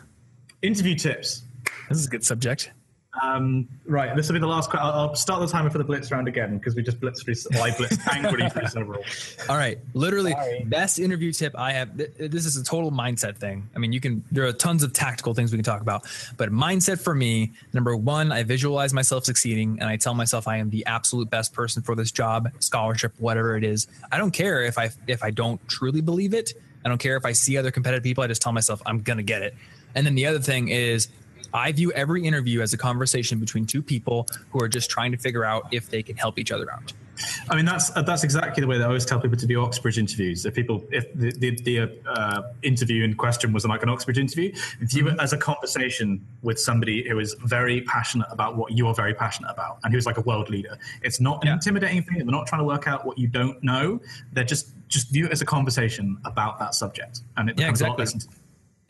Interview 0.62 0.94
tips. 0.94 1.42
This 1.90 1.98
is 1.98 2.06
a 2.06 2.10
good 2.10 2.24
subject. 2.24 2.72
Um, 3.20 3.68
right, 3.84 4.16
this 4.16 4.28
will 4.28 4.34
be 4.34 4.40
the 4.40 4.46
last. 4.46 4.70
que- 4.70 4.80
I'll, 4.80 4.92
I'll 4.92 5.14
start 5.14 5.40
the 5.40 5.46
timer 5.46 5.68
for 5.68 5.76
the 5.76 5.84
blitz 5.84 6.10
round 6.10 6.28
again 6.28 6.56
because 6.56 6.74
we 6.74 6.82
just 6.82 6.98
blitzed 6.98 7.24
through. 7.24 7.34
Well, 7.52 7.64
I 7.64 7.70
blitzed 7.70 8.00
angrily 8.16 8.48
through 8.48 8.68
several. 8.68 9.04
All 9.50 9.56
right, 9.56 9.78
literally 9.92 10.30
Sorry. 10.32 10.64
best 10.64 10.98
interview 10.98 11.30
tip 11.30 11.54
I 11.58 11.72
have. 11.72 11.94
th- 11.98 12.12
This 12.18 12.46
is 12.46 12.56
a 12.56 12.64
total 12.64 12.90
mindset 12.90 13.36
thing. 13.36 13.68
I 13.76 13.78
mean, 13.80 13.92
you 13.92 14.00
can. 14.00 14.24
There 14.32 14.46
are 14.46 14.52
tons 14.52 14.82
of 14.82 14.94
tactical 14.94 15.34
things 15.34 15.52
we 15.52 15.58
can 15.58 15.64
talk 15.64 15.82
about, 15.82 16.04
but 16.38 16.50
mindset 16.50 17.00
for 17.02 17.14
me, 17.14 17.52
number 17.74 17.94
one, 17.94 18.32
I 18.32 18.44
visualize 18.44 18.94
myself 18.94 19.24
succeeding, 19.24 19.78
and 19.78 19.90
I 19.90 19.96
tell 19.96 20.14
myself 20.14 20.48
I 20.48 20.56
am 20.56 20.70
the 20.70 20.86
absolute 20.86 21.28
best 21.28 21.52
person 21.52 21.82
for 21.82 21.94
this 21.94 22.12
job, 22.12 22.48
scholarship, 22.60 23.12
whatever 23.18 23.58
it 23.58 23.64
is. 23.64 23.88
I 24.10 24.16
don't 24.16 24.30
care 24.32 24.62
if 24.62 24.78
I 24.78 24.88
if 25.06 25.22
I 25.22 25.30
don't 25.32 25.60
truly 25.68 26.00
believe 26.00 26.32
it. 26.32 26.54
I 26.82 26.88
don't 26.88 26.98
care 26.98 27.16
if 27.18 27.26
I 27.26 27.32
see 27.32 27.58
other 27.58 27.70
competitive 27.70 28.04
people. 28.04 28.24
I 28.24 28.26
just 28.26 28.40
tell 28.40 28.52
myself 28.52 28.80
I'm 28.86 29.02
gonna 29.02 29.22
get 29.22 29.42
it. 29.42 29.54
And 29.94 30.06
then 30.06 30.14
the 30.14 30.24
other 30.26 30.38
thing 30.40 30.68
is. 30.68 31.08
I 31.54 31.72
view 31.72 31.92
every 31.92 32.24
interview 32.26 32.60
as 32.62 32.72
a 32.72 32.78
conversation 32.78 33.38
between 33.38 33.66
two 33.66 33.82
people 33.82 34.26
who 34.50 34.62
are 34.62 34.68
just 34.68 34.90
trying 34.90 35.12
to 35.12 35.18
figure 35.18 35.44
out 35.44 35.66
if 35.70 35.90
they 35.90 36.02
can 36.02 36.16
help 36.16 36.38
each 36.38 36.50
other 36.52 36.70
out. 36.72 36.92
I 37.50 37.54
mean, 37.56 37.66
that's 37.66 37.90
that's 37.90 38.24
exactly 38.24 38.62
the 38.62 38.66
way 38.66 38.78
that 38.78 38.84
I 38.84 38.86
always 38.86 39.04
tell 39.04 39.20
people 39.20 39.36
to 39.36 39.46
do 39.46 39.60
Oxbridge 39.62 39.98
interviews. 39.98 40.46
If 40.46 40.54
people, 40.54 40.82
if 40.90 41.12
the 41.14 41.30
the, 41.32 41.50
the 41.62 42.00
uh, 42.06 42.42
interview 42.62 43.04
in 43.04 43.14
question 43.14 43.52
was 43.52 43.66
like 43.66 43.82
an 43.82 43.90
Oxbridge 43.90 44.18
interview, 44.18 44.52
view 44.80 45.08
it 45.08 45.20
as 45.20 45.32
a 45.32 45.36
conversation 45.36 46.26
with 46.40 46.58
somebody 46.58 47.06
who 47.06 47.18
is 47.18 47.36
very 47.44 47.82
passionate 47.82 48.28
about 48.30 48.56
what 48.56 48.72
you 48.72 48.88
are 48.88 48.94
very 48.94 49.14
passionate 49.14 49.50
about, 49.50 49.78
and 49.84 49.92
who's 49.92 50.06
like 50.06 50.16
a 50.16 50.22
world 50.22 50.48
leader. 50.48 50.78
It's 51.02 51.20
not 51.20 51.42
an 51.42 51.48
Yeah. 51.48 51.54
intimidating 51.54 52.02
thing. 52.02 52.16
They're 52.18 52.26
not 52.26 52.46
trying 52.46 52.60
to 52.60 52.64
work 52.66 52.88
out 52.88 53.04
what 53.04 53.18
you 53.18 53.28
don't 53.28 53.62
know. 53.62 54.00
They're 54.32 54.42
just 54.44 54.70
just 54.88 55.10
view 55.12 55.26
it 55.26 55.32
as 55.32 55.42
a 55.42 55.46
conversation 55.46 56.16
about 56.24 56.58
that 56.60 56.74
subject, 56.74 57.20
and 57.36 57.48
it 57.50 57.56
Yeah, 57.58 57.66
becomes 57.66 57.82
a 57.82 57.88
lot 57.88 58.00
exactly. 58.00 58.20
less. 58.30 58.38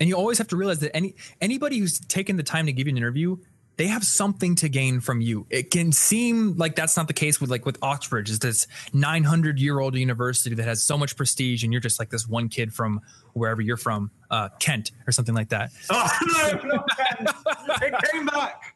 And 0.02 0.08
you 0.08 0.16
always 0.16 0.36
have 0.38 0.48
to 0.48 0.56
realize 0.56 0.80
that 0.80 0.96
any 0.96 1.14
anybody 1.40 1.78
who's 1.78 2.00
taken 2.00 2.36
the 2.36 2.42
time 2.42 2.66
to 2.66 2.72
give 2.72 2.88
you 2.88 2.90
an 2.90 2.96
interview, 2.96 3.36
they 3.76 3.86
have 3.86 4.02
something 4.02 4.56
to 4.56 4.68
gain 4.68 4.98
from 4.98 5.20
you. 5.20 5.46
It 5.48 5.70
can 5.70 5.92
seem 5.92 6.56
like 6.56 6.74
that's 6.74 6.96
not 6.96 7.06
the 7.06 7.12
case 7.12 7.40
with 7.40 7.50
like 7.50 7.64
with 7.64 7.78
Oxbridge, 7.82 8.28
is 8.28 8.40
this 8.40 8.66
900 8.92 9.60
year 9.60 9.78
old 9.78 9.94
university 9.94 10.56
that 10.56 10.64
has 10.64 10.82
so 10.82 10.98
much 10.98 11.16
prestige, 11.16 11.62
and 11.62 11.72
you're 11.72 11.78
just 11.78 12.00
like 12.00 12.10
this 12.10 12.26
one 12.26 12.48
kid 12.48 12.74
from 12.74 13.00
wherever 13.34 13.60
you're 13.60 13.76
from, 13.76 14.10
uh, 14.28 14.48
Kent 14.58 14.90
or 15.06 15.12
something 15.12 15.36
like 15.36 15.50
that, 15.50 15.70
Oh 15.90 16.08
no! 16.34 16.62
not 16.64 16.88
Ken. 16.98 17.26
it 17.82 18.10
came 18.10 18.26
back. 18.26 18.74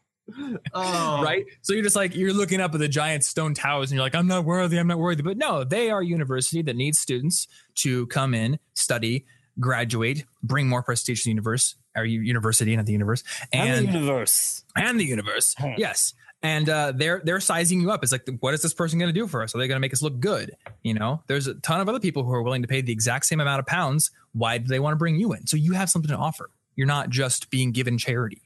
Oh. 0.73 1.21
right? 1.21 1.45
So 1.61 1.73
you're 1.73 1.83
just 1.83 1.97
like 1.97 2.15
you're 2.15 2.31
looking 2.31 2.61
up 2.61 2.73
at 2.73 2.79
the 2.79 2.87
giant 2.87 3.25
stone 3.25 3.53
towers, 3.53 3.91
and 3.91 3.97
you're 3.97 4.05
like, 4.05 4.15
I'm 4.15 4.27
not 4.27 4.45
worthy, 4.45 4.79
I'm 4.79 4.87
not 4.87 4.97
worthy. 4.99 5.23
But 5.23 5.35
no, 5.35 5.65
they 5.65 5.89
are 5.89 5.99
a 5.99 6.05
university 6.05 6.61
that 6.61 6.77
needs 6.77 6.99
students 6.99 7.49
to 7.79 8.07
come 8.07 8.33
in, 8.33 8.59
study, 8.75 9.25
graduate, 9.59 10.25
bring 10.43 10.67
more 10.67 10.83
prestige 10.83 11.21
to 11.21 11.25
the 11.25 11.31
universe, 11.31 11.75
or 11.95 12.05
university, 12.05 12.75
not 12.75 12.85
the 12.85 12.91
universe, 12.93 13.23
And, 13.51 13.69
and 13.69 13.87
the 13.87 13.91
universe. 13.99 14.63
and 14.75 14.99
the 14.99 15.05
universe. 15.05 15.55
Yes. 15.77 16.13
And 16.43 16.69
uh, 16.69 16.93
they're 16.95 17.19
they're 17.25 17.39
sizing 17.39 17.81
you 17.81 17.89
up. 17.89 18.03
It's 18.03 18.11
like, 18.11 18.27
what 18.41 18.53
is 18.53 18.61
this 18.61 18.73
person 18.73 18.99
going 18.99 19.09
to 19.11 19.19
do 19.19 19.25
for 19.25 19.41
us? 19.41 19.55
Are 19.55 19.57
they 19.57 19.67
going 19.67 19.77
to 19.77 19.79
make 19.79 19.93
us 19.93 20.03
look 20.03 20.19
good? 20.19 20.55
You 20.83 20.93
know, 20.93 21.23
there's 21.25 21.47
a 21.47 21.55
ton 21.55 21.81
of 21.81 21.89
other 21.89 21.99
people 21.99 22.23
who 22.23 22.31
are 22.31 22.43
willing 22.43 22.61
to 22.61 22.67
pay 22.67 22.81
the 22.81 22.91
exact 22.91 23.25
same 23.25 23.39
amount 23.39 23.59
of 23.59 23.65
pounds. 23.65 24.11
Why 24.33 24.59
do 24.59 24.67
they 24.67 24.79
want 24.79 24.91
to 24.93 24.97
bring 24.97 25.15
you 25.15 25.33
in? 25.33 25.47
So 25.47 25.57
you 25.57 25.73
have 25.73 25.89
something 25.89 26.09
to 26.09 26.15
offer. 26.17 26.51
You're 26.75 26.85
not 26.85 27.09
just 27.09 27.49
being 27.49 27.71
given 27.71 27.97
charity. 27.97 28.43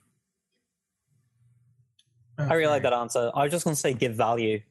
I 2.38 2.54
really 2.54 2.72
like 2.72 2.84
that 2.84 2.94
answer. 2.94 3.30
I 3.36 3.44
was 3.44 3.52
just 3.52 3.66
going 3.66 3.76
to 3.76 3.80
say 3.80 3.94
give 3.94 4.16
value. 4.16 4.62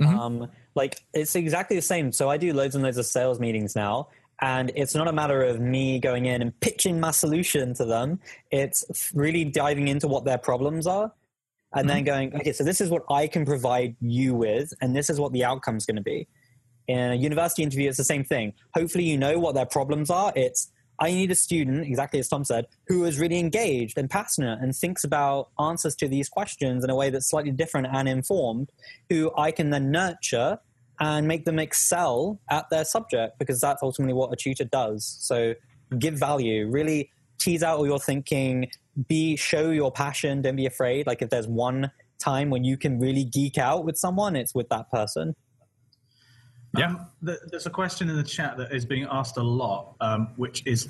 Mhm. 0.00 0.06
Um, 0.18 0.50
like 0.74 1.00
it's 1.14 1.36
exactly 1.36 1.76
the 1.76 1.82
same. 1.82 2.10
So 2.12 2.28
I 2.28 2.36
do 2.36 2.52
loads 2.52 2.74
and 2.74 2.82
loads 2.82 2.98
of 2.98 3.06
sales 3.06 3.38
meetings 3.38 3.76
now, 3.76 4.08
and 4.44 4.70
it's 4.76 4.94
not 4.94 5.08
a 5.08 5.12
matter 5.12 5.42
of 5.42 5.58
me 5.58 5.98
going 5.98 6.26
in 6.26 6.42
and 6.42 6.60
pitching 6.60 7.00
my 7.00 7.12
solution 7.12 7.72
to 7.72 7.86
them. 7.86 8.20
It's 8.50 9.10
really 9.14 9.42
diving 9.42 9.88
into 9.88 10.06
what 10.06 10.26
their 10.26 10.36
problems 10.36 10.86
are, 10.86 11.10
and 11.72 11.88
then 11.88 11.98
mm-hmm. 11.98 12.04
going, 12.04 12.36
okay, 12.36 12.52
so 12.52 12.62
this 12.62 12.82
is 12.82 12.90
what 12.90 13.04
I 13.10 13.26
can 13.26 13.46
provide 13.46 13.96
you 14.02 14.34
with, 14.34 14.70
and 14.82 14.94
this 14.94 15.08
is 15.08 15.18
what 15.18 15.32
the 15.32 15.44
outcome's 15.44 15.86
going 15.86 15.96
to 15.96 16.02
be. 16.02 16.28
In 16.88 17.12
a 17.12 17.14
university 17.14 17.62
interview, 17.62 17.88
it's 17.88 17.96
the 17.96 18.04
same 18.04 18.22
thing. 18.22 18.52
Hopefully, 18.74 19.04
you 19.04 19.16
know 19.16 19.38
what 19.38 19.54
their 19.54 19.64
problems 19.64 20.10
are. 20.10 20.30
It's 20.36 20.70
I 21.00 21.10
need 21.10 21.30
a 21.30 21.34
student, 21.34 21.86
exactly 21.86 22.20
as 22.20 22.28
Tom 22.28 22.44
said, 22.44 22.66
who 22.86 23.04
is 23.06 23.18
really 23.18 23.38
engaged 23.38 23.96
and 23.96 24.10
passionate 24.10 24.58
and 24.60 24.76
thinks 24.76 25.04
about 25.04 25.48
answers 25.58 25.96
to 25.96 26.06
these 26.06 26.28
questions 26.28 26.84
in 26.84 26.90
a 26.90 26.94
way 26.94 27.08
that's 27.08 27.30
slightly 27.30 27.50
different 27.50 27.86
and 27.90 28.10
informed, 28.10 28.68
who 29.08 29.32
I 29.38 29.52
can 29.52 29.70
then 29.70 29.90
nurture 29.90 30.58
and 31.00 31.26
make 31.26 31.44
them 31.44 31.58
excel 31.58 32.40
at 32.50 32.68
their 32.70 32.84
subject 32.84 33.38
because 33.38 33.60
that's 33.60 33.82
ultimately 33.82 34.14
what 34.14 34.32
a 34.32 34.36
tutor 34.36 34.64
does. 34.64 35.18
So 35.20 35.54
give 35.98 36.14
value, 36.14 36.68
really 36.68 37.10
tease 37.38 37.62
out 37.62 37.78
all 37.78 37.86
your 37.86 37.98
thinking, 37.98 38.70
be 39.08 39.36
show 39.36 39.70
your 39.70 39.90
passion, 39.90 40.42
don't 40.42 40.56
be 40.56 40.66
afraid. 40.66 41.06
Like 41.06 41.22
if 41.22 41.30
there's 41.30 41.48
one 41.48 41.90
time 42.18 42.50
when 42.50 42.64
you 42.64 42.76
can 42.76 42.98
really 42.98 43.24
geek 43.24 43.58
out 43.58 43.84
with 43.84 43.96
someone, 43.96 44.36
it's 44.36 44.54
with 44.54 44.68
that 44.68 44.90
person. 44.90 45.34
Yeah. 46.76 46.86
Um, 46.86 47.06
there's 47.22 47.66
a 47.66 47.70
question 47.70 48.08
in 48.08 48.16
the 48.16 48.22
chat 48.22 48.56
that 48.56 48.72
is 48.72 48.84
being 48.84 49.06
asked 49.10 49.36
a 49.36 49.42
lot, 49.42 49.94
um, 50.00 50.28
which 50.36 50.66
is 50.66 50.88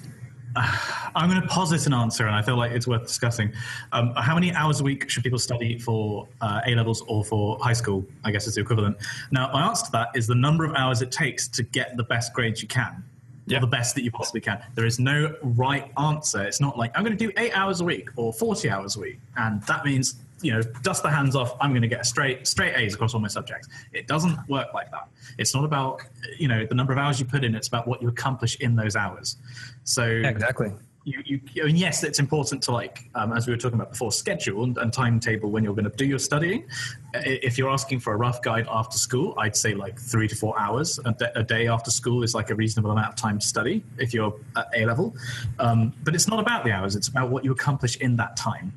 I'm 1.15 1.29
going 1.29 1.41
to 1.41 1.49
posit 1.49 1.87
an 1.87 1.95
answer, 1.95 2.27
and 2.27 2.35
I 2.35 2.43
feel 2.43 2.57
like 2.57 2.73
it's 2.73 2.87
worth 2.87 3.07
discussing. 3.07 3.53
Um, 3.93 4.13
how 4.17 4.35
many 4.35 4.53
hours 4.53 4.81
a 4.81 4.85
week 4.85 5.09
should 5.11 5.23
people 5.23 5.39
study 5.39 5.79
for 5.79 6.29
uh, 6.41 6.61
A 6.67 6.75
levels 6.75 7.03
or 7.03 7.25
for 7.25 7.59
high 7.59 7.73
school? 7.73 8.05
I 8.25 8.31
guess 8.31 8.47
is 8.47 8.55
the 8.55 8.61
equivalent. 8.61 8.97
Now, 9.31 9.51
my 9.53 9.67
answer 9.67 9.87
to 9.87 9.93
that 9.93 10.09
is 10.15 10.27
the 10.27 10.35
number 10.35 10.65
of 10.65 10.75
hours 10.75 11.03
it 11.03 11.11
takes 11.11 11.49
to 11.49 11.63
get 11.63 11.97
the 11.97 12.05
best 12.05 12.33
grades 12.33 12.63
you 12.63 12.69
can. 12.69 13.03
Yeah. 13.47 13.59
Or 13.59 13.61
the 13.61 13.67
best 13.67 13.95
that 13.97 14.03
you 14.03 14.11
possibly 14.11 14.41
can. 14.41 14.63
There 14.75 14.87
is 14.87 14.99
no 14.99 15.35
right 15.43 15.93
answer. 15.99 16.43
It's 16.43 16.63
not 16.63 16.79
like 16.79 16.93
I'm 16.95 17.05
going 17.05 17.17
to 17.17 17.27
do 17.27 17.31
eight 17.37 17.55
hours 17.55 17.83
a 17.83 17.85
week 17.85 18.09
or 18.17 18.33
40 18.33 18.71
hours 18.71 18.97
a 18.97 19.01
week, 19.01 19.19
and 19.37 19.63
that 19.65 19.85
means 19.85 20.15
you 20.45 20.53
know, 20.53 20.63
dust 20.83 21.03
the 21.03 21.11
hands 21.11 21.35
off. 21.35 21.57
I'm 21.61 21.71
going 21.71 21.83
to 21.83 21.89
get 21.89 22.05
straight 22.05 22.47
straight 22.47 22.77
A's 22.77 22.95
across 22.95 23.15
all 23.15 23.21
my 23.21 23.29
subjects. 23.29 23.69
It 23.93 24.07
doesn't 24.07 24.39
work 24.49 24.75
like 24.75 24.91
that. 24.91 25.09
It's 25.39 25.55
not 25.55 25.65
about 25.65 26.03
you 26.39 26.49
know 26.49 26.67
the 26.67 26.75
number 26.75 26.93
of 26.93 26.99
hours 26.99 27.19
you 27.19 27.27
put 27.27 27.45
in. 27.45 27.55
It's 27.55 27.69
about 27.69 27.89
what 27.89 28.03
you 28.03 28.09
accomplish 28.09 28.57
in 28.57 28.77
those 28.77 28.95
hours. 28.95 29.37
So 29.85 30.05
exactly. 30.05 30.73
You, 31.07 31.23
you, 31.27 31.67
and 31.67 31.79
yes, 31.79 32.03
it's 32.03 32.19
important 32.19 32.63
to 32.63 32.73
like, 32.73 33.11
um, 33.15 33.35
as 33.35 33.47
we 33.47 33.53
were 33.53 33.59
talking 33.59 33.79
about 33.79 33.91
before, 33.91 34.11
schedule 34.11 34.65
and, 34.65 34.79
and 34.79 34.91
timetable 34.91 35.51
when 35.51 35.63
you're 35.63 35.75
going 35.75 35.85
to 35.85 35.95
do 35.95 36.07
your 36.07 36.19
studying. 36.19 36.65
If 37.13 37.59
you're 37.59 37.69
asking 37.69 38.01
for 38.01 38.15
a 38.15 38.17
rough 38.17 38.41
guide 38.41 38.67
after 38.71 38.97
school, 38.97 39.35
I'd 39.37 39.55
say 39.55 39.75
like 39.75 40.01
three 40.01 40.29
to 40.29 40.35
four 40.35 40.59
hours 40.59 40.99
a, 41.05 41.13
d- 41.13 41.27
a 41.35 41.43
day 41.43 41.69
after 41.69 41.91
school 41.91 42.23
is 42.23 42.35
like 42.35 42.49
a 42.49 42.55
reasonable 42.55 42.91
amount 42.91 43.09
of 43.09 43.17
time 43.17 43.39
to 43.39 43.47
study 43.47 43.85
if 43.99 44.15
you're 44.15 44.35
at 44.57 44.69
A 44.75 44.87
level. 44.87 45.15
Um, 45.59 45.93
but 46.05 46.15
it's 46.15 46.27
not 46.27 46.41
about 46.41 46.65
the 46.65 46.73
hours; 46.73 46.97
it's 46.97 47.09
about 47.09 47.29
what 47.29 47.45
you 47.45 47.53
accomplish 47.53 47.97
in 47.99 48.17
that 48.17 48.35
time. 48.39 48.73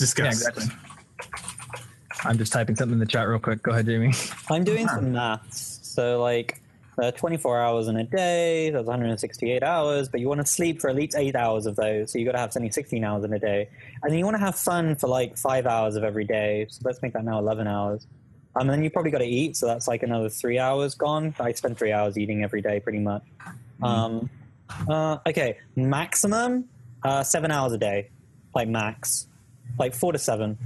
Discuss. 0.00 0.42
Yeah, 0.42 0.48
exactly. 0.48 0.64
I'm 2.24 2.38
just 2.38 2.52
typing 2.52 2.74
something 2.74 2.94
in 2.94 2.98
the 2.98 3.06
chat 3.06 3.28
real 3.28 3.38
quick. 3.38 3.62
Go 3.62 3.72
ahead, 3.72 3.84
Jamie. 3.84 4.14
I'm 4.48 4.64
doing 4.64 4.88
some 4.88 5.12
maths. 5.12 5.78
So, 5.82 6.22
like, 6.22 6.62
uh, 6.96 7.10
24 7.12 7.60
hours 7.60 7.88
in 7.88 7.96
a 7.96 8.04
day, 8.04 8.70
that's 8.70 8.86
168 8.86 9.62
hours, 9.62 10.08
but 10.08 10.20
you 10.20 10.28
want 10.28 10.40
to 10.40 10.46
sleep 10.46 10.80
for 10.80 10.88
at 10.88 10.96
least 10.96 11.14
eight 11.16 11.36
hours 11.36 11.66
of 11.66 11.76
those. 11.76 12.12
So, 12.12 12.18
you 12.18 12.24
got 12.24 12.32
to 12.32 12.38
have 12.38 12.52
something 12.52 12.72
16 12.72 13.04
hours 13.04 13.24
in 13.24 13.32
a 13.34 13.38
day. 13.38 13.68
And 14.02 14.10
then 14.10 14.18
you 14.18 14.24
want 14.24 14.36
to 14.38 14.42
have 14.42 14.56
fun 14.56 14.96
for 14.96 15.06
like 15.06 15.36
five 15.36 15.66
hours 15.66 15.96
of 15.96 16.04
every 16.04 16.24
day. 16.24 16.66
So, 16.70 16.80
let's 16.84 17.02
make 17.02 17.12
that 17.12 17.24
now 17.24 17.38
11 17.38 17.66
hours. 17.66 18.06
Um, 18.56 18.62
and 18.62 18.70
then 18.70 18.82
you 18.82 18.90
probably 18.90 19.10
got 19.10 19.18
to 19.18 19.26
eat. 19.26 19.56
So, 19.56 19.66
that's 19.66 19.86
like 19.86 20.02
another 20.02 20.30
three 20.30 20.58
hours 20.58 20.94
gone. 20.94 21.34
I 21.38 21.52
spend 21.52 21.76
three 21.76 21.92
hours 21.92 22.16
eating 22.16 22.42
every 22.42 22.62
day 22.62 22.80
pretty 22.80 23.00
much. 23.00 23.22
Um, 23.82 24.30
uh, 24.88 25.18
okay, 25.26 25.58
maximum 25.76 26.68
uh, 27.02 27.22
seven 27.22 27.50
hours 27.50 27.72
a 27.72 27.78
day, 27.78 28.10
like 28.54 28.68
max. 28.68 29.26
Like 29.78 29.94
four 29.94 30.12
to 30.12 30.18
seven 30.18 30.58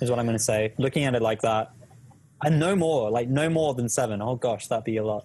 is 0.00 0.10
what 0.10 0.18
I'm 0.18 0.26
going 0.26 0.38
to 0.38 0.42
say. 0.42 0.72
Looking 0.78 1.04
at 1.04 1.14
it 1.14 1.22
like 1.22 1.42
that 1.42 1.72
and 2.42 2.58
no 2.60 2.76
more, 2.76 3.10
like 3.10 3.28
no 3.28 3.48
more 3.48 3.74
than 3.74 3.88
seven. 3.88 4.20
Oh 4.20 4.36
gosh, 4.36 4.66
that'd 4.68 4.84
be 4.84 4.96
a 4.98 5.04
lot. 5.04 5.24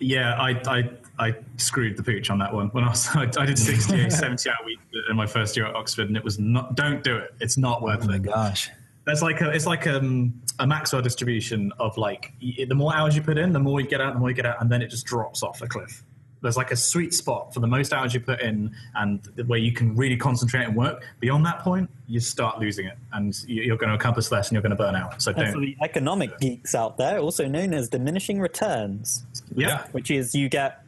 Yeah, 0.00 0.34
I, 0.34 0.50
I, 0.66 0.90
I 1.18 1.34
screwed 1.56 1.96
the 1.96 2.02
pooch 2.02 2.28
on 2.30 2.38
that 2.38 2.52
one. 2.52 2.68
When 2.68 2.84
I 2.84 2.88
was, 2.90 3.08
I, 3.14 3.22
I 3.38 3.46
did 3.46 3.58
68, 3.58 4.12
70 4.12 4.50
hour 4.50 4.56
week 4.66 4.78
in 5.08 5.16
my 5.16 5.26
first 5.26 5.56
year 5.56 5.66
at 5.66 5.74
Oxford, 5.74 6.08
and 6.08 6.16
it 6.16 6.24
was 6.24 6.38
not. 6.38 6.74
Don't 6.74 7.02
do 7.02 7.16
it. 7.16 7.34
It's 7.40 7.56
not 7.56 7.82
worth 7.82 8.04
Oh 8.04 8.08
my 8.08 8.16
it. 8.16 8.22
gosh. 8.22 8.70
There's 9.06 9.22
like 9.22 9.40
a, 9.42 9.50
it's 9.50 9.66
like 9.66 9.86
um, 9.86 10.32
a 10.58 10.66
Maxwell 10.66 11.02
distribution 11.02 11.72
of 11.78 11.96
like 11.98 12.32
the 12.40 12.74
more 12.74 12.94
hours 12.96 13.14
you 13.14 13.20
put 13.22 13.36
in, 13.36 13.52
the 13.52 13.60
more 13.60 13.80
you 13.80 13.86
get 13.86 14.00
out, 14.00 14.14
the 14.14 14.18
more 14.18 14.30
you 14.30 14.34
get 14.34 14.46
out, 14.46 14.60
and 14.62 14.70
then 14.72 14.80
it 14.80 14.88
just 14.88 15.04
drops 15.04 15.42
off 15.42 15.60
a 15.60 15.66
cliff. 15.66 16.02
There's 16.44 16.58
like 16.58 16.72
a 16.72 16.76
sweet 16.76 17.14
spot 17.14 17.54
for 17.54 17.60
the 17.60 17.66
most 17.66 17.94
hours 17.94 18.12
you 18.12 18.20
put 18.20 18.42
in, 18.42 18.70
and 18.94 19.18
where 19.46 19.58
you 19.58 19.72
can 19.72 19.96
really 19.96 20.16
concentrate 20.18 20.64
and 20.64 20.76
work. 20.76 21.02
Beyond 21.20 21.46
that 21.46 21.60
point, 21.60 21.88
you 22.06 22.20
start 22.20 22.58
losing 22.60 22.84
it, 22.84 22.98
and 23.14 23.34
you- 23.48 23.62
you're 23.62 23.78
going 23.78 23.88
to 23.88 23.94
accomplish 23.94 24.30
less, 24.30 24.48
and 24.48 24.52
you're 24.54 24.60
going 24.62 24.70
to 24.70 24.76
burn 24.76 24.94
out. 24.94 25.22
So 25.22 25.30
And 25.30 25.38
for 25.46 25.52
don't. 25.54 25.62
the 25.62 25.76
economic 25.82 26.38
geeks 26.40 26.74
out 26.74 26.98
there, 26.98 27.18
also 27.18 27.48
known 27.48 27.72
as 27.72 27.88
diminishing 27.88 28.40
returns, 28.40 29.24
Yeah, 29.56 29.86
which 29.92 30.10
is 30.10 30.34
you 30.34 30.48
get 30.50 30.80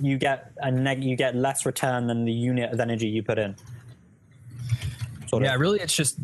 you 0.00 0.16
get 0.16 0.52
a 0.58 0.70
neg- 0.70 1.02
you 1.02 1.16
get 1.16 1.34
less 1.34 1.66
return 1.66 2.06
than 2.06 2.24
the 2.24 2.32
unit 2.32 2.72
of 2.72 2.78
energy 2.78 3.08
you 3.08 3.22
put 3.24 3.38
in. 3.38 3.56
Sort 5.26 5.42
Yeah, 5.42 5.54
of. 5.54 5.60
really, 5.60 5.80
it's 5.80 5.94
just, 5.96 6.16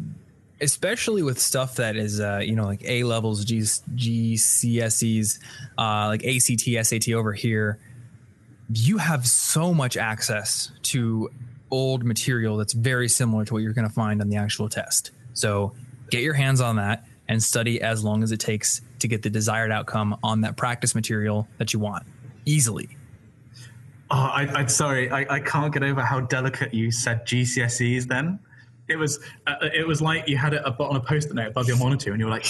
especially 0.60 1.22
with 1.24 1.40
stuff 1.40 1.74
that 1.76 1.96
is, 1.96 2.20
uh, 2.20 2.38
you 2.42 2.54
know, 2.54 2.64
like 2.64 2.82
A 2.84 3.02
levels, 3.02 3.44
G, 3.44 3.58
GCSEs, 3.58 5.40
uh, 5.76 6.06
like 6.06 6.24
ACT, 6.24 6.76
SAT 6.86 7.12
over 7.12 7.32
here. 7.32 7.78
You 8.74 8.98
have 8.98 9.26
so 9.26 9.74
much 9.74 9.96
access 9.96 10.72
to 10.82 11.30
old 11.70 12.04
material 12.04 12.56
that's 12.56 12.72
very 12.72 13.08
similar 13.08 13.44
to 13.44 13.54
what 13.54 13.62
you're 13.62 13.72
going 13.72 13.88
to 13.88 13.94
find 13.94 14.20
on 14.20 14.28
the 14.28 14.36
actual 14.36 14.68
test. 14.68 15.10
So 15.34 15.74
get 16.10 16.22
your 16.22 16.34
hands 16.34 16.60
on 16.60 16.76
that 16.76 17.06
and 17.28 17.42
study 17.42 17.80
as 17.80 18.04
long 18.04 18.22
as 18.22 18.32
it 18.32 18.40
takes 18.40 18.82
to 18.98 19.08
get 19.08 19.22
the 19.22 19.30
desired 19.30 19.72
outcome 19.72 20.16
on 20.22 20.42
that 20.42 20.56
practice 20.56 20.94
material 20.94 21.48
that 21.58 21.72
you 21.72 21.78
want 21.78 22.04
easily. 22.44 22.96
Oh, 24.10 24.16
I, 24.16 24.42
I'm 24.54 24.68
sorry. 24.68 25.10
I, 25.10 25.36
I 25.36 25.40
can't 25.40 25.72
get 25.72 25.82
over 25.82 26.02
how 26.02 26.20
delicate 26.20 26.74
you 26.74 26.92
said 26.92 27.26
GCSEs. 27.26 28.06
Then 28.06 28.38
it 28.88 28.96
was 28.96 29.20
uh, 29.46 29.54
it 29.74 29.86
was 29.86 30.02
like 30.02 30.28
you 30.28 30.36
had 30.36 30.52
it 30.52 30.64
on 30.64 30.96
a 30.96 31.00
post-it 31.00 31.32
note 31.34 31.48
above 31.48 31.66
your 31.66 31.78
monitor, 31.78 32.12
and 32.12 32.20
you 32.20 32.26
were 32.26 32.32
like 32.32 32.44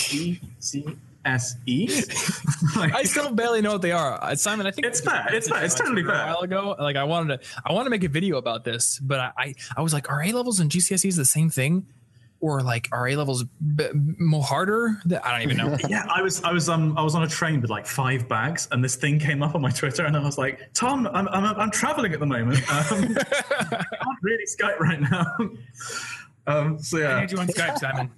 GCSE. 1.24 2.76
like, 2.76 2.94
I 2.94 3.02
still 3.04 3.32
barely 3.32 3.60
know 3.60 3.72
what 3.72 3.82
they 3.82 3.92
are. 3.92 4.22
Uh, 4.22 4.34
Simon, 4.34 4.66
I 4.66 4.70
think 4.70 4.86
It's 4.86 5.00
fair, 5.00 5.26
it's 5.30 5.48
fair, 5.48 5.64
it's 5.64 5.74
totally 5.74 6.02
A 6.02 6.06
while 6.06 6.40
ago, 6.40 6.76
like 6.78 6.96
I 6.96 7.04
wanted 7.04 7.40
to, 7.40 7.48
I 7.64 7.72
want 7.72 7.86
to 7.86 7.90
make 7.90 8.04
a 8.04 8.08
video 8.08 8.36
about 8.38 8.64
this, 8.64 8.98
but 8.98 9.20
I, 9.20 9.32
I, 9.36 9.54
I 9.76 9.82
was 9.82 9.92
like, 9.92 10.10
are 10.10 10.22
A 10.22 10.32
levels 10.32 10.60
and 10.60 10.70
GCSEs 10.70 11.16
the 11.16 11.24
same 11.24 11.50
thing, 11.50 11.86
or 12.40 12.60
like 12.60 12.88
are 12.90 13.06
A 13.08 13.14
levels 13.16 13.44
b- 13.76 13.88
more 14.18 14.42
harder? 14.42 14.98
That- 15.06 15.24
I 15.24 15.32
don't 15.32 15.42
even 15.42 15.56
know. 15.58 15.76
yeah, 15.88 16.06
I 16.12 16.22
was 16.22 16.42
I 16.42 16.50
was 16.52 16.68
um 16.68 16.98
I 16.98 17.02
was 17.02 17.14
on 17.14 17.22
a 17.22 17.28
train 17.28 17.60
with 17.60 17.70
like 17.70 17.86
five 17.86 18.28
bags, 18.28 18.66
and 18.72 18.82
this 18.82 18.96
thing 18.96 19.18
came 19.18 19.42
up 19.42 19.54
on 19.54 19.60
my 19.62 19.70
Twitter, 19.70 20.04
and 20.04 20.16
I 20.16 20.20
was 20.24 20.38
like, 20.38 20.60
Tom, 20.74 21.06
I'm 21.12 21.28
I'm, 21.28 21.44
I'm 21.44 21.70
traveling 21.70 22.12
at 22.12 22.20
the 22.20 22.26
moment. 22.26 22.58
Um, 22.70 23.16
I 23.20 23.84
can't 23.84 24.22
really 24.22 24.44
Skype 24.46 24.80
right 24.80 25.00
now. 25.00 25.26
um, 26.48 26.78
so 26.80 26.98
yeah, 26.98 27.14
I 27.16 27.20
need 27.20 27.30
you 27.32 27.38
on 27.38 27.46
Skype, 27.46 27.78
Simon. 27.78 28.10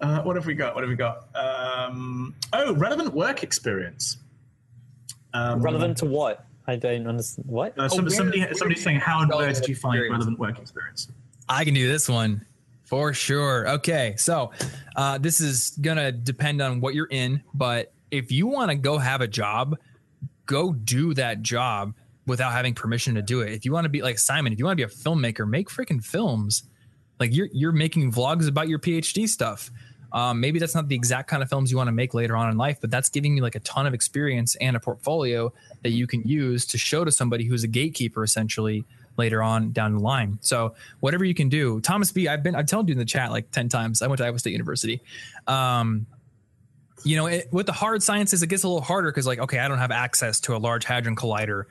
Uh, 0.00 0.22
what 0.22 0.36
have 0.36 0.46
we 0.46 0.54
got? 0.54 0.74
What 0.74 0.82
have 0.84 0.90
we 0.90 0.96
got? 0.96 1.28
Um, 1.34 2.34
oh, 2.52 2.74
relevant 2.74 3.14
work 3.14 3.42
experience. 3.42 4.18
Um, 5.34 5.60
Relevant 5.60 5.98
to 5.98 6.06
what? 6.06 6.46
I 6.66 6.76
don't 6.76 7.06
understand. 7.06 7.46
What? 7.48 7.78
Uh, 7.78 7.88
some, 7.88 8.04
where- 8.04 8.10
somebody, 8.10 8.40
where 8.40 8.54
somebody's 8.54 8.78
did 8.78 8.84
saying, 8.84 9.00
how 9.00 9.20
and 9.22 9.30
where 9.30 9.52
did 9.52 9.68
you 9.68 9.74
find 9.74 9.94
experience? 9.96 10.12
relevant 10.12 10.38
work 10.38 10.58
experience? 10.58 11.08
I 11.48 11.64
can 11.64 11.74
do 11.74 11.86
this 11.86 12.08
one 12.08 12.44
for 12.84 13.12
sure. 13.12 13.68
Okay, 13.68 14.14
so 14.16 14.50
uh, 14.96 15.18
this 15.18 15.40
is 15.40 15.76
gonna 15.80 16.10
depend 16.10 16.62
on 16.62 16.80
what 16.80 16.94
you're 16.94 17.08
in, 17.10 17.42
but 17.54 17.92
if 18.10 18.32
you 18.32 18.46
want 18.46 18.70
to 18.70 18.76
go 18.76 18.98
have 18.98 19.20
a 19.20 19.28
job, 19.28 19.76
go 20.46 20.72
do 20.72 21.12
that 21.14 21.42
job 21.42 21.94
without 22.26 22.52
having 22.52 22.74
permission 22.74 23.14
to 23.16 23.22
do 23.22 23.40
it. 23.42 23.52
If 23.52 23.64
you 23.64 23.72
want 23.72 23.84
to 23.84 23.88
be 23.88 24.02
like 24.02 24.18
Simon, 24.18 24.52
if 24.52 24.58
you 24.58 24.64
want 24.64 24.78
to 24.78 24.86
be 24.86 24.90
a 24.90 24.94
filmmaker, 24.94 25.46
make 25.48 25.68
freaking 25.68 26.02
films. 26.02 26.64
Like 27.18 27.34
you're 27.34 27.48
you're 27.52 27.72
making 27.72 28.12
vlogs 28.12 28.48
about 28.48 28.68
your 28.68 28.78
PhD 28.78 29.28
stuff. 29.28 29.70
Um, 30.12 30.40
maybe 30.40 30.58
that's 30.58 30.74
not 30.74 30.88
the 30.88 30.94
exact 30.94 31.28
kind 31.28 31.42
of 31.42 31.48
films 31.48 31.70
you 31.70 31.76
want 31.76 31.88
to 31.88 31.92
make 31.92 32.14
later 32.14 32.36
on 32.36 32.50
in 32.50 32.56
life, 32.56 32.78
but 32.80 32.90
that's 32.90 33.08
giving 33.08 33.36
you 33.36 33.42
like 33.42 33.54
a 33.54 33.60
ton 33.60 33.86
of 33.86 33.92
experience 33.92 34.54
and 34.56 34.76
a 34.76 34.80
portfolio 34.80 35.52
that 35.82 35.90
you 35.90 36.06
can 36.06 36.22
use 36.22 36.64
to 36.66 36.78
show 36.78 37.04
to 37.04 37.10
somebody 37.10 37.44
who's 37.44 37.64
a 37.64 37.68
gatekeeper 37.68 38.22
essentially 38.22 38.84
later 39.16 39.42
on 39.42 39.72
down 39.72 39.94
the 39.94 40.00
line. 40.00 40.38
So 40.40 40.74
whatever 41.00 41.24
you 41.24 41.34
can 41.34 41.48
do, 41.48 41.80
Thomas 41.80 42.12
B, 42.12 42.28
I've 42.28 42.42
been 42.42 42.54
I've 42.54 42.66
told 42.66 42.88
you 42.88 42.92
in 42.92 42.98
the 42.98 43.04
chat 43.04 43.30
like 43.30 43.50
ten 43.50 43.68
times. 43.68 44.00
I 44.02 44.06
went 44.06 44.18
to 44.18 44.24
Iowa 44.24 44.38
State 44.38 44.52
University. 44.52 45.02
Um, 45.46 46.06
you 47.04 47.16
know, 47.16 47.26
it, 47.26 47.48
with 47.52 47.66
the 47.66 47.72
hard 47.72 48.02
sciences, 48.02 48.42
it 48.42 48.48
gets 48.48 48.62
a 48.62 48.68
little 48.68 48.82
harder 48.82 49.10
because 49.10 49.26
like 49.26 49.38
okay, 49.38 49.58
I 49.58 49.68
don't 49.68 49.78
have 49.78 49.90
access 49.90 50.40
to 50.40 50.56
a 50.56 50.58
large 50.58 50.84
hadron 50.84 51.16
collider 51.16 51.64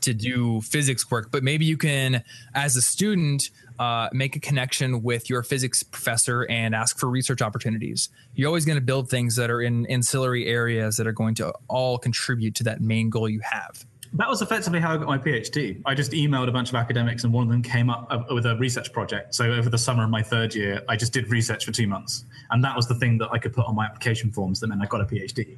to 0.00 0.14
do 0.14 0.60
physics 0.62 1.10
work, 1.10 1.30
but 1.30 1.42
maybe 1.42 1.64
you 1.64 1.76
can, 1.76 2.24
as 2.54 2.76
a 2.76 2.82
student, 2.82 3.50
uh, 3.78 4.08
make 4.12 4.36
a 4.36 4.40
connection 4.40 5.02
with 5.02 5.28
your 5.28 5.42
physics 5.42 5.82
professor 5.82 6.46
and 6.50 6.74
ask 6.74 6.98
for 6.98 7.08
research 7.08 7.42
opportunities. 7.42 8.08
You're 8.34 8.48
always 8.48 8.64
going 8.64 8.78
to 8.78 8.84
build 8.84 9.08
things 9.08 9.36
that 9.36 9.50
are 9.50 9.60
in 9.60 9.86
ancillary 9.86 10.46
areas 10.46 10.96
that 10.96 11.06
are 11.06 11.12
going 11.12 11.34
to 11.36 11.52
all 11.68 11.98
contribute 11.98 12.54
to 12.56 12.64
that 12.64 12.80
main 12.80 13.10
goal 13.10 13.28
you 13.28 13.40
have. 13.40 13.84
That 14.12 14.28
was 14.28 14.40
effectively 14.40 14.80
how 14.80 14.94
I 14.94 14.96
got 14.96 15.06
my 15.06 15.18
PhD. 15.18 15.82
I 15.84 15.94
just 15.94 16.12
emailed 16.12 16.48
a 16.48 16.52
bunch 16.52 16.70
of 16.70 16.74
academics, 16.76 17.24
and 17.24 17.32
one 17.32 17.44
of 17.44 17.50
them 17.50 17.60
came 17.60 17.90
up 17.90 18.30
with 18.30 18.46
a 18.46 18.56
research 18.56 18.92
project. 18.92 19.34
So 19.34 19.52
over 19.52 19.68
the 19.68 19.78
summer 19.78 20.04
of 20.04 20.10
my 20.10 20.22
third 20.22 20.54
year, 20.54 20.82
I 20.88 20.96
just 20.96 21.12
did 21.12 21.30
research 21.30 21.64
for 21.64 21.72
two 21.72 21.86
months, 21.86 22.24
and 22.50 22.64
that 22.64 22.74
was 22.74 22.86
the 22.86 22.94
thing 22.94 23.18
that 23.18 23.30
I 23.30 23.38
could 23.38 23.52
put 23.52 23.66
on 23.66 23.74
my 23.74 23.84
application 23.84 24.30
forms. 24.30 24.60
That 24.60 24.68
meant 24.68 24.80
I 24.80 24.86
got 24.86 25.00
a 25.00 25.04
PhD. 25.04 25.56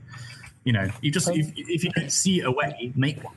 You 0.64 0.72
know, 0.72 0.88
you 1.02 1.10
just 1.10 1.28
if, 1.28 1.52
if 1.56 1.84
you 1.84 1.90
don't 1.90 2.10
see 2.10 2.40
a 2.40 2.50
way, 2.50 2.92
make 2.96 3.22
one. 3.22 3.34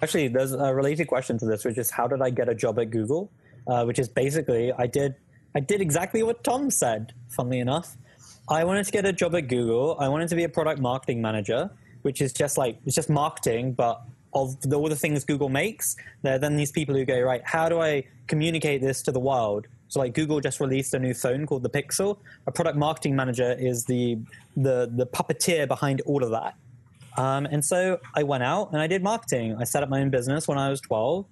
Actually, 0.00 0.28
there's 0.28 0.52
a 0.52 0.74
related 0.74 1.06
question 1.06 1.38
to 1.38 1.44
this, 1.44 1.64
which 1.64 1.76
is 1.76 1.90
how 1.90 2.06
did 2.06 2.22
I 2.22 2.30
get 2.30 2.48
a 2.48 2.54
job 2.54 2.78
at 2.78 2.90
Google? 2.90 3.30
Uh, 3.66 3.84
which 3.84 3.98
is 3.98 4.08
basically 4.08 4.72
I 4.76 4.86
did 4.86 5.14
I 5.54 5.60
did 5.60 5.80
exactly 5.80 6.22
what 6.22 6.44
Tom 6.44 6.70
said. 6.70 7.12
Funnily 7.30 7.60
enough, 7.60 7.96
I 8.48 8.64
wanted 8.64 8.84
to 8.86 8.92
get 8.92 9.06
a 9.06 9.12
job 9.12 9.34
at 9.34 9.48
Google. 9.48 9.96
I 9.98 10.08
wanted 10.08 10.28
to 10.28 10.36
be 10.36 10.44
a 10.44 10.48
product 10.48 10.80
marketing 10.80 11.22
manager, 11.22 11.70
which 12.02 12.20
is 12.20 12.32
just 12.32 12.58
like 12.58 12.78
it's 12.84 12.94
just 12.94 13.08
marketing, 13.08 13.72
but 13.72 14.02
of 14.34 14.60
the, 14.62 14.76
all 14.76 14.88
the 14.88 14.96
things 14.96 15.24
Google 15.24 15.48
makes. 15.48 15.96
There 16.22 16.34
are 16.34 16.38
then 16.38 16.56
these 16.56 16.72
people 16.72 16.94
who 16.94 17.04
go 17.04 17.20
right. 17.20 17.42
How 17.44 17.68
do 17.68 17.80
I 17.80 18.04
communicate 18.26 18.82
this 18.82 19.00
to 19.02 19.12
the 19.12 19.20
world? 19.20 19.66
So 19.88 20.00
like 20.00 20.12
Google 20.12 20.40
just 20.40 20.60
released 20.60 20.92
a 20.94 20.98
new 20.98 21.14
phone 21.14 21.46
called 21.46 21.62
the 21.62 21.70
Pixel. 21.70 22.18
A 22.46 22.52
product 22.52 22.76
marketing 22.76 23.14
manager 23.16 23.56
is 23.58 23.84
the 23.84 24.18
the 24.56 24.90
the 24.94 25.06
puppeteer 25.06 25.68
behind 25.68 26.00
all 26.02 26.22
of 26.22 26.30
that. 26.30 26.56
Um, 27.16 27.46
and 27.46 27.64
so 27.64 28.00
I 28.14 28.24
went 28.24 28.42
out 28.42 28.72
and 28.72 28.80
I 28.80 28.88
did 28.88 29.02
marketing. 29.02 29.56
I 29.58 29.64
set 29.64 29.82
up 29.82 29.88
my 29.88 30.00
own 30.00 30.10
business 30.10 30.48
when 30.48 30.58
I 30.58 30.68
was 30.68 30.80
12. 30.80 31.24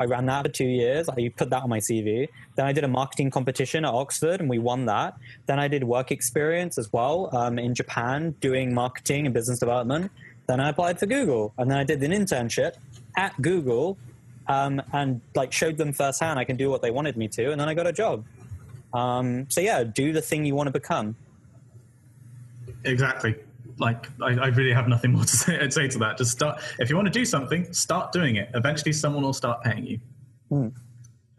I 0.00 0.04
ran 0.04 0.26
that 0.26 0.46
for 0.46 0.52
two 0.52 0.66
years. 0.66 1.08
I 1.08 1.30
put 1.36 1.50
that 1.50 1.62
on 1.62 1.68
my 1.68 1.78
CV. 1.78 2.28
Then 2.56 2.66
I 2.66 2.72
did 2.72 2.84
a 2.84 2.88
marketing 2.88 3.30
competition 3.30 3.84
at 3.84 3.92
Oxford 3.92 4.40
and 4.40 4.48
we 4.48 4.58
won 4.58 4.86
that. 4.86 5.16
Then 5.46 5.58
I 5.58 5.68
did 5.68 5.84
work 5.84 6.10
experience 6.10 6.78
as 6.78 6.92
well 6.92 7.34
um, 7.36 7.58
in 7.58 7.74
Japan 7.74 8.34
doing 8.40 8.72
marketing 8.72 9.26
and 9.26 9.34
business 9.34 9.58
development. 9.58 10.10
Then 10.46 10.60
I 10.60 10.70
applied 10.70 10.98
for 10.98 11.06
Google 11.06 11.52
and 11.58 11.70
then 11.70 11.78
I 11.78 11.84
did 11.84 12.02
an 12.02 12.12
internship 12.12 12.74
at 13.16 13.40
Google 13.42 13.98
um, 14.46 14.80
and 14.92 15.20
like 15.34 15.52
showed 15.52 15.76
them 15.76 15.92
firsthand 15.92 16.38
I 16.38 16.44
can 16.44 16.56
do 16.56 16.70
what 16.70 16.80
they 16.82 16.90
wanted 16.90 17.16
me 17.16 17.28
to. 17.28 17.50
And 17.50 17.60
then 17.60 17.68
I 17.68 17.74
got 17.74 17.86
a 17.86 17.92
job. 17.92 18.24
Um, 18.94 19.50
so 19.50 19.60
yeah, 19.60 19.84
do 19.84 20.12
the 20.12 20.22
thing 20.22 20.44
you 20.44 20.54
want 20.54 20.68
to 20.68 20.72
become. 20.72 21.16
Exactly 22.84 23.34
like 23.78 24.08
I, 24.20 24.34
I, 24.34 24.46
really 24.48 24.72
have 24.72 24.88
nothing 24.88 25.12
more 25.14 25.24
to 25.24 25.36
say, 25.36 25.68
say, 25.70 25.88
to 25.88 25.98
that. 25.98 26.18
Just 26.18 26.32
start. 26.32 26.60
If 26.78 26.90
you 26.90 26.96
want 26.96 27.06
to 27.06 27.12
do 27.12 27.24
something, 27.24 27.72
start 27.72 28.12
doing 28.12 28.36
it. 28.36 28.50
Eventually, 28.54 28.92
someone 28.92 29.22
will 29.22 29.32
start 29.32 29.62
paying 29.62 29.86
you. 29.86 30.00
Hmm. 30.48 30.68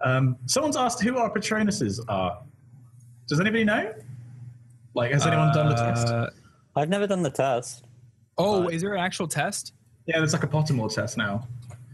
Um, 0.01 0.37
someone's 0.45 0.77
asked 0.77 1.01
who 1.01 1.17
our 1.17 1.29
Patronuses 1.29 1.99
are. 2.07 2.41
Does 3.27 3.39
anybody 3.39 3.63
know? 3.63 3.93
Like, 4.93 5.11
has 5.11 5.25
anyone 5.25 5.49
uh, 5.49 5.53
done 5.53 5.69
the 5.69 5.75
test? 5.75 6.07
Uh, 6.07 6.29
I've 6.75 6.89
never 6.89 7.07
done 7.07 7.21
the 7.21 7.29
test. 7.29 7.85
Oh, 8.37 8.63
but... 8.63 8.73
is 8.73 8.81
there 8.81 8.93
an 8.93 9.01
actual 9.01 9.27
test? 9.27 9.73
Yeah, 10.05 10.17
there's 10.17 10.33
like 10.33 10.43
a 10.43 10.47
Pottermore 10.47 10.93
test 10.93 11.17
now. 11.17 11.47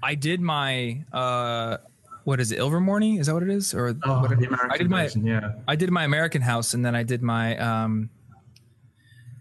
I 0.03 0.15
did 0.15 0.39
my. 0.39 1.03
Uh, 1.11 1.77
what 2.23 2.39
is 2.39 2.51
it, 2.51 2.59
Ilvermorny? 2.59 3.19
Is 3.19 3.27
that 3.27 3.34
what 3.34 3.43
it 3.43 3.49
is? 3.49 3.73
Or 3.73 3.95
oh, 4.03 4.22
what, 4.22 4.30
the 4.30 4.47
American 4.47 4.72
I 4.72 4.77
did 4.77 4.89
my 4.89 5.03
version, 5.03 5.26
yeah. 5.26 5.53
I 5.67 5.76
did 5.76 5.91
my 5.91 6.05
American 6.05 6.41
House, 6.41 6.73
and 6.73 6.85
then 6.85 6.95
I 6.95 7.03
did 7.03 7.22
my 7.22 7.57
um, 7.57 8.09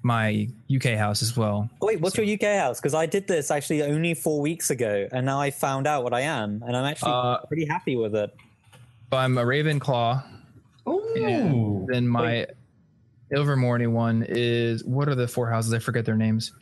my 0.05 0.47
UK 0.75 0.97
house 0.99 1.23
as 1.23 1.37
well. 1.37 1.69
Wait, 1.81 2.01
what's 2.01 2.15
so. 2.15 2.23
your 2.23 2.35
UK 2.35 2.61
house? 2.61 2.79
Because 2.79 2.95
I 2.95 3.07
did 3.07 3.27
this 3.27 3.51
actually 3.51 3.83
only 3.83 4.15
four 4.15 4.41
weeks 4.41 4.71
ago, 4.71 5.09
and 5.11 5.27
now 5.27 5.41
I 5.41 5.51
found 5.51 5.87
out 5.87 6.05
what 6.05 6.13
I 6.13 6.21
am, 6.21 6.63
and 6.67 6.77
I'm 6.77 6.85
actually 6.85 7.13
uh, 7.13 7.39
pretty 7.49 7.65
happy 7.65 7.97
with 7.97 8.15
it. 8.15 8.33
I'm 9.11 9.39
a 9.39 9.45
Ravenclaw. 9.45 10.23
Oh, 10.87 11.87
then 11.89 12.07
my 12.07 12.47
Ilvermorny 13.33 13.91
one 13.91 14.25
is 14.29 14.85
what 14.85 15.09
are 15.09 15.15
the 15.15 15.27
four 15.27 15.49
houses? 15.49 15.73
I 15.73 15.79
forget 15.79 16.05
their 16.05 16.17
names. 16.17 16.53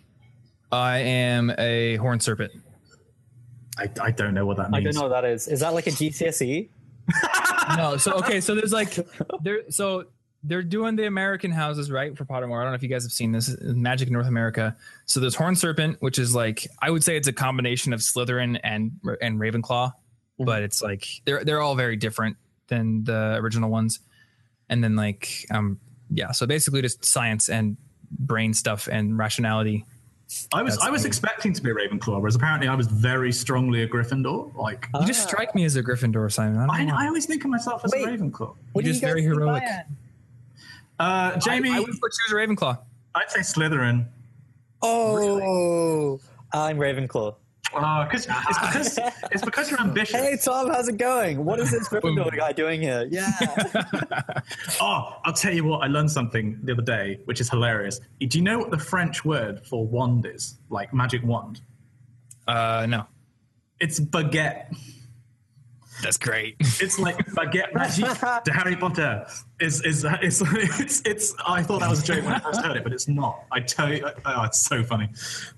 I 0.70 0.98
am 0.98 1.52
a 1.58 1.96
Horn 1.96 2.20
Serpent. 2.20 2.52
I, 3.76 3.90
I 4.00 4.10
don't 4.12 4.34
know 4.34 4.46
what 4.46 4.56
that 4.58 4.70
means. 4.70 4.86
I 4.86 4.90
don't 4.90 4.94
know 4.94 5.08
what 5.08 5.22
that 5.22 5.28
is. 5.28 5.48
Is 5.48 5.60
that 5.60 5.74
like 5.74 5.88
a 5.88 5.90
GCSE? 5.90 6.68
no. 7.76 7.96
So 7.96 8.12
okay. 8.12 8.40
So 8.40 8.54
there's 8.54 8.72
like 8.72 8.96
there. 9.42 9.70
So 9.70 10.04
they're 10.44 10.62
doing 10.62 10.96
the 10.96 11.06
American 11.06 11.50
houses 11.52 11.90
right 11.90 12.16
for 12.16 12.24
Pottermore. 12.24 12.58
I 12.58 12.62
don't 12.62 12.72
know 12.72 12.74
if 12.74 12.82
you 12.82 12.88
guys 12.88 13.04
have 13.04 13.12
seen 13.12 13.32
this 13.32 13.56
Magic 13.60 14.10
North 14.10 14.26
America. 14.26 14.76
So 15.06 15.20
there's 15.20 15.34
Horn 15.34 15.54
Serpent, 15.54 15.98
which 16.00 16.18
is 16.18 16.34
like 16.34 16.66
I 16.80 16.90
would 16.90 17.04
say 17.04 17.16
it's 17.16 17.28
a 17.28 17.32
combination 17.32 17.92
of 17.92 18.00
Slytherin 18.00 18.58
and 18.64 18.92
and 19.20 19.38
Ravenclaw, 19.38 19.88
mm-hmm. 19.88 20.44
but 20.44 20.62
it's 20.62 20.82
like 20.82 21.06
they're 21.24 21.44
they're 21.44 21.60
all 21.60 21.76
very 21.76 21.96
different 21.96 22.36
than 22.68 23.04
the 23.04 23.36
original 23.36 23.70
ones. 23.70 24.00
And 24.68 24.82
then 24.82 24.96
like 24.96 25.46
um 25.50 25.78
yeah, 26.10 26.32
so 26.32 26.46
basically 26.46 26.82
just 26.82 27.04
science 27.04 27.48
and 27.48 27.76
brain 28.10 28.52
stuff 28.52 28.88
and 28.90 29.16
rationality. 29.16 29.86
I 30.52 30.62
was 30.62 30.74
That's 30.74 30.86
I 30.86 30.90
was 30.90 31.04
expecting 31.04 31.52
to 31.52 31.62
be 31.62 31.70
a 31.70 31.74
Ravenclaw, 31.74 32.20
whereas 32.20 32.34
apparently 32.34 32.66
I 32.66 32.74
was 32.74 32.86
very 32.86 33.32
strongly 33.32 33.82
a 33.82 33.88
Gryffindor. 33.88 34.54
Like 34.56 34.88
you 34.98 35.06
just 35.06 35.22
strike 35.22 35.54
me 35.54 35.64
as 35.64 35.76
a 35.76 35.82
Gryffindor, 35.82 36.32
Simon. 36.32 36.68
I, 36.70 36.86
I, 36.86 37.04
I 37.04 37.06
always 37.06 37.26
think 37.26 37.44
of 37.44 37.50
myself 37.50 37.84
as 37.84 37.92
Wait, 37.92 38.08
a 38.08 38.08
Ravenclaw. 38.08 38.56
You're 38.74 38.82
just 38.82 39.02
very 39.02 39.22
heroic. 39.22 39.62
Uh, 40.98 41.36
Jamie, 41.38 41.70
I, 41.70 41.76
I 41.76 41.80
would 41.80 42.00
put 42.00 42.12
you 42.28 42.36
as 42.36 42.48
Ravenclaw. 42.48 42.78
I'd 43.14 43.30
say 43.30 43.40
Slytherin. 43.40 44.06
Oh, 44.82 45.14
really? 45.14 46.20
I'm 46.52 46.78
Ravenclaw. 46.78 47.36
Oh, 47.74 48.06
it's 48.12 48.26
because 48.26 48.98
it's 49.30 49.44
because 49.44 49.70
you're 49.70 49.80
ambitious. 49.80 50.20
Hey 50.20 50.36
Tom, 50.36 50.68
how's 50.68 50.88
it 50.88 50.98
going? 50.98 51.42
What 51.44 51.58
is 51.58 51.70
this 51.70 51.88
Gryffindor 51.88 52.36
guy 52.36 52.52
doing 52.52 52.82
here? 52.82 53.06
Yeah. 53.10 53.30
oh, 54.80 55.16
I'll 55.24 55.32
tell 55.32 55.54
you 55.54 55.64
what. 55.64 55.78
I 55.78 55.86
learned 55.86 56.10
something 56.10 56.58
the 56.64 56.72
other 56.72 56.82
day, 56.82 57.20
which 57.24 57.40
is 57.40 57.48
hilarious. 57.48 58.00
Do 58.20 58.38
you 58.38 58.44
know 58.44 58.58
what 58.58 58.70
the 58.70 58.78
French 58.78 59.24
word 59.24 59.64
for 59.66 59.86
wand 59.86 60.26
is? 60.26 60.58
Like 60.68 60.92
magic 60.92 61.22
wand. 61.24 61.62
Uh, 62.46 62.86
no. 62.88 63.06
It's 63.80 63.98
baguette. 63.98 64.76
That's 66.02 66.18
great. 66.18 66.56
It's 66.58 66.98
like 66.98 67.16
baguette 67.28 67.72
magic 67.74 68.04
to 68.44 68.52
Harry 68.52 68.74
Potter. 68.76 69.26
Is 69.60 69.82
is 69.84 70.04
it's, 70.20 70.42
it's 70.42 71.02
it's 71.06 71.34
I 71.46 71.62
thought 71.62 71.80
that 71.80 71.90
was 71.90 72.02
a 72.02 72.04
joke 72.04 72.24
when 72.24 72.34
I 72.34 72.40
first 72.40 72.60
heard 72.60 72.76
it, 72.76 72.82
but 72.82 72.92
it's 72.92 73.06
not. 73.06 73.44
I 73.52 73.60
tell 73.60 73.92
you, 73.92 74.04
oh, 74.24 74.42
it's 74.42 74.62
so 74.62 74.82
funny. 74.82 75.08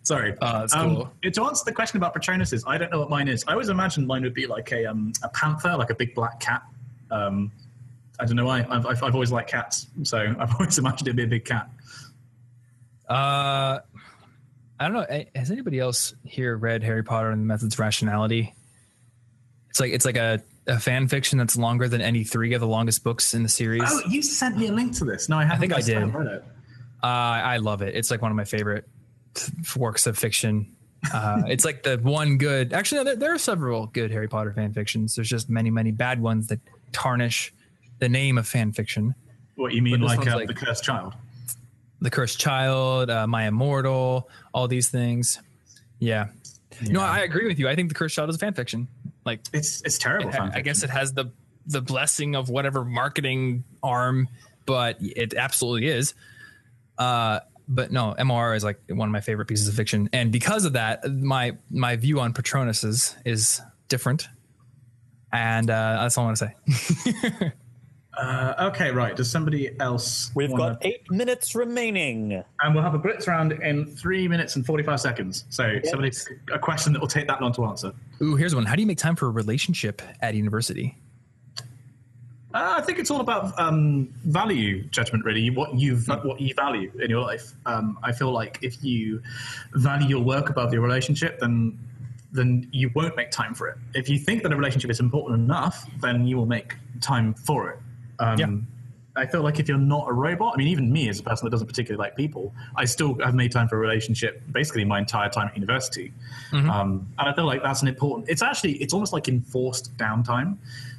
Sorry. 0.02 0.34
Oh, 0.42 0.60
that's 0.60 0.74
um, 0.74 0.96
cool. 0.96 1.12
To 1.22 1.44
answer 1.44 1.64
the 1.64 1.72
question 1.72 1.96
about 1.96 2.14
Patronuses, 2.14 2.62
I 2.66 2.76
don't 2.76 2.92
know 2.92 3.00
what 3.00 3.10
mine 3.10 3.28
is. 3.28 3.42
I 3.48 3.52
always 3.52 3.70
imagined 3.70 4.06
mine 4.06 4.22
would 4.22 4.34
be 4.34 4.46
like 4.46 4.70
a 4.72 4.84
um 4.84 5.12
a 5.22 5.28
panther, 5.30 5.76
like 5.76 5.90
a 5.90 5.94
big 5.94 6.14
black 6.14 6.40
cat. 6.40 6.62
Um, 7.10 7.50
I 8.20 8.26
don't 8.26 8.36
know 8.36 8.44
why. 8.44 8.66
I've, 8.68 8.86
I've, 8.86 9.02
I've 9.02 9.14
always 9.14 9.32
liked 9.32 9.50
cats, 9.50 9.86
so 10.02 10.18
I've 10.38 10.52
always 10.52 10.78
imagined 10.78 11.08
it'd 11.08 11.16
be 11.16 11.24
a 11.24 11.26
big 11.26 11.44
cat. 11.44 11.68
Uh, 13.08 13.80
I 14.78 14.88
don't 14.88 14.92
know. 14.92 15.24
Has 15.34 15.50
anybody 15.50 15.78
else 15.78 16.14
here 16.24 16.56
read 16.56 16.82
Harry 16.82 17.02
Potter 17.02 17.30
and 17.30 17.40
the 17.40 17.46
Methods 17.46 17.74
of 17.74 17.80
Rationality? 17.80 18.54
It's 19.74 19.80
like 19.80 19.92
it's 19.92 20.04
like 20.04 20.16
a, 20.16 20.40
a 20.68 20.78
fan 20.78 21.08
fiction 21.08 21.36
that's 21.36 21.56
longer 21.56 21.88
than 21.88 22.00
any 22.00 22.22
three 22.22 22.54
of 22.54 22.60
the 22.60 22.66
longest 22.68 23.02
books 23.02 23.34
in 23.34 23.42
the 23.42 23.48
series. 23.48 23.82
Oh, 23.84 24.02
you 24.08 24.22
sent 24.22 24.56
me 24.56 24.68
a 24.68 24.72
link 24.72 24.94
to 24.98 25.04
this. 25.04 25.28
No, 25.28 25.36
I 25.36 25.42
haven't. 25.42 25.56
I 25.56 25.58
think 25.58 25.72
I 25.72 25.80
did. 25.80 26.14
Read 26.14 26.26
it. 26.28 26.44
Uh, 27.02 27.06
I 27.06 27.56
love 27.56 27.82
it. 27.82 27.96
It's 27.96 28.08
like 28.08 28.22
one 28.22 28.30
of 28.30 28.36
my 28.36 28.44
favorite 28.44 28.86
works 29.74 30.06
of 30.06 30.16
fiction. 30.16 30.76
Uh, 31.12 31.42
it's 31.48 31.64
like 31.64 31.82
the 31.82 31.98
one 31.98 32.38
good. 32.38 32.72
Actually, 32.72 32.98
no, 32.98 33.04
there, 33.04 33.16
there, 33.16 33.34
are 33.34 33.38
several 33.38 33.86
good 33.86 34.12
Harry 34.12 34.28
Potter 34.28 34.52
fan 34.52 34.72
fictions. 34.72 35.16
There's 35.16 35.28
just 35.28 35.50
many, 35.50 35.72
many 35.72 35.90
bad 35.90 36.22
ones 36.22 36.46
that 36.46 36.60
tarnish 36.92 37.52
the 37.98 38.08
name 38.08 38.38
of 38.38 38.46
fan 38.46 38.70
fiction. 38.70 39.16
What 39.56 39.72
you 39.72 39.82
mean, 39.82 40.02
like, 40.02 40.24
uh, 40.24 40.36
like, 40.36 40.46
the 40.46 40.54
Cursed 40.54 40.84
Child? 40.84 41.14
The 42.00 42.10
Cursed 42.10 42.38
Child, 42.38 43.10
uh, 43.10 43.26
My 43.26 43.48
Immortal, 43.48 44.30
all 44.52 44.68
these 44.68 44.88
things. 44.88 45.40
Yeah. 45.98 46.28
yeah. 46.80 46.92
No, 46.92 47.00
I 47.00 47.22
agree 47.22 47.48
with 47.48 47.58
you. 47.58 47.68
I 47.68 47.74
think 47.74 47.88
the 47.88 47.96
Cursed 47.96 48.14
Child 48.14 48.30
is 48.30 48.36
a 48.36 48.38
fan 48.38 48.54
fiction. 48.54 48.86
Like 49.24 49.40
it's 49.52 49.82
it's 49.82 49.98
terrible. 49.98 50.30
It, 50.30 50.40
I 50.54 50.60
guess 50.60 50.82
it 50.82 50.90
has 50.90 51.12
the 51.12 51.32
the 51.66 51.80
blessing 51.80 52.36
of 52.36 52.48
whatever 52.48 52.84
marketing 52.84 53.64
arm, 53.82 54.28
but 54.66 54.98
it 55.00 55.34
absolutely 55.34 55.88
is. 55.88 56.14
Uh, 56.98 57.40
but 57.66 57.90
no, 57.90 58.14
MR 58.18 58.54
is 58.56 58.62
like 58.62 58.80
one 58.88 59.08
of 59.08 59.12
my 59.12 59.20
favorite 59.20 59.46
pieces 59.46 59.68
of 59.68 59.74
fiction, 59.74 60.10
and 60.12 60.30
because 60.30 60.64
of 60.64 60.74
that, 60.74 61.10
my 61.10 61.56
my 61.70 61.96
view 61.96 62.20
on 62.20 62.34
Patronuses 62.34 63.16
is 63.24 63.60
different, 63.88 64.28
and 65.32 65.70
uh, 65.70 65.98
that's 66.02 66.18
all 66.18 66.24
I 66.24 66.26
want 66.28 66.38
to 66.38 66.46
say. 66.46 67.52
Uh, 68.16 68.54
okay, 68.72 68.90
right. 68.90 69.16
Does 69.16 69.30
somebody 69.30 69.78
else? 69.80 70.30
We've 70.34 70.50
wanna- 70.50 70.74
got 70.74 70.84
eight 70.86 71.10
minutes 71.10 71.54
remaining. 71.54 72.42
and 72.62 72.74
we'll 72.74 72.84
have 72.84 72.94
a 72.94 72.98
blitz 72.98 73.26
round 73.26 73.52
in 73.52 73.86
three 73.86 74.28
minutes 74.28 74.56
and 74.56 74.64
forty-five 74.64 75.00
seconds. 75.00 75.44
So, 75.48 75.80
somebody 75.84 76.12
a 76.52 76.58
question 76.58 76.92
that 76.92 77.00
will 77.00 77.08
take 77.08 77.26
that 77.28 77.40
long 77.42 77.52
to 77.54 77.64
answer. 77.64 77.92
Ooh, 78.22 78.36
here's 78.36 78.54
one. 78.54 78.64
How 78.66 78.74
do 78.76 78.80
you 78.82 78.86
make 78.86 78.98
time 78.98 79.16
for 79.16 79.26
a 79.26 79.30
relationship 79.30 80.00
at 80.20 80.34
university? 80.34 80.96
Uh, 82.54 82.76
I 82.78 82.82
think 82.82 83.00
it's 83.00 83.10
all 83.10 83.20
about 83.20 83.58
um, 83.58 84.14
value 84.24 84.84
judgment, 84.84 85.24
really. 85.24 85.50
What 85.50 85.74
you 85.74 85.96
what 85.96 86.40
you 86.40 86.54
value 86.54 86.92
in 87.02 87.10
your 87.10 87.20
life. 87.20 87.52
Um, 87.66 87.98
I 88.04 88.12
feel 88.12 88.30
like 88.30 88.60
if 88.62 88.82
you 88.84 89.20
value 89.72 90.06
your 90.06 90.22
work 90.22 90.50
above 90.50 90.72
your 90.72 90.82
relationship, 90.82 91.40
then 91.40 91.76
then 92.30 92.68
you 92.72 92.90
won't 92.94 93.16
make 93.16 93.30
time 93.32 93.54
for 93.54 93.68
it. 93.68 93.78
If 93.94 94.08
you 94.08 94.18
think 94.18 94.42
that 94.44 94.52
a 94.52 94.56
relationship 94.56 94.90
is 94.90 95.00
important 95.00 95.40
enough, 95.40 95.88
then 96.00 96.26
you 96.26 96.36
will 96.36 96.46
make 96.46 96.74
time 97.00 97.34
for 97.34 97.70
it. 97.70 97.78
Um, 98.18 98.38
Yeah. 98.38 98.46
I 99.16 99.26
feel 99.26 99.42
like 99.42 99.60
if 99.60 99.68
you're 99.68 99.78
not 99.78 100.08
a 100.08 100.12
robot, 100.12 100.54
I 100.54 100.56
mean, 100.56 100.66
even 100.68 100.92
me 100.92 101.08
as 101.08 101.20
a 101.20 101.22
person 101.22 101.46
that 101.46 101.50
doesn't 101.50 101.68
particularly 101.68 101.98
like 102.04 102.16
people, 102.16 102.52
I 102.74 102.84
still 102.84 103.16
have 103.22 103.34
made 103.34 103.52
time 103.52 103.68
for 103.68 103.76
a 103.76 103.78
relationship 103.78 104.42
basically 104.50 104.84
my 104.84 104.98
entire 104.98 105.28
time 105.28 105.46
at 105.48 105.54
university. 105.54 106.12
Um, 106.68 107.06
and 107.18 107.28
I 107.28 107.32
feel 107.32 107.44
like 107.44 107.62
that's 107.62 107.82
an 107.82 107.88
important, 107.88 108.28
it's 108.28 108.42
actually, 108.42 108.72
it's 108.82 108.92
almost 108.92 109.12
like 109.12 109.28
enforced 109.28 109.96
downtime. 109.96 110.56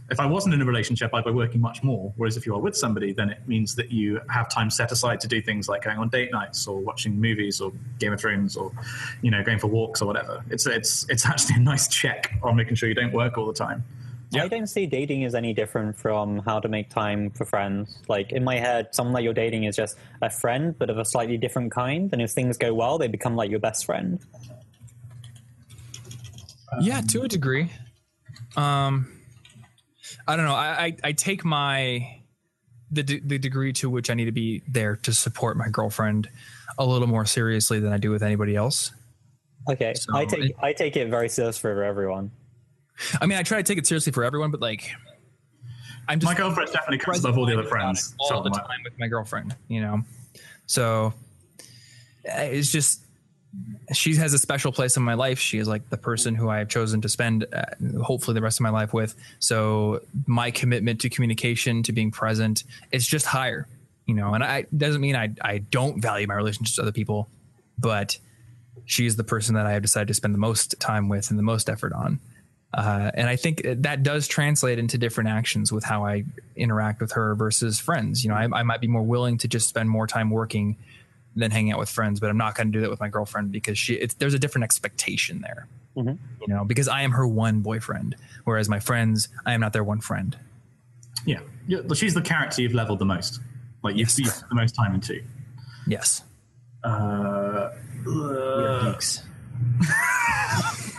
If 0.09 0.19
I 0.19 0.25
wasn't 0.27 0.53
in 0.53 0.61
a 0.61 0.65
relationship, 0.65 1.13
I'd 1.13 1.25
be 1.25 1.31
working 1.31 1.59
much 1.59 1.83
more. 1.83 2.13
Whereas 2.15 2.37
if 2.37 2.45
you 2.45 2.55
are 2.55 2.59
with 2.59 2.77
somebody, 2.77 3.11
then 3.11 3.31
it 3.31 3.39
means 3.47 3.75
that 3.75 3.91
you 3.91 4.21
have 4.29 4.49
time 4.49 4.69
set 4.69 4.91
aside 4.93 5.19
to 5.21 5.27
do 5.27 5.41
things 5.41 5.67
like 5.67 5.83
going 5.83 5.97
on 5.97 6.07
date 6.07 6.31
nights 6.31 6.67
or 6.67 6.79
watching 6.79 7.19
movies 7.19 7.59
or 7.59 7.73
Game 7.99 8.13
of 8.13 8.21
Thrones 8.21 8.55
or, 8.55 8.71
you 9.23 9.31
know, 9.31 9.43
going 9.43 9.59
for 9.59 9.67
walks 9.67 10.01
or 10.01 10.05
whatever. 10.05 10.41
It's, 10.49 10.67
it's, 10.67 11.05
it's 11.09 11.25
actually 11.31 11.55
a 11.55 11.59
nice 11.59 11.89
check 11.89 12.37
on 12.43 12.55
making 12.55 12.75
sure 12.75 12.87
you 12.87 12.95
don't 12.95 13.13
work 13.13 13.37
all 13.37 13.47
the 13.47 13.53
time. 13.53 13.83
I 14.33 14.47
don't 14.47 14.67
see 14.67 14.85
dating 14.85 15.23
as 15.23 15.35
any 15.35 15.53
different 15.53 15.97
from 15.97 16.39
how 16.39 16.59
to 16.59 16.67
make 16.67 16.89
time 16.89 17.29
for 17.31 17.45
friends. 17.45 18.01
Like 18.07 18.31
in 18.31 18.43
my 18.43 18.57
head, 18.59 18.89
someone 18.93 19.13
that 19.13 19.23
you're 19.23 19.33
dating 19.33 19.63
is 19.65 19.75
just 19.75 19.97
a 20.21 20.29
friend, 20.29 20.75
but 20.77 20.89
of 20.89 20.97
a 20.97 21.05
slightly 21.05 21.37
different 21.37 21.71
kind. 21.71 22.09
And 22.11 22.21
if 22.21 22.31
things 22.31 22.57
go 22.57 22.73
well, 22.73 22.97
they 22.97 23.07
become 23.07 23.35
like 23.35 23.49
your 23.49 23.59
best 23.59 23.85
friend. 23.85 24.19
Yeah, 26.81 27.01
to 27.01 27.21
a 27.21 27.27
degree. 27.27 27.71
Um, 28.57 29.11
I 30.27 30.35
don't 30.35 30.45
know. 30.45 30.55
I, 30.55 30.85
I, 30.85 30.97
I 31.05 31.11
take 31.13 31.45
my 31.45 32.21
the 32.91 33.03
de- 33.03 33.19
the 33.19 33.37
degree 33.37 33.73
to 33.73 33.89
which 33.89 34.09
I 34.09 34.13
need 34.13 34.25
to 34.25 34.31
be 34.31 34.61
there 34.67 34.95
to 34.97 35.13
support 35.13 35.57
my 35.57 35.69
girlfriend 35.69 36.29
a 36.77 36.85
little 36.85 37.07
more 37.07 37.25
seriously 37.25 37.79
than 37.79 37.93
I 37.93 37.97
do 37.97 38.11
with 38.11 38.23
anybody 38.23 38.55
else. 38.55 38.91
Okay, 39.69 39.93
So 39.95 40.15
I 40.15 40.25
take 40.25 40.43
it- 40.45 40.55
I 40.61 40.73
take 40.73 40.95
it 40.95 41.09
very 41.09 41.29
serious 41.29 41.57
for 41.57 41.83
everyone. 41.83 42.31
I 43.21 43.25
mean, 43.25 43.37
I 43.37 43.43
try 43.43 43.57
to 43.57 43.63
take 43.63 43.77
it 43.77 43.87
seriously 43.87 44.11
for 44.11 44.23
everyone, 44.23 44.51
but 44.51 44.61
like, 44.61 44.89
I'm 46.07 46.19
just 46.19 46.31
My 46.31 46.37
girlfriend 46.37 46.71
definitely 46.71 46.99
comes 46.99 47.19
above 47.19 47.37
all 47.37 47.45
the 47.45 47.53
other 47.53 47.67
friends. 47.67 48.15
all 48.19 48.29
So 48.29 48.35
the 48.41 48.49
I'm 48.49 48.67
time 48.67 48.81
with 48.83 48.97
my 48.99 49.07
girlfriend. 49.07 49.55
You 49.67 49.81
know, 49.81 50.03
so 50.67 51.13
uh, 52.27 52.41
it's 52.41 52.71
just 52.71 53.01
she 53.93 54.15
has 54.15 54.33
a 54.33 54.39
special 54.39 54.71
place 54.71 54.97
in 54.97 55.03
my 55.03 55.13
life. 55.13 55.39
She 55.39 55.57
is 55.57 55.67
like 55.67 55.89
the 55.89 55.97
person 55.97 56.35
who 56.35 56.49
I 56.49 56.59
have 56.59 56.69
chosen 56.69 57.01
to 57.01 57.09
spend 57.09 57.45
uh, 57.53 57.63
hopefully 58.03 58.35
the 58.35 58.41
rest 58.41 58.59
of 58.59 58.63
my 58.63 58.69
life 58.69 58.93
with. 58.93 59.15
So 59.39 60.01
my 60.25 60.51
commitment 60.51 61.01
to 61.01 61.09
communication, 61.09 61.83
to 61.83 61.91
being 61.91 62.11
present, 62.11 62.63
it's 62.91 63.05
just 63.05 63.25
higher. 63.25 63.67
You 64.05 64.13
know, 64.13 64.33
and 64.33 64.43
I 64.43 64.65
doesn't 64.75 65.01
mean 65.01 65.15
I 65.15 65.33
I 65.41 65.59
don't 65.59 66.01
value 66.01 66.27
my 66.27 66.35
relationships 66.35 66.77
with 66.77 66.85
other 66.85 66.91
people, 66.91 67.27
but 67.79 68.17
she 68.85 69.07
is 69.07 69.15
the 69.15 69.23
person 69.23 69.55
that 69.55 69.65
I 69.65 69.71
have 69.71 69.81
decided 69.81 70.07
to 70.09 70.13
spend 70.13 70.33
the 70.35 70.39
most 70.39 70.79
time 70.79 71.09
with 71.09 71.31
and 71.31 71.39
the 71.39 71.43
most 71.43 71.69
effort 71.69 71.93
on. 71.93 72.19
Uh, 72.75 73.09
and 73.13 73.29
I 73.29 73.37
think 73.37 73.61
that 73.63 74.03
does 74.03 74.27
translate 74.27 74.77
into 74.77 74.97
different 74.97 75.29
actions 75.29 75.71
with 75.71 75.85
how 75.85 76.05
I 76.05 76.25
interact 76.57 76.99
with 76.99 77.13
her 77.13 77.33
versus 77.33 77.79
friends. 77.79 78.23
You 78.23 78.31
know, 78.31 78.35
I, 78.35 78.49
I 78.51 78.63
might 78.63 78.81
be 78.81 78.87
more 78.87 79.01
willing 79.01 79.37
to 79.39 79.47
just 79.47 79.69
spend 79.69 79.89
more 79.89 80.07
time 80.07 80.29
working 80.29 80.75
than 81.37 81.51
hanging 81.51 81.71
out 81.71 81.79
with 81.79 81.89
friends, 81.89 82.19
but 82.19 82.29
I'm 82.29 82.37
not 82.37 82.53
going 82.55 82.71
to 82.71 82.77
do 82.77 82.81
that 82.81 82.89
with 82.89 82.99
my 82.99 83.07
girlfriend 83.07 83.53
because 83.53 83.77
she. 83.77 83.93
It's, 83.93 84.13
there's 84.15 84.33
a 84.33 84.39
different 84.39 84.65
expectation 84.65 85.39
there. 85.39 85.67
You 86.41 86.53
know, 86.53 86.65
because 86.65 86.89
I 86.89 87.03
am 87.03 87.11
her 87.11 87.25
one 87.25 87.61
boyfriend, 87.61 88.17
whereas 88.43 88.67
my 88.67 88.81
friends, 88.81 89.29
I 89.45 89.53
am 89.53 89.61
not 89.61 89.71
their 89.71 89.83
one 89.83 90.01
friend. 90.01 90.37
Yeah. 91.25 91.39
yeah. 91.67 91.79
She's 91.93 92.13
the 92.13 92.21
character 92.21 92.61
you've 92.61 92.73
leveled 92.73 92.99
the 92.99 93.05
most. 93.05 93.39
Like, 93.83 93.95
you've 93.95 94.11
you've 94.17 94.33
put 94.35 94.49
the 94.49 94.55
most 94.55 94.73
time 94.73 94.93
into. 94.93 95.23
Yes. 95.87 96.23
Uh, 96.83 97.69
Geeks. 98.03 99.23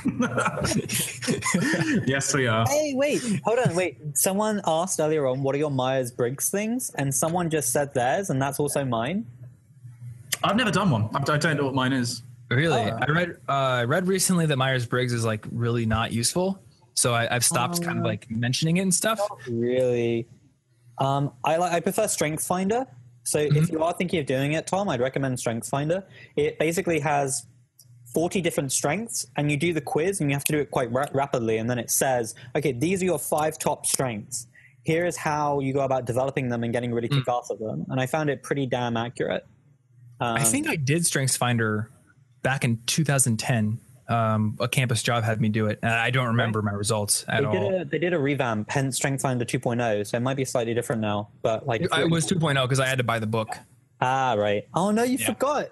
yes, 2.07 2.33
we 2.35 2.47
are. 2.47 2.67
Hey, 2.67 2.95
wait, 2.95 3.23
hold 3.45 3.59
on, 3.59 3.75
wait. 3.75 3.99
Someone 4.15 4.61
asked 4.67 5.01
earlier 5.01 5.27
on, 5.27 5.43
"What 5.43 5.55
are 5.55 5.59
your 5.59 5.71
Myers 5.71 6.13
Briggs 6.13 6.49
things?" 6.49 6.91
And 6.95 7.15
someone 7.15 7.51
just 7.51 7.73
said 7.73 7.93
theirs, 7.95 8.31
and 8.31 8.41
that's 8.41 8.61
also 8.61 8.85
mine. 8.85 9.27
I've 10.45 10.57
never 10.57 10.71
done 10.71 10.91
one. 10.91 11.09
I 11.15 11.33
I 11.33 11.39
don't 11.39 11.57
know 11.57 11.65
what 11.65 11.75
mine 11.75 11.93
is. 11.93 12.23
Really, 12.51 12.81
I 12.81 13.07
read 13.07 13.37
uh, 13.49 13.53
I 13.53 13.85
read 13.85 14.07
recently 14.07 14.47
that 14.47 14.57
Myers 14.57 14.87
Briggs 14.87 15.13
is 15.13 15.25
like 15.25 15.47
really 15.51 15.87
not 15.87 16.13
useful, 16.13 16.61
so 16.95 17.13
I, 17.13 17.35
I've 17.35 17.45
stopped 17.45 17.83
kind 17.83 17.99
of 17.99 18.05
like 18.05 18.31
mentioning 18.31 18.77
it 18.77 18.83
and 18.83 18.95
stuff. 18.95 19.21
Really, 19.49 20.29
um, 20.99 21.33
I 21.45 21.57
like. 21.57 21.73
I 21.73 21.81
prefer 21.81 22.07
Strength 22.07 22.47
Finder. 22.47 22.87
So 23.25 23.41
if 23.41 23.73
you 23.73 23.83
are 23.83 23.93
thinking 23.93 24.21
of 24.21 24.27
doing 24.27 24.53
it, 24.53 24.69
Tom, 24.69 24.89
I'd 24.89 25.01
recommend 25.01 25.41
Strength 25.41 25.69
Finder. 25.69 26.05
It 26.37 26.61
basically 26.61 27.01
has 27.01 27.45
40 28.17 28.41
different 28.41 28.73
strengths, 28.73 29.27
and 29.37 29.51
you 29.51 29.59
do 29.59 29.75
the 29.75 29.81
quiz, 29.83 30.23
and 30.23 30.31
you 30.31 30.35
have 30.35 30.45
to 30.45 30.53
do 30.53 30.59
it 30.59 30.71
quite 30.71 30.91
ra- 30.91 31.05
rapidly. 31.13 31.59
And 31.59 31.69
then 31.69 31.79
it 31.79 31.91
says, 31.91 32.35
okay, 32.57 32.73
these 32.73 33.03
are 33.03 33.05
your 33.05 33.19
five 33.19 33.59
top 33.59 33.85
strengths. 33.85 34.47
Here 34.85 35.05
is 35.05 35.19
how 35.19 35.61
you 35.61 35.75
go 35.75 35.81
about 35.81 36.07
developing 36.07 36.49
them 36.49 36.65
and 36.65 36.73
getting 36.73 36.95
really 36.95 37.09
kick 37.09 37.29
off 37.29 37.51
of 37.51 37.59
them. 37.59 37.85
And 37.91 38.01
I 38.01 38.07
found 38.07 38.31
it 38.31 38.43
pretty 38.43 38.65
damn 38.65 38.97
accurate. 38.97 39.45
Um, 40.19 40.37
I 40.39 40.45
think 40.45 40.67
I 40.67 40.77
did 40.77 41.05
Strengths 41.05 41.37
Finder 41.37 41.91
back 42.43 42.65
in 42.65 42.81
2010. 42.87 43.81
Um, 44.09 44.57
a 44.61 44.69
campus 44.69 45.03
job 45.03 45.23
had 45.23 45.39
me 45.39 45.51
do 45.51 45.67
it, 45.67 45.79
and 45.83 45.93
I 45.93 46.09
don't 46.09 46.29
remember 46.29 46.63
my 46.63 46.73
results 46.73 47.27
at 47.29 47.41
they 47.41 47.45
all. 47.47 47.71
did, 47.71 47.81
a, 47.83 47.85
they 47.85 47.99
did 47.99 48.15
a 48.15 48.19
revamp, 48.19 48.71
hence 48.71 48.97
Strength 48.97 49.21
Finder 49.21 49.45
2.0, 49.45 50.07
so 50.07 50.17
it 50.17 50.21
might 50.21 50.39
be 50.39 50.47
slightly 50.47 50.73
different 50.73 51.03
now. 51.03 51.29
But 51.43 51.67
like, 51.67 51.83
it 51.83 52.09
was 52.11 52.27
2.0 52.27 52.63
because 52.63 52.81
I 52.81 52.87
had 52.87 52.97
to 52.97 53.05
buy 53.05 53.19
the 53.19 53.27
book. 53.27 53.59
ah, 54.01 54.33
right. 54.39 54.63
Oh 54.73 54.91
no, 54.91 55.03
you 55.03 55.19
Yeah. 55.19 55.27
forgot. 55.27 55.69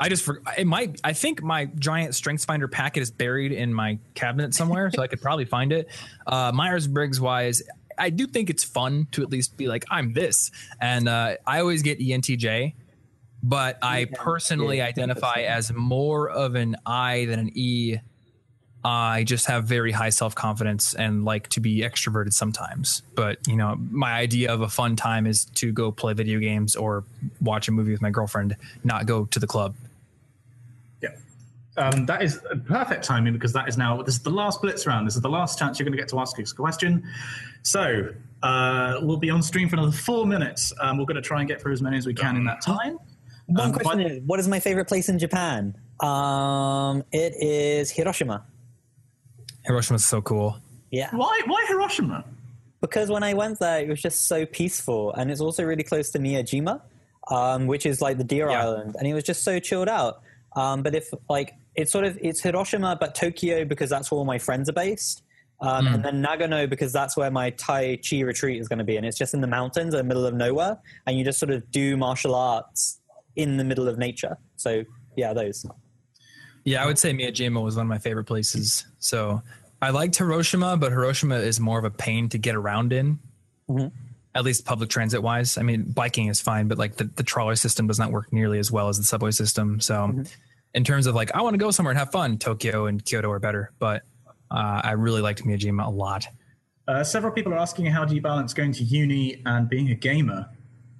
I 0.00 0.08
just 0.08 0.24
for 0.24 0.42
it 0.58 0.66
might. 0.66 1.00
I 1.04 1.12
think 1.12 1.42
my 1.42 1.66
giant 1.66 2.14
Strengths 2.14 2.44
Finder 2.44 2.66
packet 2.66 3.00
is 3.00 3.10
buried 3.10 3.52
in 3.52 3.72
my 3.72 3.98
cabinet 4.14 4.54
somewhere, 4.54 4.90
so 4.92 5.02
I 5.02 5.06
could 5.06 5.22
probably 5.22 5.44
find 5.44 5.72
it. 5.72 5.88
Uh, 6.26 6.50
Myers 6.52 6.86
Briggs 6.88 7.20
wise, 7.20 7.62
I 7.96 8.10
do 8.10 8.26
think 8.26 8.50
it's 8.50 8.64
fun 8.64 9.06
to 9.12 9.22
at 9.22 9.30
least 9.30 9.56
be 9.56 9.68
like 9.68 9.84
I'm 9.90 10.12
this, 10.12 10.50
and 10.80 11.08
uh, 11.08 11.36
I 11.46 11.60
always 11.60 11.82
get 11.82 12.00
ENTJ, 12.00 12.74
but 13.42 13.78
I 13.82 14.06
personally 14.12 14.78
yeah, 14.78 14.86
identify 14.86 15.42
as 15.42 15.72
more 15.72 16.28
of 16.28 16.56
an 16.56 16.76
I 16.84 17.26
than 17.26 17.38
an 17.38 17.50
E. 17.54 17.98
I 18.86 19.24
just 19.24 19.46
have 19.46 19.64
very 19.64 19.92
high 19.92 20.10
self 20.10 20.34
confidence 20.34 20.92
and 20.92 21.24
like 21.24 21.48
to 21.50 21.60
be 21.60 21.80
extroverted 21.80 22.34
sometimes. 22.34 23.02
But 23.14 23.38
you 23.46 23.56
know, 23.56 23.76
my 23.90 24.12
idea 24.12 24.52
of 24.52 24.60
a 24.60 24.68
fun 24.68 24.96
time 24.96 25.26
is 25.26 25.46
to 25.46 25.72
go 25.72 25.90
play 25.90 26.12
video 26.12 26.38
games 26.38 26.76
or 26.76 27.04
watch 27.40 27.68
a 27.68 27.72
movie 27.72 27.92
with 27.92 28.02
my 28.02 28.10
girlfriend, 28.10 28.56
not 28.82 29.06
go 29.06 29.24
to 29.26 29.38
the 29.38 29.46
club. 29.46 29.74
Yeah. 31.76 31.88
Um, 31.88 32.06
that 32.06 32.22
is 32.22 32.40
perfect 32.66 33.04
timing 33.04 33.32
because 33.32 33.52
that 33.52 33.68
is 33.68 33.76
now 33.76 34.00
this 34.02 34.14
is 34.14 34.22
the 34.22 34.30
last 34.30 34.62
blitz 34.62 34.86
round. 34.86 35.06
This 35.06 35.16
is 35.16 35.22
the 35.22 35.28
last 35.28 35.58
chance 35.58 35.78
you're 35.78 35.84
going 35.84 35.96
to 35.96 35.98
get 36.02 36.08
to 36.10 36.20
ask 36.20 36.38
a 36.38 36.44
question. 36.54 37.02
So 37.62 38.08
uh, 38.42 38.98
we'll 39.02 39.16
be 39.16 39.30
on 39.30 39.42
stream 39.42 39.68
for 39.68 39.76
another 39.76 39.90
four 39.92 40.26
minutes. 40.26 40.72
Um, 40.80 40.98
we're 40.98 41.06
going 41.06 41.16
to 41.16 41.22
try 41.22 41.40
and 41.40 41.48
get 41.48 41.60
through 41.60 41.72
as 41.72 41.82
many 41.82 41.96
as 41.96 42.06
we 42.06 42.14
can 42.14 42.36
in 42.36 42.44
that 42.44 42.60
time. 42.60 42.98
One 43.46 43.60
Um, 43.66 43.72
question 43.72 44.02
but- 44.02 44.10
is, 44.12 44.22
what 44.24 44.38
is 44.40 44.48
my 44.48 44.60
favorite 44.60 44.86
place 44.86 45.08
in 45.08 45.18
Japan? 45.18 45.74
Um, 46.00 47.02
it 47.12 47.34
is 47.42 47.90
Hiroshima. 47.90 48.44
Hiroshima's 49.66 50.04
so 50.04 50.20
cool. 50.22 50.56
Yeah, 50.90 51.08
Why? 51.14 51.40
Why 51.46 51.64
Hiroshima? 51.68 52.24
because 52.80 53.08
when 53.10 53.22
I 53.22 53.32
went 53.34 53.58
there, 53.60 53.80
it 53.80 53.88
was 53.88 54.00
just 54.02 54.26
so 54.26 54.44
peaceful, 54.46 55.12
and 55.14 55.30
it's 55.30 55.40
also 55.40 55.64
really 55.64 55.82
close 55.82 56.10
to 56.10 56.18
Miyajima, 56.18 56.82
um, 57.30 57.66
which 57.66 57.86
is 57.86 58.02
like 58.02 58.18
the 58.18 58.24
Deer 58.24 58.48
Yeah. 58.50 58.62
Island, 58.62 58.94
and 58.98 59.08
it 59.08 59.14
was 59.14 59.24
just 59.24 59.42
so 59.42 59.58
chilled 59.58 59.88
out. 59.88 60.20
Um, 60.54 60.82
but 60.82 60.94
if 60.94 61.08
like 61.28 61.54
it's 61.74 61.92
sort 61.92 62.04
of 62.04 62.18
it's 62.20 62.40
Hiroshima, 62.40 62.96
but 62.98 63.14
Tokyo 63.14 63.64
because 63.64 63.90
that's 63.90 64.10
where 64.10 64.18
all 64.18 64.24
my 64.24 64.38
friends 64.38 64.68
are 64.68 64.74
based. 64.74 65.22
Um, 65.60 65.86
hmm. 65.86 65.94
And 65.94 66.04
then 66.04 66.22
Nagano 66.22 66.68
because 66.68 66.92
that's 66.92 67.16
where 67.16 67.30
my 67.30 67.50
Tai 67.50 67.98
Chi 68.08 68.20
retreat 68.20 68.60
is 68.60 68.68
going 68.68 68.80
to 68.80 68.84
be, 68.84 68.96
and 68.96 69.06
it's 69.06 69.18
just 69.18 69.34
in 69.34 69.40
the 69.40 69.46
mountains 69.46 69.94
in 69.94 69.98
the 69.98 70.04
middle 70.04 70.26
of 70.26 70.34
nowhere, 70.34 70.78
and 71.06 71.16
you 71.16 71.24
just 71.24 71.38
sort 71.38 71.50
of 71.50 71.70
do 71.70 71.96
martial 71.96 72.34
arts 72.34 73.00
in 73.36 73.56
the 73.56 73.64
middle 73.64 73.88
of 73.88 73.98
nature. 73.98 74.36
So 74.56 74.84
yeah, 75.16 75.32
those. 75.32 75.66
Yeah, 76.64 76.82
I 76.82 76.86
would 76.86 76.98
say 76.98 77.12
Miyajima 77.12 77.62
was 77.62 77.76
one 77.76 77.86
of 77.86 77.90
my 77.90 77.98
favorite 77.98 78.24
places. 78.24 78.86
So 78.98 79.42
I 79.82 79.90
liked 79.90 80.16
Hiroshima, 80.16 80.76
but 80.76 80.92
Hiroshima 80.92 81.36
is 81.36 81.60
more 81.60 81.78
of 81.78 81.84
a 81.84 81.90
pain 81.90 82.28
to 82.30 82.38
get 82.38 82.54
around 82.54 82.92
in. 82.92 83.18
Mm-hmm. 83.68 83.88
At 84.34 84.44
least 84.44 84.64
public 84.64 84.88
transit 84.88 85.22
wise. 85.22 85.58
I 85.58 85.62
mean, 85.62 85.84
biking 85.84 86.28
is 86.28 86.40
fine, 86.40 86.66
but 86.66 86.78
like 86.78 86.96
the, 86.96 87.04
the 87.04 87.22
trolley 87.22 87.56
system 87.56 87.86
does 87.86 87.98
not 87.98 88.10
work 88.10 88.32
nearly 88.32 88.58
as 88.58 88.72
well 88.72 88.88
as 88.88 88.96
the 88.96 89.04
subway 89.04 89.30
system. 89.30 89.78
So, 89.80 89.94
mm-hmm. 89.94 90.22
In 90.74 90.84
terms 90.84 91.06
of 91.06 91.14
like, 91.14 91.34
I 91.34 91.42
want 91.42 91.54
to 91.54 91.58
go 91.58 91.70
somewhere 91.70 91.92
and 91.92 91.98
have 91.98 92.10
fun, 92.10 92.38
Tokyo 92.38 92.86
and 92.86 93.04
Kyoto 93.04 93.30
are 93.30 93.38
better. 93.38 93.70
But 93.78 94.02
uh, 94.50 94.80
I 94.84 94.92
really 94.92 95.22
liked 95.22 95.44
Miyajima 95.44 95.86
a 95.86 95.90
lot. 95.90 96.26
Uh, 96.86 97.02
several 97.02 97.32
people 97.32 97.52
are 97.54 97.58
asking 97.58 97.86
how 97.86 98.04
do 98.04 98.14
you 98.14 98.20
balance 98.20 98.52
going 98.52 98.72
to 98.72 98.84
uni 98.84 99.40
and 99.46 99.68
being 99.68 99.90
a 99.90 99.94
gamer. 99.94 100.48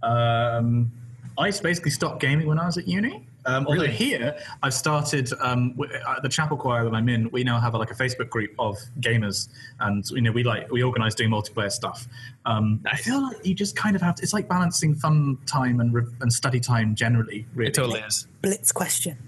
Um, 0.03 0.91
I 1.37 1.51
basically 1.51 1.91
stopped 1.91 2.21
gaming 2.21 2.47
when 2.47 2.59
I 2.59 2.67
was 2.67 2.79
at 2.79 2.87
uni. 2.89 3.27
Um, 3.47 3.67
although 3.67 3.85
here, 3.85 4.39
I've 4.63 4.73
started 4.73 5.31
um, 5.41 5.79
at 6.09 6.23
the 6.23 6.31
chapel 6.31 6.57
choir 6.57 6.85
that 6.85 6.95
I'm 6.95 7.09
in. 7.11 7.31
We 7.31 7.45
now 7.45 7.61
have 7.61 7.75
a, 7.75 7.79
like 7.79 7.91
a 7.91 7.95
Facebook 7.95 8.31
group 8.31 8.55
of 8.59 8.79
gamers, 9.01 9.49
and 9.81 10.09
you 10.11 10.23
know 10.23 10.33
we 10.33 10.45
like 10.45 10.71
we 10.71 10.83
organise 10.83 11.15
doing 11.15 11.29
multiplayer 11.29 11.71
stuff. 11.71 12.09
Um, 12.47 12.81
I 12.91 12.97
feel 12.97 13.23
like 13.23 13.45
you 13.45 13.55
just 13.55 13.77
kind 13.77 13.97
of 13.97 14.01
have 14.01 14.15
to. 14.15 14.23
It's 14.23 14.33
like 14.33 14.49
balancing 14.49 14.95
fun 14.95 15.37
time 15.45 15.81
and 15.81 15.93
re- 15.93 16.07
and 16.23 16.33
study 16.33 16.59
time 16.59 16.95
generally. 16.95 17.47
Really, 17.55 17.69
It 17.69 17.75
totally 17.75 18.01
is. 18.01 18.27
Blitz 18.41 18.73
question. 18.73 19.19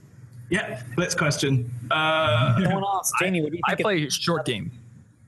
Yeah. 0.51 0.81
Let's 0.97 1.14
question. 1.14 1.70
Uh, 1.90 2.62
Someone 2.62 2.85
asked, 2.97 3.14
Jamie, 3.20 3.43
what 3.43 3.51
do 3.52 3.56
you 3.59 3.62
I 3.66 3.70
think? 3.70 3.81
of- 3.81 3.85
play 3.85 4.09
short 4.10 4.44
game. 4.44 4.70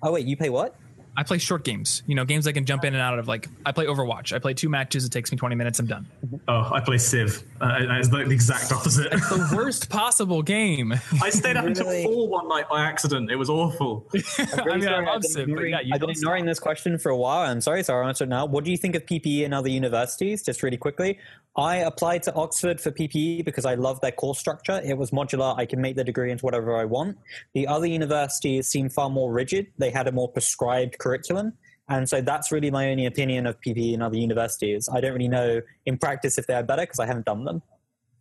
oh 0.02 0.12
wait, 0.12 0.26
you 0.26 0.36
play 0.36 0.48
what? 0.50 0.74
I 1.18 1.24
play 1.24 1.38
short 1.38 1.64
games. 1.64 2.04
You 2.06 2.14
know, 2.14 2.24
games 2.24 2.46
I 2.46 2.52
can 2.52 2.64
jump 2.64 2.84
in 2.84 2.94
and 2.94 3.02
out 3.02 3.18
of. 3.18 3.26
Like 3.26 3.48
I 3.66 3.72
play 3.72 3.86
Overwatch. 3.86 4.32
I 4.32 4.38
play 4.38 4.54
two 4.54 4.68
matches. 4.68 5.04
It 5.04 5.10
takes 5.10 5.32
me 5.32 5.36
20 5.36 5.56
minutes. 5.56 5.80
I'm 5.80 5.86
done. 5.86 6.06
oh, 6.46 6.70
I 6.72 6.78
play 6.78 6.96
Civ. 6.96 7.42
Uh, 7.60 7.74
it's 7.80 8.08
the, 8.08 8.18
the 8.18 8.30
exact 8.30 8.70
opposite. 8.70 9.12
It's 9.12 9.28
the 9.28 9.52
worst 9.56 9.90
possible 9.90 10.42
game. 10.42 10.94
I 11.20 11.30
stayed 11.30 11.56
up 11.56 11.64
until 11.64 11.86
Really? 11.88 12.04
four 12.04 12.28
one 12.28 12.46
night 12.46 12.68
by 12.70 12.82
accident. 12.84 13.32
It 13.32 13.36
was 13.36 13.50
awful. 13.50 14.06
I 14.14 14.16
mean, 14.18 14.22
I 14.38 14.80
Sorry, 14.80 15.06
love 15.06 15.16
I've 15.16 15.24
Civ, 15.24 15.48
but 15.52 15.62
yeah, 15.62 15.80
you 15.80 15.92
I've 15.92 16.00
been 16.00 16.00
don't 16.00 16.10
ignoring 16.10 16.44
this 16.46 16.60
question 16.60 16.96
for 16.98 17.10
a 17.10 17.16
while. 17.16 17.50
I'm 17.50 17.60
sorry, 17.60 17.82
so 17.82 17.96
I'll 17.96 18.06
answer 18.06 18.24
now. 18.24 18.46
What 18.46 18.62
do 18.62 18.70
you 18.70 18.76
think 18.76 18.94
of 18.94 19.04
PPE 19.04 19.42
in 19.42 19.52
other 19.52 19.68
universities? 19.70 20.44
Just 20.44 20.62
really 20.62 20.76
quickly. 20.76 21.18
I 21.56 21.78
applied 21.78 22.22
to 22.24 22.34
Oxford 22.34 22.80
for 22.80 22.92
PPE 22.92 23.44
because 23.44 23.64
I 23.64 23.74
love 23.74 24.00
their 24.00 24.12
course 24.12 24.38
structure. 24.38 24.80
It 24.84 24.96
was 24.96 25.10
modular. 25.10 25.58
I 25.58 25.66
can 25.66 25.80
make 25.80 25.96
the 25.96 26.04
degree 26.04 26.30
into 26.30 26.44
whatever 26.44 26.76
I 26.76 26.84
want. 26.84 27.18
The 27.54 27.66
other 27.66 27.86
universities 27.86 28.68
seem 28.68 28.88
far 28.88 29.10
more 29.10 29.32
rigid. 29.32 29.66
They 29.76 29.90
had 29.90 30.06
a 30.06 30.12
more 30.12 30.28
prescribed 30.28 30.98
curriculum. 31.08 31.54
And 31.88 32.06
so 32.08 32.20
that's 32.20 32.52
really 32.52 32.70
my 32.70 32.90
only 32.90 33.06
opinion 33.06 33.46
of 33.46 33.58
PPE 33.60 33.94
in 33.94 34.02
other 34.02 34.16
universities. 34.16 34.88
I 34.92 35.00
don't 35.00 35.14
really 35.14 35.28
know 35.28 35.62
in 35.86 35.96
practice 35.96 36.36
if 36.36 36.46
they 36.46 36.54
are 36.54 36.62
better 36.62 36.82
because 36.82 36.98
I 36.98 37.06
haven't 37.06 37.24
done 37.24 37.44
them. 37.44 37.62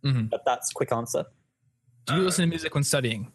Mhm. 0.04 0.30
But 0.30 0.42
that's 0.46 0.72
quick 0.72 0.90
answer. 0.92 1.24
Do 2.06 2.14
you 2.14 2.22
listen 2.22 2.44
to 2.44 2.48
music 2.48 2.74
when 2.74 2.84
studying? 2.84 3.30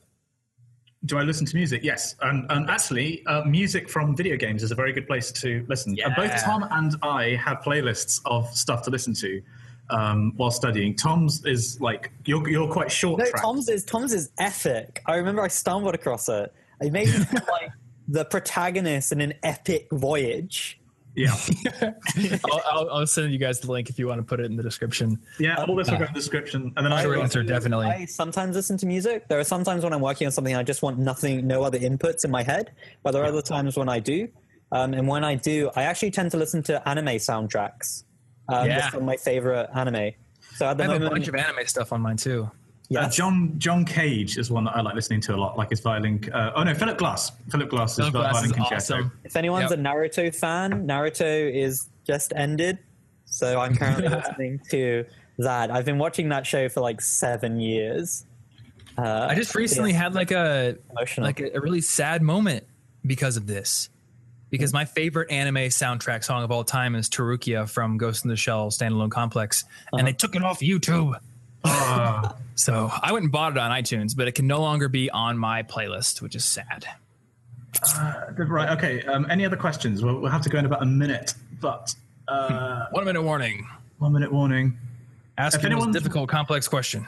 Do 1.06 1.20
I 1.20 1.24
listen 1.24 1.46
to 1.46 1.56
music? 1.56 1.84
Yes. 1.84 2.16
And, 2.22 2.50
and 2.50 2.70
actually, 2.70 3.24
uh, 3.28 3.44
music 3.44 3.90
from 3.90 4.16
video 4.16 4.36
games 4.38 4.64
is 4.64 4.72
a 4.72 4.76
very 4.76 4.94
good 4.94 5.06
place 5.06 5.32
to 5.34 5.66
listen. 5.68 5.96
Uh, 6.04 6.10
both 6.16 6.36
Tom 6.44 6.66
and 6.72 6.96
I 7.04 7.36
have 7.36 7.58
playlists 7.60 8.22
of 8.26 8.48
stuff 8.56 8.82
to 8.84 8.90
listen 8.90 9.14
to 9.16 9.42
um, 9.90 10.34
while 10.38 10.50
studying. 10.50 10.96
Tom's 10.96 11.46
is 11.46 11.80
like, 11.82 12.12
you're, 12.26 12.48
you're 12.50 12.72
quite 12.72 12.92
short. 12.92 13.20
No, 13.20 13.26
tracked. 13.26 13.44
Tom's 13.44 13.70
is 13.70 13.84
Tom's 13.84 14.14
is 14.14 14.32
epic. 14.40 15.02
I 15.06 15.16
remember 15.18 15.42
I 15.44 15.50
stumbled 15.50 15.94
across 15.94 16.28
it. 16.30 16.52
It 16.82 16.92
made 16.92 17.08
me 17.08 17.14
like 17.34 17.72
the 18.08 18.26
protagonist 18.26 19.12
in 19.12 19.22
an 19.22 19.34
epic 19.44 19.88
voyage. 19.92 20.80
Yeah. 21.16 21.36
I'll, 22.52 22.62
I'll, 22.72 22.90
I'll 22.90 23.08
send 23.08 23.32
you 23.32 23.38
guys 23.38 23.60
the 23.60 23.72
link 23.72 23.90
if 23.90 24.00
you 24.00 24.08
want 24.08 24.20
to 24.20 24.24
put 24.24 24.40
it 24.40 24.46
in 24.48 24.56
the 24.56 24.64
description. 24.64 25.20
Yeah. 25.40 25.64
All 25.64 25.76
this 25.76 25.90
will 25.90 25.98
go 25.98 26.06
in 26.06 26.14
the 26.14 26.20
description. 26.20 26.74
And 26.76 26.86
then 26.86 26.92
I 26.92 27.04
Short 27.04 27.18
will 27.18 27.24
answer, 27.24 27.44
definitely. 27.44 27.86
I 27.86 28.06
sometimes 28.06 28.56
listen 28.56 28.78
to 28.80 28.86
music. 28.88 29.28
There 29.28 29.40
are 29.40 29.44
sometimes 29.44 29.84
when 29.84 29.94
I'm 29.94 30.02
working 30.02 30.26
on 30.26 30.32
something 30.32 30.56
I 30.56 30.64
just 30.64 30.82
want 30.82 30.98
nothing, 30.98 31.46
no 31.46 31.62
other 31.62 31.78
inputs 31.78 32.26
in 32.26 32.32
my 32.32 32.42
head. 32.42 32.72
But 33.04 33.12
there 33.12 33.22
are 33.24 33.28
other 33.28 33.44
times 33.44 33.78
when 33.78 33.90
I 33.90 34.00
do. 34.00 34.28
Um, 34.72 34.96
and 34.96 35.08
when 35.08 35.24
I 35.24 35.36
do, 35.36 35.70
I 35.76 35.84
actually 35.84 36.10
tend 36.12 36.32
to 36.32 36.38
listen 36.38 36.64
to 36.64 36.88
anime 36.90 37.06
soundtracks. 37.06 38.06
Um, 38.50 38.68
Yeah. 38.68 38.80
Just 38.80 38.96
on 38.96 39.06
my 39.06 39.18
favorite 39.18 39.70
anime. 39.76 40.14
So 40.56 40.68
at 40.68 40.78
the 40.78 40.84
I 40.86 40.94
have 40.94 41.02
a 41.02 41.10
bunch 41.10 41.28
of 41.28 41.36
anime 41.36 41.66
stuff 41.68 41.94
on 41.94 42.02
mine 42.02 42.18
too. 42.18 42.50
Uh. 43.02 43.10
John 43.10 43.54
John 43.58 43.86
Cage 43.86 44.38
is 44.38 44.50
one 44.52 44.64
that 44.66 44.76
I 44.76 44.82
like 44.82 44.96
listening 44.96 45.22
to 45.22 45.36
a 45.36 45.38
lot, 45.38 45.58
like 45.58 45.70
his 45.70 45.80
violin. 45.80 46.22
Uh, 46.34 46.52
oh 46.56 46.64
no, 46.64 46.74
Philip 46.74 46.98
Glass. 46.98 47.32
Philip 47.50 47.70
Glass 47.70 47.92
is 47.94 47.98
Philip 47.98 48.14
Glass 48.14 48.34
violin 48.34 48.50
is 48.50 48.56
concerto. 48.56 48.76
awesome. 48.76 49.12
If 49.24 49.36
anyone's 49.36 49.72
Yep. 49.72 49.80
a 49.80 49.82
Naruto 49.82 50.36
fan, 50.36 50.88
Naruto 50.88 51.52
is 51.54 51.90
just 52.06 52.34
ended. 52.36 52.80
So 53.26 53.60
I'm 53.60 53.76
currently 53.76 54.08
listening 54.10 54.60
to 54.72 55.06
that. 55.40 55.72
I've 55.72 55.86
been 55.86 55.98
watching 55.98 56.30
that 56.30 56.46
show 56.46 56.70
for 56.70 56.82
like 56.82 57.02
seven 57.02 57.60
years. 57.60 58.26
Uh, 58.98 59.28
I 59.30 59.36
just 59.36 59.56
recently 59.56 59.92
yeah. 59.92 59.98
had 59.98 60.14
like 60.14 60.32
a 60.32 60.78
Emotional. 60.92 61.26
like 61.26 61.40
a, 61.40 61.58
a 61.58 61.60
really 61.62 61.82
sad 61.82 62.22
moment 62.22 62.66
because 63.06 63.38
of 63.38 63.48
this. 63.48 63.90
Because 64.52 64.72
my 64.72 64.86
favorite 64.86 65.32
anime 65.32 65.56
soundtrack 65.56 66.24
song 66.24 66.44
of 66.44 66.52
all 66.52 66.64
time 66.64 66.94
is 66.94 67.10
Torukia 67.10 67.68
from 67.68 67.98
Ghost 67.98 68.24
in 68.24 68.30
the 68.30 68.36
Shell 68.36 68.70
Standalone 68.70 69.10
Complex, 69.10 69.66
and 69.94 70.06
they 70.06 70.14
took 70.14 70.36
it 70.36 70.44
off 70.44 70.60
YouTube. 70.60 71.16
So 72.56 72.92
I 73.02 73.12
went 73.12 73.24
and 73.24 73.32
bought 73.32 73.54
it 73.54 73.58
on 73.58 73.72
iTunes, 73.72 74.16
but 74.16 74.28
it 74.28 74.34
can 74.36 74.48
no 74.48 74.62
longer 74.62 74.88
be 74.88 75.10
on 75.10 75.38
my 75.38 75.64
playlist, 75.64 76.22
which 76.22 76.36
is 76.36 76.46
sad. 76.46 76.86
Uh, 77.98 78.22
right. 78.38 78.70
Okay. 78.78 79.04
Um, 79.04 79.26
any 79.30 79.46
other 79.46 79.58
questions? 79.58 80.04
We'll, 80.04 80.20
we'll, 80.20 80.32
have 80.32 80.44
to 80.44 80.50
go 80.50 80.60
in 80.60 80.66
about 80.66 80.84
a 80.84 80.86
minute, 80.86 81.34
but 81.60 81.94
uh, 82.28 82.86
one 82.92 83.06
minute 83.06 83.24
warning. 83.24 83.68
One 83.98 84.14
minute 84.14 84.32
warning. 84.32 84.78
Ask 85.38 85.64
a 85.64 85.92
difficult, 85.92 86.30
complex 86.30 86.68
question. 86.68 87.08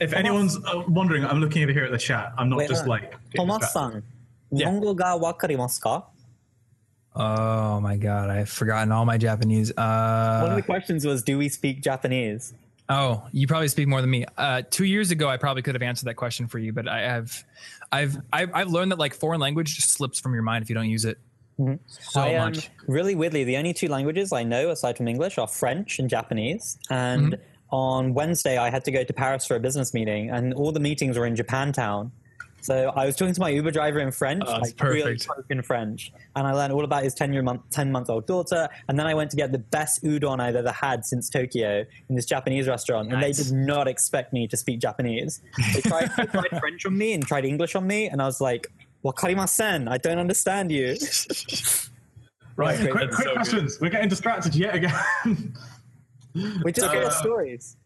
If 0.00 0.12
anyone's 0.14 0.56
uh, 0.56 0.82
wondering, 0.88 1.24
I'm 1.24 1.40
looking 1.40 1.62
over 1.62 1.72
here 1.72 1.84
at 1.84 1.90
the 1.90 1.98
chat. 1.98 2.32
I'm 2.38 2.48
not 2.48 2.58
Wait, 2.58 2.68
just 2.68 2.86
like. 2.86 3.14
Thomas-san. 3.34 4.02
yeah. 4.50 4.68
Oh 7.14 7.80
my 7.80 7.96
god, 7.96 8.28
I've 8.28 8.48
forgotten 8.48 8.92
all 8.92 9.04
my 9.04 9.16
Japanese. 9.18 9.70
Uh, 9.76 10.40
One 10.42 10.50
of 10.50 10.56
the 10.56 10.62
questions 10.62 11.06
was, 11.06 11.22
do 11.22 11.38
we 11.38 11.48
speak 11.48 11.82
Japanese? 11.82 12.52
Oh, 12.88 13.24
you 13.32 13.46
probably 13.46 13.68
speak 13.68 13.88
more 13.88 14.00
than 14.00 14.10
me. 14.10 14.24
Uh, 14.36 14.62
two 14.70 14.84
years 14.84 15.10
ago, 15.10 15.28
I 15.28 15.36
probably 15.36 15.62
could 15.62 15.74
have 15.74 15.82
answered 15.82 16.06
that 16.06 16.14
question 16.14 16.46
for 16.46 16.58
you, 16.58 16.72
but 16.72 16.88
I 16.88 17.00
have, 17.00 17.44
I've, 17.90 18.16
I've, 18.32 18.50
I've 18.54 18.68
learned 18.68 18.92
that 18.92 18.98
like 18.98 19.14
foreign 19.14 19.40
language 19.40 19.76
just 19.76 19.90
slips 19.92 20.20
from 20.20 20.34
your 20.34 20.42
mind 20.42 20.62
if 20.62 20.68
you 20.68 20.74
don't 20.74 20.88
use 20.88 21.04
it. 21.04 21.18
So 21.86 22.20
I, 22.20 22.34
um, 22.36 22.52
much. 22.52 22.70
Really 22.86 23.14
weirdly, 23.14 23.44
the 23.44 23.56
only 23.56 23.72
two 23.72 23.88
languages 23.88 24.32
I 24.32 24.42
know 24.42 24.70
aside 24.70 24.98
from 24.98 25.08
English 25.08 25.38
are 25.38 25.46
French 25.46 25.98
and 25.98 26.08
Japanese. 26.10 26.78
And 26.90 27.32
Mm-hmm. 27.32 27.74
on 27.74 28.14
Wednesday, 28.14 28.58
I 28.58 28.70
had 28.70 28.84
to 28.84 28.90
go 28.90 29.02
to 29.04 29.12
Paris 29.12 29.46
for 29.46 29.56
a 29.56 29.60
business 29.60 29.94
meeting, 29.94 30.30
and 30.30 30.52
all 30.54 30.70
the 30.70 30.80
meetings 30.80 31.18
were 31.18 31.26
in 31.26 31.34
Japantown. 31.34 32.10
So 32.60 32.92
I 32.96 33.06
was 33.06 33.14
talking 33.14 33.32
to 33.34 33.40
my 33.40 33.50
Uber 33.50 33.70
driver 33.70 34.00
in 34.00 34.10
French, 34.10 34.42
Oh, 34.46 34.52
that's 34.60 34.72
like 34.78 34.82
really 34.82 35.02
perfect. 35.02 35.22
spoken 35.22 35.62
French, 35.62 36.12
and 36.34 36.46
I 36.46 36.52
learned 36.52 36.72
all 36.72 36.82
about 36.84 37.04
his 37.04 37.14
ten 37.14 37.32
year 37.32 37.42
month, 37.42 37.62
ten 37.70 37.92
month 37.92 38.10
old 38.10 38.26
daughter. 38.26 38.68
And 38.88 38.98
then 38.98 39.06
I 39.06 39.14
went 39.14 39.30
to 39.30 39.36
get 39.36 39.52
the 39.52 39.58
best 39.58 40.02
udon 40.02 40.40
I've 40.40 40.56
ever 40.56 40.72
had 40.72 41.04
since 41.04 41.28
Tokyo 41.30 41.84
in 42.08 42.16
this 42.16 42.26
Japanese 42.26 42.66
restaurant, 42.66 43.12
and 43.12 43.22
they 43.22 43.32
did 43.32 43.52
not 43.52 43.86
expect 43.86 44.32
me 44.32 44.48
to 44.48 44.56
speak 44.56 44.80
Japanese. 44.80 45.42
They 45.74 45.80
tried, 45.82 46.10
they 46.16 46.24
tried 46.26 46.48
French 46.60 46.84
on 46.86 46.98
me 46.98 47.12
and 47.12 47.24
tried 47.26 47.44
English 47.44 47.76
on 47.76 47.86
me, 47.86 48.08
and 48.08 48.20
I 48.20 48.26
was 48.26 48.40
like, 48.40 48.66
"Wakarimasen, 49.04 49.88
I 49.88 49.98
don't 49.98 50.18
understand 50.18 50.72
you." 50.72 50.96
Right. 52.58 52.78
That's 52.78 52.90
Quick, 52.90 53.10
great. 53.10 53.10
quick 53.10 53.32
questions. 53.34 53.78
We're 53.82 53.90
getting 53.90 54.08
distracted 54.08 54.54
yet 54.54 54.74
again. 54.76 55.54
We 56.64 56.72
just 56.72 56.88
uh, 56.88 56.92
get 56.92 57.12
stories. 57.12 57.76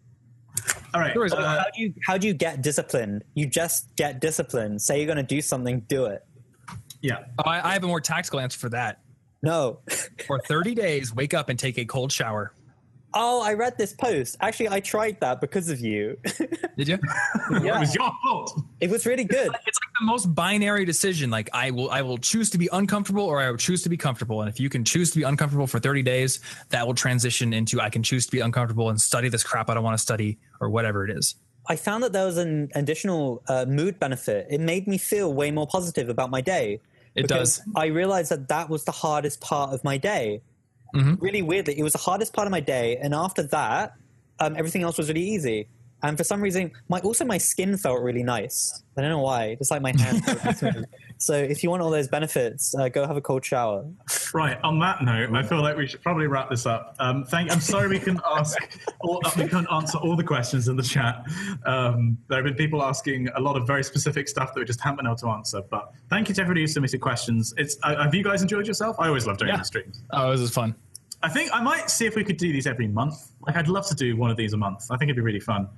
All 0.94 1.00
right. 1.00 1.12
Stories, 1.12 1.32
uh, 1.32 1.40
how 1.40 1.66
do 1.74 1.82
you 1.82 1.94
how 2.04 2.18
do 2.18 2.26
you 2.26 2.34
get 2.34 2.62
disciplined? 2.62 3.24
You 3.34 3.46
just 3.46 3.94
get 3.96 4.20
disciplined. 4.20 4.82
Say 4.82 4.98
you're 4.98 5.06
going 5.06 5.16
to 5.16 5.22
do 5.22 5.40
something, 5.40 5.80
do 5.88 6.06
it. 6.06 6.24
yeah. 7.02 7.24
Oh, 7.38 7.48
I, 7.48 7.70
I 7.70 7.72
have 7.72 7.84
a 7.84 7.86
more 7.86 8.00
tactical 8.00 8.40
answer 8.40 8.58
for 8.58 8.68
that. 8.70 9.00
No. 9.42 9.80
For 10.26 10.38
30 10.38 10.74
days, 10.74 11.14
wake 11.14 11.32
up 11.32 11.48
and 11.48 11.58
take 11.58 11.78
a 11.78 11.84
cold 11.84 12.12
shower. 12.12 12.52
Oh, 13.14 13.42
I 13.42 13.54
read 13.54 13.76
this 13.78 13.92
post. 13.92 14.36
Actually, 14.40 14.68
I 14.70 14.80
tried 14.80 15.20
that 15.20 15.40
because 15.40 15.68
of 15.68 15.80
you. 15.80 16.16
Did 16.76 16.88
you? 16.88 16.98
It 17.50 17.78
was 17.78 17.94
your 17.94 18.12
fault. 18.22 18.60
it 18.80 18.88
was 18.90 19.06
really 19.06 19.24
good. 19.24 19.48
it's 19.48 19.54
like 19.54 19.92
the 19.98 20.06
most 20.06 20.34
binary 20.34 20.84
decision. 20.84 21.30
Like 21.30 21.50
I 21.52 21.70
will, 21.70 21.90
I 21.90 22.02
will 22.02 22.18
choose 22.18 22.48
to 22.50 22.58
be 22.58 22.68
uncomfortable, 22.72 23.24
or 23.24 23.40
I 23.40 23.50
will 23.50 23.56
choose 23.56 23.82
to 23.82 23.88
be 23.88 23.96
comfortable. 23.96 24.40
And 24.40 24.48
if 24.48 24.60
you 24.60 24.68
can 24.68 24.84
choose 24.84 25.10
to 25.10 25.18
be 25.18 25.24
uncomfortable 25.24 25.66
for 25.66 25.80
30 25.80 26.02
days, 26.02 26.40
that 26.68 26.86
will 26.86 26.94
transition 26.94 27.52
into 27.52 27.80
I 27.80 27.90
can 27.90 28.02
choose 28.02 28.26
to 28.26 28.32
be 28.32 28.40
uncomfortable 28.40 28.88
and 28.90 29.00
study 29.00 29.28
this 29.28 29.42
crap 29.42 29.68
I 29.68 29.74
don't 29.74 29.82
want 29.82 29.94
to 29.94 30.02
study, 30.02 30.38
or 30.60 30.70
whatever 30.70 31.04
it 31.04 31.10
is. 31.10 31.34
I 31.66 31.76
found 31.76 32.02
that 32.04 32.12
there 32.12 32.26
was 32.26 32.36
an 32.36 32.70
additional 32.74 33.42
uh, 33.48 33.64
mood 33.68 33.98
benefit. 33.98 34.46
It 34.50 34.60
made 34.60 34.86
me 34.86 34.98
feel 34.98 35.32
way 35.32 35.50
more 35.50 35.66
positive 35.66 36.08
about 36.08 36.30
my 36.30 36.40
day. 36.40 36.80
It 37.14 37.28
does. 37.28 37.60
I 37.74 37.86
realized 37.86 38.30
that 38.30 38.48
that 38.48 38.68
was 38.68 38.84
the 38.84 38.92
hardest 38.92 39.40
part 39.40 39.74
of 39.74 39.82
my 39.84 39.98
day. 39.98 40.42
Mm-hmm. 40.94 41.14
Really 41.22 41.42
weirdly, 41.42 41.78
it 41.78 41.82
was 41.82 41.92
the 41.92 41.98
hardest 41.98 42.32
part 42.32 42.46
of 42.46 42.50
my 42.50 42.60
day, 42.60 42.96
and 42.96 43.14
after 43.14 43.42
that, 43.44 43.94
um, 44.38 44.56
everything 44.56 44.82
else 44.82 44.98
was 44.98 45.08
really 45.08 45.22
easy. 45.22 45.68
And 46.02 46.16
for 46.16 46.24
some 46.24 46.40
reason, 46.40 46.72
my 46.88 46.98
also 47.00 47.24
my 47.24 47.38
skin 47.38 47.76
felt 47.76 48.00
really 48.00 48.22
nice. 48.22 48.82
I 48.96 49.02
don't 49.02 49.10
know 49.10 49.20
why. 49.20 49.54
Just 49.56 49.70
like 49.70 49.82
my 49.82 49.92
hands. 49.96 50.26
felt 51.20 51.36
really 51.40 51.48
smooth. 51.48 51.48
so 51.48 51.52
if 51.52 51.62
you 51.62 51.70
want 51.70 51.82
all 51.82 51.90
those 51.90 52.08
benefits, 52.08 52.74
uh, 52.74 52.88
go 52.88 53.06
have 53.06 53.16
a 53.16 53.20
cold 53.20 53.44
shower. 53.44 53.84
Right. 54.32 54.58
On 54.62 54.78
that 54.80 55.02
note, 55.02 55.34
I 55.34 55.42
feel 55.42 55.60
like 55.60 55.76
we 55.76 55.86
should 55.86 56.02
probably 56.02 56.26
wrap 56.26 56.50
this 56.50 56.66
up. 56.66 56.94
Um, 56.98 57.24
thank. 57.24 57.50
I'm 57.50 57.60
sorry 57.60 57.88
we 57.88 57.98
can 57.98 58.20
ask. 58.36 58.56
All, 59.00 59.20
uh, 59.24 59.30
we 59.36 59.48
can't 59.48 59.66
answer 59.72 59.98
all 59.98 60.16
the 60.16 60.24
questions 60.24 60.68
in 60.68 60.76
the 60.76 60.82
chat. 60.82 61.24
Um, 61.66 62.16
there 62.28 62.38
have 62.38 62.44
been 62.44 62.54
people 62.54 62.82
asking 62.82 63.28
a 63.36 63.40
lot 63.40 63.56
of 63.56 63.66
very 63.66 63.82
specific 63.84 64.28
stuff 64.28 64.54
that 64.54 64.60
we 64.60 64.66
just 64.66 64.80
haven't 64.80 64.98
been 64.98 65.06
able 65.06 65.16
to 65.16 65.28
answer. 65.28 65.62
But 65.62 65.92
thank 66.08 66.28
you 66.28 66.34
to 66.36 66.40
everybody 66.40 66.60
who 66.62 66.66
submitted 66.66 67.00
questions. 67.00 67.52
It's. 67.56 67.76
Uh, 67.82 68.02
have 68.02 68.14
you 68.14 68.22
guys 68.24 68.42
enjoyed 68.42 68.66
yourself? 68.66 68.96
I 68.98 69.08
always 69.08 69.26
love 69.26 69.38
doing 69.38 69.50
Yeah. 69.50 69.56
the 69.58 69.64
streams. 69.64 70.02
Oh, 70.12 70.30
this 70.32 70.40
is 70.40 70.50
fun. 70.50 70.74
I 71.22 71.28
think 71.28 71.50
I 71.52 71.60
might 71.62 71.90
see 71.90 72.06
if 72.06 72.14
we 72.16 72.24
could 72.24 72.38
do 72.38 72.50
these 72.52 72.66
every 72.66 72.88
month. 72.88 73.32
Like 73.46 73.56
I'd 73.56 73.68
love 73.68 73.86
to 73.88 73.94
do 73.94 74.16
one 74.16 74.30
of 74.30 74.36
these 74.36 74.52
a 74.52 74.56
month. 74.56 74.86
I 74.90 74.96
think 74.96 75.08
it'd 75.10 75.16
be 75.16 75.22
really 75.22 75.40
fun. 75.40 75.68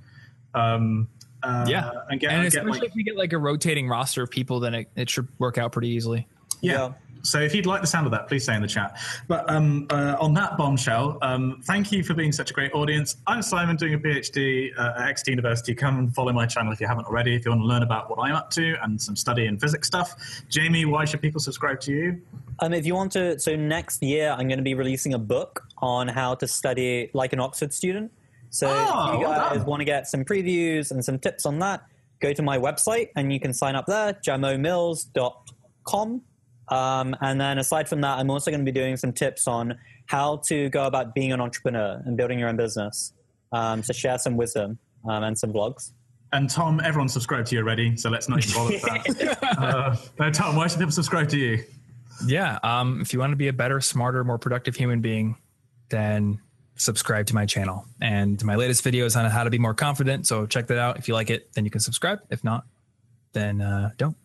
Um, 0.55 1.09
uh, 1.43 1.64
Yeah, 1.69 1.90
and 2.09 2.20
get, 2.20 2.31
and 2.31 2.43
and 2.43 2.52
get 2.52 2.60
especially 2.60 2.81
like, 2.81 2.89
if 2.89 2.94
we 2.94 3.02
get 3.02 3.16
like 3.16 3.32
a 3.32 3.39
rotating 3.39 3.89
roster 3.89 4.23
of 4.23 4.31
people, 4.31 4.60
then 4.60 4.74
it, 4.74 4.89
it 4.97 5.10
should 5.10 5.28
work 5.39 5.59
out 5.59 5.73
pretty 5.73 5.89
easily. 5.89 6.27
yeah. 6.60 6.73
Yeah. 6.73 6.93
so 7.23 7.40
if 7.40 7.55
you'd 7.55 7.66
like 7.66 7.81
the 7.81 7.86
sound 7.86 8.06
of 8.06 8.12
that, 8.12 8.27
please 8.28 8.44
say 8.44 8.55
in 8.55 8.62
the 8.62 8.69
chat. 8.69 8.98
But 9.28 9.48
um, 9.48 9.86
uh, 9.90 10.16
on 10.20 10.35
that 10.35 10.56
bombshell, 10.56 11.19
um, 11.23 11.60
thank 11.64 11.93
you 11.93 12.02
for 12.02 12.14
being 12.14 12.32
such 12.32 12.51
a 12.51 12.55
great 12.55 12.73
audience. 12.74 13.16
I'm 13.27 13.43
Simon, 13.43 13.77
doing 13.77 13.94
a 13.94 13.98
PhD 13.98 14.70
uh, 14.77 14.94
at 14.97 15.09
Exeter 15.09 15.31
University. 15.32 15.74
Come 15.74 15.98
and 15.98 16.14
follow 16.14 16.32
my 16.32 16.47
channel 16.47 16.73
if 16.73 16.81
you 16.81 16.86
haven't 16.86 17.06
already. 17.06 17.35
If 17.35 17.44
you 17.44 17.51
want 17.51 17.62
to 17.62 17.66
learn 17.66 17.82
about 17.82 18.10
what 18.10 18.19
I'm 18.20 18.35
up 18.35 18.51
to 18.51 18.77
and 18.82 19.01
some 19.01 19.16
study 19.16 19.47
in 19.47 19.59
physics 19.59 19.86
stuff. 19.86 20.14
Jamie, 20.48 20.85
why 20.85 21.05
should 21.05 21.20
people 21.20 21.40
subscribe 21.40 21.81
to 21.81 21.93
you? 21.93 22.20
Um, 22.59 22.73
if 22.73 22.86
you 22.86 22.94
want 22.94 23.12
to, 23.12 23.39
so 23.39 23.56
next 23.56 24.02
year 24.02 24.31
I'm 24.31 24.48
going 24.48 24.59
to 24.59 24.64
be 24.64 24.74
releasing 24.74 25.14
a 25.14 25.19
book 25.19 25.64
on 25.78 26.09
how 26.09 26.35
to 26.36 26.47
study 26.47 27.10
like 27.12 27.32
an 27.32 27.40
Oxford 27.40 27.73
student. 27.73 28.12
So 28.53 28.69
Oh, 28.69 29.15
if 29.15 29.19
you 29.20 29.24
guys 29.27 29.57
done. 29.57 29.66
want 29.66 29.81
to 29.81 29.85
get 29.87 30.07
some 30.07 30.24
previews 30.24 30.91
and 30.91 31.03
some 31.05 31.19
tips 31.19 31.47
on 31.47 31.59
that, 31.61 31.83
go 32.20 32.33
to 32.35 32.43
my 32.43 32.59
website 32.59 33.09
and 33.16 33.33
you 33.33 33.41
can 33.41 33.53
sign 33.55 33.74
up 33.74 33.87
there, 33.87 34.12
jamomills.com. 34.27 36.23
Um, 36.69 37.16
and 37.20 37.41
then 37.41 37.59
aside 37.59 37.89
from 37.89 38.03
that, 38.03 38.19
I'm 38.19 38.31
also 38.31 38.51
going 38.51 38.61
to 38.61 38.70
be 38.70 38.79
doing 38.79 38.97
some 38.97 39.12
tips 39.12 39.49
on 39.49 39.79
how 40.07 40.37
to 40.49 40.69
go 40.69 40.85
about 40.85 41.15
being 41.15 41.33
an 41.33 41.41
entrepreneur 41.41 42.03
and 42.05 42.16
building 42.16 42.39
your 42.39 42.49
own 42.51 42.57
business. 42.57 43.12
Um, 43.53 43.83
so 43.83 43.93
share 43.95 44.19
some 44.19 44.37
wisdom 44.37 44.79
um, 45.09 45.23
and 45.24 45.37
some 45.39 45.53
blogs. 45.53 45.93
And 46.35 46.49
Tom, 46.49 46.81
everyone 46.85 47.09
subscribed 47.09 47.49
to 47.49 47.57
you 47.57 47.62
already, 47.62 47.97
so 47.97 48.09
let's 48.11 48.29
not 48.29 48.45
even 48.45 48.55
bother 48.55 48.73
with 48.73 48.83
that. 49.19 49.39
uh, 49.59 49.97
no, 50.19 50.31
Tom, 50.31 50.57
why 50.57 50.66
should 50.66 50.79
people 50.79 50.93
subscribe 50.93 51.29
to 51.31 51.39
you? 51.39 51.65
Yeah. 52.27 52.59
Um, 52.62 53.01
if 53.01 53.12
you 53.12 53.19
want 53.19 53.33
to 53.33 53.37
be 53.37 53.49
a 53.49 53.53
better, 53.53 53.81
smarter, 53.81 54.24
more 54.24 54.39
productive 54.39 54.77
human 54.77 55.01
being, 55.01 55.37
then 55.91 56.41
subscribe 56.77 57.27
to 57.27 57.35
my 57.35 57.47
channel 57.47 57.86
and 58.01 58.43
my 58.44 58.57
latest 58.57 58.85
videos 58.85 59.16
on 59.16 59.31
how 59.31 59.44
to 59.44 59.51
be 59.51 59.59
more 59.59 59.74
confident. 59.74 60.27
So 60.27 60.47
check 60.47 60.66
that 60.69 60.78
out. 60.78 60.99
If 60.99 61.09
you 61.09 61.15
like 61.15 61.31
it, 61.31 61.53
then 61.55 61.65
you 61.65 61.70
can 61.70 61.81
subscribe. 61.81 62.20
If 62.31 62.43
not, 62.44 62.65
then 63.32 63.61
uh, 63.61 63.90
don't. 63.99 64.16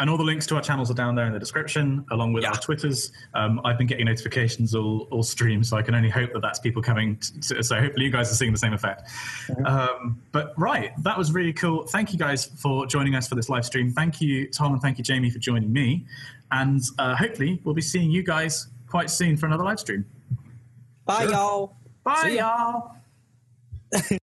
And 0.00 0.08
all 0.08 0.16
the 0.16 0.22
links 0.22 0.46
to 0.46 0.54
our 0.54 0.60
channels 0.60 0.92
are 0.92 0.94
down 0.94 1.16
there 1.16 1.26
in 1.26 1.32
the 1.32 1.40
description, 1.40 2.04
along 2.12 2.32
with 2.32 2.44
Yeah. 2.44 2.50
our 2.50 2.56
Twitters. 2.56 3.10
Um, 3.34 3.60
I've 3.64 3.76
been 3.78 3.88
getting 3.88 4.06
notifications 4.06 4.72
all, 4.72 5.08
all 5.10 5.24
stream, 5.24 5.64
so 5.64 5.76
I 5.76 5.82
can 5.82 5.92
only 5.96 6.08
hope 6.08 6.32
that 6.34 6.40
that's 6.40 6.60
people 6.60 6.80
coming. 6.82 7.16
To, 7.48 7.62
so 7.64 7.80
hopefully 7.80 8.04
you 8.04 8.12
guys 8.12 8.30
are 8.30 8.36
seeing 8.36 8.52
the 8.52 8.58
same 8.58 8.74
effect. 8.74 9.02
Um, 9.66 10.22
but 10.30 10.54
right, 10.56 10.92
that 11.02 11.18
was 11.18 11.32
really 11.32 11.52
cool. 11.52 11.84
Thank 11.88 12.12
you 12.12 12.18
guys 12.18 12.44
for 12.44 12.86
joining 12.86 13.16
us 13.16 13.26
for 13.26 13.34
this 13.34 13.48
live 13.48 13.64
stream. 13.64 13.90
Thank 13.92 14.20
you, 14.20 14.48
Tom, 14.50 14.72
and 14.72 14.80
thank 14.80 14.98
you, 14.98 15.04
Jamie, 15.04 15.30
for 15.30 15.40
joining 15.40 15.72
me. 15.72 16.06
And 16.52 16.80
uh, 17.00 17.16
hopefully 17.16 17.60
we'll 17.64 17.74
be 17.74 17.82
seeing 17.82 18.08
you 18.08 18.22
guys 18.22 18.68
quite 18.86 19.10
soon 19.10 19.36
for 19.36 19.46
another 19.46 19.64
live 19.64 19.80
stream. 19.80 20.04
Bye, 21.08 21.24
y'all. 21.24 21.74
Bye, 22.04 22.36
y'all. 22.38 22.92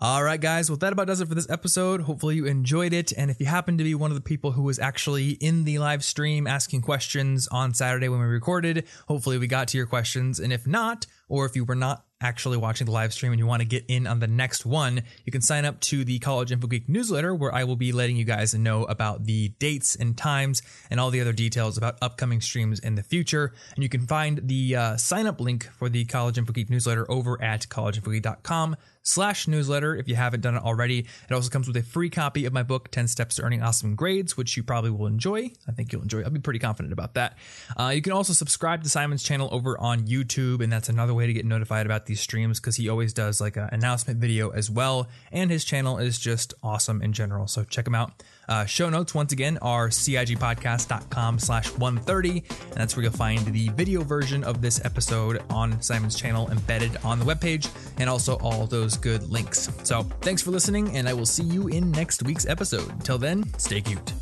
All 0.00 0.24
right, 0.24 0.40
guys. 0.40 0.70
Well, 0.70 0.78
that 0.78 0.94
about 0.94 1.06
does 1.06 1.20
it 1.20 1.28
for 1.28 1.34
this 1.34 1.48
episode. 1.50 2.00
Hopefully, 2.00 2.36
you 2.36 2.46
enjoyed 2.46 2.94
it. 2.94 3.12
And 3.12 3.30
if 3.30 3.38
you 3.38 3.44
happen 3.44 3.76
to 3.76 3.84
be 3.84 3.94
one 3.94 4.10
of 4.10 4.14
the 4.14 4.22
people 4.22 4.52
who 4.52 4.62
was 4.62 4.78
actually 4.78 5.32
in 5.32 5.64
the 5.64 5.78
live 5.78 6.02
stream 6.02 6.46
asking 6.46 6.80
questions 6.80 7.48
on 7.48 7.74
Saturday 7.74 8.08
when 8.08 8.18
we 8.18 8.24
recorded, 8.24 8.86
hopefully 9.08 9.36
we 9.36 9.46
got 9.46 9.68
to 9.68 9.76
your 9.76 9.86
questions. 9.86 10.40
And 10.40 10.54
if 10.54 10.66
not, 10.66 11.04
or 11.28 11.44
if 11.44 11.54
you 11.54 11.66
were 11.66 11.74
not 11.74 12.06
actually 12.24 12.56
watching 12.56 12.86
the 12.86 12.90
live 12.90 13.12
stream 13.12 13.32
and 13.32 13.38
you 13.38 13.46
want 13.46 13.60
to 13.60 13.68
get 13.68 13.84
in 13.86 14.06
on 14.06 14.18
the 14.18 14.26
next 14.26 14.64
one, 14.64 15.02
you 15.24 15.30
can 15.30 15.42
sign 15.42 15.66
up 15.66 15.78
to 15.80 16.04
the 16.04 16.18
College 16.18 16.50
Info 16.50 16.66
Geek 16.66 16.88
newsletter 16.88 17.34
where 17.34 17.54
I 17.54 17.64
will 17.64 17.76
be 17.76 17.92
letting 17.92 18.16
you 18.16 18.24
guys 18.24 18.54
know 18.54 18.84
about 18.84 19.24
the 19.24 19.50
dates 19.58 19.94
and 19.94 20.16
times 20.16 20.62
and 20.90 20.98
all 20.98 21.10
the 21.10 21.20
other 21.20 21.34
details 21.34 21.76
about 21.76 21.98
upcoming 22.00 22.40
streams 22.40 22.80
in 22.80 22.94
the 22.94 23.02
future. 23.02 23.52
And 23.74 23.82
you 23.82 23.90
can 23.90 24.06
find 24.06 24.40
the 24.48 24.74
uh, 24.74 24.96
sign 24.96 25.26
up 25.26 25.38
link 25.38 25.68
for 25.78 25.90
the 25.90 26.06
College 26.06 26.38
Info 26.38 26.54
Geek 26.54 26.70
newsletter 26.70 27.08
over 27.10 27.40
at 27.42 27.68
collegeinfogeek.com 27.68 28.76
slash 29.04 29.46
newsletter 29.46 29.94
if 29.94 30.08
you 30.08 30.16
haven't 30.16 30.40
done 30.40 30.56
it 30.56 30.62
already. 30.62 31.06
It 31.28 31.32
also 31.32 31.50
comes 31.50 31.68
with 31.68 31.76
a 31.76 31.82
free 31.82 32.10
copy 32.10 32.46
of 32.46 32.52
my 32.52 32.64
book, 32.64 32.90
10 32.90 33.06
Steps 33.06 33.36
to 33.36 33.42
Earning 33.42 33.62
Awesome 33.62 33.94
Grades, 33.94 34.36
which 34.36 34.56
you 34.56 34.64
probably 34.64 34.90
will 34.90 35.06
enjoy. 35.06 35.52
I 35.68 35.72
think 35.72 35.92
you'll 35.92 36.02
enjoy. 36.02 36.22
I'll 36.22 36.30
be 36.30 36.40
pretty 36.40 36.58
confident 36.58 36.92
about 36.92 37.14
that. 37.14 37.38
Uh, 37.78 37.92
you 37.94 38.02
can 38.02 38.12
also 38.12 38.32
subscribe 38.32 38.82
to 38.82 38.88
Simon's 38.88 39.22
channel 39.22 39.48
over 39.52 39.78
on 39.78 40.06
YouTube, 40.08 40.62
and 40.62 40.72
that's 40.72 40.88
another 40.88 41.14
way 41.14 41.26
to 41.26 41.32
get 41.32 41.44
notified 41.44 41.86
about 41.86 42.06
these 42.06 42.20
streams 42.20 42.58
because 42.58 42.76
he 42.76 42.88
always 42.88 43.12
does 43.12 43.40
like 43.40 43.56
an 43.56 43.68
announcement 43.70 44.18
video 44.18 44.50
as 44.50 44.70
well. 44.70 45.08
And 45.30 45.50
his 45.50 45.64
channel 45.64 45.98
is 45.98 46.18
just 46.18 46.54
awesome 46.62 47.02
in 47.02 47.12
general. 47.12 47.46
So 47.46 47.62
check 47.64 47.86
him 47.86 47.94
out. 47.94 48.22
Uh, 48.48 48.64
show 48.64 48.90
notes, 48.90 49.14
once 49.14 49.32
again, 49.32 49.58
are 49.62 49.88
cigpodcast.com 49.88 51.38
slash 51.38 51.68
130. 51.78 52.30
And 52.30 52.74
that's 52.74 52.96
where 52.96 53.04
you'll 53.04 53.12
find 53.12 53.44
the 53.46 53.68
video 53.70 54.02
version 54.02 54.44
of 54.44 54.60
this 54.60 54.84
episode 54.84 55.42
on 55.50 55.80
Simon's 55.80 56.16
channel 56.16 56.50
embedded 56.50 56.96
on 57.04 57.18
the 57.18 57.24
webpage 57.24 57.68
and 57.98 58.08
also 58.10 58.36
all 58.36 58.66
those 58.66 58.96
good 58.96 59.28
links. 59.28 59.70
So 59.82 60.02
thanks 60.20 60.42
for 60.42 60.50
listening, 60.50 60.96
and 60.96 61.08
I 61.08 61.14
will 61.14 61.26
see 61.26 61.44
you 61.44 61.68
in 61.68 61.90
next 61.90 62.22
week's 62.22 62.46
episode. 62.46 62.90
Until 62.90 63.18
then, 63.18 63.44
stay 63.58 63.80
cute. 63.80 64.12